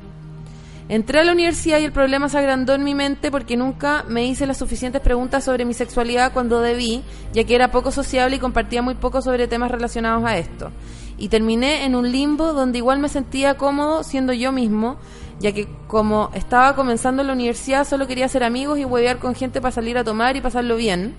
Entré 0.89 1.19
a 1.19 1.23
la 1.23 1.33
universidad 1.33 1.77
y 1.77 1.83
el 1.83 1.91
problema 1.91 2.29
se 2.29 2.39
agrandó 2.39 2.73
en 2.73 2.83
mi 2.83 2.95
mente 2.95 3.29
porque 3.29 3.55
nunca 3.55 4.03
me 4.07 4.25
hice 4.25 4.47
las 4.47 4.57
suficientes 4.57 4.99
preguntas 5.01 5.43
sobre 5.43 5.63
mi 5.63 5.75
sexualidad 5.75 6.33
cuando 6.33 6.61
debí, 6.61 7.03
ya 7.31 7.43
que 7.43 7.53
era 7.53 7.69
poco 7.69 7.91
sociable 7.91 8.37
y 8.37 8.39
compartía 8.39 8.81
muy 8.81 8.95
poco 8.95 9.21
sobre 9.21 9.47
temas 9.47 9.69
relacionados 9.69 10.25
a 10.25 10.39
esto. 10.39 10.71
Y 11.19 11.29
terminé 11.29 11.85
en 11.85 11.93
un 11.93 12.11
limbo 12.11 12.53
donde 12.53 12.79
igual 12.79 12.97
me 12.97 13.07
sentía 13.07 13.55
cómodo 13.55 14.03
siendo 14.03 14.33
yo 14.33 14.51
mismo, 14.51 14.97
ya 15.39 15.51
que 15.51 15.67
como 15.85 16.31
estaba 16.33 16.75
comenzando 16.75 17.21
la 17.21 17.33
universidad 17.33 17.87
solo 17.87 18.07
quería 18.07 18.27
ser 18.27 18.43
amigos 18.43 18.79
y 18.79 18.85
huevear 18.85 19.19
con 19.19 19.35
gente 19.35 19.61
para 19.61 19.71
salir 19.71 19.95
a 19.99 20.03
tomar 20.03 20.37
y 20.37 20.41
pasarlo 20.41 20.75
bien. 20.75 21.15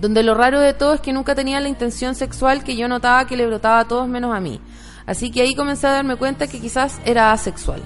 Donde 0.00 0.22
lo 0.22 0.34
raro 0.34 0.60
de 0.60 0.72
todo 0.72 0.94
es 0.94 1.00
que 1.00 1.12
nunca 1.12 1.34
tenía 1.34 1.58
la 1.58 1.68
intención 1.68 2.14
sexual 2.14 2.62
que 2.62 2.76
yo 2.76 2.86
notaba 2.86 3.26
que 3.26 3.36
le 3.36 3.44
brotaba 3.44 3.80
a 3.80 3.88
todos 3.88 4.06
menos 4.06 4.32
a 4.32 4.38
mí. 4.38 4.60
Así 5.04 5.32
que 5.32 5.42
ahí 5.42 5.56
comencé 5.56 5.88
a 5.88 5.92
darme 5.92 6.14
cuenta 6.14 6.46
que 6.46 6.60
quizás 6.60 7.00
era 7.04 7.32
asexual. 7.32 7.82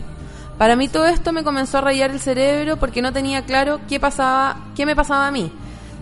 Para 0.61 0.77
mí 0.77 0.89
todo 0.89 1.07
esto 1.07 1.33
me 1.33 1.43
comenzó 1.43 1.79
a 1.79 1.81
rayar 1.81 2.11
el 2.11 2.21
cerebro 2.21 2.77
porque 2.77 3.01
no 3.01 3.15
tenía 3.15 3.47
claro 3.47 3.81
qué 3.89 3.99
pasaba, 3.99 4.59
qué 4.77 4.85
me 4.85 4.95
pasaba 4.95 5.27
a 5.27 5.31
mí. 5.31 5.51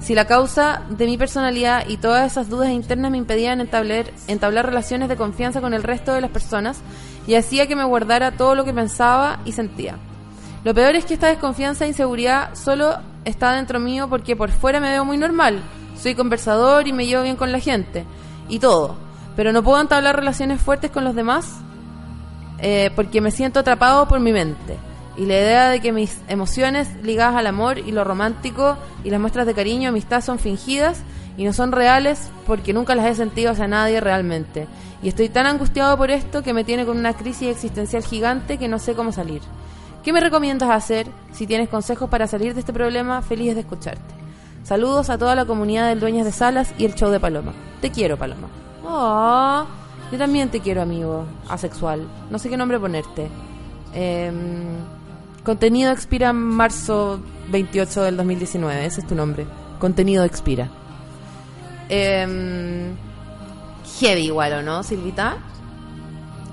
Si 0.01 0.17
la 0.17 0.25
causa 0.25 0.83
de 0.91 1.07
mi 1.07 1.17
personalidad 1.17 1.87
y 1.87 1.97
todas 1.97 2.33
esas 2.33 2.49
dudas 2.49 2.71
internas 2.71 3.13
me 3.13 3.19
impedían 3.19 3.61
entablar, 3.61 4.11
entablar 4.27 4.67
relaciones 4.67 5.09
de 5.09 5.15
confianza 5.15 5.61
con 5.61 5.75
el 5.75 5.85
resto 5.85 6.13
de 6.13 6.23
las 6.23 6.33
personas 6.33 6.81
y 7.29 7.37
hacía 7.37 7.69
que 7.69 7.77
me 7.77 7.85
guardara 7.85 8.33
todo 8.33 8.57
lo 8.57 8.65
que 8.65 8.75
pensaba 8.75 9.39
y 9.45 9.53
sentía. 9.53 9.95
Lo 10.65 10.75
peor 10.75 10.97
es 10.97 11.05
que 11.05 11.15
esta 11.15 11.29
desconfianza 11.29 11.85
e 11.85 11.89
inseguridad 11.91 12.57
solo 12.57 12.97
está 13.25 13.53
dentro 13.53 13.79
mío 13.79 14.09
porque 14.09 14.35
por 14.35 14.51
fuera 14.51 14.81
me 14.81 14.91
veo 14.91 15.05
muy 15.05 15.19
normal. 15.19 15.63
Soy 15.97 16.17
conversador 16.17 16.89
y 16.89 16.93
me 16.93 17.07
llevo 17.07 17.23
bien 17.23 17.37
con 17.37 17.53
la 17.53 17.61
gente. 17.61 18.07
Y 18.49 18.59
todo. 18.59 18.97
Pero 19.37 19.53
no 19.53 19.63
puedo 19.63 19.81
entablar 19.81 20.17
relaciones 20.17 20.61
fuertes 20.61 20.91
con 20.91 21.05
los 21.05 21.15
demás 21.15 21.61
eh, 22.61 22.91
porque 22.95 23.21
me 23.21 23.31
siento 23.31 23.61
atrapado 23.61 24.09
por 24.09 24.21
mi 24.21 24.33
mente. 24.33 24.77
Y 25.17 25.27
la 25.27 25.35
idea 25.35 25.69
de 25.71 25.81
que 25.81 25.93
mis 25.93 26.21
emociones 26.29 26.89
ligadas 27.03 27.35
al 27.37 27.49
amor 27.49 27.79
y 27.79 27.91
lo 27.91 28.05
romántico 28.05 28.77
y 29.03 29.11
las 29.11 29.21
muestras 29.21 29.47
de 29.47 29.55
cariño 29.55 29.83
y 29.83 29.87
amistad 29.87 30.21
son 30.21 30.39
fingidas 30.39 31.03
y 31.37 31.45
no 31.45 31.53
son 31.53 31.73
reales 31.73 32.31
porque 32.47 32.73
nunca 32.73 32.95
las 32.95 33.07
he 33.07 33.15
sentido 33.15 33.51
hacia 33.51 33.67
nadie 33.67 34.01
realmente. 34.01 34.69
Y 35.03 35.09
estoy 35.09 35.29
tan 35.29 35.47
angustiado 35.47 35.97
por 35.97 36.11
esto 36.11 36.43
que 36.43 36.53
me 36.53 36.65
tiene 36.65 36.87
con 36.87 36.99
una 36.99 37.15
crisis 37.15 37.49
existencial 37.49 38.05
gigante 38.05 38.59
que 38.59 38.69
no 38.69 38.79
sé 38.79 38.95
cómo 38.95 39.13
salir. 39.13 39.41
¿Qué 40.05 40.13
me 40.13 40.21
recomiendas 40.21 40.71
hacer? 40.71 41.07
Si 41.33 41.47
tienes 41.47 41.69
consejos 41.69 42.09
para 42.09 42.27
salir 42.27 42.55
de 42.55 42.61
este 42.61 42.73
problema, 42.73 43.23
feliz 43.23 43.55
de 43.55 43.61
escucharte. 43.61 44.15
Saludos 44.63 45.11
a 45.11 45.19
toda 45.19 45.35
la 45.35 45.47
comunidad 45.47 45.89
del 45.89 46.01
Dueñas 46.01 46.27
de 46.27 46.33
Salas 46.33 46.75
y 46.79 46.85
el 46.85 46.95
show 46.95 47.11
de 47.11 47.21
Paloma. 47.21 47.53
Te 47.81 47.91
quiero, 47.91 48.17
Paloma. 48.17 48.49
Oh, 48.85 49.67
yo 50.11 50.19
también 50.19 50.51
te 50.51 50.61
quiero, 50.61 50.83
amigo. 50.83 51.25
Asexual. 51.49 52.07
No 52.31 52.39
sé 52.39 52.49
qué 52.49 52.57
nombre 52.57 52.79
ponerte. 52.79 53.29
Em, 53.95 54.77
contenido 55.45 55.93
expira 55.93 56.33
marzo 56.33 57.21
28 57.51 58.03
del 58.03 58.17
2019. 58.17 58.87
Ese 58.87 59.01
es 59.01 59.07
tu 59.07 59.15
nombre. 59.15 59.47
Contenido 59.79 60.25
expira. 60.25 60.69
Em, 61.89 62.95
heavy 64.01 64.27
igual, 64.27 64.53
¿o 64.55 64.63
no, 64.63 64.83
Silvita? 64.83 65.39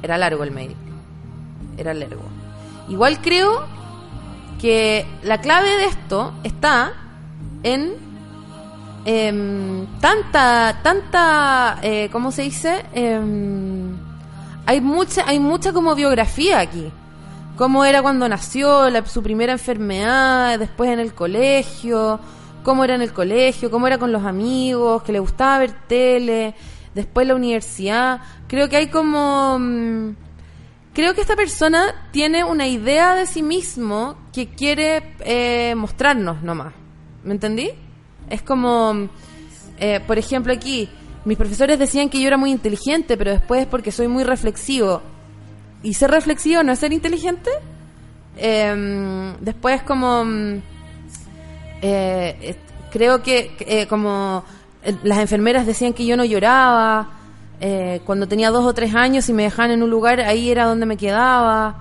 Era 0.01 0.17
largo 0.17 0.43
el 0.43 0.51
mail. 0.51 0.75
Era 1.77 1.93
largo. 1.93 2.23
Igual 2.87 3.21
creo 3.21 3.65
que 4.59 5.05
la 5.23 5.41
clave 5.41 5.69
de 5.69 5.85
esto 5.85 6.33
está 6.43 6.93
en 7.63 7.93
em, 9.05 9.85
tanta, 10.01 10.79
tanta, 10.83 11.77
eh, 11.81 12.09
¿cómo 12.11 12.31
se 12.31 12.41
dice? 12.43 12.85
Em, 12.93 13.95
hay 14.65 14.81
mucha, 14.81 15.23
hay 15.27 15.39
mucha 15.39 15.71
como 15.73 15.95
biografía 15.95 16.59
aquí. 16.59 16.91
Cómo 17.57 17.85
era 17.85 18.01
cuando 18.01 18.27
nació, 18.27 18.89
la- 18.89 19.05
su 19.05 19.23
primera 19.23 19.53
enfermedad, 19.53 20.59
después 20.59 20.89
en 20.89 20.99
el 20.99 21.13
colegio, 21.13 22.19
cómo 22.63 22.83
era 22.83 22.95
en 22.95 23.01
el 23.01 23.13
colegio, 23.13 23.71
cómo 23.71 23.87
era 23.87 23.97
con 23.97 24.11
los 24.11 24.23
amigos, 24.25 25.03
que 25.03 25.11
le 25.13 25.19
gustaba 25.19 25.59
ver 25.59 25.71
tele, 25.87 26.53
después 26.93 27.27
la 27.27 27.35
universidad. 27.35 28.19
Creo 28.47 28.67
que 28.69 28.77
hay 28.77 28.87
como... 28.87 29.57
mm, 29.59 30.15
Creo 30.93 31.13
que 31.13 31.19
esta 31.19 31.35
persona 31.35 31.93
tiene 32.11 32.45
una 32.45 32.67
idea 32.67 33.15
de 33.15 33.25
sí 33.25 33.43
mismo 33.43 34.15
que 34.31 34.47
quiere 34.47 35.13
eh, 35.25 35.75
mostrarnos 35.75 36.41
nomás. 36.41 36.73
¿Me 37.25 37.33
entendí? 37.33 37.69
Es 38.29 38.41
como, 38.41 39.07
eh, 39.79 39.99
por 40.05 40.17
ejemplo, 40.17 40.53
aquí, 40.53 40.89
mis 41.25 41.37
profesores 41.37 41.79
decían 41.79 42.09
que 42.09 42.19
yo 42.19 42.27
era 42.27 42.37
muy 42.37 42.51
inteligente, 42.51 43.17
pero 43.17 43.31
después 43.31 43.61
es 43.61 43.67
porque 43.67 43.91
soy 43.91 44.07
muy 44.07 44.23
reflexivo. 44.23 45.01
¿Y 45.83 45.93
ser 45.93 46.11
reflexivo 46.11 46.63
no 46.63 46.71
es 46.71 46.79
ser 46.79 46.93
inteligente? 46.93 47.49
Em, 48.37 49.35
después 49.39 49.81
como... 49.83 50.25
mm, 50.25 50.61
eh, 51.81 52.37
eh, 52.41 52.55
creo 52.91 53.21
que 53.21 53.55
eh, 53.59 53.85
como 53.87 54.43
eh, 54.83 54.95
las 55.03 55.19
enfermeras 55.19 55.65
decían 55.67 55.93
que 55.93 56.05
yo 56.05 56.17
no 56.17 56.25
lloraba, 56.25 57.09
cuando 58.05 58.27
tenía 58.27 58.51
dos 58.51 58.65
o 58.65 58.73
tres 58.73 58.93
años 58.93 59.27
y 59.29 59.33
me 59.33 59.43
dejaban 59.43 59.71
en 59.71 59.81
un 59.81 59.89
lugar, 59.89 60.19
ahí 60.19 60.51
era 60.51 60.65
donde 60.65 60.85
me 60.85 60.97
quedaba. 60.97 61.77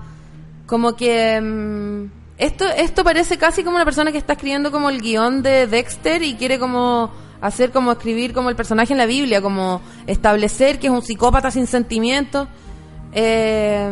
Como 0.65 0.95
que... 0.95 2.09
esto, 2.37 2.65
esto 2.65 3.03
parece 3.03 3.37
casi 3.37 3.63
como 3.63 3.77
una 3.77 3.85
persona 3.85 4.11
que 4.11 4.17
está 4.17 4.33
escribiendo 4.33 4.71
como 4.71 4.89
el 4.89 5.01
guion 5.01 5.41
de 5.41 5.67
Dexter 5.67 6.21
y 6.21 6.35
quiere 6.35 6.59
como 6.59 7.11
hacer 7.41 7.71
como 7.71 7.91
escribir 7.91 8.33
como 8.33 8.49
el 8.49 8.55
personaje 8.55 8.93
en 8.93 8.97
la 8.97 9.05
Biblia, 9.05 9.41
como 9.41 9.81
establecer 10.07 10.79
que 10.79 10.87
es 10.87 10.93
un 10.93 11.01
psicópata 11.01 11.51
sin 11.51 11.67
sentimientos. 11.67 12.47
Eh, 13.13 13.89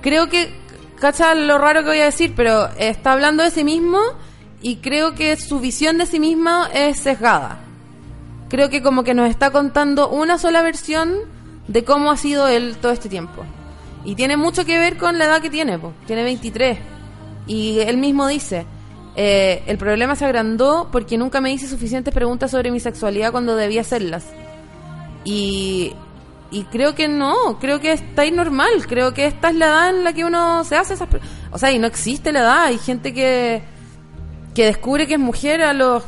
creo 0.00 0.28
que, 0.28 0.50
cacha 0.98 1.34
lo 1.34 1.58
raro 1.58 1.80
que 1.80 1.88
voy 1.88 1.98
a 1.98 2.04
decir, 2.04 2.32
pero 2.34 2.68
está 2.78 3.12
hablando 3.12 3.42
de 3.42 3.50
sí 3.50 3.64
mismo 3.64 3.98
y 4.62 4.76
creo 4.76 5.14
que 5.14 5.36
su 5.36 5.60
visión 5.60 5.98
de 5.98 6.06
sí 6.06 6.18
mismo 6.18 6.64
es 6.72 6.98
sesgada. 6.98 7.60
Creo 8.48 8.70
que 8.70 8.82
como 8.82 9.04
que 9.04 9.14
nos 9.14 9.28
está 9.28 9.50
contando 9.50 10.08
una 10.08 10.38
sola 10.38 10.62
versión 10.62 11.14
de 11.68 11.84
cómo 11.84 12.10
ha 12.10 12.16
sido 12.16 12.48
él 12.48 12.76
todo 12.80 12.92
este 12.92 13.08
tiempo. 13.08 13.44
Y 14.04 14.14
tiene 14.14 14.36
mucho 14.36 14.64
que 14.64 14.78
ver 14.78 14.96
con 14.96 15.18
la 15.18 15.26
edad 15.26 15.42
que 15.42 15.50
tiene, 15.50 15.78
po. 15.78 15.92
tiene 16.06 16.24
23. 16.24 16.78
Y 17.46 17.80
él 17.80 17.96
mismo 17.96 18.26
dice, 18.26 18.66
eh, 19.16 19.62
el 19.66 19.76
problema 19.76 20.14
se 20.16 20.24
agrandó 20.24 20.88
porque 20.92 21.18
nunca 21.18 21.40
me 21.40 21.52
hice 21.52 21.66
suficientes 21.66 22.14
preguntas 22.14 22.50
sobre 22.50 22.70
mi 22.70 22.80
sexualidad 22.80 23.32
cuando 23.32 23.56
debía 23.56 23.80
hacerlas. 23.80 24.26
Y, 25.24 25.92
y 26.50 26.64
creo 26.64 26.94
que 26.94 27.08
no, 27.08 27.58
creo 27.60 27.80
que 27.80 27.92
está 27.92 28.22
ahí 28.22 28.30
normal, 28.30 28.86
creo 28.88 29.12
que 29.12 29.26
esta 29.26 29.50
es 29.50 29.56
la 29.56 29.66
edad 29.66 29.90
en 29.90 30.04
la 30.04 30.12
que 30.12 30.24
uno 30.24 30.64
se 30.64 30.76
hace 30.76 30.94
esas... 30.94 31.08
O 31.50 31.58
sea, 31.58 31.72
y 31.72 31.78
no 31.78 31.86
existe 31.86 32.32
la 32.32 32.40
edad, 32.40 32.64
hay 32.64 32.78
gente 32.78 33.12
que... 33.12 33.62
que 34.54 34.66
descubre 34.66 35.06
que 35.06 35.14
es 35.14 35.20
mujer 35.20 35.62
a 35.62 35.72
los 35.72 36.04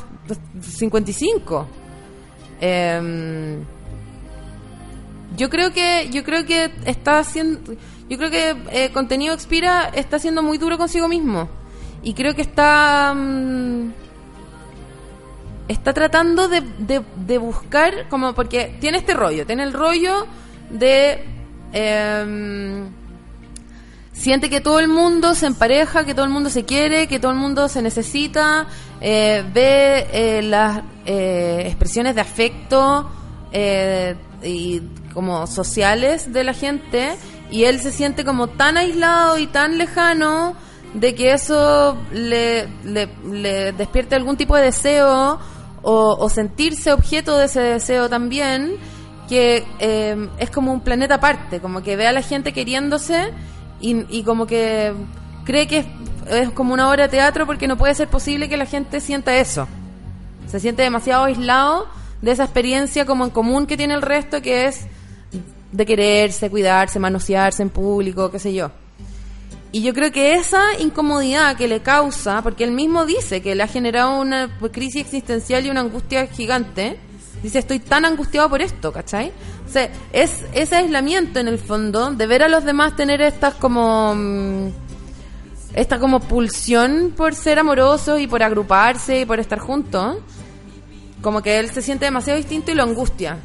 55. 0.60 1.66
Em, 2.60 3.64
yo 5.36 5.50
creo 5.50 5.72
que 5.72 6.08
yo 6.12 6.22
creo 6.22 6.44
que 6.46 6.70
está 6.86 7.18
haciendo 7.18 7.72
yo 8.12 8.18
creo 8.18 8.30
que 8.30 8.56
eh, 8.70 8.90
contenido 8.92 9.32
expira 9.32 9.90
está 9.94 10.18
siendo 10.18 10.42
muy 10.42 10.58
duro 10.58 10.76
consigo 10.76 11.08
mismo. 11.08 11.48
Y 12.02 12.12
creo 12.12 12.34
que 12.34 12.42
está 12.42 13.14
mm, 13.16 13.90
está 15.68 15.94
tratando 15.94 16.46
de, 16.48 16.60
de- 16.78 17.38
buscar 17.38 18.06
como 18.10 18.34
porque 18.34 18.76
tiene 18.80 18.98
este 18.98 19.14
rollo 19.14 19.46
tiene 19.46 19.62
el 19.62 19.72
rollo 19.72 20.26
de 20.68 21.24
em, 21.72 22.88
siente 24.12 24.50
que 24.50 24.60
todo 24.60 24.78
el 24.80 24.88
mundo 24.88 25.34
se 25.34 25.46
empareja, 25.46 26.04
que 26.04 26.12
todo 26.14 26.26
el 26.26 26.30
mundo 26.32 26.50
se 26.50 26.64
quiere, 26.66 27.06
que 27.06 27.18
todo 27.18 27.32
el 27.32 27.38
mundo 27.38 27.68
se 27.68 27.80
necesita, 27.80 28.66
eh, 29.00 29.42
ve 29.54 30.06
eh, 30.12 30.42
las 30.42 30.82
eh, 31.06 31.62
expresiones 31.66 32.14
de 32.14 32.20
afecto 32.20 33.10
eh, 33.52 34.14
y 34.42 34.82
como 35.14 35.46
sociales 35.46 36.32
de 36.32 36.44
la 36.44 36.52
gente 36.54 37.16
y 37.52 37.64
él 37.64 37.80
se 37.80 37.92
siente 37.92 38.24
como 38.24 38.48
tan 38.48 38.76
aislado 38.76 39.38
y 39.38 39.46
tan 39.46 39.78
lejano 39.78 40.56
de 40.94 41.14
que 41.14 41.32
eso 41.32 41.96
le, 42.12 42.66
despierte 43.76 44.16
algún 44.16 44.36
tipo 44.36 44.56
de 44.56 44.64
deseo 44.64 45.38
o, 45.82 46.16
o 46.18 46.28
sentirse 46.28 46.92
objeto 46.92 47.36
de 47.36 47.44
ese 47.44 47.60
deseo 47.60 48.08
también 48.08 48.76
que 49.28 49.64
eh, 49.78 50.28
es 50.38 50.50
como 50.50 50.72
un 50.72 50.80
planeta 50.80 51.16
aparte, 51.16 51.60
como 51.60 51.82
que 51.82 51.96
ve 51.96 52.06
a 52.06 52.12
la 52.12 52.22
gente 52.22 52.52
queriéndose 52.52 53.32
y, 53.80 54.04
y 54.08 54.24
como 54.24 54.46
que 54.46 54.92
cree 55.44 55.66
que 55.66 55.78
es, 55.78 55.86
es 56.30 56.50
como 56.50 56.72
una 56.74 56.90
obra 56.90 57.04
de 57.04 57.08
teatro 57.10 57.46
porque 57.46 57.68
no 57.68 57.76
puede 57.76 57.94
ser 57.94 58.08
posible 58.08 58.48
que 58.48 58.56
la 58.56 58.66
gente 58.66 59.00
sienta 59.00 59.36
eso. 59.36 59.68
Se 60.46 60.60
siente 60.60 60.82
demasiado 60.82 61.24
aislado 61.24 61.86
de 62.20 62.30
esa 62.30 62.44
experiencia 62.44 63.04
como 63.04 63.24
en 63.24 63.30
común 63.30 63.66
que 63.66 63.76
tiene 63.76 63.94
el 63.94 64.02
resto, 64.02 64.42
que 64.42 64.66
es 64.66 64.86
de 65.72 65.86
quererse, 65.86 66.50
cuidarse, 66.50 66.98
manosearse 66.98 67.62
en 67.62 67.70
público, 67.70 68.30
qué 68.30 68.38
sé 68.38 68.52
yo. 68.52 68.70
Y 69.72 69.82
yo 69.82 69.94
creo 69.94 70.12
que 70.12 70.34
esa 70.34 70.78
incomodidad 70.78 71.56
que 71.56 71.66
le 71.66 71.80
causa, 71.80 72.42
porque 72.42 72.64
él 72.64 72.72
mismo 72.72 73.06
dice 73.06 73.40
que 73.40 73.54
le 73.54 73.62
ha 73.62 73.68
generado 73.68 74.20
una 74.20 74.50
crisis 74.70 75.00
existencial 75.00 75.64
y 75.64 75.70
una 75.70 75.80
angustia 75.80 76.26
gigante, 76.26 76.98
dice, 77.42 77.58
estoy 77.58 77.78
tan 77.78 78.04
angustiado 78.04 78.50
por 78.50 78.60
esto, 78.60 78.92
¿cachai? 78.92 79.32
O 79.66 79.72
sea, 79.72 79.90
es 80.12 80.44
ese 80.52 80.76
aislamiento 80.76 81.40
en 81.40 81.48
el 81.48 81.58
fondo, 81.58 82.10
de 82.10 82.26
ver 82.26 82.42
a 82.42 82.48
los 82.48 82.64
demás 82.64 82.94
tener 82.96 83.22
estas 83.22 83.54
como... 83.54 84.14
mm, 84.14 84.68
esta 85.74 85.98
como 85.98 86.20
pulsión 86.20 87.14
por 87.16 87.34
ser 87.34 87.58
amorosos 87.58 88.20
y 88.20 88.26
por 88.26 88.42
agruparse 88.42 89.20
y 89.20 89.24
por 89.24 89.40
estar 89.40 89.58
juntos, 89.58 90.18
como 91.22 91.40
que 91.40 91.58
él 91.58 91.70
se 91.70 91.80
siente 91.80 92.04
demasiado 92.04 92.36
distinto 92.36 92.70
y 92.70 92.74
lo 92.74 92.82
angustia. 92.82 93.38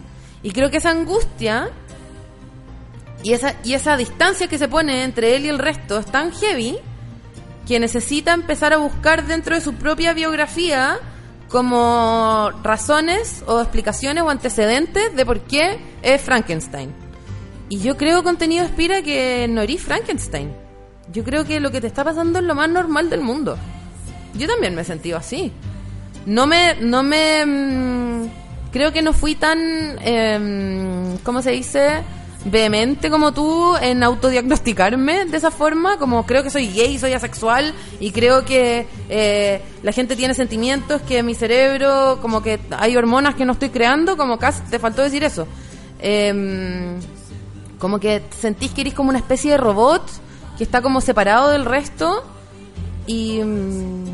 Y 0.44 0.52
creo 0.52 0.70
que 0.70 0.78
esa 0.78 0.90
angustia 0.90 1.70
y 3.24 3.34
esa, 3.34 3.56
y 3.64 3.74
esa 3.74 3.98
distancia 3.98 4.48
que 4.48 4.58
se 4.58 4.68
pone 4.68 5.04
entre 5.04 5.36
él 5.36 5.46
y 5.46 5.50
el 5.50 5.60
resto 5.60 6.00
es 6.00 6.06
tan 6.06 6.32
heavy 6.32 6.78
que 7.68 7.80
necesita 7.80 8.34
empezar 8.34 8.74
a 8.74 8.78
buscar 8.78 9.26
dentro 9.28 9.56
de 9.56 9.62
su 9.62 9.74
propia 9.74 10.14
biografía 10.14 11.00
como 11.50 12.52
razones 12.64 13.44
o 13.48 13.62
explicaciones 13.62 14.24
o 14.24 14.30
antecedentes 14.30 15.16
de 15.16 15.26
por 15.26 15.42
qué 15.42 15.80
es 16.02 16.22
Frankenstein. 16.22 16.94
Y 17.70 17.80
yo 17.80 17.98
creo, 17.98 18.24
contenido 18.24 18.64
Espira, 18.64 19.02
que 19.02 19.48
no 19.50 19.62
eres 19.62 19.82
Frankenstein. 19.82 20.54
Yo 21.12 21.24
creo 21.24 21.46
que 21.46 21.60
lo 21.60 21.72
que 21.72 21.82
te 21.82 21.88
está 21.88 22.04
pasando 22.04 22.40
es 22.40 22.46
lo 22.46 22.56
más 22.56 22.70
normal 22.70 23.10
del 23.10 23.22
mundo. 23.22 23.58
Yo 24.36 24.48
también 24.48 24.76
me 24.76 24.82
he 24.82 24.86
sentido 24.86 25.18
así. 25.18 25.52
No 26.26 26.48
me, 26.48 26.76
no 26.76 27.04
me, 27.04 27.46
mm, 27.46 28.30
creo 28.72 28.92
que 28.94 29.02
no 29.02 29.14
fui 29.14 29.36
tan, 29.36 29.60
em, 30.02 31.18
¿cómo 31.20 31.42
se 31.42 31.52
dice? 31.52 32.04
Vehemente 32.50 33.10
como 33.10 33.34
tú 33.34 33.76
en 33.82 34.04
autodiagnosticarme 34.04 35.26
de 35.26 35.38
esa 35.38 35.52
forma, 35.52 35.98
como 35.98 36.26
creo 36.26 36.44
que 36.44 36.50
soy 36.50 36.68
gay, 36.68 36.98
soy 36.98 37.14
asexual 37.14 37.74
y 38.00 38.12
creo 38.12 38.46
que 38.46 38.88
eh, 39.10 39.62
la 39.84 39.92
gente 39.92 40.16
tiene 40.16 40.34
sentimientos, 40.34 41.02
que 41.02 41.24
mi 41.24 41.36
cerebro, 41.36 42.20
como 42.22 42.42
que 42.42 42.60
hay 42.72 42.96
hormonas 42.96 43.36
que 43.36 43.44
no 43.44 43.54
estoy 43.54 43.70
creando, 43.70 44.16
como 44.16 44.38
casi 44.38 44.62
te 44.70 44.80
faltó 44.80 45.02
decir 45.02 45.24
eso. 45.24 45.48
Em, 46.00 47.00
como 47.80 48.00
que 48.00 48.24
sentís 48.40 48.72
que 48.72 48.82
eres 48.82 48.94
como 48.94 49.10
una 49.10 49.20
especie 49.20 49.52
de 49.52 49.58
robot 49.58 50.04
que 50.58 50.64
está 50.64 50.82
como 50.82 51.02
separado 51.02 51.50
del 51.50 51.66
resto 51.66 52.24
y 53.08 53.42
mm, 53.44 54.06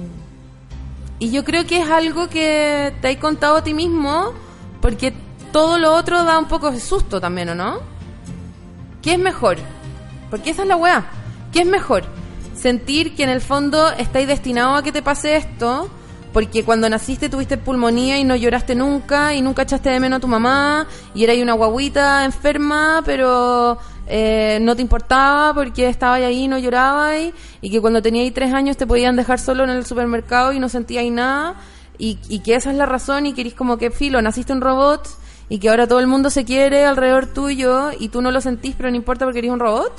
y 1.23 1.31
yo 1.31 1.45
creo 1.45 1.65
que 1.65 1.79
es 1.81 1.89
algo 1.89 2.27
que 2.27 2.93
te 3.01 3.07
has 3.07 3.15
contado 3.15 3.55
a 3.55 3.63
ti 3.63 3.73
mismo 3.73 4.33
porque 4.81 5.13
todo 5.53 5.77
lo 5.77 5.93
otro 5.93 6.23
da 6.25 6.37
un 6.37 6.49
poco 6.49 6.69
de 6.69 6.81
susto 6.81 7.21
también, 7.21 7.47
¿o 7.47 7.55
no? 7.55 7.79
¿Qué 9.03 9.13
es 9.13 9.19
mejor? 9.19 9.57
Porque 10.29 10.51
esa 10.51 10.61
es 10.61 10.67
la 10.69 10.77
weá. 10.77 11.05
¿Qué 11.51 11.59
es 11.59 11.67
mejor? 11.67 12.05
Sentir 12.55 13.15
que 13.15 13.23
en 13.23 13.29
el 13.29 13.41
fondo 13.41 13.91
estáis 13.91 14.27
destinado 14.27 14.75
a 14.75 14.81
que 14.81 14.93
te 14.93 15.01
pase 15.01 15.35
esto 15.35 15.89
porque 16.31 16.63
cuando 16.63 16.89
naciste 16.89 17.29
tuviste 17.29 17.57
pulmonía 17.57 18.17
y 18.17 18.23
no 18.23 18.35
lloraste 18.35 18.75
nunca 18.75 19.35
y 19.35 19.41
nunca 19.41 19.63
echaste 19.63 19.89
de 19.89 19.99
menos 19.99 20.17
a 20.17 20.19
tu 20.21 20.27
mamá 20.27 20.87
y 21.13 21.23
eras 21.25 21.37
una 21.37 21.53
guaguita 21.53 22.25
enferma 22.25 23.03
pero 23.05 23.77
eh, 24.07 24.57
no 24.61 24.75
te 24.75 24.81
importaba 24.81 25.53
porque 25.53 25.87
estabas 25.87 26.21
ahí 26.21 26.45
y 26.45 26.47
no 26.47 26.57
llorabas 26.57 27.17
y 27.61 27.69
que 27.69 27.81
cuando 27.81 28.01
teníais 28.01 28.33
tres 28.33 28.51
años 28.51 28.77
te 28.77 28.87
podían 28.87 29.15
dejar 29.15 29.39
solo 29.39 29.63
en 29.63 29.69
el 29.69 29.85
supermercado 29.85 30.53
y 30.53 30.59
no 30.59 30.69
sentíais 30.69 31.11
nada 31.11 31.55
y, 31.99 32.17
y 32.29 32.39
que 32.39 32.55
esa 32.55 32.71
es 32.71 32.77
la 32.77 32.87
razón 32.87 33.27
y 33.27 33.33
querís 33.33 33.53
como 33.53 33.77
que 33.77 33.91
filo, 33.91 34.19
naciste 34.21 34.53
un 34.53 34.61
robot 34.61 35.07
y 35.49 35.59
que 35.59 35.69
ahora 35.69 35.87
todo 35.87 35.99
el 35.99 36.07
mundo 36.07 36.29
se 36.29 36.45
quiere 36.45 36.85
alrededor 36.85 37.27
tuyo 37.27 37.91
y 37.97 38.09
tú 38.09 38.21
no 38.21 38.31
lo 38.31 38.41
sentís 38.41 38.75
pero 38.75 38.89
no 38.89 38.95
importa 38.95 39.25
porque 39.25 39.39
eres 39.39 39.51
un 39.51 39.59
robot. 39.59 39.93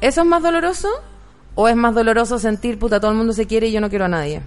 ¿Eso 0.00 0.20
es 0.20 0.26
más 0.26 0.42
doloroso? 0.42 0.88
¿O 1.54 1.68
es 1.68 1.76
más 1.76 1.94
doloroso 1.94 2.38
sentir, 2.38 2.78
puta, 2.78 3.00
todo 3.00 3.10
el 3.10 3.16
mundo 3.16 3.32
se 3.32 3.46
quiere 3.46 3.68
y 3.68 3.72
yo 3.72 3.80
no 3.80 3.88
quiero 3.88 4.04
a 4.04 4.08
nadie? 4.08 4.42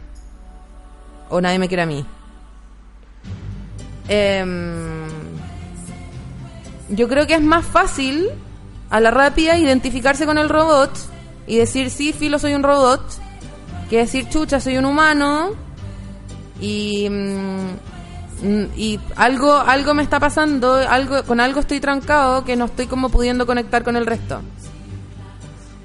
o 1.29 1.39
nadie 1.41 1.59
me 1.59 1.67
quiere 1.67 1.83
a 1.83 1.85
mí. 1.85 2.05
Em, 4.07 5.07
yo 6.89 7.07
creo 7.07 7.27
que 7.27 7.35
es 7.35 7.41
más 7.41 7.65
fácil 7.65 8.27
a 8.89 8.99
la 8.99 9.11
rápida 9.11 9.57
identificarse 9.57 10.25
con 10.25 10.37
el 10.37 10.49
robot 10.49 10.91
y 11.45 11.57
decir 11.57 11.91
sí, 11.91 12.11
filo, 12.11 12.39
soy 12.39 12.55
un 12.55 12.63
robot, 12.63 13.01
que 13.89 13.97
decir 13.97 14.27
chucha, 14.29 14.59
soy 14.59 14.77
un 14.77 14.85
humano 14.85 15.51
y 16.59 17.07
mm, 17.09 17.69
y 18.75 18.99
algo 19.15 19.53
algo 19.53 19.93
me 19.93 20.03
está 20.03 20.19
pasando, 20.19 20.75
algo 20.75 21.23
con 21.23 21.39
algo 21.39 21.59
estoy 21.59 21.79
trancado 21.79 22.45
que 22.45 22.55
no 22.55 22.65
estoy 22.65 22.87
como 22.87 23.09
pudiendo 23.09 23.45
conectar 23.45 23.83
con 23.83 23.95
el 23.95 24.05
resto. 24.05 24.41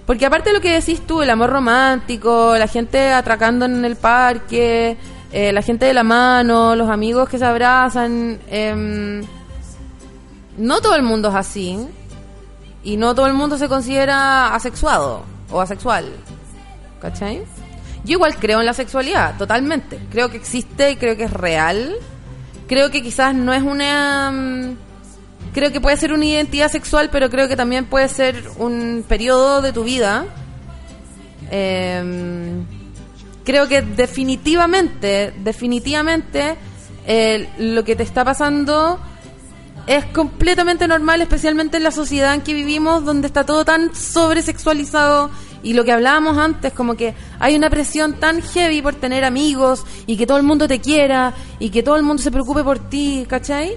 Porque 0.07 0.27
aparte 0.27 0.51
de 0.51 0.57
lo 0.57 0.61
que 0.61 0.73
decís 0.73 1.01
tú, 1.07 1.23
el 1.23 1.31
amor 1.31 1.51
romántico, 1.51 2.57
la 2.59 2.69
gente 2.69 3.13
atracando 3.13 3.65
en 3.65 3.85
el 3.85 3.97
parque, 3.97 4.99
eh, 5.33 5.53
la 5.53 5.63
gente 5.63 5.87
de 5.87 5.95
la 5.95 6.05
mano, 6.05 6.77
los 6.77 6.89
amigos 6.91 7.29
que 7.29 7.39
se 7.39 7.45
abrazan, 7.45 8.39
em, 8.49 9.23
no 10.59 10.81
todo 10.81 10.95
el 10.95 11.03
mundo 11.03 11.31
es 11.31 11.35
así. 11.35 11.89
Y 12.83 12.99
no 12.99 13.15
todo 13.15 13.27
el 13.27 13.33
mundo 13.33 13.57
se 13.57 13.67
considera 13.67 14.55
asexuado 14.55 15.23
o 15.51 15.61
asexual. 15.61 16.05
¿Cachai? 17.01 17.43
Yo 18.05 18.13
igual 18.13 18.37
creo 18.37 18.61
en 18.61 18.67
la 18.67 18.75
sexualidad, 18.75 19.39
totalmente. 19.39 19.99
Creo 20.11 20.31
que 20.31 20.37
existe 20.37 20.91
y 20.91 20.97
creo 20.97 21.17
que 21.17 21.25
es 21.25 21.33
real. 21.33 21.95
Creo 22.67 22.91
que 22.91 23.03
quizás 23.03 23.35
no 23.35 23.53
es 23.53 23.63
una... 23.63 24.31
mm, 24.31 24.77
Creo 25.55 25.71
que 25.71 25.81
puede 25.81 25.97
ser 25.97 26.13
una 26.13 26.25
identidad 26.25 26.69
sexual, 26.69 27.11
pero 27.13 27.31
creo 27.31 27.49
que 27.49 27.55
también 27.55 27.85
puede 27.85 28.09
ser 28.09 28.43
un 28.59 29.05
periodo 29.07 29.63
de 29.63 29.73
tu 29.73 29.85
vida. 29.85 30.25
Em, 31.49 32.65
creo 33.45 33.69
que 33.69 33.81
definitivamente, 33.83 35.33
definitivamente, 35.45 36.57
eh, 37.07 37.49
lo 37.59 37.85
que 37.85 37.95
te 37.95 38.03
está 38.03 38.25
pasando 38.25 38.99
es 39.87 40.05
completamente 40.07 40.89
normal, 40.89 41.21
especialmente 41.21 41.77
en 41.77 41.85
la 41.85 41.93
sociedad 41.93 42.35
en 42.35 42.41
que 42.41 42.53
vivimos, 42.53 43.05
donde 43.05 43.29
está 43.29 43.47
todo 43.47 43.65
tan 43.65 43.95
sobresexualizado. 43.95 45.31
Y 45.65 45.73
lo 45.73 45.85
que 45.85 45.93
hablábamos 45.93 46.37
antes, 46.37 46.73
como 46.73 46.95
que 46.95 47.15
hay 47.41 47.57
una 47.57 47.71
presión 47.71 48.21
tan 48.21 48.43
heavy 48.43 48.83
por 48.83 48.95
tener 48.95 49.25
amigos 49.25 49.85
y 50.07 50.17
que 50.17 50.27
todo 50.27 50.37
el 50.37 50.45
mundo 50.45 50.69
te 50.69 50.79
quiera 50.79 51.33
y 51.59 51.71
que 51.71 51.83
todo 51.83 51.97
el 51.97 52.03
mundo 52.03 52.23
se 52.23 52.31
preocupe 52.31 52.63
por 52.63 52.79
ti, 52.79 53.25
¿cachai? 53.27 53.73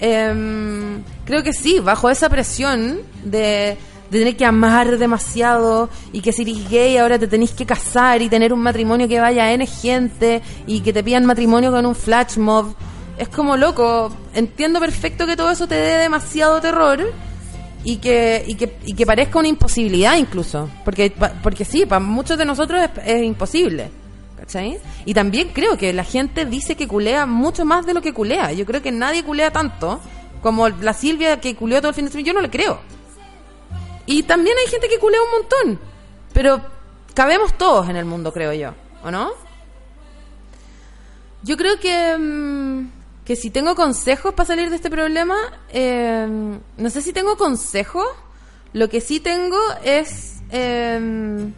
Em, 0.00 1.02
creo 1.24 1.42
que 1.42 1.52
sí, 1.52 1.78
bajo 1.78 2.10
esa 2.10 2.28
presión 2.28 2.98
de, 3.24 3.78
de 4.10 4.18
tener 4.18 4.36
que 4.36 4.44
amar 4.44 4.98
demasiado 4.98 5.88
y 6.12 6.20
que 6.20 6.32
si 6.32 6.42
eres 6.42 6.68
gay 6.68 6.96
ahora 6.96 7.18
te 7.18 7.28
tenés 7.28 7.52
que 7.52 7.64
casar 7.64 8.20
y 8.22 8.28
tener 8.28 8.52
un 8.52 8.60
matrimonio 8.60 9.06
que 9.06 9.20
vaya 9.20 9.44
a 9.44 9.52
N 9.52 9.64
gente 9.66 10.42
y 10.66 10.80
que 10.80 10.92
te 10.92 11.04
pidan 11.04 11.26
matrimonio 11.26 11.70
con 11.70 11.86
un 11.86 11.94
flash 11.94 12.38
mob. 12.38 12.74
Es 13.18 13.28
como 13.28 13.56
loco. 13.56 14.10
Entiendo 14.34 14.80
perfecto 14.80 15.26
que 15.26 15.36
todo 15.36 15.50
eso 15.50 15.68
te 15.68 15.76
dé 15.76 15.98
demasiado 15.98 16.60
terror 16.60 17.12
y 17.84 17.96
que, 17.96 18.44
y 18.46 18.54
que, 18.54 18.76
y 18.84 18.94
que 18.94 19.06
parezca 19.06 19.38
una 19.38 19.48
imposibilidad 19.48 20.16
incluso. 20.16 20.68
Porque, 20.84 21.12
porque 21.42 21.64
sí, 21.64 21.86
para 21.86 22.00
muchos 22.00 22.36
de 22.36 22.44
nosotros 22.44 22.80
es, 22.82 22.90
es 23.06 23.22
imposible. 23.22 23.90
¿Cachai? 24.36 24.78
Y 25.04 25.14
también 25.14 25.50
creo 25.52 25.76
que 25.76 25.92
la 25.92 26.04
gente 26.04 26.46
dice 26.46 26.74
que 26.74 26.88
culea 26.88 27.26
mucho 27.26 27.64
más 27.64 27.86
de 27.86 27.94
lo 27.94 28.02
que 28.02 28.14
culea. 28.14 28.52
Yo 28.52 28.64
creo 28.66 28.82
que 28.82 28.90
nadie 28.90 29.22
culea 29.22 29.50
tanto 29.50 30.00
como 30.42 30.68
la 30.68 30.94
Silvia 30.94 31.40
que 31.40 31.54
culeó 31.54 31.80
todo 31.80 31.90
el 31.90 31.94
fin 31.94 32.06
de 32.06 32.10
semana. 32.10 32.26
Yo 32.26 32.34
no 32.34 32.40
le 32.40 32.50
creo. 32.50 32.80
Y 34.06 34.22
también 34.24 34.56
hay 34.58 34.70
gente 34.70 34.88
que 34.88 34.98
culea 34.98 35.20
un 35.22 35.30
montón. 35.30 35.80
Pero 36.32 36.60
cabemos 37.14 37.56
todos 37.56 37.88
en 37.88 37.96
el 37.96 38.04
mundo, 38.04 38.32
creo 38.32 38.52
yo. 38.52 38.74
¿O 39.04 39.10
no? 39.10 39.30
Yo 41.42 41.56
creo 41.56 41.78
que, 41.78 42.16
mm, 42.18 42.99
que 43.30 43.36
si 43.36 43.50
tengo 43.50 43.76
consejos 43.76 44.34
para 44.34 44.48
salir 44.48 44.70
de 44.70 44.74
este 44.74 44.90
problema, 44.90 45.36
eh, 45.72 46.26
no 46.76 46.90
sé 46.90 47.00
si 47.00 47.12
tengo 47.12 47.36
consejos. 47.36 48.04
Lo 48.72 48.88
que 48.88 49.00
sí 49.00 49.20
tengo 49.20 49.56
es 49.84 50.38
eh, 50.50 51.48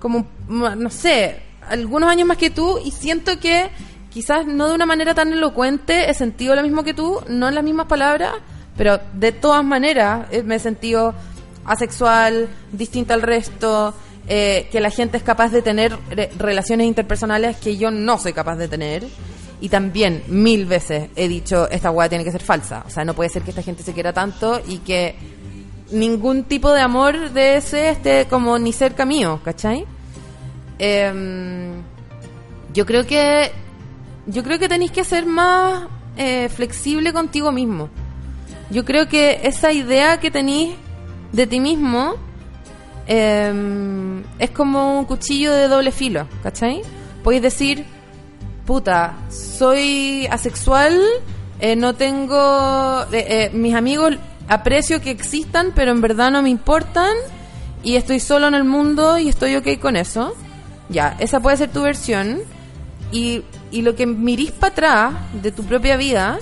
como, 0.00 0.26
no 0.48 0.90
sé, 0.90 1.40
algunos 1.68 2.10
años 2.10 2.26
más 2.26 2.38
que 2.38 2.50
tú 2.50 2.80
y 2.84 2.90
siento 2.90 3.38
que 3.38 3.70
quizás 4.10 4.46
no 4.48 4.66
de 4.68 4.74
una 4.74 4.84
manera 4.84 5.14
tan 5.14 5.32
elocuente 5.32 6.10
he 6.10 6.14
sentido 6.14 6.56
lo 6.56 6.62
mismo 6.64 6.82
que 6.82 6.92
tú, 6.92 7.20
no 7.28 7.48
en 7.48 7.54
las 7.54 7.62
mismas 7.62 7.86
palabras, 7.86 8.34
pero 8.76 8.98
de 9.12 9.30
todas 9.30 9.62
maneras 9.64 10.26
eh, 10.32 10.42
me 10.42 10.56
he 10.56 10.58
sentido 10.58 11.14
asexual, 11.64 12.48
distinta 12.72 13.14
al 13.14 13.22
resto, 13.22 13.94
eh, 14.26 14.68
que 14.72 14.80
la 14.80 14.90
gente 14.90 15.18
es 15.18 15.22
capaz 15.22 15.52
de 15.52 15.62
tener 15.62 15.96
re- 16.10 16.32
relaciones 16.36 16.88
interpersonales 16.88 17.58
que 17.58 17.76
yo 17.76 17.92
no 17.92 18.18
soy 18.18 18.32
capaz 18.32 18.56
de 18.56 18.66
tener. 18.66 19.04
Y 19.60 19.68
también 19.68 20.22
mil 20.28 20.66
veces 20.66 21.08
he 21.16 21.28
dicho, 21.28 21.68
esta 21.70 21.90
weá 21.90 22.08
tiene 22.08 22.24
que 22.24 22.32
ser 22.32 22.42
falsa. 22.42 22.84
O 22.86 22.90
sea, 22.90 23.04
no 23.04 23.14
puede 23.14 23.30
ser 23.30 23.42
que 23.42 23.50
esta 23.50 23.62
gente 23.62 23.82
se 23.82 23.92
quiera 23.92 24.12
tanto 24.12 24.60
y 24.66 24.78
que 24.78 25.16
ningún 25.90 26.44
tipo 26.44 26.72
de 26.72 26.80
amor 26.80 27.30
de 27.30 27.56
ese 27.56 27.90
esté 27.90 28.26
como 28.26 28.58
ni 28.58 28.72
cerca 28.72 29.04
mío, 29.04 29.40
¿cachai? 29.44 29.84
Em, 30.78 31.82
yo 32.72 32.84
creo 32.84 33.06
que 33.06 33.52
yo 34.26 34.42
creo 34.42 34.58
que 34.58 34.68
tenéis 34.68 34.90
que 34.90 35.04
ser 35.04 35.26
más 35.26 35.84
eh, 36.16 36.48
flexible 36.48 37.12
contigo 37.12 37.52
mismo. 37.52 37.88
Yo 38.70 38.84
creo 38.84 39.08
que 39.08 39.40
esa 39.44 39.72
idea 39.72 40.18
que 40.18 40.30
tenéis 40.30 40.74
de 41.32 41.46
ti 41.46 41.60
mismo 41.60 42.14
em, 43.06 44.22
es 44.38 44.50
como 44.50 44.98
un 44.98 45.04
cuchillo 45.04 45.52
de 45.52 45.68
doble 45.68 45.92
filo, 45.92 46.26
¿cachai? 46.42 46.82
Podéis 47.22 47.42
decir, 47.42 47.84
puta, 48.66 49.14
soy 49.30 50.26
asexual, 50.30 50.98
eh, 51.60 51.76
no 51.76 51.94
tengo, 51.94 53.02
eh, 53.12 53.26
eh, 53.28 53.50
mis 53.52 53.74
amigos 53.74 54.14
aprecio 54.48 55.00
que 55.00 55.10
existan, 55.10 55.72
pero 55.74 55.90
en 55.90 56.00
verdad 56.00 56.30
no 56.30 56.42
me 56.42 56.50
importan 56.50 57.14
y 57.82 57.96
estoy 57.96 58.20
solo 58.20 58.48
en 58.48 58.54
el 58.54 58.64
mundo 58.64 59.18
y 59.18 59.28
estoy 59.28 59.56
ok 59.56 59.78
con 59.80 59.96
eso. 59.96 60.34
Ya, 60.88 61.16
esa 61.18 61.40
puede 61.40 61.56
ser 61.56 61.70
tu 61.70 61.82
versión. 61.82 62.40
Y, 63.12 63.42
y 63.70 63.82
lo 63.82 63.94
que 63.94 64.06
mirís 64.06 64.50
para 64.50 64.72
atrás 64.72 65.14
de 65.42 65.52
tu 65.52 65.64
propia 65.64 65.96
vida, 65.96 66.38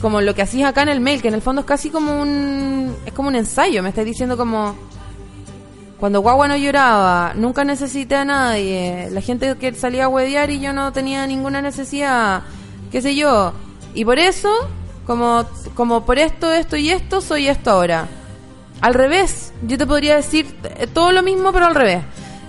como 0.00 0.20
lo 0.20 0.34
que 0.34 0.42
hacías 0.42 0.68
acá 0.68 0.82
en 0.82 0.88
el 0.88 1.00
mail, 1.00 1.22
que 1.22 1.28
en 1.28 1.34
el 1.34 1.42
fondo 1.42 1.60
es 1.60 1.66
casi 1.66 1.90
como 1.90 2.20
un, 2.20 2.94
es 3.06 3.12
como 3.12 3.28
un 3.28 3.36
ensayo, 3.36 3.82
me 3.82 3.90
estás 3.90 4.04
diciendo 4.04 4.36
como, 4.36 4.74
cuando 5.98 6.20
Guagua 6.20 6.48
no 6.48 6.56
lloraba, 6.56 7.32
nunca 7.34 7.64
necesité 7.64 8.16
a 8.16 8.24
nadie, 8.24 9.08
la 9.10 9.20
gente 9.20 9.56
que 9.56 9.72
salía 9.74 10.06
a 10.06 10.08
huevear 10.08 10.50
y 10.50 10.60
yo 10.60 10.72
no 10.72 10.92
tenía 10.92 11.26
ninguna 11.26 11.62
necesidad, 11.62 12.42
qué 12.90 13.00
sé 13.00 13.14
yo. 13.14 13.52
Y 13.94 14.04
por 14.04 14.18
eso, 14.18 14.50
como, 15.06 15.44
como 15.74 16.04
por 16.04 16.18
esto, 16.18 16.52
esto 16.52 16.76
y 16.76 16.90
esto, 16.90 17.20
soy 17.20 17.48
esto 17.48 17.70
ahora. 17.70 18.08
Al 18.80 18.94
revés, 18.94 19.52
yo 19.62 19.78
te 19.78 19.86
podría 19.86 20.16
decir 20.16 20.54
eh, 20.64 20.86
todo 20.86 21.12
lo 21.12 21.22
mismo, 21.22 21.52
pero 21.52 21.66
al 21.66 21.74
revés. 21.74 22.02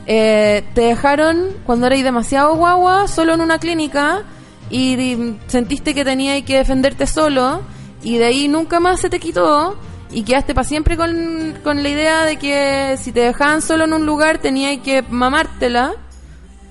Eh, 0.07 0.63
te 0.73 0.81
dejaron 0.81 1.53
cuando 1.65 1.87
erais 1.87 2.03
demasiado 2.03 2.55
guagua, 2.55 3.07
solo 3.07 3.33
en 3.33 3.41
una 3.41 3.59
clínica, 3.59 4.23
y, 4.69 5.35
sentiste 5.47 5.93
que 5.93 6.03
tenías 6.03 6.41
que 6.43 6.57
defenderte 6.57 7.07
solo, 7.07 7.61
y 8.03 8.17
de 8.17 8.25
ahí 8.25 8.47
nunca 8.47 8.79
más 8.79 8.99
se 8.99 9.09
te 9.09 9.19
quitó, 9.19 9.77
y 10.11 10.23
quedaste 10.23 10.53
para 10.53 10.67
siempre 10.67 10.97
con, 10.97 11.55
con 11.63 11.83
la 11.83 11.89
idea 11.89 12.25
de 12.25 12.37
que 12.37 12.97
si 12.97 13.11
te 13.11 13.21
dejaban 13.21 13.61
solo 13.61 13.85
en 13.85 13.93
un 13.93 14.05
lugar 14.05 14.37
tenías 14.37 14.77
que 14.81 15.01
mamártela, 15.01 15.93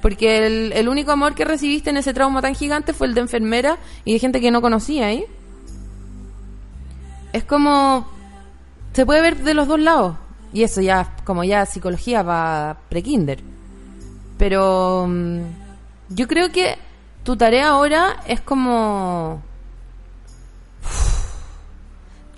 porque 0.00 0.46
el, 0.46 0.72
el 0.72 0.88
único 0.88 1.12
amor 1.12 1.34
que 1.34 1.44
recibiste 1.44 1.90
en 1.90 1.96
ese 1.96 2.14
trauma 2.14 2.42
tan 2.42 2.54
gigante 2.54 2.92
fue 2.92 3.06
el 3.06 3.14
de 3.14 3.22
enfermera 3.22 3.78
y 4.04 4.12
de 4.12 4.18
gente 4.18 4.40
que 4.40 4.50
no 4.50 4.60
conocía, 4.60 5.12
¿eh? 5.12 5.26
Es 7.32 7.44
como... 7.44 8.06
Se 8.92 9.04
puede 9.04 9.20
ver 9.20 9.38
de 9.38 9.54
los 9.54 9.66
dos 9.66 9.80
lados. 9.80 10.16
Y 10.52 10.62
eso 10.62 10.80
ya, 10.80 11.16
como 11.24 11.42
ya 11.42 11.66
psicología 11.66 12.22
va 12.22 12.76
pre-kinder. 12.88 13.40
Pero 14.38 15.06
mm, 15.08 15.40
yo 16.10 16.28
creo 16.28 16.52
que 16.52 16.78
tu 17.24 17.36
tarea 17.36 17.70
ahora 17.70 18.22
es 18.28 18.40
como... 18.40 19.42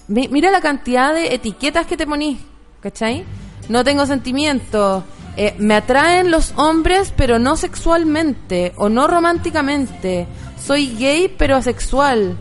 Mira 0.08 0.50
la 0.50 0.60
cantidad 0.60 1.12
de 1.12 1.34
etiquetas 1.34 1.86
que 1.86 1.96
te 1.96 2.06
ponís, 2.06 2.38
¿cachai? 2.80 3.24
No 3.68 3.82
tengo 3.82 4.06
sentimientos. 4.06 5.02
eh, 5.36 5.54
me 5.58 5.74
atraen 5.74 6.30
los 6.30 6.54
hombres, 6.56 7.12
pero 7.14 7.38
no 7.38 7.56
sexualmente 7.56 8.72
o 8.76 8.88
no 8.88 9.06
románticamente. 9.06 10.26
Soy 10.58 10.96
gay, 10.96 11.34
pero 11.36 11.56
asexual. 11.56 12.36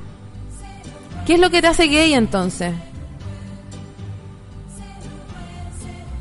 ¿Qué 1.26 1.34
es 1.34 1.40
lo 1.40 1.50
que 1.50 1.62
te 1.62 1.68
hace 1.68 1.88
gay 1.88 2.14
entonces? 2.14 2.74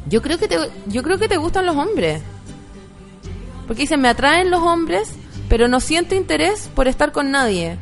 Yo 0.08 0.20
creo 0.20 0.38
que 0.38 0.48
te, 0.48 0.56
yo 0.86 1.02
creo 1.02 1.18
que 1.18 1.28
te 1.28 1.36
gustan 1.36 1.66
los 1.66 1.76
hombres. 1.76 2.22
Porque 3.66 3.82
dicen, 3.82 4.00
me 4.00 4.08
atraen 4.08 4.50
los 4.50 4.62
hombres, 4.62 5.12
pero 5.48 5.68
no 5.68 5.80
siento 5.80 6.14
interés 6.14 6.70
por 6.74 6.88
estar 6.88 7.12
con 7.12 7.30
nadie. 7.30 7.78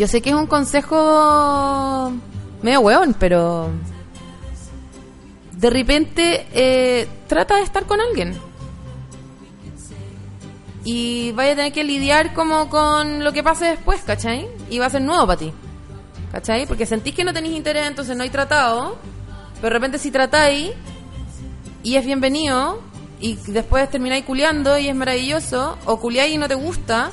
Yo 0.00 0.08
sé 0.08 0.22
que 0.22 0.30
es 0.30 0.34
un 0.34 0.46
consejo 0.46 2.10
medio 2.62 2.80
hueón, 2.80 3.14
pero 3.18 3.68
de 5.52 5.68
repente 5.68 6.46
eh, 6.54 7.06
trata 7.26 7.56
de 7.56 7.64
estar 7.64 7.84
con 7.84 8.00
alguien. 8.00 8.34
Y 10.84 11.32
vaya 11.32 11.52
a 11.52 11.56
tener 11.56 11.72
que 11.74 11.84
lidiar 11.84 12.32
como 12.32 12.70
con 12.70 13.22
lo 13.22 13.34
que 13.34 13.42
pase 13.42 13.66
después, 13.66 14.00
¿cachai? 14.00 14.48
Y 14.70 14.78
va 14.78 14.86
a 14.86 14.88
ser 14.90 15.02
nuevo 15.02 15.26
para 15.26 15.38
ti. 15.38 15.52
¿Cachai? 16.32 16.64
Porque 16.64 16.86
sentís 16.86 17.14
que 17.14 17.22
no 17.22 17.34
tenéis 17.34 17.54
interés, 17.54 17.86
entonces 17.86 18.16
no 18.16 18.22
hay 18.22 18.30
tratado. 18.30 18.96
Pero 19.56 19.66
de 19.66 19.70
repente 19.70 19.98
si 19.98 20.10
tratáis 20.10 20.70
y 21.82 21.96
es 21.96 22.06
bienvenido 22.06 22.80
y 23.20 23.34
después 23.48 23.90
termináis 23.90 24.24
culeando 24.24 24.78
y 24.78 24.88
es 24.88 24.96
maravilloso, 24.96 25.76
o 25.84 26.00
culeáis 26.00 26.34
y 26.34 26.38
no 26.38 26.48
te 26.48 26.54
gusta, 26.54 27.10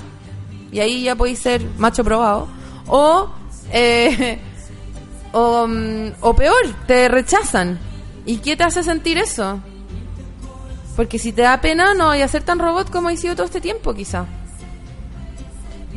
y 0.72 0.80
ahí 0.80 1.04
ya 1.04 1.16
podéis 1.18 1.40
ser 1.40 1.66
macho 1.78 2.06
probado, 2.06 2.56
o, 2.88 3.30
eh, 3.72 4.40
o, 5.32 5.68
mm, 5.68 6.12
o 6.22 6.36
peor, 6.36 6.76
te 6.86 7.08
rechazan. 7.08 7.80
¿Y 8.26 8.38
qué 8.38 8.58
te 8.58 8.64
hace 8.64 8.84
sentir 8.84 9.18
eso? 9.18 9.60
Porque 10.96 11.20
si 11.20 11.32
te 11.32 11.44
da 11.44 11.62
pena, 11.62 11.94
no 11.94 12.08
voy 12.08 12.22
a 12.22 12.28
ser 12.28 12.44
tan 12.44 12.60
robot 12.60 12.90
como 12.90 13.10
he 13.10 13.18
sido 13.18 13.36
todo 13.36 13.46
este 13.46 13.62
tiempo, 13.62 13.94
quizá. 13.94 14.26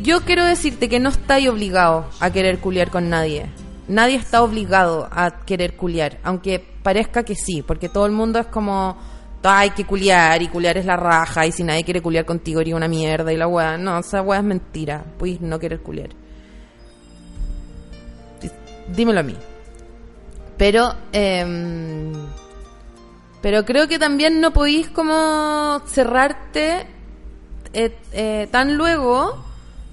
Yo 0.02 0.22
quiero 0.22 0.44
decirte 0.44 0.88
que 0.88 1.00
no 1.00 1.08
estáis 1.08 1.48
obligado 1.48 2.06
a 2.20 2.30
querer 2.30 2.58
culiar 2.58 2.90
con 2.90 3.10
nadie. 3.10 3.50
Nadie 3.88 4.16
está 4.16 4.42
obligado 4.42 5.08
a 5.10 5.44
querer 5.44 5.76
culiar, 5.76 6.20
aunque 6.22 6.64
parezca 6.82 7.24
que 7.24 7.34
sí, 7.34 7.62
porque 7.62 7.88
todo 7.88 8.06
el 8.06 8.12
mundo 8.12 8.38
es 8.38 8.46
como, 8.46 8.96
hay 9.42 9.70
que 9.70 9.84
culiar 9.84 10.40
y 10.42 10.48
culiar 10.48 10.78
es 10.78 10.86
la 10.86 10.96
raja 10.96 11.46
y 11.46 11.52
si 11.52 11.64
nadie 11.64 11.82
quiere 11.82 12.00
culiar 12.00 12.24
contigo 12.24 12.60
eres 12.60 12.74
una 12.74 12.88
mierda 12.88 13.32
y 13.32 13.36
la 13.36 13.48
weá. 13.48 13.76
No, 13.78 13.98
esa 13.98 14.22
weá 14.22 14.38
es 14.38 14.44
mentira, 14.44 15.04
puedes 15.18 15.40
no 15.40 15.58
querer 15.58 15.80
culiar. 15.80 16.10
Dímelo 18.94 19.20
a 19.20 19.22
mí. 19.22 19.36
Pero, 20.56 20.94
em, 21.12 22.12
pero 23.40 23.64
creo 23.64 23.88
que 23.88 23.98
también 23.98 24.40
no 24.40 24.52
podéis 24.52 24.88
como 24.88 25.80
cerrarte 25.86 26.86
eh, 27.72 27.96
eh, 28.12 28.48
tan 28.50 28.76
luego 28.76 29.44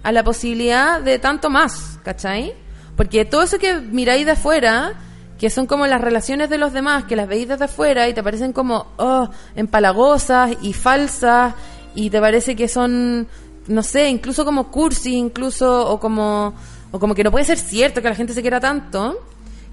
a 0.03 0.11
la 0.11 0.23
posibilidad 0.23 1.01
de 1.01 1.19
tanto 1.19 1.49
más, 1.49 1.99
¿cachai? 2.03 2.53
Porque 2.95 3.25
todo 3.25 3.43
eso 3.43 3.59
que 3.59 3.79
miráis 3.79 4.25
de 4.25 4.31
afuera, 4.31 4.93
que 5.37 5.49
son 5.49 5.67
como 5.67 5.85
las 5.85 6.01
relaciones 6.01 6.49
de 6.49 6.57
los 6.57 6.73
demás, 6.73 7.05
que 7.05 7.15
las 7.15 7.27
veis 7.27 7.47
desde 7.47 7.65
afuera 7.65 8.07
y 8.07 8.13
te 8.13 8.23
parecen 8.23 8.53
como 8.53 8.87
oh, 8.97 9.29
empalagosas 9.55 10.57
y 10.61 10.73
falsas 10.73 11.53
y 11.93 12.09
te 12.09 12.19
parece 12.19 12.55
que 12.55 12.67
son, 12.67 13.27
no 13.67 13.83
sé, 13.83 14.09
incluso 14.09 14.45
como 14.45 14.71
cursi, 14.71 15.15
incluso, 15.15 15.89
o 15.91 15.99
como, 15.99 16.53
o 16.91 16.99
como 16.99 17.15
que 17.15 17.23
no 17.23 17.31
puede 17.31 17.45
ser 17.45 17.57
cierto 17.57 18.01
que 18.01 18.09
la 18.09 18.15
gente 18.15 18.33
se 18.33 18.41
quiera 18.41 18.59
tanto. 18.59 19.17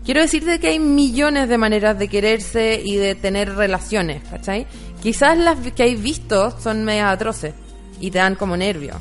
Quiero 0.05 0.21
decirte 0.21 0.59
que 0.61 0.69
hay 0.69 0.79
millones 0.79 1.49
de 1.49 1.57
maneras 1.57 1.99
de 1.99 2.09
quererse 2.09 2.81
y 2.85 2.97
de 2.97 3.15
tener 3.15 3.55
relaciones, 3.55 4.23
¿cachai? 4.29 4.67
Quizás 5.03 5.39
las 5.39 5.59
que 5.73 5.83
hay 5.83 5.95
visto 5.95 6.59
son 6.61 6.85
medias 6.85 7.13
atroces 7.13 7.55
y 8.01 8.11
te 8.11 8.19
dan 8.19 8.35
como 8.35 8.57
nervio. 8.57 8.95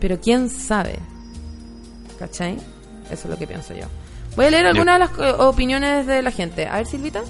Pero 0.00 0.20
quién 0.20 0.48
sabe, 0.48 0.98
¿cachai? 2.18 2.56
Eso 3.10 3.24
es 3.24 3.26
lo 3.26 3.36
que 3.36 3.46
pienso 3.46 3.74
yo. 3.74 3.86
Voy 4.36 4.46
a 4.46 4.50
leer 4.50 4.66
algunas 4.66 4.94
de 4.94 4.98
las 4.98 5.18
eh, 5.18 5.34
opiniones 5.38 6.06
de 6.06 6.22
la 6.22 6.30
gente. 6.30 6.66
A 6.66 6.76
ver, 6.76 6.86
Silvita. 6.86 7.22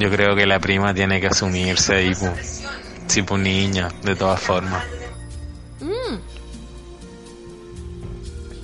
yo 0.00 0.10
creo 0.10 0.34
que 0.34 0.46
la 0.46 0.58
prima 0.58 0.94
tiene 0.94 1.20
que 1.20 1.26
asumirse 1.26 2.12
pues. 2.18 2.62
Sí, 3.06 3.22
pues 3.22 3.42
niña, 3.42 3.88
de 4.02 4.16
todas 4.16 4.40
formas. 4.40 4.82
Mm. 5.80 6.16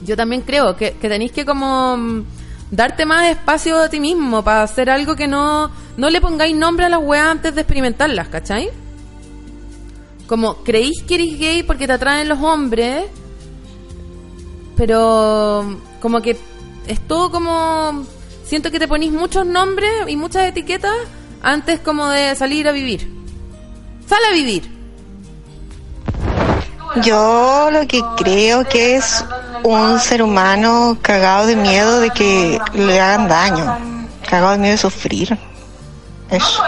Yo 0.04 0.16
también 0.16 0.42
creo 0.42 0.76
que, 0.76 0.92
tenéis 0.92 1.32
que 1.32 1.44
como 1.44 1.96
mm, 1.96 2.24
darte 2.70 3.06
más 3.06 3.28
espacio 3.30 3.78
a 3.78 3.88
ti 3.88 4.00
mismo 4.00 4.44
para 4.44 4.62
hacer 4.62 4.90
algo 4.90 5.16
que 5.16 5.26
no, 5.26 5.70
no 5.96 6.10
le 6.10 6.20
pongáis 6.20 6.54
nombre 6.54 6.86
a 6.86 6.88
las 6.88 7.02
weas 7.02 7.26
antes 7.26 7.54
de 7.54 7.62
experimentarlas, 7.62 8.28
¿cachai? 8.28 8.70
Como 10.26 10.56
creéis 10.64 11.02
que 11.02 11.14
eres 11.16 11.38
gay 11.38 11.62
porque 11.62 11.86
te 11.86 11.94
atraen 11.94 12.28
los 12.28 12.40
hombres, 12.40 13.04
pero 14.76 15.80
como 16.00 16.20
que 16.20 16.36
es 16.86 17.00
todo 17.06 17.30
como... 17.30 18.04
Siento 18.44 18.70
que 18.70 18.78
te 18.78 18.86
ponís 18.86 19.10
muchos 19.12 19.44
nombres 19.44 19.90
y 20.06 20.14
muchas 20.14 20.46
etiquetas 20.46 20.94
antes 21.42 21.80
como 21.80 22.08
de 22.08 22.36
salir 22.36 22.68
a 22.68 22.72
vivir. 22.72 23.10
Sal 24.06 24.20
a 24.30 24.32
vivir. 24.32 24.75
Yo 27.02 27.68
lo 27.70 27.86
que 27.86 28.02
creo 28.16 28.64
que 28.64 28.96
es 28.96 29.24
un 29.64 29.98
ser 30.00 30.22
humano 30.22 30.96
cagado 31.02 31.46
de 31.46 31.56
miedo 31.56 32.00
de 32.00 32.10
que 32.10 32.58
le 32.74 33.00
hagan 33.00 33.28
daño, 33.28 33.78
cagado 34.28 34.52
de 34.52 34.58
miedo 34.58 34.72
de 34.72 34.78
sufrir. 34.78 35.38
Eso. 36.30 36.62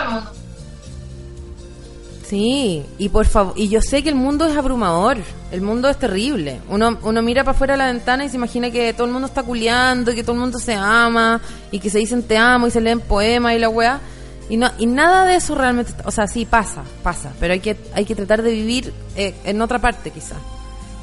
Sí, 2.28 2.85
y 2.99 3.09
por 3.09 3.24
favor, 3.24 3.55
y 3.57 3.69
yo 3.69 3.81
sé 3.81 4.03
que 4.03 4.11
el 4.11 4.15
mundo 4.15 4.45
es 4.45 4.55
abrumador, 4.55 5.16
el 5.51 5.62
mundo 5.62 5.89
es 5.89 5.97
terrible. 5.99 6.61
Uno, 6.69 6.99
uno 7.03 7.23
mira 7.23 7.43
para 7.43 7.57
afuera 7.57 7.73
de 7.73 7.78
la 7.78 7.86
ventana 7.86 8.24
y 8.27 8.28
se 8.28 8.36
imagina 8.36 8.70
que 8.70 8.93
todo 8.93 9.07
el 9.07 9.12
mundo 9.15 9.28
está 9.28 9.43
culeando, 9.43 10.15
que 10.15 10.23
todo 10.23 10.35
el 10.35 10.40
mundo 10.40 10.59
se 10.59 10.74
ama, 10.74 11.40
y 11.70 11.78
que 11.78 11.89
se 11.89 11.99
dicen 11.99 12.23
te 12.23 12.36
amo 12.36 12.66
y 12.66 12.70
se 12.70 12.82
leen 12.82 13.01
poemas 13.01 13.55
y 13.55 13.59
la 13.59 13.70
weá. 13.70 14.01
Y, 14.49 14.57
no, 14.57 14.70
y 14.79 14.87
nada 14.87 15.27
de 15.27 15.37
eso 15.37 15.55
realmente, 15.55 15.93
o 16.05 16.11
sea, 16.11 16.27
sí 16.27 16.47
pasa, 16.47 16.83
pasa, 17.03 17.33
pero 17.39 17.53
hay 17.53 17.61
que, 17.61 17.77
hay 17.93 18.05
que 18.05 18.15
tratar 18.15 18.43
de 18.43 18.51
vivir 18.53 18.95
eh, 19.15 19.35
en 19.45 19.61
otra 19.61 19.79
parte 19.79 20.11
quizá. 20.11 20.37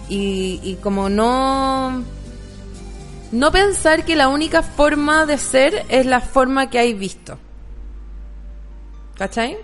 Y, 0.09 0.59
y 0.63 0.75
como 0.81 1.09
no, 1.09 2.03
no 3.31 3.51
pensar 3.51 4.03
que 4.03 4.15
la 4.15 4.29
única 4.29 4.63
forma 4.63 5.25
de 5.25 5.37
ser 5.37 5.85
es 5.89 6.05
la 6.05 6.21
forma 6.21 6.69
que 6.69 6.79
hay 6.79 6.93
visto. 6.93 7.37
¿Cachai? 9.15 9.57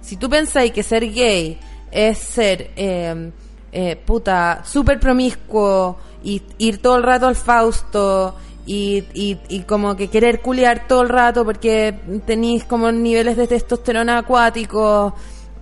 Si 0.00 0.16
tú 0.16 0.30
pensáis 0.30 0.72
que 0.72 0.82
ser 0.82 1.12
gay 1.12 1.58
es 1.90 2.18
ser, 2.18 2.70
eh, 2.76 3.30
eh, 3.72 3.96
puta, 3.96 4.62
súper 4.64 4.98
promiscuo 4.98 5.98
y 6.22 6.42
ir 6.58 6.80
todo 6.80 6.96
el 6.96 7.02
rato 7.02 7.26
al 7.26 7.36
Fausto 7.36 8.36
y, 8.68 9.04
y, 9.14 9.38
y 9.48 9.60
como 9.60 9.96
que 9.96 10.08
querer 10.08 10.42
culiar 10.42 10.86
todo 10.86 11.00
el 11.02 11.08
rato 11.08 11.42
porque 11.44 11.94
tenéis 12.26 12.64
como 12.64 12.92
niveles 12.92 13.36
de 13.38 13.46
testosterona 13.46 14.18
acuáticos 14.18 15.12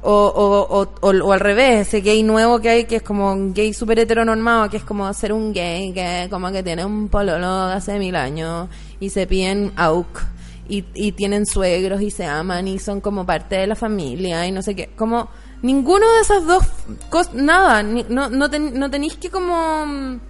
o, 0.03 0.13
o, 0.13 0.81
o, 0.81 0.89
o, 1.01 1.33
al 1.33 1.41
revés, 1.41 1.87
ese 1.89 2.01
gay 2.01 2.23
nuevo 2.23 2.59
que 2.61 2.69
hay 2.69 2.85
que 2.85 2.97
es 2.97 3.03
como 3.03 3.33
un 3.33 3.55
gay 3.55 3.73
súper 3.73 4.01
heteronormado, 4.01 4.69
que 4.71 4.77
es 4.79 4.85
como 4.85 5.13
ser 5.15 5.33
un 5.33 5.53
gay 5.53 5.93
que 5.93 6.27
como 6.31 6.51
que 6.51 6.63
tiene 6.63 6.85
un 6.85 7.09
pololo 7.09 7.69
de 7.69 7.75
hace 7.75 7.99
mil 7.99 8.15
años 8.17 8.69
y 9.01 9.11
se 9.11 9.27
piden 9.27 9.73
AUK 9.77 10.23
y, 10.69 10.85
y 10.95 11.13
tienen 11.13 11.47
suegros 11.47 12.01
y 12.03 12.11
se 12.11 12.27
aman 12.27 12.67
y 12.67 12.79
son 12.81 13.01
como 13.01 13.25
parte 13.25 13.55
de 13.57 13.67
la 13.69 13.77
familia 13.77 14.47
y 14.47 14.53
no 14.53 14.63
sé 14.63 14.75
qué. 14.75 14.91
Como 14.97 15.29
ninguno 15.63 16.07
de 16.13 16.21
esas 16.23 16.45
dos 16.45 16.65
cosas, 17.09 17.35
nada, 17.35 17.83
ni- 17.85 18.05
no, 18.09 18.29
no, 18.31 18.51
ten- 18.51 18.79
no 18.79 18.91
tenéis 18.91 19.17
que 19.17 19.31
como 19.31 19.87
mm, 19.87 20.21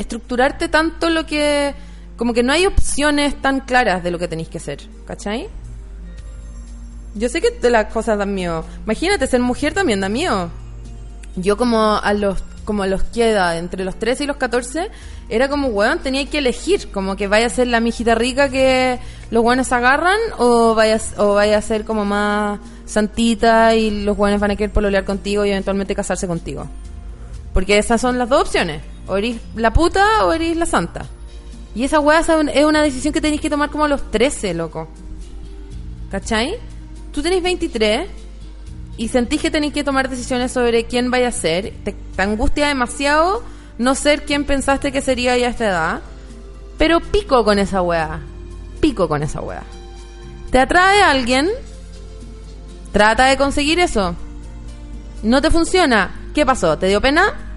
estructurarte 0.00 0.68
tanto 0.68 1.10
lo 1.10 1.26
que... 1.26 1.74
Como 2.16 2.34
que 2.34 2.42
no 2.42 2.52
hay 2.52 2.66
opciones 2.66 3.40
tan 3.40 3.60
claras 3.60 4.02
de 4.02 4.10
lo 4.10 4.18
que 4.18 4.28
tenéis 4.28 4.48
que 4.48 4.58
hacer, 4.58 4.80
¿cachai? 5.06 5.48
Yo 7.14 7.28
sé 7.30 7.40
que 7.40 7.70
las 7.70 7.86
cosas 7.86 8.18
dan 8.18 8.34
miedo. 8.34 8.64
Imagínate, 8.84 9.26
ser 9.26 9.40
mujer 9.40 9.72
también 9.72 10.00
da 10.00 10.10
miedo. 10.10 10.50
Yo 11.36 11.56
como 11.56 11.96
a 11.96 12.12
los 12.12 12.42
como 12.70 12.84
a 12.84 12.86
los 12.86 13.02
que 13.02 13.30
edad, 13.30 13.58
entre 13.58 13.84
los 13.84 13.98
13 13.98 14.22
y 14.22 14.26
los 14.28 14.36
14, 14.36 14.90
era 15.28 15.48
como, 15.48 15.68
weón, 15.68 15.98
tenía 15.98 16.24
que 16.26 16.38
elegir, 16.38 16.92
como 16.92 17.16
que 17.16 17.26
vaya 17.26 17.46
a 17.46 17.50
ser 17.50 17.66
la 17.66 17.80
mijita 17.80 18.14
rica 18.14 18.48
que 18.48 19.00
los 19.32 19.42
weones 19.42 19.72
agarran 19.72 20.18
o 20.38 20.74
vaya, 20.76 21.00
o 21.16 21.34
vaya 21.34 21.58
a 21.58 21.62
ser 21.62 21.84
como 21.84 22.04
más 22.04 22.60
santita 22.84 23.74
y 23.74 24.04
los 24.04 24.16
weones 24.16 24.40
van 24.40 24.52
a 24.52 24.56
querer 24.56 24.72
pololear 24.72 25.04
contigo 25.04 25.44
y 25.44 25.50
eventualmente 25.50 25.96
casarse 25.96 26.28
contigo. 26.28 26.68
Porque 27.52 27.76
esas 27.78 28.00
son 28.00 28.18
las 28.18 28.28
dos 28.28 28.42
opciones, 28.42 28.82
o 29.06 29.16
eres 29.16 29.38
la 29.54 29.72
puta 29.72 30.24
o 30.24 30.32
eres 30.32 30.56
la 30.56 30.66
santa. 30.66 31.06
Y 31.74 31.84
esa 31.84 32.00
weá 32.00 32.20
es 32.20 32.64
una 32.64 32.82
decisión 32.82 33.12
que 33.12 33.20
tenéis 33.20 33.40
que 33.40 33.50
tomar 33.50 33.70
como 33.70 33.86
los 33.86 34.10
13, 34.10 34.54
loco. 34.54 34.88
¿Cachai? 36.10 36.56
Tú 37.12 37.22
tenés 37.22 37.42
23 37.42 38.08
y 38.96 39.08
sentís 39.08 39.40
que 39.40 39.50
tenéis 39.50 39.72
que 39.72 39.84
tomar 39.84 40.08
decisiones 40.08 40.50
sobre 40.52 40.84
quién 40.84 41.10
vaya 41.10 41.28
a 41.28 41.32
ser. 41.32 41.72
Te, 41.84 41.92
te 41.92 42.22
angustia 42.22 42.68
demasiado 42.68 43.42
no 43.78 43.94
ser 43.94 44.24
quien 44.24 44.44
pensaste 44.44 44.92
que 44.92 45.00
sería 45.00 45.38
ya 45.38 45.46
a 45.46 45.50
esta 45.50 45.68
edad. 45.68 46.00
Pero 46.76 47.00
pico 47.00 47.44
con 47.44 47.58
esa 47.58 47.82
weá. 47.82 48.20
Pico 48.80 49.08
con 49.08 49.22
esa 49.22 49.40
weá. 49.40 49.62
¿Te 50.50 50.58
atrae 50.58 51.02
a 51.02 51.10
alguien? 51.10 51.48
Trata 52.92 53.26
de 53.26 53.36
conseguir 53.36 53.78
eso. 53.78 54.16
¿No 55.22 55.40
te 55.40 55.50
funciona? 55.50 56.30
¿Qué 56.34 56.44
pasó? 56.44 56.76
¿Te 56.78 56.88
dio 56.88 57.00
pena? 57.00 57.49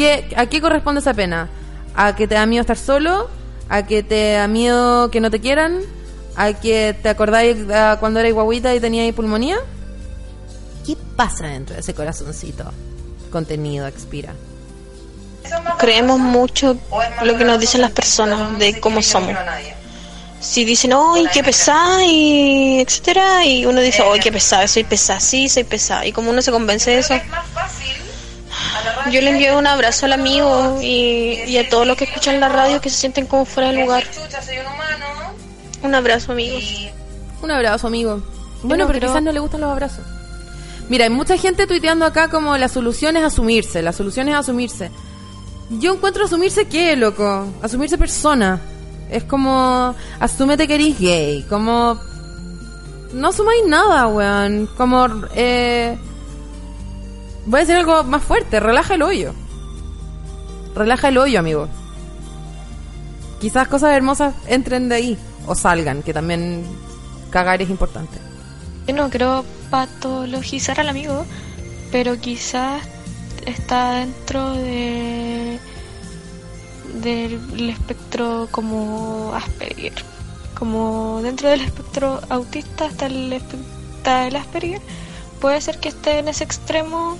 ¿Qué, 0.00 0.24
¿A 0.34 0.46
qué 0.46 0.62
corresponde 0.62 1.02
esa 1.02 1.12
pena? 1.12 1.50
¿A 1.94 2.16
que 2.16 2.26
te 2.26 2.34
da 2.34 2.46
miedo 2.46 2.62
estar 2.62 2.78
solo? 2.78 3.28
¿A 3.68 3.84
que 3.84 4.02
te 4.02 4.32
da 4.32 4.48
miedo 4.48 5.10
que 5.10 5.20
no 5.20 5.30
te 5.30 5.42
quieran? 5.42 5.82
¿A 6.36 6.54
que 6.54 6.96
te 7.02 7.10
acordáis 7.10 7.58
ah, 7.70 7.98
cuando 8.00 8.18
eras 8.18 8.32
guaguita 8.32 8.74
y 8.74 8.80
tenías 8.80 9.14
pulmonía? 9.14 9.58
¿Qué 10.86 10.96
pasa 11.16 11.48
dentro 11.48 11.74
de 11.74 11.82
ese 11.82 11.92
corazoncito? 11.92 12.72
Contenido 13.30 13.86
expira. 13.86 14.32
Creemos 15.78 16.18
mucho 16.18 16.78
lo 17.22 17.36
que 17.36 17.44
nos 17.44 17.60
dicen 17.60 17.82
las 17.82 17.90
personas 17.90 18.58
de 18.58 18.80
cómo 18.80 19.02
somos. 19.02 19.36
Si 20.40 20.64
dicen, 20.64 20.94
¡ay, 20.94 21.26
qué 21.30 21.44
pesada! 21.44 22.02
y 22.06 22.80
etcétera, 22.80 23.44
y 23.44 23.66
uno 23.66 23.82
dice, 23.82 24.02
¡ay, 24.02 24.18
qué 24.20 24.32
pesada! 24.32 24.66
Soy 24.66 24.84
pesada, 24.84 25.20
sí, 25.20 25.50
soy 25.50 25.64
pesada. 25.64 26.06
Y 26.06 26.12
como 26.12 26.30
uno 26.30 26.40
se 26.40 26.50
convence 26.50 26.90
de 26.90 27.00
eso, 27.00 27.14
yo 29.10 29.20
le 29.20 29.30
envío 29.30 29.58
un 29.58 29.66
abrazo 29.66 30.06
al 30.06 30.12
amigo 30.12 30.78
y, 30.82 31.40
y 31.46 31.58
a 31.58 31.68
todos 31.68 31.86
los 31.86 31.96
que 31.96 32.04
escuchan 32.04 32.40
la 32.40 32.48
radio 32.48 32.80
que 32.80 32.90
se 32.90 32.96
sienten 32.96 33.26
como 33.26 33.44
fuera 33.44 33.70
de 33.72 33.82
lugar. 33.82 34.04
Un 35.82 35.94
abrazo, 35.94 36.32
amigos. 36.32 36.64
Un 37.42 37.50
abrazo, 37.50 37.86
amigo. 37.86 38.22
Bueno, 38.62 38.84
no 38.84 38.92
pero 38.92 39.06
quizás 39.06 39.22
no 39.22 39.32
le 39.32 39.40
gustan 39.40 39.62
los 39.62 39.70
abrazos. 39.70 40.04
Mira, 40.88 41.04
hay 41.04 41.10
mucha 41.10 41.36
gente 41.36 41.66
tuiteando 41.66 42.04
acá 42.04 42.28
como 42.28 42.56
la 42.56 42.68
solución 42.68 43.16
es 43.16 43.22
asumirse, 43.22 43.80
la 43.80 43.92
solución 43.92 44.28
es 44.28 44.34
asumirse. 44.34 44.90
Yo 45.70 45.94
encuentro 45.94 46.24
asumirse 46.24 46.66
qué, 46.66 46.96
loco. 46.96 47.46
Asumirse 47.62 47.96
persona. 47.96 48.60
Es 49.08 49.24
como, 49.24 49.94
asúmete 50.18 50.66
que 50.66 50.74
eres 50.74 50.98
gay. 50.98 51.46
Como, 51.48 51.98
no 53.12 53.28
asumáis 53.28 53.62
nada, 53.66 54.08
weón. 54.08 54.68
Como, 54.76 55.06
eh, 55.34 55.96
voy 57.50 57.58
a 57.58 57.60
decir 57.60 57.76
algo 57.76 58.04
más 58.04 58.22
fuerte. 58.22 58.60
Relaja 58.60 58.94
el 58.94 59.02
hoyo. 59.02 59.34
Relaja 60.74 61.08
el 61.08 61.18
hoyo, 61.18 61.40
amigo. 61.40 61.68
Quizás 63.40 63.68
cosas 63.68 63.94
hermosas 63.94 64.34
entren 64.46 64.88
de 64.88 64.94
ahí. 64.94 65.18
O 65.46 65.54
salgan, 65.54 66.02
que 66.02 66.14
también 66.14 66.64
cagar 67.30 67.60
es 67.60 67.70
importante. 67.70 68.18
Yo 68.86 68.94
no 68.94 69.10
creo 69.10 69.44
patologizar 69.70 70.78
al 70.78 70.88
amigo, 70.88 71.24
pero 71.90 72.18
quizás 72.20 72.82
está 73.46 73.92
dentro 73.92 74.52
de 74.52 75.58
del 77.02 77.70
espectro 77.70 78.48
como 78.50 79.32
Asperger. 79.34 79.94
Como 80.56 81.20
dentro 81.22 81.48
del 81.48 81.62
espectro 81.62 82.20
autista 82.28 82.86
está 82.86 83.06
el, 83.06 83.32
está 83.32 84.28
el 84.28 84.36
Asperger. 84.36 84.82
Puede 85.40 85.60
ser 85.60 85.78
que 85.78 85.88
esté 85.88 86.18
en 86.18 86.28
ese 86.28 86.44
extremo 86.44 87.16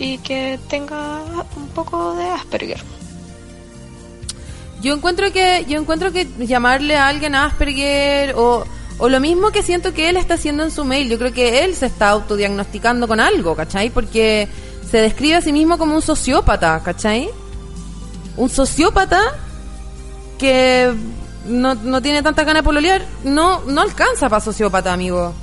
y 0.00 0.16
que 0.18 0.58
tenga 0.68 1.20
un 1.56 1.68
poco 1.68 2.14
de 2.16 2.24
Asperger. 2.24 2.82
Yo 4.80 4.94
encuentro 4.94 5.30
que 5.30 5.66
yo 5.68 5.78
encuentro 5.78 6.10
que 6.10 6.26
llamarle 6.38 6.96
a 6.96 7.06
alguien 7.06 7.34
Asperger 7.34 8.34
o, 8.34 8.64
o 8.98 9.08
lo 9.10 9.20
mismo 9.20 9.50
que 9.50 9.62
siento 9.62 9.92
que 9.92 10.08
él 10.08 10.16
está 10.16 10.34
haciendo 10.34 10.64
en 10.64 10.70
su 10.70 10.84
mail, 10.84 11.10
yo 11.10 11.18
creo 11.18 11.34
que 11.34 11.64
él 11.64 11.74
se 11.74 11.84
está 11.84 12.08
autodiagnosticando 12.08 13.06
con 13.06 13.20
algo, 13.20 13.54
¿cachai? 13.54 13.90
Porque 13.90 14.48
se 14.90 14.96
describe 14.96 15.36
a 15.36 15.42
sí 15.42 15.52
mismo 15.52 15.76
como 15.76 15.94
un 15.94 16.02
sociópata, 16.02 16.80
¿cachai? 16.82 17.28
Un 18.38 18.48
sociópata 18.48 19.20
que 20.38 20.94
no, 21.44 21.74
no 21.74 22.00
tiene 22.00 22.22
tanta 22.22 22.44
ganas 22.44 22.62
de 22.62 22.64
pololear, 22.64 23.04
no, 23.22 23.60
no 23.66 23.82
alcanza 23.82 24.30
para 24.30 24.40
sociópata, 24.40 24.94
amigo. 24.94 25.34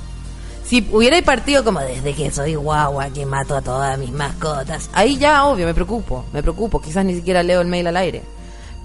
Si 0.68 0.86
hubiera 0.92 1.20
partido 1.22 1.64
como 1.64 1.80
desde 1.80 2.12
que 2.12 2.30
soy 2.30 2.54
guagua 2.54 3.08
que 3.08 3.24
mato 3.24 3.56
a 3.56 3.62
todas 3.62 3.98
mis 3.98 4.12
mascotas, 4.12 4.90
ahí 4.92 5.16
ya 5.16 5.46
obvio 5.46 5.64
me 5.64 5.72
preocupo, 5.72 6.26
me 6.30 6.42
preocupo, 6.42 6.82
quizás 6.82 7.06
ni 7.06 7.14
siquiera 7.14 7.42
leo 7.42 7.62
el 7.62 7.68
mail 7.68 7.86
al 7.86 7.96
aire. 7.96 8.20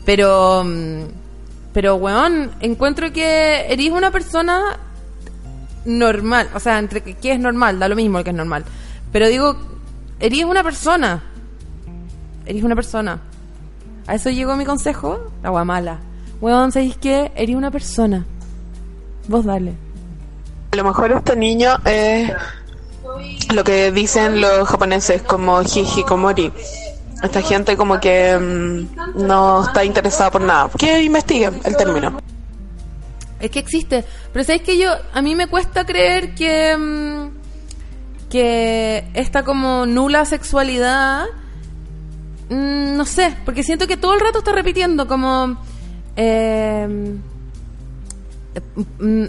Pero, 0.05 0.63
mm, 0.63 1.01
pero 1.73 1.95
weón, 1.95 2.51
encuentro 2.61 3.11
que 3.11 3.65
eres 3.67 3.89
una 3.89 4.11
persona 4.11 4.79
normal. 5.83 6.49
O 6.55 6.59
sea, 6.61 6.79
entre 6.79 7.01
que, 7.01 7.33
es 7.33 7.39
normal, 7.41 7.79
da 7.79 7.89
lo 7.89 7.97
mismo 7.97 8.23
que 8.23 8.29
es 8.29 8.35
normal. 8.35 8.63
Pero 9.11 9.27
digo, 9.27 9.57
eres 10.21 10.45
una 10.45 10.63
persona. 10.63 11.21
Eres 12.45 12.63
una 12.63 12.75
persona. 12.75 13.19
A 14.07 14.15
eso 14.15 14.29
llegó 14.29 14.55
mi 14.55 14.63
consejo, 14.63 15.33
la 15.43 15.49
guamala. 15.49 15.99
Weón, 16.39 16.71
¿sabéis 16.71 16.95
qué? 16.95 17.33
Eres 17.35 17.57
una 17.57 17.71
persona. 17.71 18.25
Vos 19.27 19.43
dale. 19.43 19.73
A 20.73 20.75
lo 20.75 20.85
mejor 20.85 21.11
este 21.11 21.35
niño 21.35 21.77
es 21.85 22.31
lo 23.53 23.63
que 23.63 23.91
dicen 23.91 24.41
los 24.41 24.67
japoneses 24.67 25.21
como 25.21 25.61
hikikomori. 25.61 26.51
Esta 27.21 27.43
gente 27.43 27.77
como 27.77 27.99
que 27.99 28.35
mm, 28.35 29.23
no 29.23 29.65
está 29.65 29.85
interesada 29.85 30.31
por 30.31 30.41
nada. 30.41 30.71
Que 30.75 31.03
investiguen 31.03 31.61
el 31.63 31.77
término. 31.77 32.19
Es 33.39 33.51
que 33.51 33.59
existe. 33.59 34.03
Pero 34.31 34.43
sabéis 34.43 34.63
que 34.63 34.79
yo, 34.79 34.89
a 35.13 35.21
mí 35.21 35.35
me 35.35 35.45
cuesta 35.45 35.85
creer 35.85 36.33
que, 36.33 36.75
mm, 36.75 38.29
que 38.31 39.07
esta 39.13 39.43
como 39.43 39.85
nula 39.85 40.25
sexualidad, 40.25 41.25
mm, 42.49 42.97
no 42.97 43.05
sé, 43.05 43.37
porque 43.45 43.61
siento 43.61 43.85
que 43.85 43.95
todo 43.95 44.15
el 44.15 44.21
rato 44.21 44.39
está 44.39 44.51
repitiendo 44.53 45.07
como, 45.07 45.55
eh, 46.15 46.87
mm, 48.97 49.25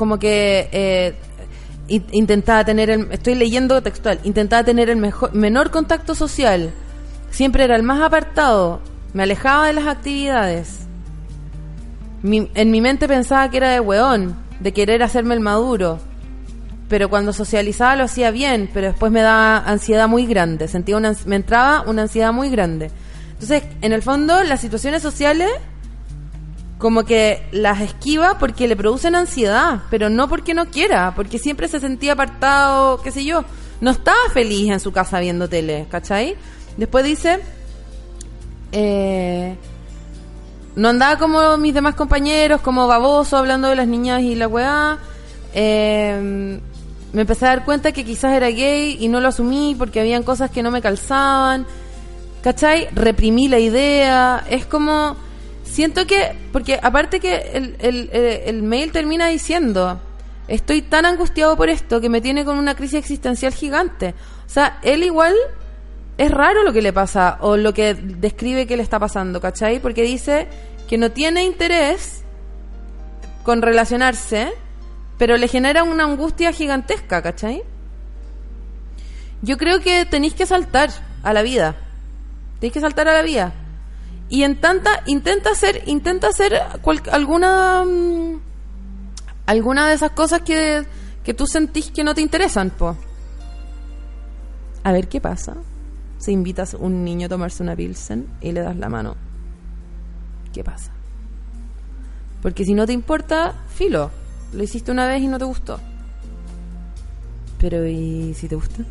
como 0.00 0.18
que 0.18 0.70
eh, 0.72 1.14
in- 1.88 2.06
intentaba 2.12 2.64
tener 2.64 2.88
el, 2.88 3.12
estoy 3.12 3.34
leyendo 3.34 3.82
textual, 3.82 4.18
intentaba 4.24 4.64
tener 4.64 4.88
el 4.88 4.96
mejor, 4.96 5.34
menor 5.34 5.70
contacto 5.70 6.14
social, 6.14 6.70
siempre 7.30 7.64
era 7.64 7.76
el 7.76 7.82
más 7.82 8.00
apartado, 8.00 8.80
me 9.12 9.24
alejaba 9.24 9.66
de 9.66 9.74
las 9.74 9.86
actividades. 9.86 10.86
Mi- 12.22 12.50
en 12.54 12.70
mi 12.70 12.80
mente 12.80 13.06
pensaba 13.08 13.50
que 13.50 13.58
era 13.58 13.68
de 13.72 13.80
weón, 13.80 14.34
de 14.58 14.72
querer 14.72 15.02
hacerme 15.02 15.34
el 15.34 15.40
maduro. 15.40 15.98
Pero 16.88 17.10
cuando 17.10 17.34
socializaba 17.34 17.94
lo 17.94 18.04
hacía 18.04 18.30
bien, 18.30 18.70
pero 18.72 18.86
después 18.88 19.12
me 19.12 19.20
daba 19.20 19.58
ansiedad 19.58 20.08
muy 20.08 20.24
grande. 20.24 20.66
Sentía 20.66 20.96
una, 20.96 21.12
me 21.26 21.36
entraba 21.36 21.82
una 21.86 22.02
ansiedad 22.02 22.32
muy 22.32 22.48
grande. 22.48 22.90
Entonces, 23.32 23.64
en 23.82 23.92
el 23.92 24.00
fondo, 24.00 24.42
las 24.44 24.60
situaciones 24.62 25.02
sociales, 25.02 25.50
como 26.80 27.04
que 27.04 27.46
las 27.52 27.80
esquiva 27.82 28.38
porque 28.38 28.66
le 28.66 28.74
producen 28.74 29.14
ansiedad, 29.14 29.82
pero 29.90 30.08
no 30.08 30.28
porque 30.28 30.54
no 30.54 30.66
quiera, 30.66 31.14
porque 31.14 31.38
siempre 31.38 31.68
se 31.68 31.78
sentía 31.78 32.14
apartado, 32.14 33.00
qué 33.02 33.12
sé 33.12 33.24
yo. 33.24 33.44
No 33.80 33.90
estaba 33.90 34.18
feliz 34.32 34.70
en 34.70 34.80
su 34.80 34.90
casa 34.90 35.20
viendo 35.20 35.48
tele, 35.48 35.86
¿cachai? 35.90 36.36
Después 36.78 37.04
dice, 37.04 37.40
eh, 38.72 39.54
no 40.74 40.88
andaba 40.88 41.18
como 41.18 41.58
mis 41.58 41.74
demás 41.74 41.94
compañeros, 41.94 42.62
como 42.62 42.86
baboso, 42.86 43.36
hablando 43.36 43.68
de 43.68 43.76
las 43.76 43.86
niñas 43.86 44.22
y 44.22 44.34
la 44.34 44.48
weá. 44.48 44.98
Eh, 45.52 46.58
me 47.12 47.20
empecé 47.20 47.44
a 47.44 47.48
dar 47.48 47.64
cuenta 47.66 47.92
que 47.92 48.04
quizás 48.04 48.32
era 48.34 48.48
gay 48.48 48.96
y 48.98 49.08
no 49.08 49.20
lo 49.20 49.28
asumí 49.28 49.74
porque 49.76 50.00
habían 50.00 50.22
cosas 50.22 50.50
que 50.50 50.62
no 50.62 50.70
me 50.70 50.80
calzaban. 50.80 51.66
¿Cachai? 52.42 52.88
Reprimí 52.94 53.48
la 53.48 53.58
idea. 53.58 54.44
Es 54.48 54.64
como. 54.64 55.16
Siento 55.70 56.06
que. 56.06 56.34
Porque 56.52 56.78
aparte 56.82 57.20
que 57.20 57.34
el, 57.54 57.76
el- 57.78 58.10
el- 58.12 58.62
mail 58.62 58.92
termina 58.92 59.28
diciendo. 59.28 60.00
Estoy 60.48 60.82
tan 60.82 61.06
angustiado 61.06 61.56
por 61.56 61.68
esto 61.68 62.00
que 62.00 62.08
me 62.08 62.20
tiene 62.20 62.44
con 62.44 62.58
una 62.58 62.74
crisis 62.74 62.98
existencial 62.98 63.54
gigante. 63.54 64.14
O 64.46 64.48
sea, 64.48 64.80
él 64.82 65.04
igual 65.04 65.34
es 66.18 66.28
raro 66.30 66.64
lo 66.64 66.72
que 66.72 66.82
le 66.82 66.92
pasa 66.92 67.38
o 67.40 67.56
lo 67.56 67.72
que 67.72 67.94
describe 67.94 68.66
que 68.66 68.76
le 68.76 68.82
está 68.82 68.98
pasando, 68.98 69.40
¿cachai? 69.40 69.78
Porque 69.78 70.02
dice 70.02 70.48
que 70.88 70.98
no 70.98 71.12
tiene 71.12 71.44
interés 71.44 72.24
con 73.44 73.62
relacionarse, 73.62 74.52
pero 75.18 75.36
le 75.36 75.46
genera 75.46 75.84
una 75.84 76.02
angustia 76.04 76.52
gigantesca, 76.52 77.22
¿cachai? 77.22 77.62
Yo 79.42 79.56
creo 79.56 79.78
que 79.80 80.04
tenéis 80.04 80.34
que 80.34 80.46
saltar 80.46 80.90
a 81.22 81.32
la 81.32 81.42
vida. 81.42 81.76
Tenéis 82.58 82.72
que 82.74 82.80
saltar 82.80 83.06
a 83.06 83.12
la 83.12 83.22
vida. 83.22 83.54
Y 84.30 84.44
en 84.44 84.60
tanta, 84.60 85.02
intenta 85.06 85.50
hacer, 85.50 85.82
intenta 85.86 86.28
hacer 86.28 86.54
alguna, 87.10 87.84
mm, 87.84 88.40
alguna 89.46 89.88
de 89.88 89.94
esas 89.94 90.12
cosas 90.12 90.42
que, 90.42 90.86
que 91.24 91.34
tú 91.34 91.48
sentís 91.48 91.90
que 91.90 92.04
no 92.04 92.14
te 92.14 92.20
interesan, 92.20 92.70
po. 92.70 92.96
A 94.84 94.92
ver 94.92 95.08
qué 95.08 95.20
pasa. 95.20 95.56
Si 96.18 96.30
invitas 96.30 96.74
a 96.74 96.76
un 96.76 97.04
niño 97.04 97.26
a 97.26 97.28
tomarse 97.28 97.62
una 97.62 97.74
pilsen 97.74 98.28
y 98.40 98.52
le 98.52 98.60
das 98.60 98.76
la 98.76 98.88
mano. 98.88 99.16
¿Qué 100.52 100.62
pasa? 100.62 100.92
Porque 102.40 102.64
si 102.64 102.74
no 102.74 102.86
te 102.86 102.92
importa, 102.92 103.54
filo. 103.74 104.12
Lo 104.52 104.62
hiciste 104.62 104.92
una 104.92 105.08
vez 105.08 105.22
y 105.22 105.26
no 105.26 105.38
te 105.38 105.44
gustó. 105.44 105.80
Pero 107.58 107.84
¿y 107.84 108.32
si 108.34 108.48
te 108.48 108.54
gusta? 108.54 108.84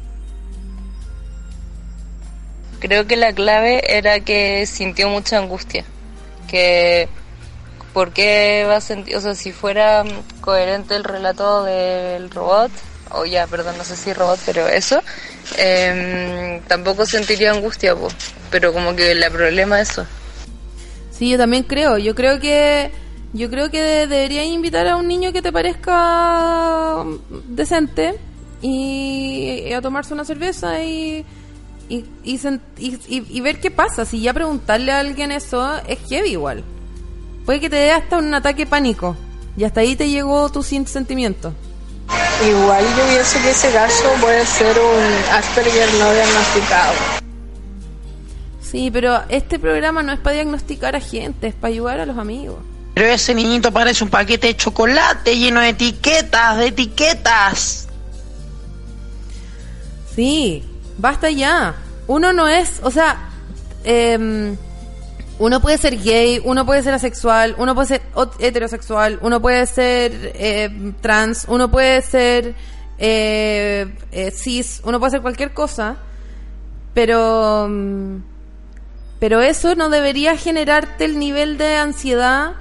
Creo 2.80 3.08
que 3.08 3.16
la 3.18 3.34
clave 3.34 3.82
era 3.98 4.20
que 4.22 4.66
sintió 4.66 5.10
mucha 5.10 5.38
angustia. 5.38 5.84
Que, 6.48 7.08
¿por 7.94 8.12
qué 8.14 8.66
va 8.68 8.78
a 8.78 8.82
sentir? 8.82 9.16
O 9.18 9.22
sea, 9.22 9.36
si 9.36 9.52
fuera 9.52 10.04
mm, 10.04 10.42
coherente 10.42 10.96
el 10.96 11.04
relato 11.04 11.64
del 11.64 12.30
robot, 12.30 12.72
o 13.12 13.26
ya, 13.26 13.48
perdón, 13.48 13.78
no 13.78 13.84
sé 13.84 13.96
si 13.98 14.14
robot, 14.14 14.40
pero 14.46 14.68
eso, 14.68 15.02
em, 15.58 16.62
tampoco 16.68 17.06
sentiría 17.06 17.52
angustia, 17.52 17.96
po. 17.96 18.08
pero 18.52 18.72
como 18.74 18.96
que 18.96 19.12
el 19.12 19.24
problema 19.32 19.82
es 19.82 19.90
eso. 19.92 20.06
Sí, 21.12 21.30
yo 21.32 21.38
también 21.38 21.64
creo. 21.64 21.98
Yo 21.98 22.16
creo 22.16 22.40
que 22.40 22.92
yo 23.34 23.50
creo 23.50 23.70
que 23.70 23.82
de- 23.82 24.08
deberías 24.08 24.46
invitar 24.46 24.88
a 24.88 24.96
un 24.96 25.08
niño 25.08 25.32
que 25.34 25.42
te 25.42 25.52
parezca 25.52 27.04
decente 27.48 28.16
y, 28.62 29.64
y 29.68 29.74
a 29.74 29.82
tomarse 29.82 30.14
una 30.14 30.26
cerveza 30.26 30.82
y 30.84 31.26
y, 31.90 32.06
y, 32.78 33.42
ver 33.42 33.60
qué 33.60 33.72
pasa. 33.72 34.06
Si 34.06 34.22
ya 34.22 34.34
preguntarle 34.34 34.92
a 34.92 35.00
alguien 35.00 35.32
eso 35.32 35.78
es 35.88 35.98
heavy 36.08 36.30
igual. 36.30 36.64
Puede 37.46 37.60
que 37.60 37.70
te 37.70 37.78
dé 37.78 37.92
hasta 37.92 38.20
un 38.20 38.34
ataque 38.34 38.66
de 38.66 38.70
pánico 38.70 39.18
y 39.58 39.64
hasta 39.64 39.82
ahí 39.82 39.96
te 39.96 40.10
llegó 40.10 40.50
tu 40.50 40.62
sin 40.62 40.86
sentimiento. 40.86 41.54
Igual 42.48 42.86
yo 42.96 43.08
pienso 43.08 43.42
que 43.42 43.50
ese 43.50 43.72
caso 43.72 44.04
puede 44.22 44.46
ser 44.46 44.78
un 44.80 45.34
Asperger 45.34 45.94
no 45.96 46.14
diagnosticado. 46.14 46.94
Sí, 48.62 48.92
pero 48.92 49.24
este 49.30 49.58
programa 49.58 50.04
no 50.04 50.14
es 50.14 50.20
para 50.20 50.36
diagnosticar 50.36 50.96
a 50.96 51.00
gente, 51.00 51.48
es 51.48 51.56
para 51.56 51.74
ayudar 51.74 52.00
a 52.00 52.06
los 52.06 52.18
amigos. 52.18 52.60
Pero 52.94 53.08
ese 53.08 53.34
niñito 53.34 53.72
parece 53.72 54.04
un 54.04 54.10
paquete 54.12 54.48
de 54.48 54.56
chocolate 54.56 55.38
lleno 55.38 55.60
de 55.60 55.70
etiquetas, 55.70 56.58
de 56.58 56.68
etiquetas. 56.68 57.88
Sí, 60.16 60.69
basta 61.00 61.30
ya. 61.32 61.76
Uno 62.08 62.34
no 62.34 62.48
es, 62.48 62.80
o 62.84 62.92
sea, 62.92 63.30
em, 63.84 64.56
uno 65.40 65.62
puede 65.62 65.78
ser 65.78 66.02
gay, 66.02 66.42
uno 66.44 66.66
puede 66.66 66.84
ser 66.84 66.94
asexual, 66.94 67.56
uno 67.58 67.74
puede 67.74 67.88
ser 67.88 68.02
heterosexual, 68.40 69.20
uno 69.22 69.42
puede 69.42 69.66
ser 69.66 70.34
eh, 70.36 70.94
trans, 71.02 71.46
uno 71.48 71.72
puede 71.72 72.02
ser 72.02 72.56
eh, 72.98 73.88
eh, 74.12 74.32
cis, 74.32 74.82
uno 74.84 75.00
puede 75.00 75.12
ser 75.12 75.22
cualquier 75.22 75.54
cosa, 75.54 75.96
pero 76.94 77.68
mm, 77.70 78.18
pero 79.20 79.42
eso 79.42 79.76
no 79.76 79.90
debería 79.90 80.38
generarte 80.38 81.06
el 81.06 81.20
nivel 81.20 81.58
de 81.58 81.76
ansiedad. 81.76 82.54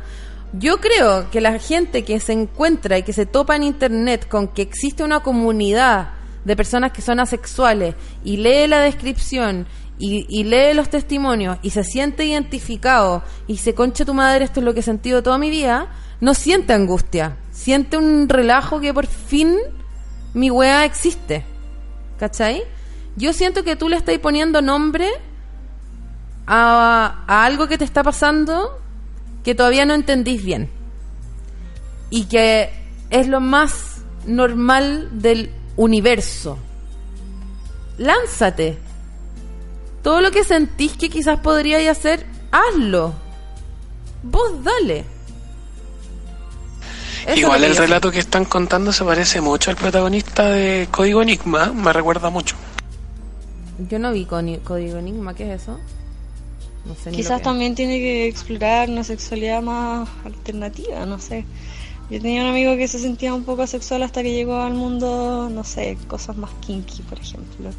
Yo 0.52 0.78
creo 0.78 1.30
que 1.30 1.40
la 1.40 1.58
gente 1.58 2.04
que 2.04 2.18
se 2.20 2.32
encuentra 2.32 2.98
y 2.98 3.02
que 3.02 3.12
se 3.12 3.26
topa 3.26 3.54
en 3.54 3.62
internet 3.62 4.28
con 4.28 4.48
que 4.48 4.62
existe 4.62 5.04
una 5.04 5.20
comunidad 5.20 6.17
de 6.48 6.56
personas 6.56 6.92
que 6.92 7.02
son 7.02 7.20
asexuales 7.20 7.94
y 8.24 8.38
lee 8.38 8.66
la 8.66 8.80
descripción 8.80 9.66
y, 9.98 10.44
lee 10.44 10.72
los 10.72 10.88
testimonios 10.88 11.58
y 11.60 11.70
se 11.70 11.84
siente 11.84 12.24
identificado 12.24 13.22
y 13.46 13.58
se 13.58 13.74
concha 13.74 14.06
tu 14.06 14.14
madre, 14.14 14.46
esto 14.46 14.60
es 14.60 14.64
lo 14.64 14.72
que 14.72 14.80
he 14.80 14.82
sentido 14.82 15.22
toda 15.22 15.36
mi 15.36 15.50
vida, 15.50 15.88
no 16.22 16.32
siente 16.32 16.72
angustia, 16.72 17.36
siente 17.50 17.98
un 17.98 18.30
relajo 18.30 18.80
que 18.80 18.94
por 18.94 19.06
fin 19.06 19.58
mi 20.32 20.50
wea 20.50 20.86
existe. 20.86 21.44
¿Cachai? 22.18 22.62
Yo 23.16 23.34
siento 23.34 23.62
que 23.62 23.76
tú 23.76 23.90
le 23.90 23.96
estás 23.96 24.18
poniendo 24.18 24.62
nombre 24.62 25.06
a, 26.46 27.24
a 27.26 27.44
algo 27.44 27.68
que 27.68 27.76
te 27.76 27.84
está 27.84 28.02
pasando 28.02 28.80
que 29.44 29.54
todavía 29.54 29.84
no 29.84 29.92
entendís 29.92 30.42
bien. 30.42 30.70
Y 32.08 32.24
que 32.24 32.70
es 33.10 33.28
lo 33.28 33.40
más 33.40 34.02
normal 34.26 35.10
del 35.12 35.50
universo. 35.78 36.58
Lánzate. 37.96 38.76
Todo 40.02 40.20
lo 40.20 40.30
que 40.30 40.44
sentís 40.44 40.92
que 40.96 41.08
quizás 41.08 41.40
podríais 41.40 41.88
hacer, 41.88 42.26
hazlo. 42.50 43.14
Vos 44.22 44.62
dale. 44.62 45.04
Eso 47.26 47.40
Igual 47.40 47.64
el 47.64 47.76
relato 47.76 48.10
que 48.10 48.18
están 48.18 48.44
contando 48.44 48.92
se 48.92 49.04
parece 49.04 49.40
mucho 49.40 49.70
al 49.70 49.76
protagonista 49.76 50.48
de 50.50 50.88
Código 50.90 51.22
Enigma, 51.22 51.72
me 51.72 51.92
recuerda 51.92 52.30
mucho. 52.30 52.56
Yo 53.88 53.98
no 53.98 54.12
vi 54.12 54.24
Código 54.24 54.98
Enigma, 54.98 55.34
¿qué 55.34 55.52
es 55.52 55.62
eso? 55.62 55.78
No 56.86 56.94
sé 56.94 57.10
ni 57.10 57.16
lo 57.18 57.22
Quizás 57.22 57.38
es. 57.38 57.42
también 57.42 57.74
tiene 57.74 57.98
que 57.98 58.28
explorar 58.28 58.88
una 58.88 59.04
sexualidad 59.04 59.62
más 59.62 60.08
alternativa, 60.24 61.04
no 61.06 61.18
sé. 61.18 61.44
Yo 62.10 62.22
tenía 62.22 62.42
un 62.42 62.48
amigo 62.48 62.76
que 62.76 62.88
se 62.88 62.98
sentía 62.98 63.34
un 63.34 63.44
poco 63.44 63.62
asexual 63.62 64.02
hasta 64.02 64.22
que 64.22 64.32
llegó 64.32 64.56
al 64.56 64.72
mundo, 64.72 65.50
no 65.50 65.62
sé, 65.62 65.98
cosas 66.06 66.36
más 66.36 66.50
kinky, 66.60 67.02
por 67.02 67.18
ejemplo. 67.18 67.70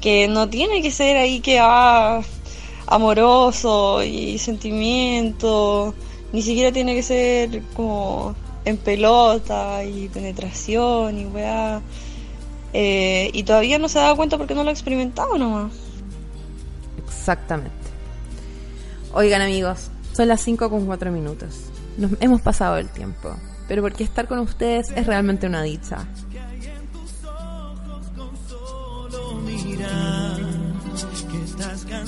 Que 0.00 0.28
no 0.28 0.48
tiene 0.48 0.80
que 0.80 0.92
ser 0.92 1.16
ahí 1.16 1.40
que 1.40 1.58
ah, 1.60 2.20
amoroso 2.86 4.02
y 4.04 4.38
sentimiento, 4.38 5.94
ni 6.32 6.42
siquiera 6.42 6.70
tiene 6.70 6.94
que 6.94 7.02
ser 7.02 7.62
como 7.74 8.36
en 8.64 8.76
pelota 8.76 9.84
y 9.84 10.08
penetración 10.08 11.18
y 11.18 11.26
weá. 11.26 11.82
Eh, 12.72 13.30
y 13.32 13.42
todavía 13.44 13.78
no 13.78 13.88
se 13.88 13.98
da 13.98 14.14
cuenta 14.14 14.36
porque 14.38 14.54
no 14.54 14.62
lo 14.64 14.70
ha 14.70 14.72
experimentado 14.72 15.36
nomás. 15.38 15.72
Exactamente. 17.06 17.72
Oigan 19.12 19.42
amigos, 19.42 19.90
son 20.12 20.28
las 20.28 20.40
5 20.42 20.70
con 20.70 20.86
4 20.86 21.12
minutos. 21.12 21.66
Nos 21.96 22.12
hemos 22.20 22.40
pasado 22.40 22.78
el 22.78 22.88
tiempo, 22.88 23.36
pero 23.68 23.82
porque 23.82 24.04
estar 24.04 24.26
con 24.28 24.38
ustedes 24.38 24.90
es 24.94 25.06
realmente 25.06 25.46
una 25.46 25.62
dicha. 25.62 26.06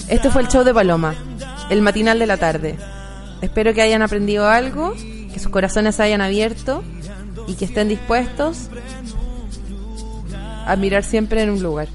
Este 0.09 0.31
fue 0.31 0.43
el 0.43 0.49
show 0.49 0.65
de 0.65 0.73
Paloma, 0.73 1.15
el 1.71 1.83
matinal 1.83 2.19
de 2.19 2.27
la 2.27 2.37
tarde. 2.37 2.77
Espero 3.41 3.75
que 3.75 3.83
hayan 3.83 4.03
aprendido 4.03 4.49
algo, 4.49 4.95
que 4.95 5.39
sus 5.39 5.51
corazones 5.51 5.97
se 5.97 6.03
hayan 6.03 6.21
abierto 6.21 6.85
y 7.47 7.55
que 7.55 7.65
estén 7.65 7.89
dispuestos 7.89 8.69
a 10.67 10.77
mirar 10.77 11.05
siempre 11.05 11.43
en 11.43 11.51
un 11.51 11.63
lugar. 11.63 11.89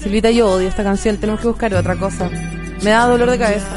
Silvita, 0.00 0.30
yo 0.30 0.50
odio 0.50 0.68
esta 0.68 0.82
canción, 0.82 1.18
tenemos 1.18 1.40
que 1.40 1.48
buscar 1.48 1.74
otra 1.74 1.96
cosa. 1.96 2.30
Me 2.82 2.90
da 2.90 3.06
dolor 3.06 3.30
de 3.30 3.38
cabeza. 3.38 3.76